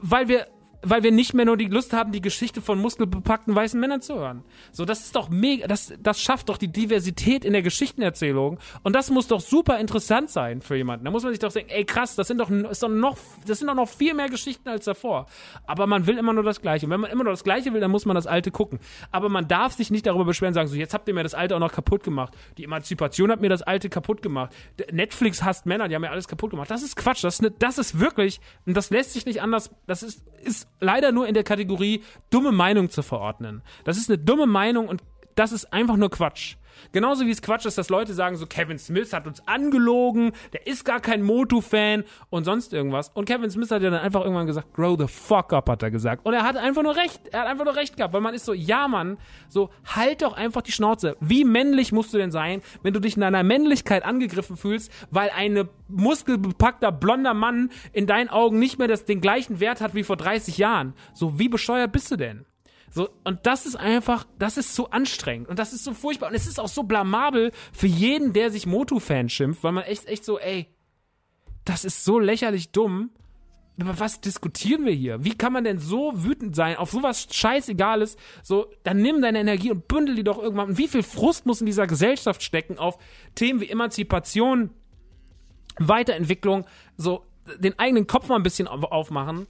weil 0.01 0.27
wir 0.27 0.47
weil 0.81 1.03
wir 1.03 1.11
nicht 1.11 1.33
mehr 1.33 1.45
nur 1.45 1.57
die 1.57 1.65
Lust 1.65 1.93
haben, 1.93 2.11
die 2.11 2.21
Geschichte 2.21 2.61
von 2.61 2.79
muskelbepackten 2.79 3.53
weißen 3.53 3.79
Männern 3.79 4.01
zu 4.01 4.15
hören. 4.15 4.43
So, 4.71 4.85
das 4.85 5.01
ist 5.01 5.15
doch 5.15 5.29
mega, 5.29 5.67
das, 5.67 5.93
das 5.99 6.21
schafft 6.21 6.49
doch 6.49 6.57
die 6.57 6.71
Diversität 6.71 7.43
in 7.43 7.53
der 7.53 7.61
Geschichtenerzählung. 7.61 8.59
Und 8.83 8.95
das 8.95 9.09
muss 9.09 9.27
doch 9.27 9.41
super 9.41 9.79
interessant 9.79 10.29
sein 10.29 10.61
für 10.61 10.75
jemanden. 10.75 11.05
Da 11.05 11.11
muss 11.11 11.23
man 11.23 11.33
sich 11.33 11.39
doch 11.39 11.51
denken, 11.51 11.71
ey 11.71 11.83
krass, 11.83 12.15
das 12.15 12.27
sind 12.27 12.37
doch, 12.37 12.49
ist 12.49 12.81
doch 12.81 12.89
noch, 12.89 13.17
das 13.45 13.59
sind 13.59 13.67
doch 13.67 13.75
noch 13.75 13.89
viel 13.89 14.13
mehr 14.13 14.29
Geschichten 14.29 14.69
als 14.69 14.85
davor. 14.85 15.25
Aber 15.65 15.85
man 15.85 16.07
will 16.07 16.17
immer 16.17 16.33
nur 16.33 16.43
das 16.43 16.61
Gleiche. 16.61 16.85
Und 16.85 16.91
wenn 16.91 17.01
man 17.01 17.11
immer 17.11 17.23
nur 17.23 17.33
das 17.33 17.43
Gleiche 17.43 17.73
will, 17.73 17.81
dann 17.81 17.91
muss 17.91 18.05
man 18.05 18.15
das 18.15 18.27
Alte 18.27 18.51
gucken. 18.51 18.79
Aber 19.11 19.27
man 19.27 19.47
darf 19.47 19.73
sich 19.73 19.91
nicht 19.91 20.05
darüber 20.05 20.25
beschweren, 20.25 20.53
sagen 20.53 20.69
so, 20.69 20.75
jetzt 20.75 20.93
habt 20.93 21.07
ihr 21.07 21.13
mir 21.13 21.23
das 21.23 21.33
Alte 21.33 21.55
auch 21.55 21.59
noch 21.59 21.73
kaputt 21.73 22.03
gemacht. 22.03 22.33
Die 22.57 22.63
Emanzipation 22.63 23.31
hat 23.31 23.41
mir 23.41 23.49
das 23.49 23.63
Alte 23.63 23.89
kaputt 23.89 24.21
gemacht. 24.21 24.53
Netflix 24.91 25.43
hasst 25.43 25.65
Männer, 25.65 25.89
die 25.89 25.95
haben 25.95 26.01
mir 26.01 26.11
alles 26.11 26.27
kaputt 26.27 26.51
gemacht. 26.51 26.71
Das 26.71 26.83
ist 26.83 26.95
Quatsch. 26.95 27.23
Das 27.23 27.35
ist, 27.35 27.41
ne, 27.41 27.51
das 27.51 27.77
ist 27.77 27.99
wirklich, 27.99 28.39
und 28.65 28.77
das 28.77 28.89
lässt 28.89 29.13
sich 29.13 29.25
nicht 29.25 29.41
anders, 29.41 29.71
das 29.87 30.03
ist, 30.03 30.23
ist 30.43 30.68
leider 30.79 31.11
nur 31.11 31.27
in 31.27 31.33
der 31.33 31.43
Kategorie 31.43 32.03
dumme 32.29 32.51
Meinung 32.51 32.89
zu 32.89 33.01
verordnen. 33.01 33.61
Das 33.83 33.97
ist 33.97 34.09
eine 34.09 34.17
dumme 34.17 34.45
Meinung 34.45 34.87
und 34.87 35.03
das 35.35 35.51
ist 35.51 35.71
einfach 35.71 35.95
nur 35.95 36.09
Quatsch. 36.09 36.55
Genauso 36.91 37.25
wie 37.25 37.31
es 37.31 37.41
Quatsch 37.41 37.65
ist, 37.65 37.77
dass 37.77 37.89
Leute 37.89 38.13
sagen, 38.13 38.35
so 38.37 38.45
Kevin 38.45 38.79
Smith 38.79 39.13
hat 39.13 39.27
uns 39.27 39.45
angelogen, 39.47 40.31
der 40.53 40.67
ist 40.67 40.85
gar 40.85 40.99
kein 40.99 41.21
Motu-Fan 41.21 42.03
und 42.29 42.43
sonst 42.43 42.73
irgendwas. 42.73 43.09
Und 43.09 43.25
Kevin 43.25 43.49
Smith 43.49 43.71
hat 43.71 43.81
ja 43.81 43.89
dann 43.89 44.01
einfach 44.01 44.21
irgendwann 44.21 44.47
gesagt, 44.47 44.73
grow 44.73 44.97
the 44.97 45.07
fuck 45.07 45.53
up, 45.53 45.69
hat 45.69 45.83
er 45.83 45.91
gesagt. 45.91 46.25
Und 46.25 46.33
er 46.33 46.43
hat 46.43 46.57
einfach 46.57 46.83
nur 46.83 46.95
recht. 46.95 47.21
Er 47.31 47.41
hat 47.41 47.47
einfach 47.47 47.65
nur 47.65 47.75
recht 47.75 47.97
gehabt, 47.97 48.13
weil 48.13 48.21
man 48.21 48.33
ist 48.33 48.45
so, 48.45 48.53
ja 48.53 48.87
Mann, 48.87 49.17
so 49.47 49.69
halt 49.85 50.21
doch 50.21 50.33
einfach 50.33 50.61
die 50.61 50.71
Schnauze. 50.71 51.15
Wie 51.19 51.45
männlich 51.45 51.91
musst 51.91 52.13
du 52.13 52.17
denn 52.17 52.31
sein, 52.31 52.61
wenn 52.83 52.93
du 52.93 52.99
dich 52.99 53.15
in 53.15 53.21
deiner 53.21 53.43
Männlichkeit 53.43 54.03
angegriffen 54.03 54.57
fühlst, 54.57 54.91
weil 55.11 55.29
ein 55.35 55.67
muskelbepackter 55.87 56.91
blonder 56.91 57.33
Mann 57.33 57.69
in 57.93 58.07
deinen 58.07 58.29
Augen 58.29 58.59
nicht 58.59 58.79
mehr 58.79 58.87
das, 58.87 59.05
den 59.05 59.21
gleichen 59.21 59.59
Wert 59.59 59.81
hat 59.81 59.95
wie 59.95 60.03
vor 60.03 60.17
30 60.17 60.57
Jahren? 60.57 60.93
So, 61.13 61.39
wie 61.39 61.49
bescheuert 61.49 61.91
bist 61.91 62.11
du 62.11 62.15
denn? 62.15 62.45
So, 62.91 63.09
und 63.23 63.45
das 63.45 63.65
ist 63.65 63.75
einfach, 63.75 64.25
das 64.37 64.57
ist 64.57 64.75
so 64.75 64.89
anstrengend 64.89 65.47
und 65.47 65.59
das 65.59 65.73
ist 65.73 65.83
so 65.83 65.93
furchtbar 65.93 66.29
und 66.29 66.35
es 66.35 66.47
ist 66.47 66.59
auch 66.59 66.67
so 66.67 66.83
blamabel 66.83 67.51
für 67.71 67.87
jeden, 67.87 68.33
der 68.33 68.51
sich 68.51 68.65
Motu-Fan 68.65 69.29
schimpft, 69.29 69.63
weil 69.63 69.71
man 69.71 69.83
echt, 69.83 70.07
echt 70.07 70.25
so, 70.25 70.39
ey, 70.39 70.67
das 71.65 71.85
ist 71.85 72.03
so 72.03 72.19
lächerlich 72.19 72.71
dumm. 72.71 73.11
Über 73.77 73.97
was 73.97 74.19
diskutieren 74.19 74.85
wir 74.85 74.91
hier? 74.91 75.23
Wie 75.23 75.37
kann 75.37 75.53
man 75.53 75.63
denn 75.63 75.79
so 75.79 76.11
wütend 76.25 76.53
sein 76.53 76.75
auf 76.75 76.91
sowas 76.91 77.27
scheißegales? 77.31 78.17
So, 78.43 78.67
dann 78.83 78.97
nimm 78.97 79.21
deine 79.21 79.39
Energie 79.39 79.71
und 79.71 79.87
bündel 79.87 80.15
die 80.15 80.23
doch 80.25 80.37
irgendwann. 80.37 80.69
Und 80.69 80.77
wie 80.77 80.89
viel 80.89 81.03
Frust 81.03 81.45
muss 81.45 81.61
in 81.61 81.65
dieser 81.65 81.87
Gesellschaft 81.87 82.43
stecken 82.43 82.77
auf 82.77 82.97
Themen 83.35 83.61
wie 83.61 83.69
Emanzipation, 83.69 84.71
Weiterentwicklung, 85.77 86.65
so 86.97 87.23
den 87.57 87.79
eigenen 87.79 88.05
Kopf 88.05 88.27
mal 88.27 88.35
ein 88.35 88.43
bisschen 88.43 88.67
aufmachen 88.67 89.47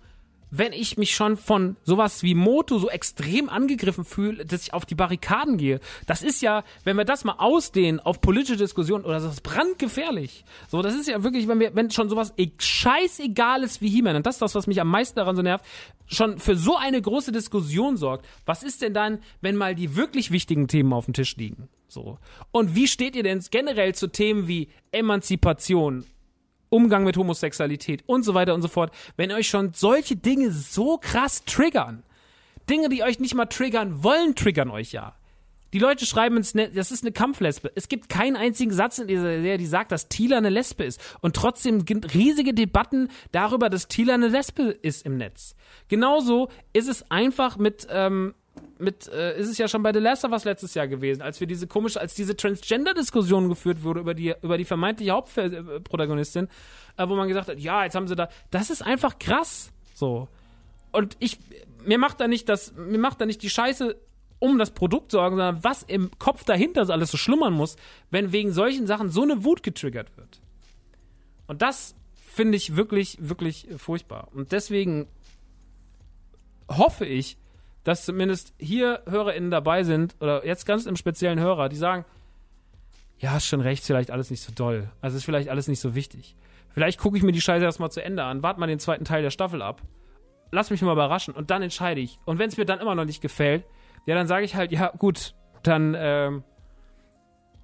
wenn 0.51 0.73
ich 0.73 0.97
mich 0.97 1.15
schon 1.15 1.37
von 1.37 1.75
sowas 1.83 2.23
wie 2.23 2.35
Moto 2.35 2.79
so 2.79 2.89
extrem 2.89 3.49
angegriffen 3.49 4.03
fühle, 4.03 4.45
dass 4.45 4.63
ich 4.63 4.73
auf 4.73 4.85
die 4.85 4.95
Barrikaden 4.95 5.57
gehe. 5.57 5.79
Das 6.07 6.21
ist 6.21 6.41
ja, 6.41 6.63
wenn 6.83 6.97
wir 6.97 7.05
das 7.05 7.23
mal 7.23 7.35
ausdehnen 7.37 7.99
auf 7.99 8.21
politische 8.21 8.57
Diskussionen, 8.57 9.05
oder 9.05 9.19
das 9.19 9.33
ist 9.33 9.43
brandgefährlich. 9.43 10.43
So, 10.67 10.81
das 10.81 10.95
ist 10.95 11.07
ja 11.07 11.23
wirklich, 11.23 11.47
wenn 11.47 11.59
wir, 11.59 11.75
wenn 11.75 11.91
schon 11.91 12.09
sowas 12.09 12.33
e 12.37 12.49
scheißegal 12.57 13.63
ist 13.63 13.81
wie 13.81 13.89
He-Man, 13.89 14.15
und 14.15 14.25
das 14.25 14.35
ist 14.35 14.41
das, 14.41 14.55
was 14.55 14.67
mich 14.67 14.81
am 14.81 14.89
meisten 14.89 15.17
daran 15.17 15.35
so 15.35 15.41
nervt, 15.41 15.65
schon 16.07 16.39
für 16.39 16.55
so 16.55 16.75
eine 16.75 17.01
große 17.01 17.31
Diskussion 17.31 17.97
sorgt. 17.97 18.25
Was 18.45 18.63
ist 18.63 18.81
denn 18.81 18.93
dann, 18.93 19.19
wenn 19.41 19.55
mal 19.55 19.75
die 19.75 19.95
wirklich 19.95 20.31
wichtigen 20.31 20.67
Themen 20.67 20.93
auf 20.93 21.05
dem 21.05 21.13
Tisch 21.13 21.35
liegen? 21.37 21.69
So. 21.87 22.19
Und 22.51 22.75
wie 22.75 22.87
steht 22.87 23.15
ihr 23.15 23.23
denn 23.23 23.43
generell 23.49 23.95
zu 23.95 24.07
Themen 24.07 24.47
wie 24.47 24.69
Emanzipation, 24.91 26.05
Umgang 26.69 27.03
mit 27.03 27.17
Homosexualität 27.17 28.03
und 28.05 28.23
so 28.23 28.33
weiter 28.33 28.53
und 28.53 28.61
so 28.61 28.67
fort, 28.67 28.93
wenn 29.17 29.31
euch 29.31 29.47
schon 29.47 29.73
solche 29.73 30.15
Dinge 30.15 30.51
so 30.51 30.97
krass 30.97 31.43
triggern, 31.45 32.03
Dinge, 32.69 32.89
die 32.89 33.03
euch 33.03 33.19
nicht 33.19 33.33
mal 33.33 33.45
triggern 33.45 34.03
wollen, 34.03 34.35
triggern 34.35 34.69
euch 34.69 34.91
ja. 34.91 35.15
Die 35.73 35.79
Leute 35.79 36.05
schreiben 36.05 36.37
ins 36.37 36.55
Netz, 36.55 36.73
das 36.73 36.91
ist 36.91 37.03
eine 37.03 37.11
Kampflesbe. 37.11 37.71
Es 37.75 37.89
gibt 37.89 38.09
keinen 38.09 38.35
einzigen 38.35 38.71
Satz 38.71 38.97
in 38.97 39.07
dieser 39.07 39.23
Serie, 39.23 39.57
die 39.59 39.67
sagt, 39.67 39.91
dass 39.91 40.09
Tila 40.09 40.37
eine 40.37 40.49
Lesbe 40.49 40.83
ist. 40.83 40.99
Und 41.21 41.35
trotzdem 41.35 41.85
gibt 41.85 42.15
riesige 42.15 42.55
Debatten 42.55 43.09
darüber, 43.31 43.69
dass 43.69 43.87
Tila 43.87 44.15
eine 44.15 44.29
Lesbe 44.29 44.63
ist 44.63 45.05
im 45.05 45.17
Netz. 45.17 45.55
Genauso 45.87 46.49
ist 46.73 46.89
es 46.89 47.09
einfach 47.11 47.57
mit, 47.57 47.87
ähm, 47.91 48.33
mit, 48.77 49.07
äh, 49.07 49.39
ist 49.39 49.49
es 49.49 49.57
ja 49.57 49.67
schon 49.67 49.83
bei 49.83 49.93
The 49.93 49.99
Last 49.99 50.25
of 50.25 50.31
Us 50.31 50.45
letztes 50.45 50.73
Jahr 50.73 50.87
gewesen, 50.87 51.21
als 51.21 51.39
wir 51.39 51.47
diese 51.47 51.67
komische, 51.67 51.99
als 51.99 52.13
diese 52.13 52.35
Transgender-Diskussion 52.35 53.49
geführt 53.49 53.83
wurde 53.83 53.99
über 53.99 54.13
die, 54.13 54.33
über 54.41 54.57
die 54.57 54.65
vermeintliche 54.65 55.11
Hauptprotagonistin, 55.11 56.47
äh, 56.97 57.07
wo 57.07 57.15
man 57.15 57.27
gesagt 57.27 57.49
hat, 57.49 57.59
ja, 57.59 57.83
jetzt 57.83 57.95
haben 57.95 58.07
sie 58.07 58.15
da, 58.15 58.29
das 58.51 58.69
ist 58.69 58.81
einfach 58.81 59.19
krass, 59.19 59.71
so. 59.93 60.27
Und 60.91 61.17
ich, 61.19 61.37
mir 61.85 61.97
macht 61.97 62.19
da 62.19 62.27
nicht 62.27 62.49
das, 62.49 62.73
mir 62.75 62.97
macht 62.97 63.21
da 63.21 63.25
nicht 63.25 63.43
die 63.43 63.49
Scheiße 63.49 63.95
um 64.39 64.57
das 64.57 64.71
Produkt 64.71 65.11
sorgen, 65.11 65.35
sondern 65.35 65.63
was 65.63 65.83
im 65.83 66.11
Kopf 66.17 66.45
dahinter 66.45 66.85
so 66.85 66.93
alles 66.93 67.11
so 67.11 67.17
schlummern 67.17 67.53
muss, 67.53 67.75
wenn 68.09 68.31
wegen 68.31 68.53
solchen 68.53 68.87
Sachen 68.87 69.09
so 69.09 69.23
eine 69.23 69.43
Wut 69.43 69.63
getriggert 69.63 70.15
wird. 70.17 70.39
Und 71.47 71.61
das 71.61 71.95
finde 72.15 72.55
ich 72.55 72.75
wirklich, 72.75 73.17
wirklich 73.19 73.67
furchtbar. 73.77 74.29
Und 74.33 74.53
deswegen 74.53 75.07
hoffe 76.69 77.05
ich, 77.05 77.37
dass 77.83 78.05
zumindest 78.05 78.53
hier 78.57 79.01
HörerInnen 79.07 79.51
dabei 79.51 79.83
sind, 79.83 80.15
oder 80.19 80.45
jetzt 80.45 80.65
ganz 80.65 80.85
im 80.85 80.95
speziellen 80.95 81.39
Hörer, 81.39 81.69
die 81.69 81.75
sagen, 81.75 82.05
ja, 83.19 83.35
ist 83.35 83.47
schon 83.47 83.61
recht, 83.61 83.83
vielleicht 83.83 84.11
alles 84.11 84.29
nicht 84.29 84.41
so 84.41 84.51
doll. 84.53 84.89
Also 85.01 85.17
ist 85.17 85.25
vielleicht 85.25 85.49
alles 85.49 85.67
nicht 85.67 85.79
so 85.79 85.93
wichtig. 85.95 86.35
Vielleicht 86.69 86.99
gucke 86.99 87.17
ich 87.17 87.23
mir 87.23 87.31
die 87.31 87.41
Scheiße 87.41 87.63
erstmal 87.63 87.91
zu 87.91 88.03
Ende 88.03 88.23
an, 88.23 88.43
warte 88.43 88.59
mal 88.59 88.67
den 88.67 88.79
zweiten 88.79 89.05
Teil 89.05 89.21
der 89.21 89.31
Staffel 89.31 89.61
ab, 89.61 89.81
lass 90.51 90.69
mich 90.69 90.81
mal 90.81 90.93
überraschen 90.93 91.33
und 91.33 91.51
dann 91.51 91.61
entscheide 91.61 91.99
ich. 91.99 92.19
Und 92.25 92.39
wenn 92.39 92.49
es 92.49 92.57
mir 92.57 92.65
dann 92.65 92.79
immer 92.79 92.95
noch 92.95 93.05
nicht 93.05 93.21
gefällt, 93.21 93.65
ja, 94.05 94.15
dann 94.15 94.27
sage 94.27 94.45
ich 94.45 94.55
halt, 94.55 94.71
ja, 94.71 94.91
gut, 94.97 95.35
dann, 95.63 95.95
ähm, 95.97 96.43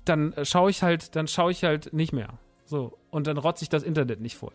dann 0.03 0.33
schaue 0.43 0.69
ich 0.69 0.83
halt, 0.83 1.15
dann 1.15 1.27
schaue 1.27 1.51
ich 1.51 1.63
halt 1.63 1.93
nicht 1.93 2.13
mehr. 2.13 2.37
So. 2.65 2.97
Und 3.09 3.27
dann 3.27 3.37
rotze 3.37 3.63
ich 3.63 3.69
das 3.69 3.83
Internet 3.83 4.19
nicht 4.19 4.35
voll. 4.35 4.53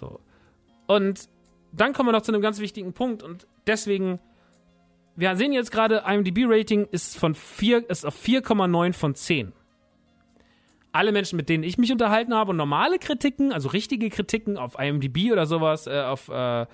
So. 0.00 0.20
Und 0.86 1.28
dann 1.72 1.92
kommen 1.92 2.08
wir 2.08 2.12
noch 2.12 2.22
zu 2.22 2.32
einem 2.32 2.42
ganz 2.42 2.58
wichtigen 2.58 2.92
Punkt 2.92 3.22
und 3.22 3.46
deswegen 3.66 4.18
wir 5.18 5.34
sehen 5.34 5.52
jetzt 5.52 5.72
gerade, 5.72 6.04
IMDb-Rating 6.06 6.86
ist 6.92 7.18
von 7.18 7.34
4, 7.34 7.90
ist 7.90 8.06
auf 8.06 8.14
4,9 8.14 8.92
von 8.92 9.16
10. 9.16 9.52
Alle 10.92 11.10
Menschen, 11.10 11.36
mit 11.36 11.48
denen 11.48 11.64
ich 11.64 11.76
mich 11.76 11.90
unterhalten 11.90 12.32
habe, 12.32 12.50
und 12.50 12.56
normale 12.56 13.00
Kritiken, 13.00 13.52
also 13.52 13.68
richtige 13.68 14.10
Kritiken 14.10 14.56
auf 14.56 14.78
IMDb 14.78 15.32
oder 15.32 15.46
sowas, 15.46 15.88
äh, 15.88 16.02
auf 16.02 16.28
äh, 16.28 16.66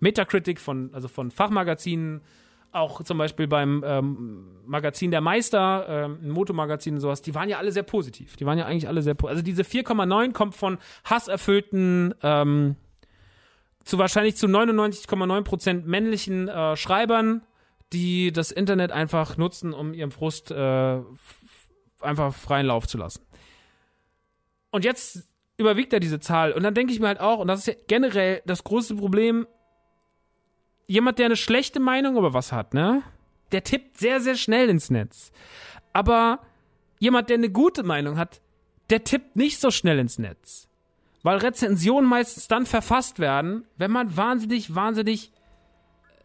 Metacritic 0.00 0.58
von, 0.58 0.90
also 0.92 1.06
von 1.06 1.30
Fachmagazinen, 1.30 2.22
auch 2.72 3.04
zum 3.04 3.18
Beispiel 3.18 3.46
beim 3.46 3.84
ähm, 3.86 4.48
Magazin 4.66 5.12
der 5.12 5.20
Meister, 5.20 5.86
ähm, 5.88 6.28
Motomagazin 6.28 6.94
und 6.94 7.00
sowas, 7.00 7.22
die 7.22 7.36
waren 7.36 7.48
ja 7.48 7.58
alle 7.58 7.70
sehr 7.70 7.84
positiv. 7.84 8.34
Die 8.34 8.46
waren 8.46 8.58
ja 8.58 8.66
eigentlich 8.66 8.88
alle 8.88 9.02
sehr 9.02 9.14
positiv. 9.14 9.30
Also 9.30 9.42
diese 9.44 9.62
4,9 9.62 10.32
kommt 10.32 10.56
von 10.56 10.78
hasserfüllten, 11.04 12.14
ähm, 12.22 12.74
zu 13.84 13.98
wahrscheinlich 13.98 14.36
zu 14.36 14.48
99,9% 14.48 15.84
männlichen 15.84 16.48
äh, 16.48 16.76
Schreibern, 16.76 17.42
die 17.92 18.32
das 18.32 18.50
Internet 18.50 18.92
einfach 18.92 19.36
nutzen, 19.36 19.72
um 19.72 19.94
ihrem 19.94 20.10
Frust 20.10 20.50
äh, 20.50 21.00
einfach 22.00 22.34
freien 22.34 22.66
Lauf 22.66 22.86
zu 22.86 22.98
lassen. 22.98 23.24
Und 24.70 24.84
jetzt 24.84 25.28
überwiegt 25.56 25.92
er 25.92 26.00
diese 26.00 26.20
Zahl. 26.20 26.52
Und 26.52 26.62
dann 26.62 26.74
denke 26.74 26.92
ich 26.92 27.00
mir 27.00 27.08
halt 27.08 27.20
auch, 27.20 27.38
und 27.38 27.48
das 27.48 27.60
ist 27.60 27.66
ja 27.66 27.74
generell 27.86 28.42
das 28.46 28.64
große 28.64 28.96
Problem 28.96 29.46
jemand, 30.86 31.18
der 31.18 31.26
eine 31.26 31.36
schlechte 31.36 31.80
Meinung 31.80 32.16
über 32.16 32.34
was 32.34 32.52
hat, 32.52 32.74
ne? 32.74 33.02
Der 33.52 33.64
tippt 33.64 33.98
sehr, 33.98 34.20
sehr 34.20 34.36
schnell 34.36 34.68
ins 34.68 34.90
Netz. 34.90 35.30
Aber 35.92 36.40
jemand, 36.98 37.28
der 37.28 37.36
eine 37.36 37.50
gute 37.50 37.82
Meinung 37.82 38.16
hat, 38.16 38.40
der 38.90 39.04
tippt 39.04 39.36
nicht 39.36 39.60
so 39.60 39.70
schnell 39.70 39.98
ins 39.98 40.18
Netz. 40.18 40.68
Weil 41.22 41.38
Rezensionen 41.38 42.08
meistens 42.08 42.48
dann 42.48 42.66
verfasst 42.66 43.18
werden, 43.18 43.64
wenn 43.76 43.90
man 43.90 44.16
wahnsinnig, 44.16 44.74
wahnsinnig 44.74 45.32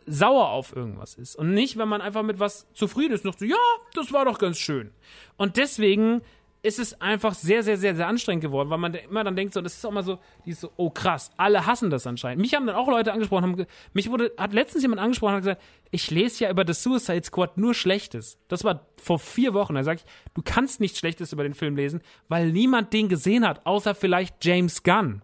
sauer 0.08 0.50
auf 0.50 0.76
irgendwas 0.76 1.16
ist. 1.16 1.36
Und 1.36 1.54
nicht, 1.54 1.78
wenn 1.78 1.88
man 1.88 2.02
einfach 2.02 2.24
mit 2.24 2.40
was 2.40 2.66
zufrieden 2.74 3.14
ist. 3.14 3.26
Noch 3.26 3.38
so, 3.38 3.46
ja, 3.46 3.56
das 3.94 4.12
war 4.14 4.26
doch 4.26 4.40
ganz 4.40 4.58
schön. 4.58 4.92
Und 5.36 5.58
deswegen 5.58 6.22
ist 6.64 6.80
es 6.80 7.00
einfach 7.00 7.34
sehr, 7.34 7.62
sehr, 7.62 7.78
sehr, 7.78 7.96
sehr 7.96 8.08
anstrengend 8.08 8.42
geworden, 8.42 8.70
weil 8.70 8.78
man 8.78 8.94
immer 8.94 9.24
dann 9.24 9.36
denkt, 9.36 9.54
so, 9.54 9.62
das 9.62 9.76
ist 9.76 9.86
auch 9.86 9.92
mal 9.92 10.04
so, 10.04 10.18
die 10.46 10.52
ist 10.52 10.62
so, 10.62 10.72
oh 10.76 10.90
krass, 10.90 11.32
alle 11.38 11.66
hassen 11.66 11.90
das 11.90 12.08
anscheinend. 12.08 12.42
Mich 12.42 12.56
haben 12.56 12.66
dann 12.66 12.76
auch 12.76 12.88
Leute 12.88 13.14
angesprochen, 13.14 13.44
haben, 13.44 13.66
mich 13.94 14.10
wurde, 14.10 14.34
hat 14.38 14.54
letztens 14.54 14.84
jemand 14.84 15.02
angesprochen 15.02 15.36
und 15.36 15.42
gesagt, 15.42 15.62
ich 15.92 16.10
lese 16.10 16.46
ja 16.46 16.50
über 16.50 16.66
The 16.66 16.74
Suicide 16.74 17.24
Squad 17.24 17.58
nur 17.58 17.74
Schlechtes. 17.74 18.38
Das 18.48 18.64
war 18.64 18.88
vor 18.98 19.20
vier 19.20 19.54
Wochen. 19.54 19.76
Da 19.76 19.84
sage 19.84 20.02
ich, 20.04 20.34
du 20.34 20.42
kannst 20.44 20.80
nichts 20.80 21.00
Schlechtes 21.00 21.32
über 21.32 21.44
den 21.44 21.54
Film 21.54 21.76
lesen, 21.76 22.02
weil 22.28 22.52
niemand 22.52 22.92
den 22.92 23.08
gesehen 23.08 23.48
hat, 23.48 23.66
außer 23.66 23.94
vielleicht 23.94 24.44
James 24.44 24.84
Gunn. 24.84 25.22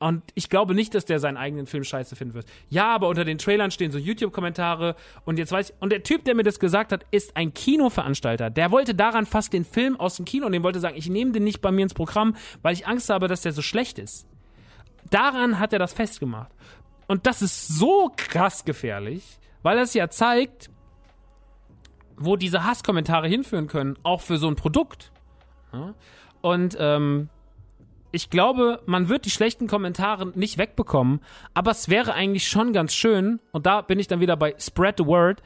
Und 0.00 0.22
ich 0.34 0.48
glaube 0.48 0.74
nicht, 0.74 0.94
dass 0.94 1.06
der 1.06 1.18
seinen 1.18 1.36
eigenen 1.36 1.66
Film 1.66 1.82
scheiße 1.82 2.14
finden 2.14 2.34
wird. 2.34 2.46
Ja, 2.68 2.94
aber 2.94 3.08
unter 3.08 3.24
den 3.24 3.38
Trailern 3.38 3.72
stehen 3.72 3.90
so 3.90 3.98
YouTube-Kommentare 3.98 4.94
und 5.24 5.38
jetzt 5.38 5.50
weiß 5.50 5.70
ich, 5.70 5.76
und 5.80 5.90
der 5.90 6.04
Typ, 6.04 6.24
der 6.24 6.36
mir 6.36 6.44
das 6.44 6.60
gesagt 6.60 6.92
hat, 6.92 7.04
ist 7.10 7.36
ein 7.36 7.52
Kinoveranstalter. 7.52 8.48
Der 8.50 8.70
wollte 8.70 8.94
daran 8.94 9.26
fast 9.26 9.52
den 9.52 9.64
Film 9.64 9.98
aus 9.98 10.16
dem 10.16 10.24
Kino 10.24 10.48
nehmen, 10.48 10.64
wollte 10.64 10.78
sagen, 10.78 10.96
ich 10.96 11.08
nehme 11.08 11.32
den 11.32 11.42
nicht 11.42 11.60
bei 11.60 11.72
mir 11.72 11.82
ins 11.82 11.94
Programm, 11.94 12.36
weil 12.62 12.74
ich 12.74 12.86
Angst 12.86 13.10
habe, 13.10 13.26
dass 13.26 13.42
der 13.42 13.52
so 13.52 13.62
schlecht 13.62 13.98
ist. 13.98 14.28
Daran 15.10 15.58
hat 15.58 15.72
er 15.72 15.80
das 15.80 15.92
festgemacht. 15.92 16.52
Und 17.08 17.26
das 17.26 17.42
ist 17.42 17.66
so 17.66 18.12
krass 18.16 18.64
gefährlich, 18.64 19.38
weil 19.62 19.76
das 19.76 19.94
ja 19.94 20.08
zeigt, 20.10 20.70
wo 22.16 22.36
diese 22.36 22.64
Hasskommentare 22.64 23.26
hinführen 23.26 23.66
können, 23.66 23.96
auch 24.04 24.20
für 24.20 24.38
so 24.38 24.46
ein 24.46 24.56
Produkt. 24.56 25.10
Und 26.40 26.76
ähm, 26.78 27.30
ich 28.10 28.30
glaube, 28.30 28.80
man 28.86 29.08
wird 29.08 29.24
die 29.24 29.30
schlechten 29.30 29.66
Kommentare 29.66 30.26
nicht 30.34 30.58
wegbekommen, 30.58 31.20
aber 31.54 31.70
es 31.70 31.88
wäre 31.88 32.14
eigentlich 32.14 32.48
schon 32.48 32.72
ganz 32.72 32.94
schön, 32.94 33.40
und 33.52 33.66
da 33.66 33.82
bin 33.82 33.98
ich 33.98 34.06
dann 34.06 34.20
wieder 34.20 34.36
bei 34.36 34.54
Spread 34.58 34.96
the 34.98 35.06
Word, 35.06 35.42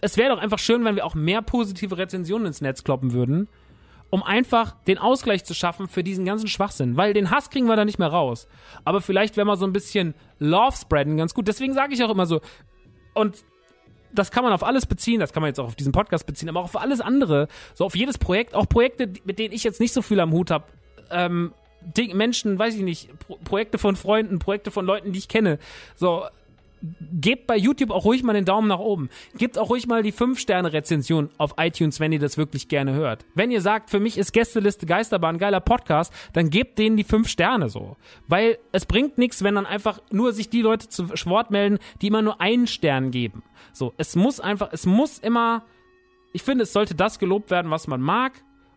es 0.00 0.16
wäre 0.16 0.34
doch 0.34 0.42
einfach 0.42 0.58
schön, 0.58 0.84
wenn 0.84 0.96
wir 0.96 1.04
auch 1.04 1.14
mehr 1.14 1.42
positive 1.42 1.98
Rezensionen 1.98 2.46
ins 2.46 2.60
Netz 2.60 2.84
kloppen 2.84 3.12
würden, 3.12 3.48
um 4.10 4.22
einfach 4.22 4.76
den 4.86 4.98
Ausgleich 4.98 5.44
zu 5.44 5.54
schaffen 5.54 5.88
für 5.88 6.02
diesen 6.02 6.24
ganzen 6.24 6.48
Schwachsinn. 6.48 6.96
Weil 6.96 7.12
den 7.12 7.30
Hass 7.30 7.50
kriegen 7.50 7.66
wir 7.66 7.76
da 7.76 7.84
nicht 7.84 7.98
mehr 7.98 8.08
raus. 8.08 8.48
Aber 8.84 9.00
vielleicht 9.00 9.36
wäre 9.36 9.46
mal 9.46 9.56
so 9.56 9.66
ein 9.66 9.72
bisschen 9.72 10.14
Love 10.38 10.76
spreaden 10.76 11.16
ganz 11.16 11.34
gut. 11.34 11.48
Deswegen 11.48 11.74
sage 11.74 11.94
ich 11.94 12.02
auch 12.02 12.10
immer 12.10 12.26
so, 12.26 12.40
und 13.14 13.44
das 14.12 14.30
kann 14.30 14.44
man 14.44 14.52
auf 14.52 14.64
alles 14.64 14.86
beziehen, 14.86 15.20
das 15.20 15.32
kann 15.32 15.42
man 15.42 15.48
jetzt 15.48 15.60
auch 15.60 15.66
auf 15.66 15.76
diesen 15.76 15.92
Podcast 15.92 16.26
beziehen, 16.26 16.48
aber 16.48 16.60
auch 16.60 16.64
auf 16.64 16.80
alles 16.80 17.00
andere, 17.00 17.48
so 17.74 17.84
auf 17.84 17.94
jedes 17.94 18.16
Projekt, 18.16 18.54
auch 18.54 18.66
Projekte, 18.66 19.12
mit 19.24 19.38
denen 19.38 19.52
ich 19.52 19.64
jetzt 19.64 19.80
nicht 19.80 19.92
so 19.92 20.00
viel 20.00 20.18
am 20.20 20.32
Hut 20.32 20.50
habe, 20.50 20.64
ähm, 21.10 21.52
Ding, 21.80 22.16
Menschen, 22.16 22.58
weiß 22.58 22.74
ich 22.74 22.82
nicht, 22.82 23.18
Pro 23.20 23.38
Projekte 23.44 23.78
von 23.78 23.96
Freunden, 23.96 24.38
Projekte 24.38 24.70
von 24.70 24.84
Leuten, 24.84 25.12
die 25.12 25.18
ich 25.18 25.28
kenne. 25.28 25.58
So, 25.96 26.24
gebt 27.12 27.46
bei 27.46 27.56
YouTube 27.56 27.90
auch 27.90 28.04
ruhig 28.04 28.22
mal 28.22 28.32
den 28.32 28.44
Daumen 28.44 28.68
nach 28.68 28.78
oben. 28.78 29.08
Gebt 29.36 29.58
auch 29.58 29.70
ruhig 29.70 29.86
mal 29.86 30.02
die 30.02 30.12
5-Sterne-Rezension 30.12 31.30
auf 31.38 31.54
iTunes, 31.58 31.98
wenn 31.98 32.12
ihr 32.12 32.18
das 32.18 32.38
wirklich 32.38 32.68
gerne 32.68 32.92
hört. 32.92 33.24
Wenn 33.34 33.50
ihr 33.50 33.60
sagt, 33.60 33.90
für 33.90 34.00
mich 34.00 34.16
ist 34.18 34.32
Gästeliste 34.32 34.86
Geisterbahn 34.86 35.36
ein 35.36 35.38
geiler 35.38 35.60
Podcast, 35.60 36.12
dann 36.32 36.50
gebt 36.50 36.78
denen 36.78 36.96
die 36.96 37.04
5 37.04 37.28
Sterne 37.28 37.68
so. 37.68 37.96
Weil 38.26 38.58
es 38.72 38.86
bringt 38.86 39.18
nichts, 39.18 39.42
wenn 39.42 39.56
dann 39.56 39.66
einfach 39.66 40.00
nur 40.10 40.32
sich 40.32 40.50
die 40.50 40.62
Leute 40.62 40.88
zu 40.88 41.08
Wort 41.26 41.50
melden, 41.50 41.78
die 42.00 42.08
immer 42.08 42.22
nur 42.22 42.40
einen 42.40 42.66
Stern 42.66 43.10
geben. 43.10 43.42
So, 43.72 43.92
es 43.96 44.14
muss 44.16 44.40
einfach, 44.40 44.68
es 44.72 44.86
muss 44.86 45.18
immer, 45.18 45.64
ich 46.32 46.42
finde, 46.42 46.64
es 46.64 46.72
sollte 46.72 46.94
das 46.94 47.18
gelobt 47.18 47.50
werden, 47.50 47.70
was 47.70 47.86
man 47.86 48.00
mag. 48.00 48.32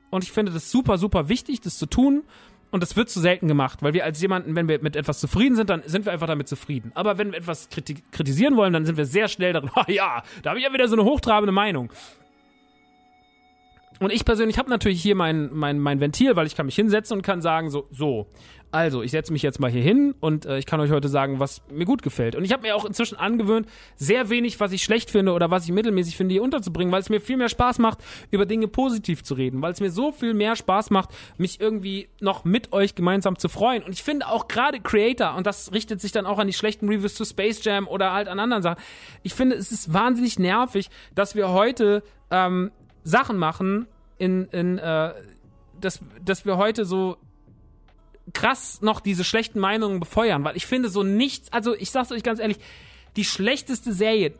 Und 0.09 0.23
ich 0.23 0.31
finde 0.31 0.51
das 0.51 0.71
super, 0.71 0.97
super 0.97 1.29
wichtig, 1.29 1.61
das 1.61 1.77
zu 1.77 1.85
tun. 1.85 2.23
Und 2.71 2.81
das 2.81 2.95
wird 2.95 3.09
zu 3.09 3.19
selten 3.19 3.47
gemacht, 3.47 3.83
weil 3.83 3.93
wir 3.93 4.05
als 4.05 4.21
jemanden, 4.21 4.55
wenn 4.55 4.67
wir 4.67 4.81
mit 4.81 4.95
etwas 4.95 5.19
zufrieden 5.19 5.55
sind, 5.55 5.69
dann 5.69 5.83
sind 5.85 6.05
wir 6.05 6.13
einfach 6.13 6.27
damit 6.27 6.47
zufrieden. 6.47 6.91
Aber 6.95 7.17
wenn 7.17 7.31
wir 7.31 7.37
etwas 7.37 7.67
kritisieren 7.69 8.55
wollen, 8.55 8.71
dann 8.71 8.85
sind 8.85 8.97
wir 8.97 9.05
sehr 9.05 9.27
schnell 9.27 9.53
darin, 9.53 9.69
ah 9.75 9.85
ja, 9.87 10.23
da 10.41 10.51
habe 10.51 10.59
ich 10.59 10.65
ja 10.65 10.73
wieder 10.73 10.87
so 10.87 10.95
eine 10.95 11.03
hochtrabende 11.03 11.51
Meinung. 11.51 11.91
Und 14.01 14.11
ich 14.11 14.25
persönlich 14.25 14.57
habe 14.57 14.67
natürlich 14.67 14.99
hier 14.99 15.15
mein, 15.15 15.51
mein, 15.53 15.77
mein 15.77 15.99
Ventil, 15.99 16.35
weil 16.35 16.47
ich 16.47 16.55
kann 16.55 16.65
mich 16.65 16.75
hinsetzen 16.75 17.17
und 17.17 17.21
kann 17.21 17.43
sagen, 17.43 17.69
so, 17.69 17.87
so, 17.91 18.25
also, 18.71 19.03
ich 19.03 19.11
setze 19.11 19.31
mich 19.31 19.43
jetzt 19.43 19.59
mal 19.59 19.69
hier 19.69 19.83
hin 19.83 20.15
und 20.19 20.45
äh, 20.45 20.57
ich 20.57 20.65
kann 20.65 20.79
euch 20.79 20.89
heute 20.89 21.07
sagen, 21.07 21.39
was 21.39 21.61
mir 21.69 21.85
gut 21.85 22.01
gefällt. 22.01 22.35
Und 22.35 22.43
ich 22.43 22.51
habe 22.51 22.63
mir 22.63 22.75
auch 22.75 22.85
inzwischen 22.85 23.15
angewöhnt, 23.15 23.67
sehr 23.97 24.29
wenig, 24.29 24.59
was 24.59 24.71
ich 24.71 24.81
schlecht 24.81 25.11
finde 25.11 25.33
oder 25.33 25.51
was 25.51 25.65
ich 25.65 25.71
mittelmäßig 25.71 26.17
finde, 26.17 26.33
hier 26.33 26.41
unterzubringen, 26.41 26.91
weil 26.91 27.01
es 27.01 27.09
mir 27.09 27.21
viel 27.21 27.37
mehr 27.37 27.49
Spaß 27.49 27.77
macht, 27.77 27.99
über 28.31 28.47
Dinge 28.47 28.67
positiv 28.67 29.23
zu 29.23 29.35
reden, 29.35 29.61
weil 29.61 29.73
es 29.73 29.81
mir 29.81 29.91
so 29.91 30.11
viel 30.11 30.33
mehr 30.33 30.55
Spaß 30.55 30.89
macht, 30.89 31.09
mich 31.37 31.61
irgendwie 31.61 32.07
noch 32.21 32.43
mit 32.43 32.73
euch 32.73 32.95
gemeinsam 32.95 33.37
zu 33.37 33.49
freuen. 33.49 33.83
Und 33.83 33.91
ich 33.91 34.01
finde 34.01 34.27
auch 34.27 34.47
gerade 34.47 34.79
Creator, 34.79 35.35
und 35.35 35.45
das 35.45 35.73
richtet 35.73 36.01
sich 36.01 36.11
dann 36.11 36.25
auch 36.25 36.39
an 36.39 36.47
die 36.47 36.53
schlechten 36.53 36.87
Reviews 36.89 37.13
zu 37.13 37.25
Space 37.25 37.63
Jam 37.63 37.87
oder 37.87 38.13
halt 38.13 38.29
an 38.29 38.39
anderen 38.39 38.63
Sachen, 38.63 38.81
ich 39.21 39.35
finde, 39.35 39.57
es 39.57 39.71
ist 39.71 39.93
wahnsinnig 39.93 40.39
nervig, 40.39 40.89
dass 41.13 41.35
wir 41.35 41.49
heute 41.49 42.03
ähm, 42.31 42.71
Sachen 43.03 43.37
machen, 43.37 43.87
in, 44.17 44.45
in 44.45 44.77
äh, 44.77 45.13
dass, 45.79 45.99
dass 46.23 46.45
wir 46.45 46.57
heute 46.57 46.85
so 46.85 47.17
krass 48.33 48.81
noch 48.81 48.99
diese 48.99 49.23
schlechten 49.23 49.59
Meinungen 49.59 49.99
befeuern, 49.99 50.43
weil 50.43 50.55
ich 50.55 50.65
finde 50.65 50.89
so 50.89 51.03
nichts, 51.03 51.51
also 51.51 51.75
ich 51.75 51.91
sag's 51.91 52.11
euch 52.11 52.23
ganz 52.23 52.39
ehrlich, 52.39 52.59
die 53.15 53.25
schlechteste 53.25 53.93
Serie, 53.93 54.33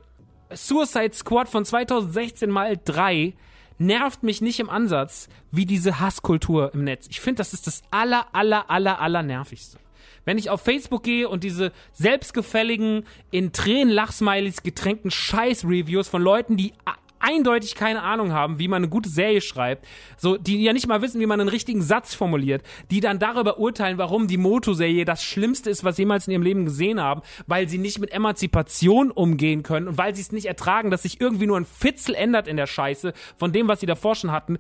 Suicide 0.54 1.14
Squad 1.14 1.50
von 1.50 1.66
2016 1.66 2.50
mal 2.50 2.80
3, 2.84 3.34
nervt 3.80 4.22
mich 4.24 4.42
nicht 4.42 4.60
im 4.60 4.70
Ansatz 4.70 5.28
wie 5.50 5.66
diese 5.66 6.00
Hasskultur 6.00 6.74
im 6.74 6.84
Netz. 6.84 7.08
Ich 7.10 7.20
finde, 7.20 7.40
das 7.40 7.54
ist 7.54 7.68
das 7.68 7.82
aller, 7.90 8.28
aller, 8.34 8.70
aller, 8.70 9.00
aller 9.00 9.24
nervigste. 9.24 9.80
Wenn 10.24 10.38
ich 10.38 10.52
auf 10.52 10.62
Facebook 10.62 11.02
gehe 11.02 11.28
und 11.28 11.44
diese 11.44 11.72
selbstgefälligen, 11.94 13.06
in 13.32 13.54
Tränen 13.54 13.92
Lachsmilies 13.92 14.62
getränkten 14.62 15.10
Scheiß-Reviews 15.10 16.08
von 16.08 16.22
Leuten, 16.22 16.58
die 16.58 16.74
eindeutig 17.22 17.76
keine 17.76 18.02
Ahnung 18.02 18.34
haben, 18.34 18.60
wie 18.60 18.68
man 18.68 18.84
eine 18.84 18.90
gute 18.90 19.10
Serie 19.10 19.42
schreibt, 19.42 19.88
so 20.18 20.38
die 20.38 20.64
ja 20.64 20.74
nicht 20.74 20.88
mal 20.88 21.02
wissen, 21.02 21.20
wie 21.22 21.26
man 21.26 21.40
einen 21.40 21.50
richtigen 21.50 21.82
Satz 21.82 22.14
formuliert, 22.14 22.64
die 22.90 23.00
dann 23.00 23.20
darüber 23.20 23.60
urteilen, 23.60 23.98
warum 23.98 24.28
die 24.28 24.38
Moto-Serie 24.38 25.06
das 25.06 25.24
Schlimmste 25.24 25.70
ist, 25.70 25.84
was 25.84 25.96
sie 25.96 26.04
jemals 26.04 26.28
in 26.28 26.34
ihrem 26.34 26.44
Leben 26.44 26.66
gesehen 26.66 27.00
haben, 27.00 27.22
weil 27.48 27.68
sie 27.70 27.78
nicht 27.78 28.00
mit 28.00 28.12
Emanzipation 28.12 29.12
umgehen 29.12 29.64
können 29.64 29.88
und 29.88 29.98
weil 29.98 30.16
sie 30.16 30.22
es 30.22 30.32
nicht 30.32 30.46
ertragen, 30.46 30.92
dass 30.92 31.04
sich 31.04 31.22
irgendwie 31.22 31.48
nur 31.48 31.60
ein 31.60 31.66
Fitzel 31.66 32.16
ändert 32.16 32.48
in 32.48 32.58
der 32.58 32.68
Scheiße 32.68 33.14
von 33.38 33.52
dem, 33.52 33.68
was 33.68 33.80
sie 33.80 33.86
davor 33.86 34.16
schon 34.16 34.32
hatten, 34.32 34.58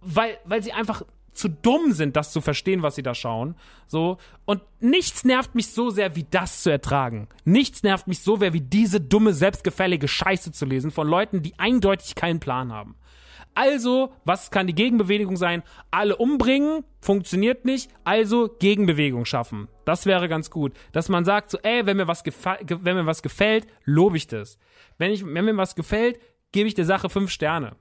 weil, 0.00 0.38
weil 0.44 0.62
sie 0.62 0.72
einfach 0.72 1.02
zu 1.38 1.48
dumm 1.48 1.92
sind, 1.92 2.16
das 2.16 2.32
zu 2.32 2.40
verstehen, 2.40 2.82
was 2.82 2.96
sie 2.96 3.02
da 3.02 3.14
schauen. 3.14 3.54
So. 3.86 4.18
Und 4.44 4.60
nichts 4.80 5.24
nervt 5.24 5.54
mich 5.54 5.68
so 5.68 5.90
sehr, 5.90 6.16
wie 6.16 6.26
das 6.28 6.62
zu 6.62 6.70
ertragen. 6.70 7.28
Nichts 7.44 7.82
nervt 7.82 8.08
mich 8.08 8.20
so 8.20 8.36
sehr, 8.36 8.52
wie 8.52 8.60
diese 8.60 9.00
dumme, 9.00 9.32
selbstgefällige 9.32 10.08
Scheiße 10.08 10.52
zu 10.52 10.66
lesen 10.66 10.90
von 10.90 11.06
Leuten, 11.06 11.42
die 11.42 11.58
eindeutig 11.58 12.14
keinen 12.14 12.40
Plan 12.40 12.72
haben. 12.72 12.96
Also, 13.54 14.12
was 14.24 14.50
kann 14.50 14.66
die 14.68 14.74
Gegenbewegung 14.74 15.36
sein? 15.36 15.62
Alle 15.90 16.16
umbringen, 16.16 16.84
funktioniert 17.00 17.64
nicht, 17.64 17.90
also 18.04 18.54
Gegenbewegung 18.58 19.24
schaffen. 19.24 19.68
Das 19.84 20.06
wäre 20.06 20.28
ganz 20.28 20.50
gut. 20.50 20.74
Dass 20.92 21.08
man 21.08 21.24
sagt 21.24 21.50
so, 21.50 21.58
ey, 21.62 21.84
wenn 21.86 21.96
mir 21.96 22.06
was, 22.06 22.22
wenn 22.24 22.96
mir 22.96 23.06
was 23.06 23.22
gefällt, 23.22 23.66
lobe 23.84 24.16
ich 24.16 24.26
das. 24.26 24.58
Wenn, 24.96 25.10
ich, 25.10 25.24
wenn 25.24 25.44
mir 25.44 25.56
was 25.56 25.74
gefällt, 25.74 26.20
gebe 26.52 26.68
ich 26.68 26.74
der 26.74 26.84
Sache 26.84 27.08
fünf 27.08 27.30
Sterne. 27.30 27.76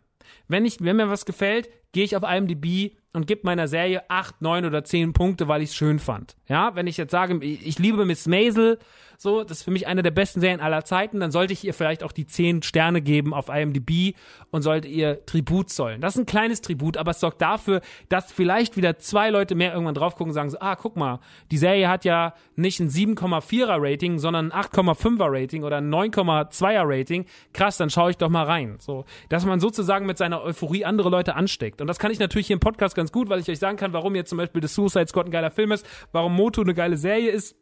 Wenn, 0.47 0.65
ich, 0.65 0.77
wenn 0.81 0.95
mir 0.95 1.09
was 1.09 1.25
gefällt, 1.25 1.69
gehe 1.91 2.03
ich 2.03 2.15
auf 2.15 2.23
IMDb 2.23 2.95
und 3.13 3.27
gebe 3.27 3.41
meiner 3.43 3.67
Serie 3.67 4.09
acht, 4.09 4.41
neun 4.41 4.65
oder 4.65 4.83
zehn 4.83 5.13
Punkte, 5.13 5.47
weil 5.47 5.61
ich 5.61 5.69
es 5.69 5.75
schön 5.75 5.99
fand. 5.99 6.35
Ja, 6.47 6.75
wenn 6.75 6.87
ich 6.87 6.97
jetzt 6.97 7.11
sage, 7.11 7.43
ich 7.43 7.79
liebe 7.79 8.05
Miss 8.05 8.27
Maisel, 8.27 8.77
so, 9.19 9.43
das 9.43 9.57
ist 9.59 9.63
für 9.63 9.71
mich 9.71 9.87
eine 9.87 10.03
der 10.03 10.11
besten 10.11 10.41
Serien 10.41 10.59
aller 10.59 10.85
Zeiten, 10.85 11.19
dann 11.19 11.31
sollte 11.31 11.51
ich 11.51 11.63
ihr 11.63 11.73
vielleicht 11.73 12.03
auch 12.03 12.11
die 12.11 12.27
zehn 12.27 12.61
Sterne 12.61 13.01
geben 13.01 13.33
auf 13.33 13.49
IMDb 13.49 14.15
und 14.51 14.61
sollte 14.61 14.87
ihr 14.87 15.25
Tribut 15.25 15.71
zollen. 15.71 16.01
Das 16.01 16.15
ist 16.15 16.21
ein 16.21 16.25
kleines 16.27 16.61
Tribut, 16.61 16.97
aber 16.97 17.11
es 17.11 17.19
sorgt 17.19 17.41
dafür, 17.41 17.81
dass 18.09 18.31
vielleicht 18.31 18.77
wieder 18.77 18.99
zwei 18.99 19.31
Leute 19.31 19.55
mehr 19.55 19.73
irgendwann 19.73 19.95
drauf 19.95 20.15
gucken 20.15 20.29
und 20.29 20.35
sagen 20.35 20.51
so, 20.51 20.59
ah, 20.59 20.75
guck 20.75 20.97
mal, 20.97 21.19
die 21.49 21.57
Serie 21.57 21.89
hat 21.89 22.05
ja 22.05 22.35
nicht 22.55 22.79
ein 22.79 22.89
7,4er 22.89 23.77
Rating, 23.79 24.19
sondern 24.19 24.51
ein 24.51 24.63
8,5er 24.63 25.27
Rating 25.31 25.63
oder 25.63 25.77
ein 25.77 25.89
9,2er 25.89 26.83
Rating. 26.85 27.25
Krass, 27.53 27.77
dann 27.77 27.89
schaue 27.89 28.11
ich 28.11 28.17
doch 28.17 28.29
mal 28.29 28.43
rein. 28.43 28.77
So, 28.79 29.05
dass 29.29 29.45
man 29.45 29.59
sozusagen 29.59 30.05
mit 30.05 30.19
seiner 30.19 30.43
Euphorie 30.43 30.85
andere 30.85 31.09
Leute 31.09 31.33
ansteckt. 31.33 31.81
Und 31.81 31.87
das 31.87 31.97
kann 31.97 32.11
ich 32.11 32.19
natürlich 32.19 32.47
hier 32.47 32.55
im 32.55 32.59
Podcast 32.59 32.95
ganz 32.95 33.11
gut, 33.11 33.29
weil 33.29 33.39
ich 33.39 33.49
euch 33.49 33.59
sagen 33.59 33.77
kann, 33.77 33.93
warum 33.93 34.13
jetzt 34.13 34.29
zum 34.29 34.37
Beispiel 34.37 34.61
The 34.61 34.67
Suicide 34.67 35.07
Squad 35.07 35.25
ein 35.25 35.31
geiler 35.31 35.49
Film 35.49 35.71
ist, 35.71 35.87
warum 36.11 36.35
Moto 36.35 36.61
eine 36.61 36.75
geile 36.75 36.97
Serie 36.97 37.31
ist 37.31 37.55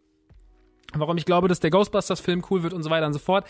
warum 0.99 1.17
ich 1.17 1.25
glaube, 1.25 1.47
dass 1.47 1.59
der 1.59 1.69
Ghostbusters-Film 1.69 2.43
cool 2.49 2.63
wird 2.63 2.73
und 2.73 2.83
so 2.83 2.89
weiter 2.89 3.07
und 3.07 3.13
so 3.13 3.19
fort. 3.19 3.45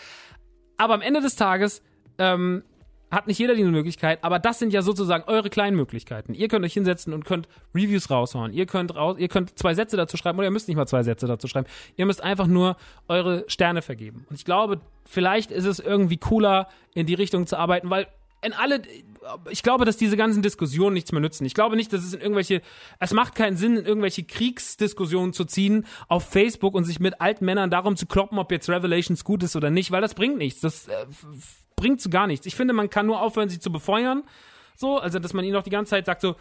Aber 0.76 0.94
am 0.94 1.02
Ende 1.02 1.20
des 1.20 1.36
Tages 1.36 1.82
ähm, 2.18 2.62
hat 3.10 3.28
nicht 3.28 3.38
jeder 3.38 3.54
diese 3.54 3.70
Möglichkeit, 3.70 4.22
aber 4.22 4.38
das 4.38 4.58
sind 4.58 4.72
ja 4.72 4.82
sozusagen 4.82 5.24
eure 5.28 5.48
kleinen 5.48 5.76
Möglichkeiten. 5.76 6.34
Ihr 6.34 6.48
könnt 6.48 6.64
euch 6.64 6.72
hinsetzen 6.72 7.12
und 7.12 7.24
könnt 7.24 7.48
Reviews 7.74 8.10
raushauen. 8.10 8.52
Ihr 8.52 8.66
könnt 8.66 8.94
raus, 8.96 9.16
ihr 9.18 9.28
könnt 9.28 9.56
zwei 9.58 9.74
Sätze 9.74 9.96
dazu 9.96 10.16
schreiben 10.16 10.38
oder 10.38 10.48
ihr 10.48 10.50
müsst 10.50 10.66
nicht 10.66 10.76
mal 10.76 10.86
zwei 10.86 11.02
Sätze 11.02 11.26
dazu 11.26 11.46
schreiben. 11.46 11.68
Ihr 11.96 12.06
müsst 12.06 12.22
einfach 12.22 12.46
nur 12.46 12.76
eure 13.08 13.44
Sterne 13.46 13.80
vergeben. 13.80 14.26
Und 14.28 14.36
ich 14.36 14.44
glaube, 14.44 14.80
vielleicht 15.04 15.52
ist 15.52 15.66
es 15.66 15.78
irgendwie 15.78 16.16
cooler, 16.16 16.68
in 16.94 17.06
die 17.06 17.14
Richtung 17.14 17.46
zu 17.46 17.56
arbeiten, 17.56 17.90
weil 17.90 18.08
in 18.42 18.52
alle, 18.52 18.82
ich 19.50 19.62
glaube, 19.62 19.84
dass 19.84 19.96
diese 19.96 20.16
ganzen 20.16 20.42
Diskussionen 20.42 20.94
nichts 20.94 21.12
mehr 21.12 21.20
nützen. 21.20 21.44
Ich 21.44 21.54
glaube 21.54 21.76
nicht, 21.76 21.92
dass 21.92 22.04
es 22.04 22.14
in 22.14 22.20
irgendwelche, 22.20 22.62
es 23.00 23.12
macht 23.12 23.34
keinen 23.34 23.56
Sinn, 23.56 23.76
in 23.76 23.84
irgendwelche 23.84 24.24
Kriegsdiskussionen 24.24 25.32
zu 25.32 25.44
ziehen 25.44 25.86
auf 26.08 26.28
Facebook 26.28 26.74
und 26.74 26.84
sich 26.84 27.00
mit 27.00 27.20
alten 27.20 27.44
Männern 27.44 27.70
darum 27.70 27.96
zu 27.96 28.06
kloppen, 28.06 28.38
ob 28.38 28.52
jetzt 28.52 28.68
Revelations 28.68 29.24
gut 29.24 29.42
ist 29.42 29.56
oder 29.56 29.70
nicht, 29.70 29.90
weil 29.90 30.00
das 30.02 30.14
bringt 30.14 30.38
nichts. 30.38 30.60
Das 30.60 30.88
äh, 30.88 31.06
bringt 31.76 32.00
zu 32.00 32.10
gar 32.10 32.26
nichts. 32.26 32.46
Ich 32.46 32.54
finde, 32.54 32.74
man 32.74 32.90
kann 32.90 33.06
nur 33.06 33.20
aufhören, 33.20 33.48
sie 33.48 33.58
zu 33.58 33.72
befeuern. 33.72 34.22
So, 34.76 34.98
also, 34.98 35.18
dass 35.18 35.32
man 35.32 35.44
ihnen 35.44 35.56
auch 35.56 35.62
die 35.62 35.70
ganze 35.70 35.90
Zeit 35.90 36.06
sagt 36.06 36.20
so, 36.20 36.36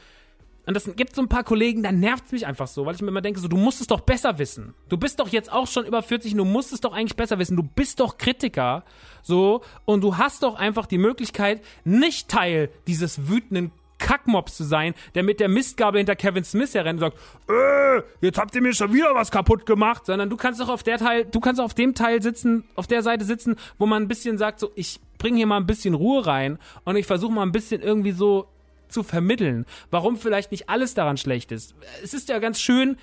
und 0.66 0.74
das 0.74 0.90
gibt 0.96 1.16
so 1.16 1.22
ein 1.22 1.28
paar 1.28 1.44
Kollegen, 1.44 1.84
da 1.84 1.92
nervt 1.92 2.26
es 2.26 2.32
mich 2.32 2.48
einfach 2.48 2.68
so, 2.68 2.86
weil 2.86 2.96
ich 2.96 3.02
mir 3.02 3.10
immer 3.10 3.22
denke, 3.22 3.40
so, 3.40 3.48
du 3.48 3.58
musst 3.58 3.82
es 3.82 3.88
doch 3.88 4.02
besser 4.02 4.40
wissen. 4.40 4.74
Du 4.90 4.98
bist 4.98 5.20
doch 5.20 5.28
jetzt 5.28 5.52
auch 5.52 5.68
schon 5.68 5.86
über 5.86 6.02
40 6.02 6.34
und 6.34 6.40
du 6.40 6.46
musst 6.46 6.74
es 6.74 6.82
doch 6.82 6.94
eigentlich 6.94 7.16
besser 7.16 7.38
wissen. 7.40 7.56
Du 7.56 7.64
bist 7.64 8.00
doch 8.00 8.18
Kritiker, 8.18 8.84
so, 9.22 9.62
und 9.86 10.02
du 10.02 10.18
hast 10.18 10.44
doch 10.44 10.56
einfach 10.56 10.86
die 10.86 10.98
Möglichkeit, 10.98 11.62
nicht 11.84 12.30
Teil 12.30 12.70
dieses 12.88 13.28
wütenden 13.28 13.72
Kackmobs 13.98 14.58
zu 14.58 14.64
sein, 14.64 14.94
der 15.14 15.24
mit 15.24 15.40
der 15.40 15.50
Mistgabel 15.50 16.00
hinter 16.00 16.16
Kevin 16.16 16.44
Smith 16.44 16.74
herrennt 16.74 17.02
und 17.02 17.12
sagt, 17.12 17.18
äh, 17.50 18.04
jetzt 18.22 18.38
habt 18.38 18.54
ihr 18.56 18.62
mir 18.62 18.74
schon 18.74 18.94
wieder 18.94 19.16
was 19.16 19.32
kaputt 19.32 19.66
gemacht, 19.66 20.06
sondern 20.06 20.30
du 20.30 20.38
kannst 20.38 20.60
doch 20.60 20.70
auf 20.70 20.84
der 20.84 20.98
Teil, 20.98 21.26
du 21.26 21.40
kannst 21.40 21.62
auf 21.62 21.74
dem 21.74 21.96
Teil 21.96 22.22
sitzen, 22.22 22.66
auf 22.76 22.88
der 22.88 23.04
Seite 23.04 23.26
sitzen, 23.26 23.56
wo 23.78 23.86
man 23.86 24.04
ein 24.04 24.08
bisschen 24.08 24.38
sagt, 24.38 24.60
so, 24.60 24.72
ich 24.76 25.00
bringe 25.18 25.38
hier 25.38 25.48
mal 25.48 25.58
ein 25.58 25.66
bisschen 25.66 25.94
Ruhe 25.94 26.26
rein 26.26 26.60
und 26.84 26.98
ich 26.98 27.06
versuche 27.06 27.32
mal 27.32 27.44
ein 27.44 27.52
bisschen 27.52 27.82
irgendwie 27.82 28.12
so 28.12 28.48
zu 28.96 29.04
vermitteln, 29.04 29.66
warum 29.92 30.16
vielleicht 30.16 30.52
nicht 30.52 30.70
alles 30.70 30.94
daran 30.94 31.18
schlecht 31.18 31.52
ist. 31.52 31.76
Es 32.02 32.14
ist 32.14 32.30
ja 32.30 32.40
ganz 32.40 32.62
schön, 32.62 32.96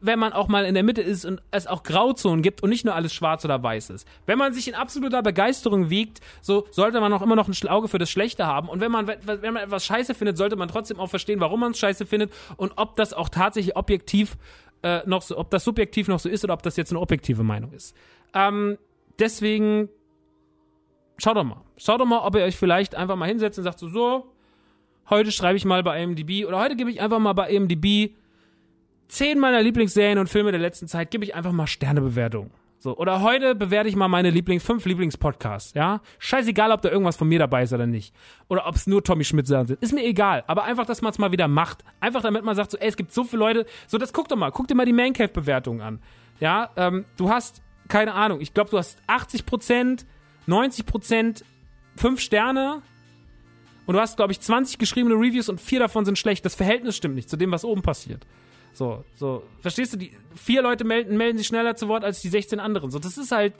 wenn 0.00 0.18
man 0.18 0.32
auch 0.32 0.48
mal 0.48 0.64
in 0.64 0.74
der 0.74 0.82
Mitte 0.82 1.00
ist 1.00 1.24
und 1.24 1.40
es 1.50 1.66
auch 1.66 1.82
Grauzonen 1.82 2.42
gibt 2.42 2.62
und 2.62 2.70
nicht 2.70 2.84
nur 2.84 2.94
alles 2.94 3.12
schwarz 3.12 3.44
oder 3.44 3.62
weiß 3.62 3.90
ist. 3.90 4.06
Wenn 4.26 4.38
man 4.38 4.52
sich 4.52 4.68
in 4.68 4.74
absoluter 4.74 5.22
Begeisterung 5.22 5.90
wiegt, 5.90 6.20
so 6.40 6.66
sollte 6.70 7.00
man 7.00 7.12
auch 7.12 7.22
immer 7.22 7.36
noch 7.36 7.48
ein 7.48 7.68
Auge 7.68 7.88
für 7.88 7.98
das 7.98 8.10
Schlechte 8.10 8.46
haben. 8.46 8.68
Und 8.68 8.80
wenn 8.80 8.90
man, 8.90 9.06
wenn 9.06 9.54
man 9.54 9.62
etwas 9.62 9.84
scheiße 9.86 10.14
findet, 10.14 10.36
sollte 10.36 10.56
man 10.56 10.68
trotzdem 10.68 10.98
auch 11.00 11.08
verstehen, 11.10 11.40
warum 11.40 11.60
man 11.60 11.72
es 11.72 11.78
scheiße 11.78 12.04
findet 12.04 12.32
und 12.56 12.72
ob 12.76 12.96
das 12.96 13.12
auch 13.12 13.28
tatsächlich 13.28 13.76
objektiv 13.76 14.36
äh, 14.82 15.00
noch 15.06 15.22
so, 15.22 15.38
ob 15.38 15.50
das 15.50 15.64
subjektiv 15.64 16.08
noch 16.08 16.20
so 16.20 16.28
ist 16.28 16.44
oder 16.44 16.54
ob 16.54 16.62
das 16.62 16.76
jetzt 16.76 16.90
eine 16.90 17.00
objektive 17.00 17.42
Meinung 17.42 17.72
ist. 17.72 17.96
Ähm, 18.34 18.78
deswegen, 19.18 19.88
schaut 21.16 21.36
doch 21.36 21.44
mal. 21.44 21.62
Schaut 21.76 22.00
doch 22.00 22.06
mal, 22.06 22.20
ob 22.24 22.34
ihr 22.36 22.42
euch 22.42 22.56
vielleicht 22.56 22.94
einfach 22.94 23.16
mal 23.16 23.28
hinsetzt 23.28 23.58
und 23.58 23.64
sagt 23.64 23.78
so, 23.78 23.88
so, 23.88 24.32
heute 25.10 25.32
schreibe 25.32 25.56
ich 25.56 25.64
mal 25.64 25.82
bei 25.82 26.02
IMDb 26.02 26.46
oder 26.46 26.58
heute 26.58 26.76
gebe 26.76 26.90
ich 26.90 27.00
einfach 27.00 27.18
mal 27.18 27.32
bei 27.32 27.50
IMDb 27.50 28.14
zehn 29.08 29.38
meiner 29.38 29.62
Lieblingsserien 29.62 30.18
und 30.18 30.28
Filme 30.28 30.50
der 30.52 30.60
letzten 30.60 30.86
Zeit, 30.86 31.10
gebe 31.10 31.24
ich 31.24 31.34
einfach 31.34 31.52
mal 31.52 31.66
Sternebewertungen. 31.66 32.50
So, 32.80 32.96
oder 32.96 33.22
heute 33.22 33.56
bewerte 33.56 33.88
ich 33.88 33.96
mal 33.96 34.06
meine 34.06 34.30
Lieblings, 34.30 34.62
fünf 34.62 34.84
Lieblingspodcasts, 34.84 35.74
ja? 35.74 36.00
Scheißegal, 36.20 36.70
ob 36.70 36.80
da 36.80 36.90
irgendwas 36.90 37.16
von 37.16 37.26
mir 37.26 37.40
dabei 37.40 37.64
ist 37.64 37.72
oder 37.72 37.86
nicht. 37.86 38.14
Oder 38.46 38.68
ob 38.68 38.76
es 38.76 38.86
nur 38.86 39.02
Tommy 39.02 39.24
Schmidt 39.24 39.48
sind. 39.48 39.70
Ist 39.70 39.92
mir 39.92 40.04
egal. 40.04 40.44
Aber 40.46 40.62
einfach, 40.62 40.86
dass 40.86 41.02
man 41.02 41.10
es 41.10 41.18
mal 41.18 41.32
wieder 41.32 41.48
macht. 41.48 41.82
Einfach 41.98 42.22
damit 42.22 42.44
man 42.44 42.54
sagt, 42.54 42.70
so, 42.70 42.78
ey, 42.78 42.86
es 42.86 42.96
gibt 42.96 43.12
so 43.12 43.24
viele 43.24 43.40
Leute. 43.40 43.66
So, 43.88 43.98
das 43.98 44.12
guck 44.12 44.28
doch 44.28 44.36
mal. 44.36 44.52
Guck 44.52 44.68
dir 44.68 44.76
mal 44.76 44.86
die 44.86 44.92
Mancave-Bewertungen 44.92 45.80
an. 45.80 46.00
Ja, 46.38 46.70
ähm, 46.76 47.04
du 47.16 47.30
hast, 47.30 47.62
keine 47.88 48.14
Ahnung, 48.14 48.40
ich 48.40 48.54
glaube, 48.54 48.70
du 48.70 48.78
hast 48.78 49.00
80 49.08 49.44
Prozent, 49.44 50.06
90 50.46 50.86
Prozent, 50.86 51.44
fünf 51.96 52.20
Sterne, 52.20 52.82
und 53.88 53.94
du 53.94 54.00
hast, 54.00 54.18
glaube 54.18 54.32
ich, 54.32 54.40
20 54.40 54.76
geschriebene 54.76 55.14
Reviews 55.14 55.48
und 55.48 55.62
vier 55.62 55.78
davon 55.78 56.04
sind 56.04 56.18
schlecht. 56.18 56.44
Das 56.44 56.54
Verhältnis 56.54 56.94
stimmt 56.94 57.14
nicht 57.14 57.30
zu 57.30 57.38
dem, 57.38 57.50
was 57.52 57.64
oben 57.64 57.80
passiert. 57.80 58.26
So, 58.74 59.02
so, 59.14 59.44
verstehst 59.60 59.94
du? 59.94 59.96
Die 59.96 60.12
vier 60.34 60.60
Leute 60.60 60.84
melden, 60.84 61.16
melden 61.16 61.38
sich 61.38 61.46
schneller 61.46 61.74
zu 61.74 61.88
Wort 61.88 62.04
als 62.04 62.20
die 62.20 62.28
16 62.28 62.60
anderen. 62.60 62.90
So, 62.90 62.98
das 62.98 63.16
ist 63.16 63.32
halt, 63.32 63.54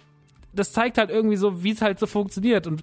das 0.53 0.75
zeigt 0.75 0.99
halt 0.99 1.09
irgendwie 1.09 1.39
so, 1.39 1.65
wie 1.65 1.71
es 1.71 1.81
halt 1.81 1.99
so 1.99 2.07
funktioniert. 2.07 2.67
Und 2.67 2.83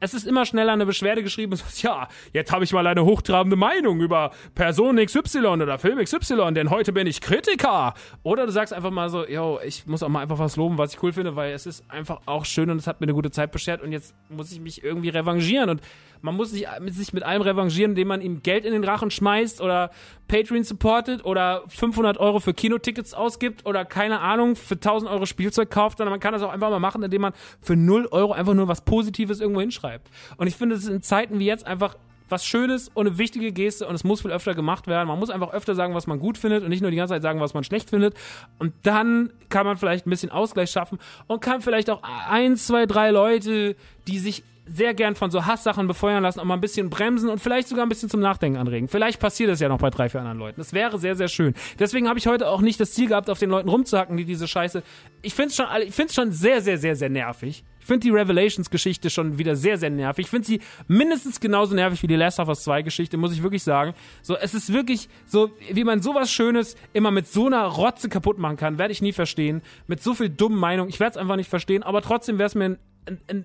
es 0.00 0.14
ist 0.14 0.26
immer 0.26 0.46
schneller 0.46 0.72
eine 0.72 0.84
Beschwerde 0.84 1.22
geschrieben, 1.22 1.54
so, 1.54 1.64
ja, 1.86 2.08
jetzt 2.32 2.50
habe 2.50 2.64
ich 2.64 2.72
mal 2.72 2.86
eine 2.86 3.04
hochtrabende 3.04 3.56
Meinung 3.56 4.00
über 4.00 4.32
Person 4.56 4.96
XY 4.96 5.46
oder 5.46 5.78
Film 5.78 6.02
XY, 6.02 6.54
denn 6.54 6.70
heute 6.70 6.92
bin 6.92 7.06
ich 7.06 7.20
Kritiker. 7.20 7.94
Oder 8.24 8.46
du 8.46 8.52
sagst 8.52 8.72
einfach 8.72 8.90
mal 8.90 9.10
so, 9.10 9.26
yo, 9.28 9.60
ich 9.64 9.86
muss 9.86 10.02
auch 10.02 10.08
mal 10.08 10.22
einfach 10.22 10.38
was 10.38 10.56
loben, 10.56 10.76
was 10.76 10.94
ich 10.94 11.02
cool 11.04 11.12
finde, 11.12 11.36
weil 11.36 11.52
es 11.52 11.66
ist 11.66 11.88
einfach 11.88 12.22
auch 12.26 12.46
schön 12.46 12.68
und 12.70 12.78
es 12.78 12.86
hat 12.86 13.00
mir 13.00 13.04
eine 13.04 13.14
gute 13.14 13.30
Zeit 13.30 13.52
beschert 13.52 13.80
und 13.80 13.92
jetzt 13.92 14.14
muss 14.28 14.50
ich 14.50 14.58
mich 14.60 14.82
irgendwie 14.82 15.10
revanchieren 15.10 15.70
und 15.70 15.82
man 16.22 16.36
muss 16.36 16.50
sich, 16.50 16.66
sich 16.86 17.12
mit 17.12 17.22
allem 17.22 17.42
revanchieren, 17.42 17.92
indem 17.92 18.08
man 18.08 18.20
ihm 18.20 18.42
Geld 18.42 18.64
in 18.64 18.72
den 18.72 18.84
Rachen 18.84 19.10
schmeißt 19.10 19.60
oder 19.60 19.90
Patreon 20.28 20.64
supportet 20.64 21.24
oder 21.24 21.62
500 21.68 22.18
Euro 22.18 22.40
für 22.40 22.54
Kinotickets 22.54 23.14
ausgibt 23.14 23.66
oder 23.66 23.84
keine 23.84 24.20
Ahnung, 24.20 24.56
für 24.56 24.74
1000 24.74 25.10
Euro 25.10 25.26
Spielzeug 25.26 25.70
kauft, 25.70 25.98
sondern 25.98 26.12
man 26.12 26.20
kann 26.20 26.32
das 26.32 26.42
auch 26.42 26.50
einfach 26.50 26.70
mal 26.70 26.80
machen, 26.80 27.02
indem 27.02 27.22
man 27.22 27.32
für 27.60 27.76
0 27.76 28.08
Euro 28.10 28.32
einfach 28.32 28.54
nur 28.54 28.68
was 28.68 28.82
Positives 28.82 29.40
irgendwo 29.40 29.60
hinschreibt. 29.60 30.10
Und 30.36 30.46
ich 30.46 30.56
finde, 30.56 30.76
es 30.76 30.86
in 30.86 31.02
Zeiten 31.02 31.38
wie 31.38 31.46
jetzt 31.46 31.66
einfach 31.66 31.96
was 32.30 32.46
Schönes 32.46 32.88
und 32.88 33.06
eine 33.06 33.18
wichtige 33.18 33.52
Geste 33.52 33.86
und 33.86 33.94
es 33.94 34.04
muss 34.04 34.22
viel 34.22 34.30
öfter 34.30 34.54
gemacht 34.54 34.86
werden. 34.86 35.08
Man 35.08 35.18
muss 35.18 35.30
einfach 35.30 35.52
öfter 35.52 35.74
sagen, 35.74 35.94
was 35.94 36.06
man 36.06 36.18
gut 36.18 36.38
findet 36.38 36.62
und 36.62 36.70
nicht 36.70 36.80
nur 36.80 36.90
die 36.90 36.96
ganze 36.96 37.14
Zeit 37.14 37.22
sagen, 37.22 37.40
was 37.40 37.54
man 37.54 37.64
schlecht 37.64 37.90
findet. 37.90 38.14
Und 38.58 38.72
dann 38.82 39.32
kann 39.48 39.66
man 39.66 39.76
vielleicht 39.76 40.06
ein 40.06 40.10
bisschen 40.10 40.30
Ausgleich 40.30 40.70
schaffen 40.70 40.98
und 41.26 41.40
kann 41.40 41.60
vielleicht 41.60 41.90
auch 41.90 42.02
ein, 42.28 42.56
zwei, 42.56 42.86
drei 42.86 43.10
Leute, 43.10 43.76
die 44.06 44.18
sich 44.18 44.44
sehr 44.72 44.94
gern 44.94 45.16
von 45.16 45.30
so 45.30 45.46
Hasssachen 45.46 45.86
befeuern 45.86 46.22
lassen, 46.22 46.40
auch 46.40 46.44
mal 46.44 46.54
ein 46.54 46.60
bisschen 46.60 46.90
bremsen 46.90 47.28
und 47.28 47.40
vielleicht 47.40 47.68
sogar 47.68 47.84
ein 47.84 47.88
bisschen 47.88 48.08
zum 48.08 48.20
Nachdenken 48.20 48.58
anregen. 48.58 48.88
Vielleicht 48.88 49.20
passiert 49.20 49.50
das 49.50 49.60
ja 49.60 49.68
noch 49.68 49.78
bei 49.78 49.90
drei, 49.90 50.08
vier 50.08 50.20
anderen 50.20 50.38
Leuten. 50.38 50.60
Das 50.60 50.72
wäre 50.72 50.98
sehr, 50.98 51.16
sehr 51.16 51.28
schön. 51.28 51.54
Deswegen 51.78 52.08
habe 52.08 52.18
ich 52.18 52.26
heute 52.26 52.48
auch 52.48 52.60
nicht 52.60 52.78
das 52.78 52.92
Ziel 52.92 53.08
gehabt, 53.08 53.28
auf 53.30 53.38
den 53.38 53.50
Leuten 53.50 53.68
rumzuhacken, 53.68 54.16
die 54.16 54.24
diese 54.24 54.46
Scheiße. 54.46 54.82
Ich 55.22 55.34
finde 55.34 55.48
es 55.48 55.56
schon, 55.56 56.08
schon 56.10 56.32
sehr, 56.32 56.60
sehr, 56.60 56.78
sehr, 56.78 56.94
sehr 56.94 57.08
nervig. 57.08 57.64
Ich 57.80 57.86
finde 57.86 58.00
die 58.00 58.10
Revelations-Geschichte 58.10 59.10
schon 59.10 59.38
wieder 59.38 59.56
sehr, 59.56 59.78
sehr 59.78 59.90
nervig. 59.90 60.26
Ich 60.26 60.30
finde 60.30 60.46
sie 60.46 60.60
mindestens 60.86 61.40
genauso 61.40 61.74
nervig 61.74 62.02
wie 62.02 62.06
die 62.06 62.14
Last 62.14 62.38
of 62.38 62.48
Us 62.48 62.66
2-Geschichte, 62.66 63.16
muss 63.16 63.32
ich 63.32 63.42
wirklich 63.42 63.62
sagen. 63.62 63.94
So, 64.22 64.36
es 64.36 64.54
ist 64.54 64.72
wirklich 64.72 65.08
so, 65.26 65.50
wie 65.72 65.82
man 65.82 66.02
sowas 66.02 66.30
Schönes 66.30 66.76
immer 66.92 67.10
mit 67.10 67.26
so 67.26 67.46
einer 67.46 67.64
Rotze 67.64 68.08
kaputt 68.08 68.38
machen 68.38 68.58
kann, 68.58 68.78
werde 68.78 68.92
ich 68.92 69.02
nie 69.02 69.12
verstehen. 69.12 69.62
Mit 69.86 70.02
so 70.02 70.14
viel 70.14 70.28
dummen 70.28 70.58
Meinungen, 70.58 70.90
ich 70.90 71.00
werde 71.00 71.12
es 71.12 71.16
einfach 71.16 71.36
nicht 71.36 71.50
verstehen, 71.50 71.82
aber 71.82 72.02
trotzdem 72.02 72.38
wäre 72.38 72.46
es 72.46 72.54
mir 72.54 72.78
ein 73.06 73.20
ein, 73.28 73.44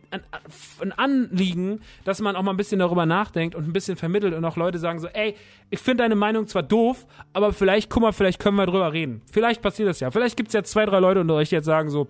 ein, 0.82 0.92
Anliegen, 0.92 1.82
dass 2.04 2.22
man 2.22 2.36
auch 2.36 2.44
mal 2.44 2.52
ein 2.52 2.58
bisschen 2.58 2.80
darüber 2.80 3.06
nachdenkt 3.06 3.56
und 3.56 3.68
ein 3.68 3.74
bisschen 3.74 3.98
vermittelt 3.98 4.34
und 4.34 4.44
auch 4.46 4.58
Leute 4.58 4.80
sagen 4.80 5.00
so, 5.00 5.08
ey, 5.08 5.36
ich 5.70 5.80
finde 5.80 6.04
deine 6.04 6.16
Meinung 6.16 6.48
zwar 6.48 6.64
doof, 6.64 7.06
aber 7.34 7.54
vielleicht, 7.54 7.90
guck 7.90 8.02
mal, 8.02 8.12
vielleicht 8.12 8.40
können 8.40 8.58
wir 8.58 8.66
drüber 8.66 8.92
reden. 8.94 9.22
Vielleicht 9.32 9.62
passiert 9.62 9.90
das 9.90 10.00
ja. 10.00 10.12
Vielleicht 10.12 10.38
gibt 10.38 10.50
es 10.50 10.54
ja 10.54 10.64
zwei, 10.64 10.86
drei 10.86 11.00
Leute 11.00 11.22
unter 11.22 11.36
euch, 11.36 11.50
die 11.50 11.56
jetzt 11.56 11.66
sagen 11.66 11.90
so, 11.90 12.08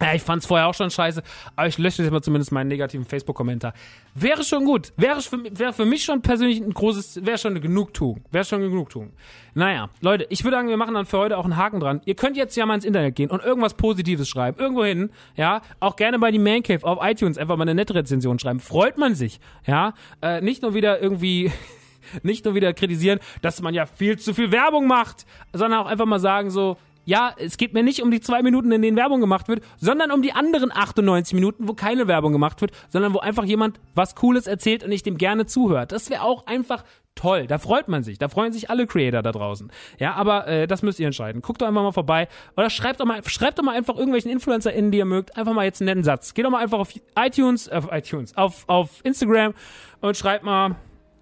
ja, 0.00 0.14
ich 0.14 0.22
fand's 0.22 0.46
vorher 0.46 0.66
auch 0.66 0.74
schon 0.74 0.90
scheiße, 0.90 1.22
aber 1.56 1.68
ich 1.68 1.76
lösche 1.78 2.02
jetzt 2.02 2.10
mal 2.10 2.22
zumindest 2.22 2.52
meinen 2.52 2.68
negativen 2.68 3.04
Facebook-Kommentar. 3.04 3.74
Wäre 4.14 4.44
schon 4.44 4.64
gut. 4.64 4.92
Wäre 4.96 5.20
für, 5.20 5.38
wäre 5.50 5.72
für 5.72 5.84
mich 5.84 6.04
schon 6.04 6.22
persönlich 6.22 6.60
ein 6.60 6.72
großes, 6.72 7.24
wäre 7.24 7.38
schon 7.38 7.52
eine 7.52 7.60
Genugtuung. 7.60 8.24
Wäre 8.30 8.44
schon 8.44 8.60
eine 8.60 8.70
Genugtuung. 8.70 9.12
Naja, 9.54 9.90
Leute, 10.00 10.26
ich 10.30 10.42
würde 10.42 10.56
sagen, 10.56 10.68
wir 10.68 10.76
machen 10.76 10.94
dann 10.94 11.06
für 11.06 11.18
heute 11.18 11.36
auch 11.36 11.44
einen 11.44 11.56
Haken 11.56 11.80
dran. 11.80 12.00
Ihr 12.06 12.14
könnt 12.14 12.36
jetzt 12.36 12.56
ja 12.56 12.64
mal 12.66 12.74
ins 12.74 12.84
Internet 12.84 13.14
gehen 13.14 13.30
und 13.30 13.42
irgendwas 13.42 13.74
Positives 13.74 14.28
schreiben. 14.28 14.58
Irgendwo 14.58 14.84
hin, 14.84 15.10
ja. 15.36 15.60
Auch 15.80 15.96
gerne 15.96 16.18
bei 16.18 16.30
die 16.30 16.38
Man 16.38 16.62
Cave 16.62 16.84
auf 16.84 16.98
iTunes 17.02 17.36
einfach 17.36 17.56
mal 17.56 17.62
eine 17.62 17.74
nette 17.74 17.94
Rezension 17.94 18.38
schreiben. 18.38 18.60
Freut 18.60 18.96
man 18.96 19.14
sich, 19.14 19.38
ja. 19.66 19.92
Äh, 20.22 20.40
nicht 20.40 20.62
nur 20.62 20.74
wieder 20.74 21.00
irgendwie 21.00 21.52
nicht 22.22 22.44
nur 22.44 22.54
wieder 22.54 22.72
kritisieren, 22.72 23.20
dass 23.42 23.60
man 23.60 23.74
ja 23.74 23.86
viel 23.86 24.18
zu 24.18 24.34
viel 24.34 24.50
Werbung 24.50 24.86
macht, 24.86 25.26
sondern 25.52 25.80
auch 25.80 25.86
einfach 25.86 26.06
mal 26.06 26.20
sagen 26.20 26.50
so, 26.50 26.76
ja, 27.04 27.34
es 27.38 27.56
geht 27.56 27.74
mir 27.74 27.82
nicht 27.82 28.02
um 28.02 28.10
die 28.10 28.20
zwei 28.20 28.42
Minuten, 28.42 28.70
in 28.72 28.82
denen 28.82 28.96
Werbung 28.96 29.20
gemacht 29.20 29.48
wird, 29.48 29.62
sondern 29.78 30.10
um 30.10 30.22
die 30.22 30.32
anderen 30.32 30.70
98 30.72 31.34
Minuten, 31.34 31.68
wo 31.68 31.74
keine 31.74 32.06
Werbung 32.08 32.32
gemacht 32.32 32.60
wird, 32.60 32.72
sondern 32.88 33.14
wo 33.14 33.18
einfach 33.18 33.44
jemand 33.44 33.80
was 33.94 34.14
Cooles 34.14 34.46
erzählt 34.46 34.84
und 34.84 34.92
ich 34.92 35.02
dem 35.02 35.18
gerne 35.18 35.46
zuhört. 35.46 35.92
Das 35.92 36.10
wäre 36.10 36.22
auch 36.22 36.46
einfach 36.46 36.84
toll. 37.14 37.46
Da 37.46 37.58
freut 37.58 37.88
man 37.88 38.02
sich. 38.02 38.18
Da 38.18 38.28
freuen 38.28 38.52
sich 38.52 38.70
alle 38.70 38.86
Creator 38.86 39.22
da 39.22 39.32
draußen. 39.32 39.70
Ja, 39.98 40.14
aber 40.14 40.46
äh, 40.46 40.66
das 40.66 40.82
müsst 40.82 41.00
ihr 41.00 41.06
entscheiden. 41.06 41.42
Guckt 41.42 41.60
doch 41.60 41.66
einfach 41.66 41.82
mal 41.82 41.92
vorbei. 41.92 42.28
Oder 42.56 42.70
schreibt 42.70 43.00
doch 43.00 43.04
mal, 43.04 43.22
schreibt 43.26 43.58
doch 43.58 43.62
mal 43.62 43.76
einfach 43.76 43.96
irgendwelchen 43.96 44.30
InfluencerInnen, 44.30 44.90
die 44.90 44.98
ihr 44.98 45.04
mögt, 45.04 45.36
einfach 45.36 45.52
mal 45.52 45.64
jetzt 45.64 45.80
einen 45.80 45.86
netten 45.86 46.04
Satz. 46.04 46.34
Geht 46.34 46.44
doch 46.44 46.50
mal 46.50 46.62
einfach 46.62 46.78
auf 46.78 46.92
iTunes, 47.16 47.68
äh, 47.68 47.72
auf 47.72 47.88
iTunes, 47.90 48.36
auf, 48.36 48.64
auf 48.68 49.00
Instagram 49.04 49.54
und 50.00 50.16
schreibt 50.16 50.44
mal 50.44 50.76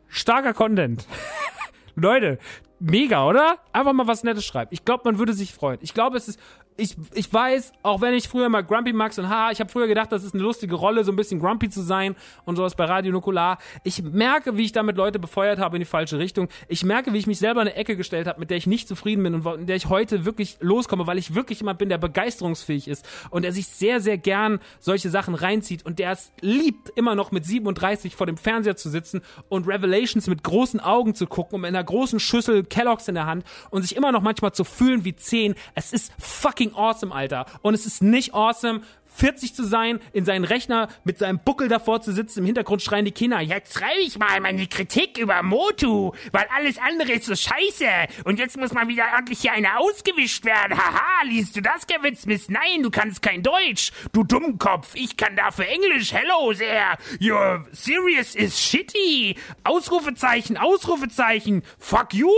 starker 0.09 0.55
Content. 0.55 1.07
Leute, 1.95 2.39
mega, 2.81 3.27
oder? 3.27 3.59
Einfach 3.73 3.93
mal 3.93 4.07
was 4.07 4.25
Nettes 4.25 4.45
schreiben. 4.45 4.71
Ich 4.73 4.85
glaube, 4.85 5.03
man 5.05 5.19
würde 5.19 5.33
sich 5.33 5.53
freuen. 5.53 5.79
Ich 5.83 5.95
glaube, 5.95 6.17
es 6.17 6.29
ist 6.29 6.41
ich, 6.79 6.97
ich 7.13 7.31
weiß, 7.33 7.73
auch 7.83 8.01
wenn 8.01 8.15
ich 8.15 8.29
früher 8.29 8.49
mal 8.49 8.63
Grumpy 8.63 8.93
Max 8.93 9.19
und 9.19 9.29
ha, 9.29 9.51
ich 9.51 9.59
habe 9.59 9.69
früher 9.69 9.89
gedacht, 9.89 10.13
das 10.13 10.23
ist 10.23 10.35
eine 10.35 10.45
lustige 10.45 10.77
Rolle, 10.77 11.03
so 11.03 11.11
ein 11.11 11.17
bisschen 11.17 11.41
grumpy 11.41 11.69
zu 11.69 11.83
sein 11.83 12.15
und 12.45 12.55
sowas 12.55 12.77
bei 12.77 12.85
Radio 12.85 13.11
Nukular. 13.11 13.59
Ich 13.83 14.01
merke, 14.03 14.57
wie 14.57 14.65
ich 14.65 14.71
damit 14.71 14.97
Leute 14.97 15.19
befeuert 15.19 15.59
habe 15.59 15.77
in 15.77 15.81
die 15.81 15.87
falsche 15.87 16.21
Richtung. 16.21 16.49
Ich 16.69 16.85
merke, 16.85 17.13
wie 17.13 17.19
ich 17.19 17.27
mich 17.27 17.41
selber 17.41 17.63
in 17.63 17.69
eine 17.69 17.77
Ecke 17.77 17.97
gestellt 17.97 18.29
habe, 18.29 18.39
mit 18.39 18.51
der 18.51 18.59
ich 18.59 18.69
nicht 18.69 18.87
zufrieden 18.87 19.25
bin 19.25 19.35
und 19.35 19.45
in 19.59 19.67
der 19.67 19.75
ich 19.75 19.89
heute 19.89 20.25
wirklich 20.25 20.57
loskomme, 20.61 21.09
weil 21.09 21.19
ich 21.19 21.35
wirklich 21.35 21.59
jemand 21.59 21.81
bin, 21.81 21.89
der 21.89 21.99
begeisterungsfähig 21.99 22.87
ist 22.87 23.05
und 23.31 23.43
der 23.43 23.53
sich 23.53 23.67
sehr, 23.67 24.01
sehr 24.01 24.17
gern 24.17 24.61
solche 24.79 25.11
Sachen 25.11 25.35
reinzieht 25.35 25.85
und 25.85 25.99
der 25.99 26.13
es 26.13 26.33
liebt, 26.41 26.91
immer 26.91 27.17
noch 27.17 27.33
mit 27.33 27.45
37 27.45 28.15
vor 28.15 28.27
dem 28.27 28.37
Fernseher 28.37 28.77
zu 28.77 28.89
sitzen 28.89 29.23
und 29.49 29.67
Revelations 29.67 30.29
mit 30.29 30.45
großen 30.45 30.79
Augen 30.79 31.17
zu 31.17 31.27
gucken 31.27 31.57
und 31.57 31.63
mit 31.63 31.69
einer 31.69 31.83
großen 31.83 32.21
Schüssel 32.21 32.63
Kelloggs 32.63 33.09
in 33.09 33.17
der 33.17 33.27
Hand 33.27 33.45
und 33.71 33.83
sich 33.83 33.97
immer 33.97 34.13
noch 34.13 34.23
manchmal 34.23 34.53
zu 34.53 34.63
fühlen 34.63 35.05
wie 35.05 35.17
10. 35.17 35.57
Es 35.75 35.93
ist 35.93 36.13
fucking 36.21 36.68
fucking 36.69 36.79
awesome, 36.79 37.15
Alter. 37.15 37.47
Und 37.63 37.75
es 37.75 37.87
ist 37.87 38.03
nicht 38.03 38.35
awesome, 38.35 38.83
40 39.19 39.55
zu 39.55 39.65
sein, 39.65 39.99
in 40.13 40.25
seinen 40.25 40.45
Rechner 40.45 40.89
mit 41.05 41.19
seinem 41.19 41.41
Buckel 41.41 41.69
davor 41.69 42.01
zu 42.01 42.13
sitzen, 42.13 42.41
im 42.41 42.47
Hintergrund 42.47 42.83
schreien 42.83 43.05
die 43.05 43.13
Kinder, 43.13 43.41
jetzt 43.41 43.75
schreibe 43.75 44.01
ich 44.01 44.19
mal 44.19 44.41
meine 44.41 44.67
Kritik 44.69 45.19
über 45.19 45.43
Motu, 45.43 46.13
weil 46.31 46.47
alles 46.55 46.79
andere 46.79 47.13
ist 47.13 47.25
so 47.25 47.35
scheiße. 47.35 47.89
Und 48.25 48.39
jetzt 48.39 48.57
muss 48.57 48.73
mal 48.73 48.87
wieder 48.87 49.05
ordentlich 49.15 49.41
hier 49.41 49.53
eine 49.53 49.79
ausgewischt 49.79 50.45
werden. 50.45 50.79
Haha, 50.79 51.25
liest 51.25 51.57
du 51.57 51.63
das, 51.63 51.87
Kevin 51.87 52.15
Smith? 52.15 52.49
Nein, 52.49 52.83
du 52.83 52.91
kannst 52.91 53.21
kein 53.21 53.43
Deutsch. 53.43 53.91
Du 54.13 54.23
Dummkopf, 54.23 54.95
ich 54.95 55.17
kann 55.17 55.35
dafür 55.35 55.67
Englisch. 55.67 56.13
Hello, 56.13 56.53
sehr. 56.53 56.97
Your 57.21 57.67
serious 57.73 58.35
is 58.37 58.61
shitty. 58.61 59.37
Ausrufezeichen, 59.65 60.57
Ausrufezeichen. 60.57 61.63
Fuck 61.79 62.15
you, 62.15 62.31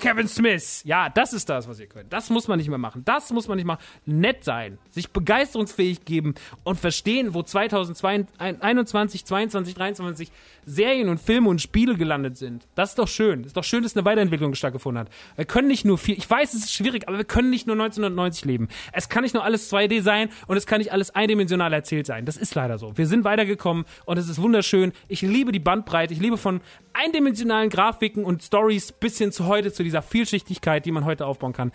Kevin 0.00 0.28
Smith. 0.28 0.82
Ja, 0.84 1.08
das 1.08 1.32
ist 1.32 1.48
das, 1.48 1.68
was 1.68 1.80
ihr 1.80 1.88
könnt. 1.88 2.12
Das 2.12 2.30
muss 2.30 2.46
man 2.46 2.58
nicht 2.58 2.68
mehr 2.68 2.78
machen. 2.78 3.04
Das 3.04 3.32
muss 3.32 3.48
man 3.48 3.56
nicht 3.56 3.66
machen. 3.66 3.82
Nett 4.06 4.44
sein. 4.44 4.78
Sich 4.90 5.10
begeisterungsfähig 5.10 6.04
geben 6.04 6.27
geben 6.28 6.34
und 6.64 6.78
verstehen, 6.78 7.34
wo 7.34 7.42
2021, 7.42 9.24
22, 9.24 9.74
23 9.74 10.32
Serien 10.64 11.08
und 11.08 11.18
Filme 11.18 11.48
und 11.48 11.60
Spiele 11.60 11.96
gelandet 11.96 12.36
sind. 12.36 12.66
Das 12.74 12.90
ist 12.90 12.98
doch 12.98 13.08
schön. 13.08 13.42
Das 13.42 13.50
ist 13.50 13.56
doch 13.56 13.64
schön, 13.64 13.82
dass 13.82 13.96
eine 13.96 14.04
Weiterentwicklung 14.04 14.54
stattgefunden 14.54 15.00
hat. 15.00 15.12
Wir 15.36 15.44
können 15.44 15.68
nicht 15.68 15.84
nur 15.84 15.98
viel, 15.98 16.16
ich 16.16 16.28
weiß, 16.28 16.54
es 16.54 16.64
ist 16.64 16.74
schwierig, 16.74 17.08
aber 17.08 17.18
wir 17.18 17.24
können 17.24 17.50
nicht 17.50 17.66
nur 17.66 17.74
1990 17.74 18.44
leben. 18.44 18.68
Es 18.92 19.08
kann 19.08 19.22
nicht 19.22 19.34
nur 19.34 19.44
alles 19.44 19.72
2D 19.72 20.02
sein 20.02 20.28
und 20.46 20.56
es 20.56 20.66
kann 20.66 20.78
nicht 20.78 20.92
alles 20.92 21.14
eindimensional 21.14 21.72
erzählt 21.72 22.06
sein. 22.06 22.24
Das 22.24 22.36
ist 22.36 22.54
leider 22.54 22.78
so. 22.78 22.96
Wir 22.96 23.06
sind 23.06 23.24
weitergekommen 23.24 23.84
und 24.04 24.18
es 24.18 24.28
ist 24.28 24.40
wunderschön. 24.40 24.92
Ich 25.08 25.22
liebe 25.22 25.52
die 25.52 25.58
Bandbreite. 25.58 26.12
Ich 26.12 26.20
liebe 26.20 26.36
von 26.36 26.60
eindimensionalen 26.92 27.70
Grafiken 27.70 28.24
und 28.24 28.42
Stories 28.42 28.92
bis 28.92 29.18
hin 29.18 29.32
zu 29.32 29.46
heute, 29.46 29.72
zu 29.72 29.82
dieser 29.82 30.02
Vielschichtigkeit, 30.02 30.84
die 30.84 30.92
man 30.92 31.04
heute 31.04 31.26
aufbauen 31.26 31.52
kann 31.52 31.72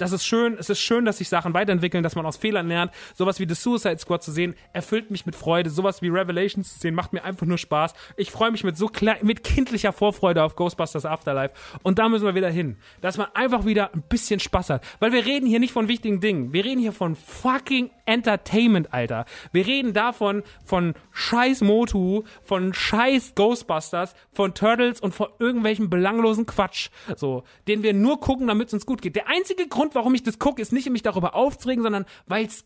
das 0.00 0.12
ist 0.12 0.24
schön, 0.24 0.56
es 0.58 0.70
ist 0.70 0.80
schön, 0.80 1.04
dass 1.04 1.18
sich 1.18 1.28
Sachen 1.28 1.52
weiterentwickeln, 1.54 2.02
dass 2.02 2.16
man 2.16 2.24
aus 2.24 2.36
Fehlern 2.36 2.68
lernt. 2.68 2.92
Sowas 3.14 3.38
wie 3.38 3.46
The 3.48 3.54
Suicide 3.54 3.98
Squad 3.98 4.22
zu 4.22 4.32
sehen, 4.32 4.54
erfüllt 4.72 5.10
mich 5.10 5.26
mit 5.26 5.36
Freude. 5.36 5.70
Sowas 5.70 6.00
wie 6.02 6.08
Revelations 6.08 6.72
zu 6.72 6.78
sehen, 6.80 6.94
macht 6.94 7.12
mir 7.12 7.22
einfach 7.22 7.46
nur 7.46 7.58
Spaß. 7.58 7.92
Ich 8.16 8.30
freue 8.30 8.50
mich 8.50 8.64
mit 8.64 8.76
so 8.76 8.86
klein, 8.88 9.18
mit 9.22 9.44
kindlicher 9.44 9.92
Vorfreude 9.92 10.42
auf 10.42 10.56
Ghostbusters 10.56 11.04
Afterlife. 11.04 11.54
Und 11.82 11.98
da 11.98 12.08
müssen 12.08 12.24
wir 12.24 12.34
wieder 12.34 12.50
hin. 12.50 12.76
Dass 13.00 13.18
man 13.18 13.28
einfach 13.34 13.66
wieder 13.66 13.92
ein 13.94 14.02
bisschen 14.08 14.40
Spaß 14.40 14.70
hat. 14.70 14.84
Weil 15.00 15.12
wir 15.12 15.26
reden 15.26 15.46
hier 15.46 15.60
nicht 15.60 15.72
von 15.72 15.88
wichtigen 15.88 16.20
Dingen. 16.20 16.52
Wir 16.52 16.64
reden 16.64 16.80
hier 16.80 16.92
von 16.92 17.14
fucking 17.14 17.90
Entertainment, 18.06 18.92
Alter. 18.92 19.24
Wir 19.52 19.66
reden 19.66 19.92
davon, 19.92 20.42
von 20.64 20.94
scheiß 21.12 21.60
Motu, 21.60 22.24
von 22.42 22.74
scheiß 22.74 23.34
Ghostbusters, 23.34 24.14
von 24.32 24.54
Turtles 24.54 25.00
und 25.00 25.14
von 25.14 25.28
irgendwelchen 25.38 25.90
belanglosen 25.90 26.46
Quatsch. 26.46 26.90
So, 27.16 27.44
den 27.68 27.82
wir 27.82 27.94
nur 27.94 28.18
gucken, 28.20 28.48
damit 28.48 28.68
es 28.68 28.74
uns 28.74 28.86
gut 28.86 29.02
geht. 29.02 29.14
Der 29.14 29.28
einzige 29.28 29.68
Grund, 29.68 29.89
Grund, 29.90 29.94
warum 29.94 30.14
ich 30.14 30.22
das 30.22 30.38
gucke, 30.38 30.62
ist 30.62 30.72
nicht, 30.72 30.86
um 30.86 30.92
mich 30.92 31.02
darüber 31.02 31.34
aufzuregen, 31.34 31.82
sondern 31.82 32.06
weil 32.26 32.46
es 32.46 32.64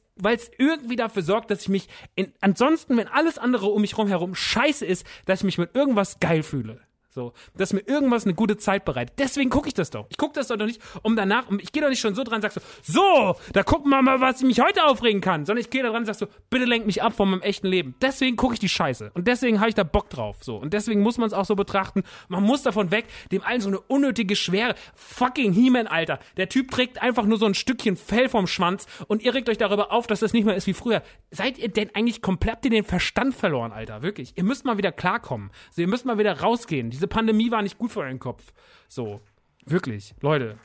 irgendwie 0.59 0.97
dafür 0.97 1.23
sorgt, 1.23 1.51
dass 1.51 1.63
ich 1.63 1.69
mich 1.69 1.89
in, 2.15 2.33
ansonsten, 2.41 2.97
wenn 2.97 3.09
alles 3.09 3.39
andere 3.39 3.67
um 3.67 3.81
mich 3.81 3.97
herum 3.97 4.35
scheiße 4.35 4.85
ist, 4.85 5.07
dass 5.25 5.41
ich 5.41 5.45
mich 5.45 5.59
mit 5.59 5.75
irgendwas 5.75 6.21
geil 6.21 6.43
fühle. 6.43 6.81
So, 7.15 7.33
dass 7.57 7.73
mir 7.73 7.83
irgendwas 7.87 8.25
eine 8.25 8.35
gute 8.35 8.57
Zeit 8.57 8.85
bereitet. 8.85 9.15
Deswegen 9.21 9.49
gucke 9.49 9.69
ich 9.69 9.75
das 9.75 9.91
doch. 9.91 10.07
Ich 10.09 10.17
gucke 10.17 10.33
das 10.35 10.49
doch 10.49 10.57
nicht, 10.57 10.83
um 11.03 11.15
danach, 11.15 11.45
ich 11.61 11.71
gehe 11.71 11.81
doch 11.81 11.89
nicht 11.89 12.01
schon 12.01 12.17
so 12.17 12.25
dran 12.25 12.37
und 12.37 12.43
sag 12.43 12.51
so, 12.51 12.61
so, 12.83 13.37
da 13.53 13.63
gucken 13.63 13.89
wir 13.91 14.03
mal, 14.03 14.21
was 14.21 14.41
ich 14.41 14.47
mich 14.49 14.61
heute 14.61 14.85
aufregen 14.85 15.21
kann, 15.21 15.47
sondern 15.47 15.61
ich 15.61 15.71
gehe 15.71 15.85
da 15.85 15.91
dran 15.91 15.99
und 15.99 16.07
sag 16.07 16.17
so, 16.17 16.27
bitte 16.51 16.65
lenk 16.65 16.87
mich 16.87 17.05
ab 17.05 17.15
von 17.15 17.31
meinem 17.31 17.43
echten 17.43 17.69
Leben. 17.69 17.95
Deswegen 18.03 18.35
gucke 18.35 18.55
ich 18.55 18.59
die 18.59 18.69
Scheiße 18.69 19.13
und 19.15 19.29
deswegen 19.29 19.61
habe 19.61 19.69
ich 19.69 19.77
da 19.77 19.85
Bock 19.85 20.11
drauf, 20.11 20.39
so. 20.41 20.57
Und 20.57 20.73
deswegen 20.73 21.03
muss 21.03 21.17
man 21.17 21.29
es 21.29 21.35
auch 21.35 21.45
so 21.45 21.55
betrachten. 21.55 22.03
Man 22.27 22.43
muss 22.43 22.65
davon 22.65 22.91
weg, 22.91 23.05
dem 23.31 23.43
allen 23.43 23.61
so 23.61 23.69
eine 23.69 23.79
unnötige 23.79 24.35
Schwere. 24.35 24.75
Fucking 24.97 25.53
He-Man, 25.53 25.87
Alter. 25.87 26.19
Der 26.37 26.49
Typ 26.49 26.73
trägt 26.73 27.01
einfach 27.01 27.27
nur 27.27 27.39
so 27.39 27.47
ein 27.47 27.55
Stückchen 27.55 27.97
Fell 27.97 28.29
vom 28.29 28.49
Schwanz 28.49 28.89
und 29.07 29.23
ihr 29.23 29.35
regt 29.35 29.49
euch 29.49 29.59
darüber 29.59 29.93
auf, 29.93 30.09
dass 30.09 30.19
das 30.19 30.33
nicht 30.33 30.47
mehr 30.47 30.57
ist 30.57 30.67
wie 30.67 30.75
früher. 30.75 31.05
Seid 31.31 31.59
ihr 31.59 31.69
denn 31.69 31.95
eigentlich 31.95 32.23
komplett 32.23 32.65
ihr 32.65 32.71
den 32.73 32.83
Verstand 32.83 33.37
verloren, 33.37 33.71
Alter? 33.71 34.03
Wirklich. 34.03 34.33
Ihr 34.35 34.43
müsst 34.43 34.65
mal 34.65 34.79
wieder 34.79 34.91
klarkommen. 34.91 35.53
So, 35.71 35.81
ihr 35.81 35.89
müsst 35.89 36.07
mal 36.07 36.19
wieder 36.19 36.41
rausgehen. 36.41 36.91
Diese 36.91 37.04
diese 37.05 37.09
Pandemie 37.09 37.51
war 37.51 37.61
nicht 37.61 37.77
gut 37.77 37.93
für 37.93 38.01
euren 38.01 38.19
Kopf. 38.19 38.55
So, 38.89 39.21
wirklich, 39.67 40.15
Leute, 40.23 40.57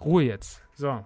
Ruhe 0.00 0.22
jetzt. 0.22 0.62
So. 0.74 1.04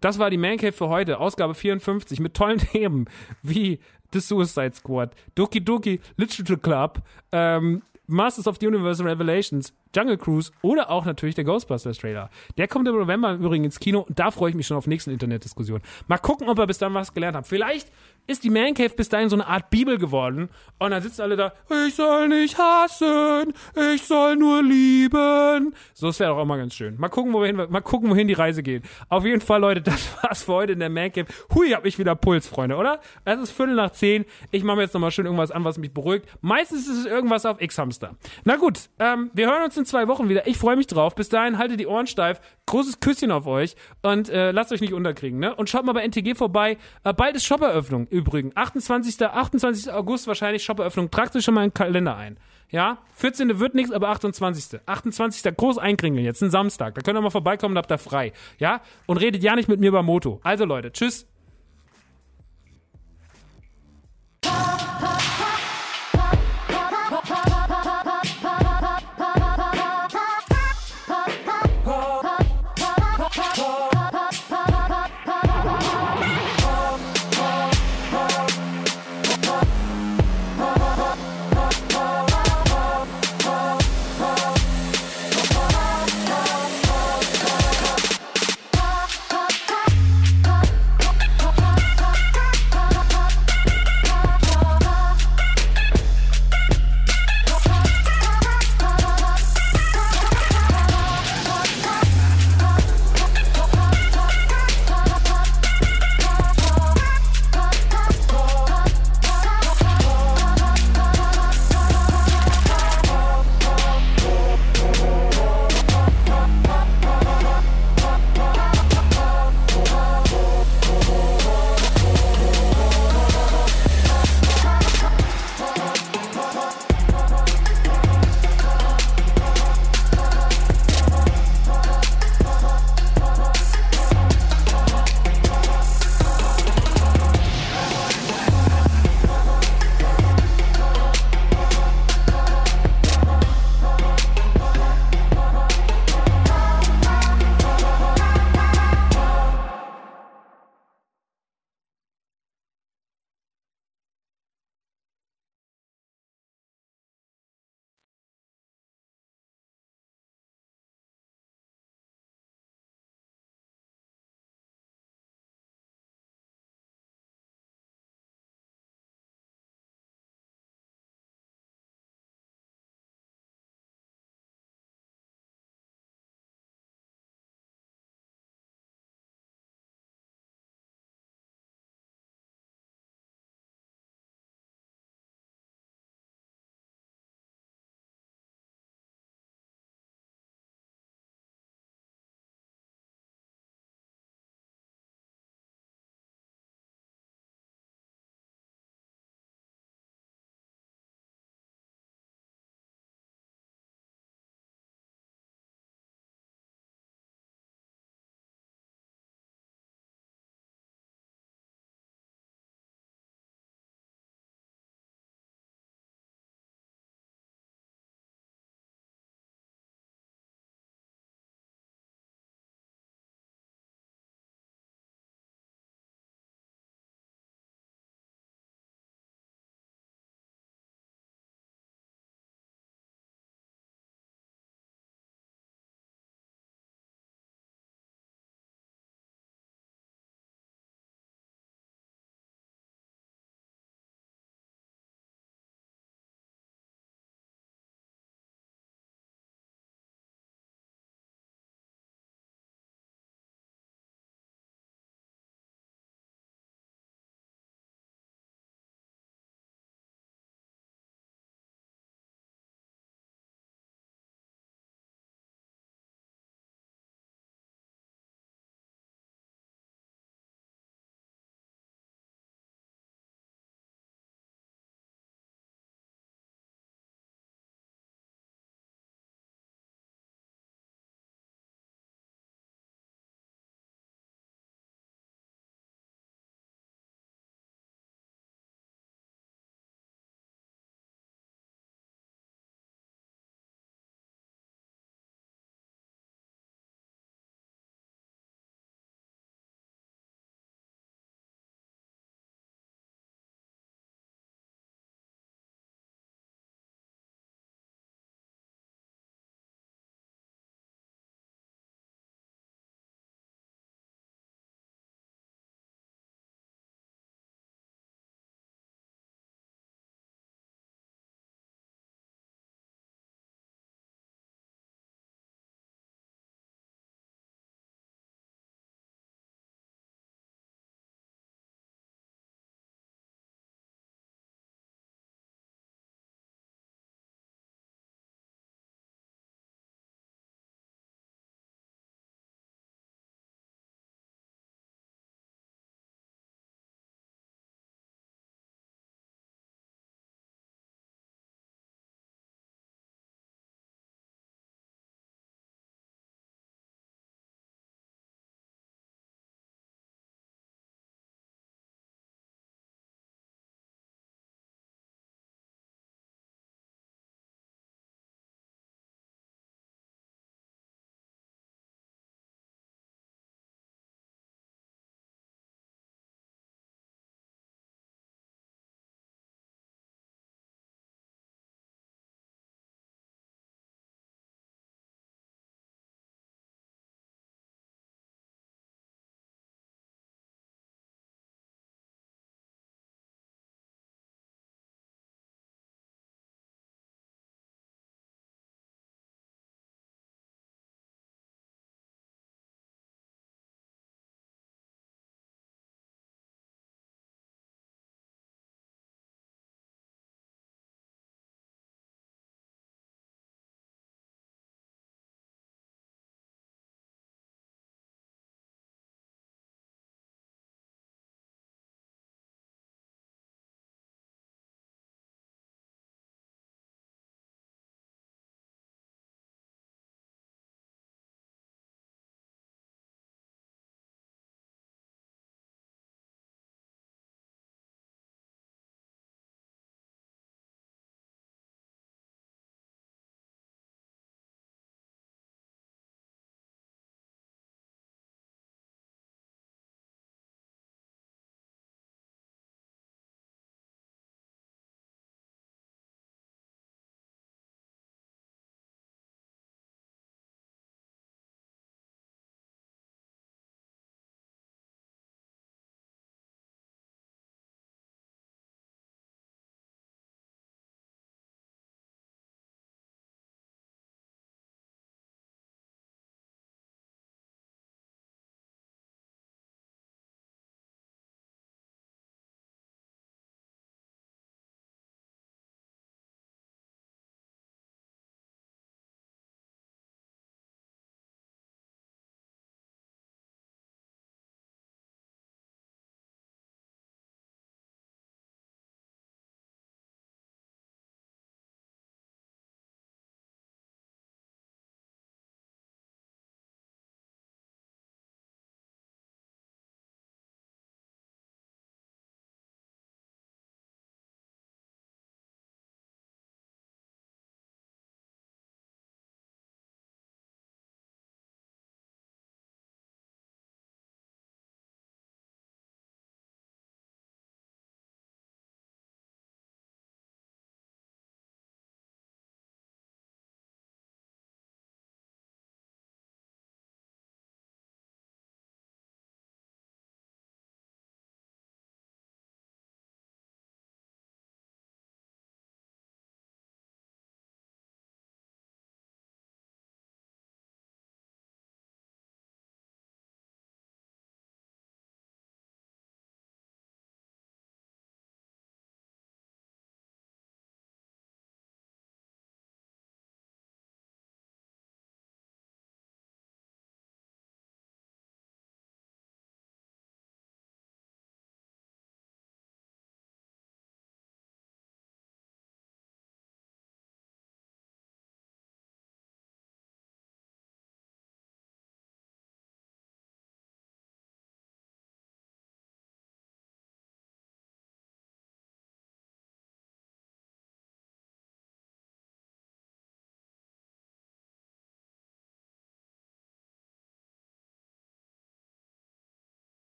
Das 0.00 0.18
war 0.18 0.28
die 0.28 0.38
Mancave 0.38 0.72
für 0.72 0.88
heute, 0.88 1.20
Ausgabe 1.20 1.54
54 1.54 2.18
mit 2.18 2.34
tollen 2.34 2.58
Themen 2.72 3.06
wie 3.42 3.78
The 4.12 4.18
Suicide 4.18 4.74
Squad, 4.74 5.14
Doki 5.36 5.64
Doki 5.64 6.00
Literature 6.16 6.58
Club, 6.58 7.02
ähm, 7.30 7.82
Masters 8.08 8.48
of 8.48 8.56
the 8.60 8.66
Universe 8.66 9.04
Revelations, 9.04 9.72
Jungle 9.94 10.18
Cruise 10.18 10.52
oder 10.62 10.90
auch 10.90 11.04
natürlich 11.04 11.34
der 11.34 11.44
Ghostbusters 11.44 11.98
Trailer. 11.98 12.30
Der 12.56 12.68
kommt 12.68 12.88
im 12.88 12.94
November 12.94 13.32
übrigens 13.34 13.72
ins 13.72 13.80
Kino 13.80 14.00
und 14.00 14.18
da 14.18 14.30
freue 14.30 14.50
ich 14.50 14.56
mich 14.56 14.66
schon 14.66 14.76
auf 14.76 14.86
nächsten 14.86 15.10
Internetdiskussionen. 15.10 15.82
Mal 16.08 16.18
gucken, 16.18 16.48
ob 16.48 16.58
er 16.58 16.66
bis 16.66 16.78
dann 16.78 16.94
was 16.94 17.14
gelernt 17.14 17.36
hat. 17.36 17.46
Vielleicht 17.46 17.90
ist 18.26 18.44
die 18.44 18.50
Man 18.50 18.74
Cave 18.74 18.90
bis 18.90 19.08
dahin 19.08 19.28
so 19.28 19.36
eine 19.36 19.46
Art 19.46 19.70
Bibel 19.70 19.98
geworden 19.98 20.48
und 20.78 20.90
dann 20.90 21.02
sitzen 21.02 21.22
alle 21.22 21.36
da, 21.36 21.52
ich 21.86 21.94
soll 21.94 22.28
nicht 22.28 22.56
hassen, 22.56 23.52
ich 23.94 24.02
soll 24.02 24.36
nur 24.36 24.62
lieben. 24.62 25.74
So, 25.94 26.06
das 26.06 26.20
wäre 26.20 26.30
doch 26.30 26.38
auch 26.38 26.44
mal 26.44 26.58
ganz 26.58 26.74
schön. 26.74 26.98
Mal 26.98 27.08
gucken, 27.08 27.32
wohin, 27.32 27.56
mal 27.56 27.80
gucken, 27.80 28.10
wohin 28.10 28.28
die 28.28 28.34
Reise 28.34 28.62
geht. 28.62 28.84
Auf 29.08 29.24
jeden 29.24 29.40
Fall, 29.40 29.60
Leute, 29.60 29.80
das 29.82 30.16
war's 30.22 30.44
für 30.44 30.52
heute 30.52 30.72
in 30.74 30.80
der 30.80 30.90
Man 30.90 31.10
Cave. 31.10 31.26
Hui, 31.54 31.70
hab 31.70 31.84
ich 31.84 31.98
wieder 31.98 32.14
Puls, 32.14 32.46
Freunde, 32.46 32.76
oder? 32.76 33.00
Es 33.24 33.40
ist 33.40 33.50
Viertel 33.50 33.74
nach 33.74 33.90
zehn. 33.90 34.24
Ich 34.50 34.62
mache 34.62 34.76
mir 34.76 34.82
jetzt 34.82 34.94
nochmal 34.94 35.10
schön 35.10 35.26
irgendwas 35.26 35.50
an, 35.50 35.64
was 35.64 35.78
mich 35.78 35.92
beruhigt. 35.92 36.26
Meistens 36.40 36.88
ist 36.88 36.98
es 36.98 37.06
irgendwas 37.06 37.44
auf 37.44 37.60
X-Hamster. 37.60 38.16
Na 38.44 38.56
gut, 38.56 38.88
ähm, 38.98 39.30
wir 39.34 39.48
hören 39.48 39.64
uns 39.64 39.76
in 39.76 39.81
zwei 39.84 40.08
Wochen 40.08 40.28
wieder. 40.28 40.46
Ich 40.46 40.58
freue 40.58 40.76
mich 40.76 40.86
drauf. 40.86 41.14
Bis 41.14 41.28
dahin, 41.28 41.58
haltet 41.58 41.80
die 41.80 41.86
Ohren 41.86 42.06
steif. 42.06 42.40
Großes 42.66 43.00
Küsschen 43.00 43.30
auf 43.30 43.46
euch 43.46 43.76
und 44.02 44.28
äh, 44.28 44.50
lasst 44.50 44.72
euch 44.72 44.80
nicht 44.80 44.92
unterkriegen, 44.92 45.38
ne? 45.38 45.54
Und 45.54 45.68
schaut 45.70 45.84
mal 45.84 45.92
bei 45.92 46.02
NTG 46.02 46.34
vorbei. 46.34 46.78
Äh, 47.04 47.12
bald 47.12 47.36
ist 47.36 47.44
Shopperöffnung 47.44 48.06
übrigens. 48.08 48.56
28. 48.56 49.22
28. 49.22 49.92
August 49.92 50.26
wahrscheinlich 50.26 50.64
Shopperöffnung. 50.64 51.10
Tragt 51.10 51.36
euch 51.36 51.44
schon 51.44 51.54
mal 51.54 51.62
einen 51.62 51.74
Kalender 51.74 52.16
ein. 52.16 52.38
Ja, 52.72 52.98
14. 53.16 53.60
wird 53.60 53.74
nichts, 53.74 53.92
aber 53.92 54.08
28. 54.08 54.80
28. 54.86 55.54
groß 55.54 55.76
einkringeln, 55.76 56.24
jetzt 56.24 56.42
ein 56.42 56.50
Samstag. 56.50 56.94
Da 56.94 57.02
könnt 57.02 57.18
ihr 57.18 57.20
mal 57.20 57.30
vorbeikommen, 57.30 57.74
da 57.74 57.80
habt 57.80 57.92
ihr 57.92 57.98
frei. 57.98 58.32
Ja, 58.58 58.80
und 59.06 59.18
redet 59.18 59.42
ja 59.42 59.54
nicht 59.54 59.68
mit 59.68 59.78
mir 59.78 59.88
über 59.88 60.02
Moto. 60.02 60.40
Also 60.42 60.64
Leute, 60.64 60.90
tschüss. 60.90 61.26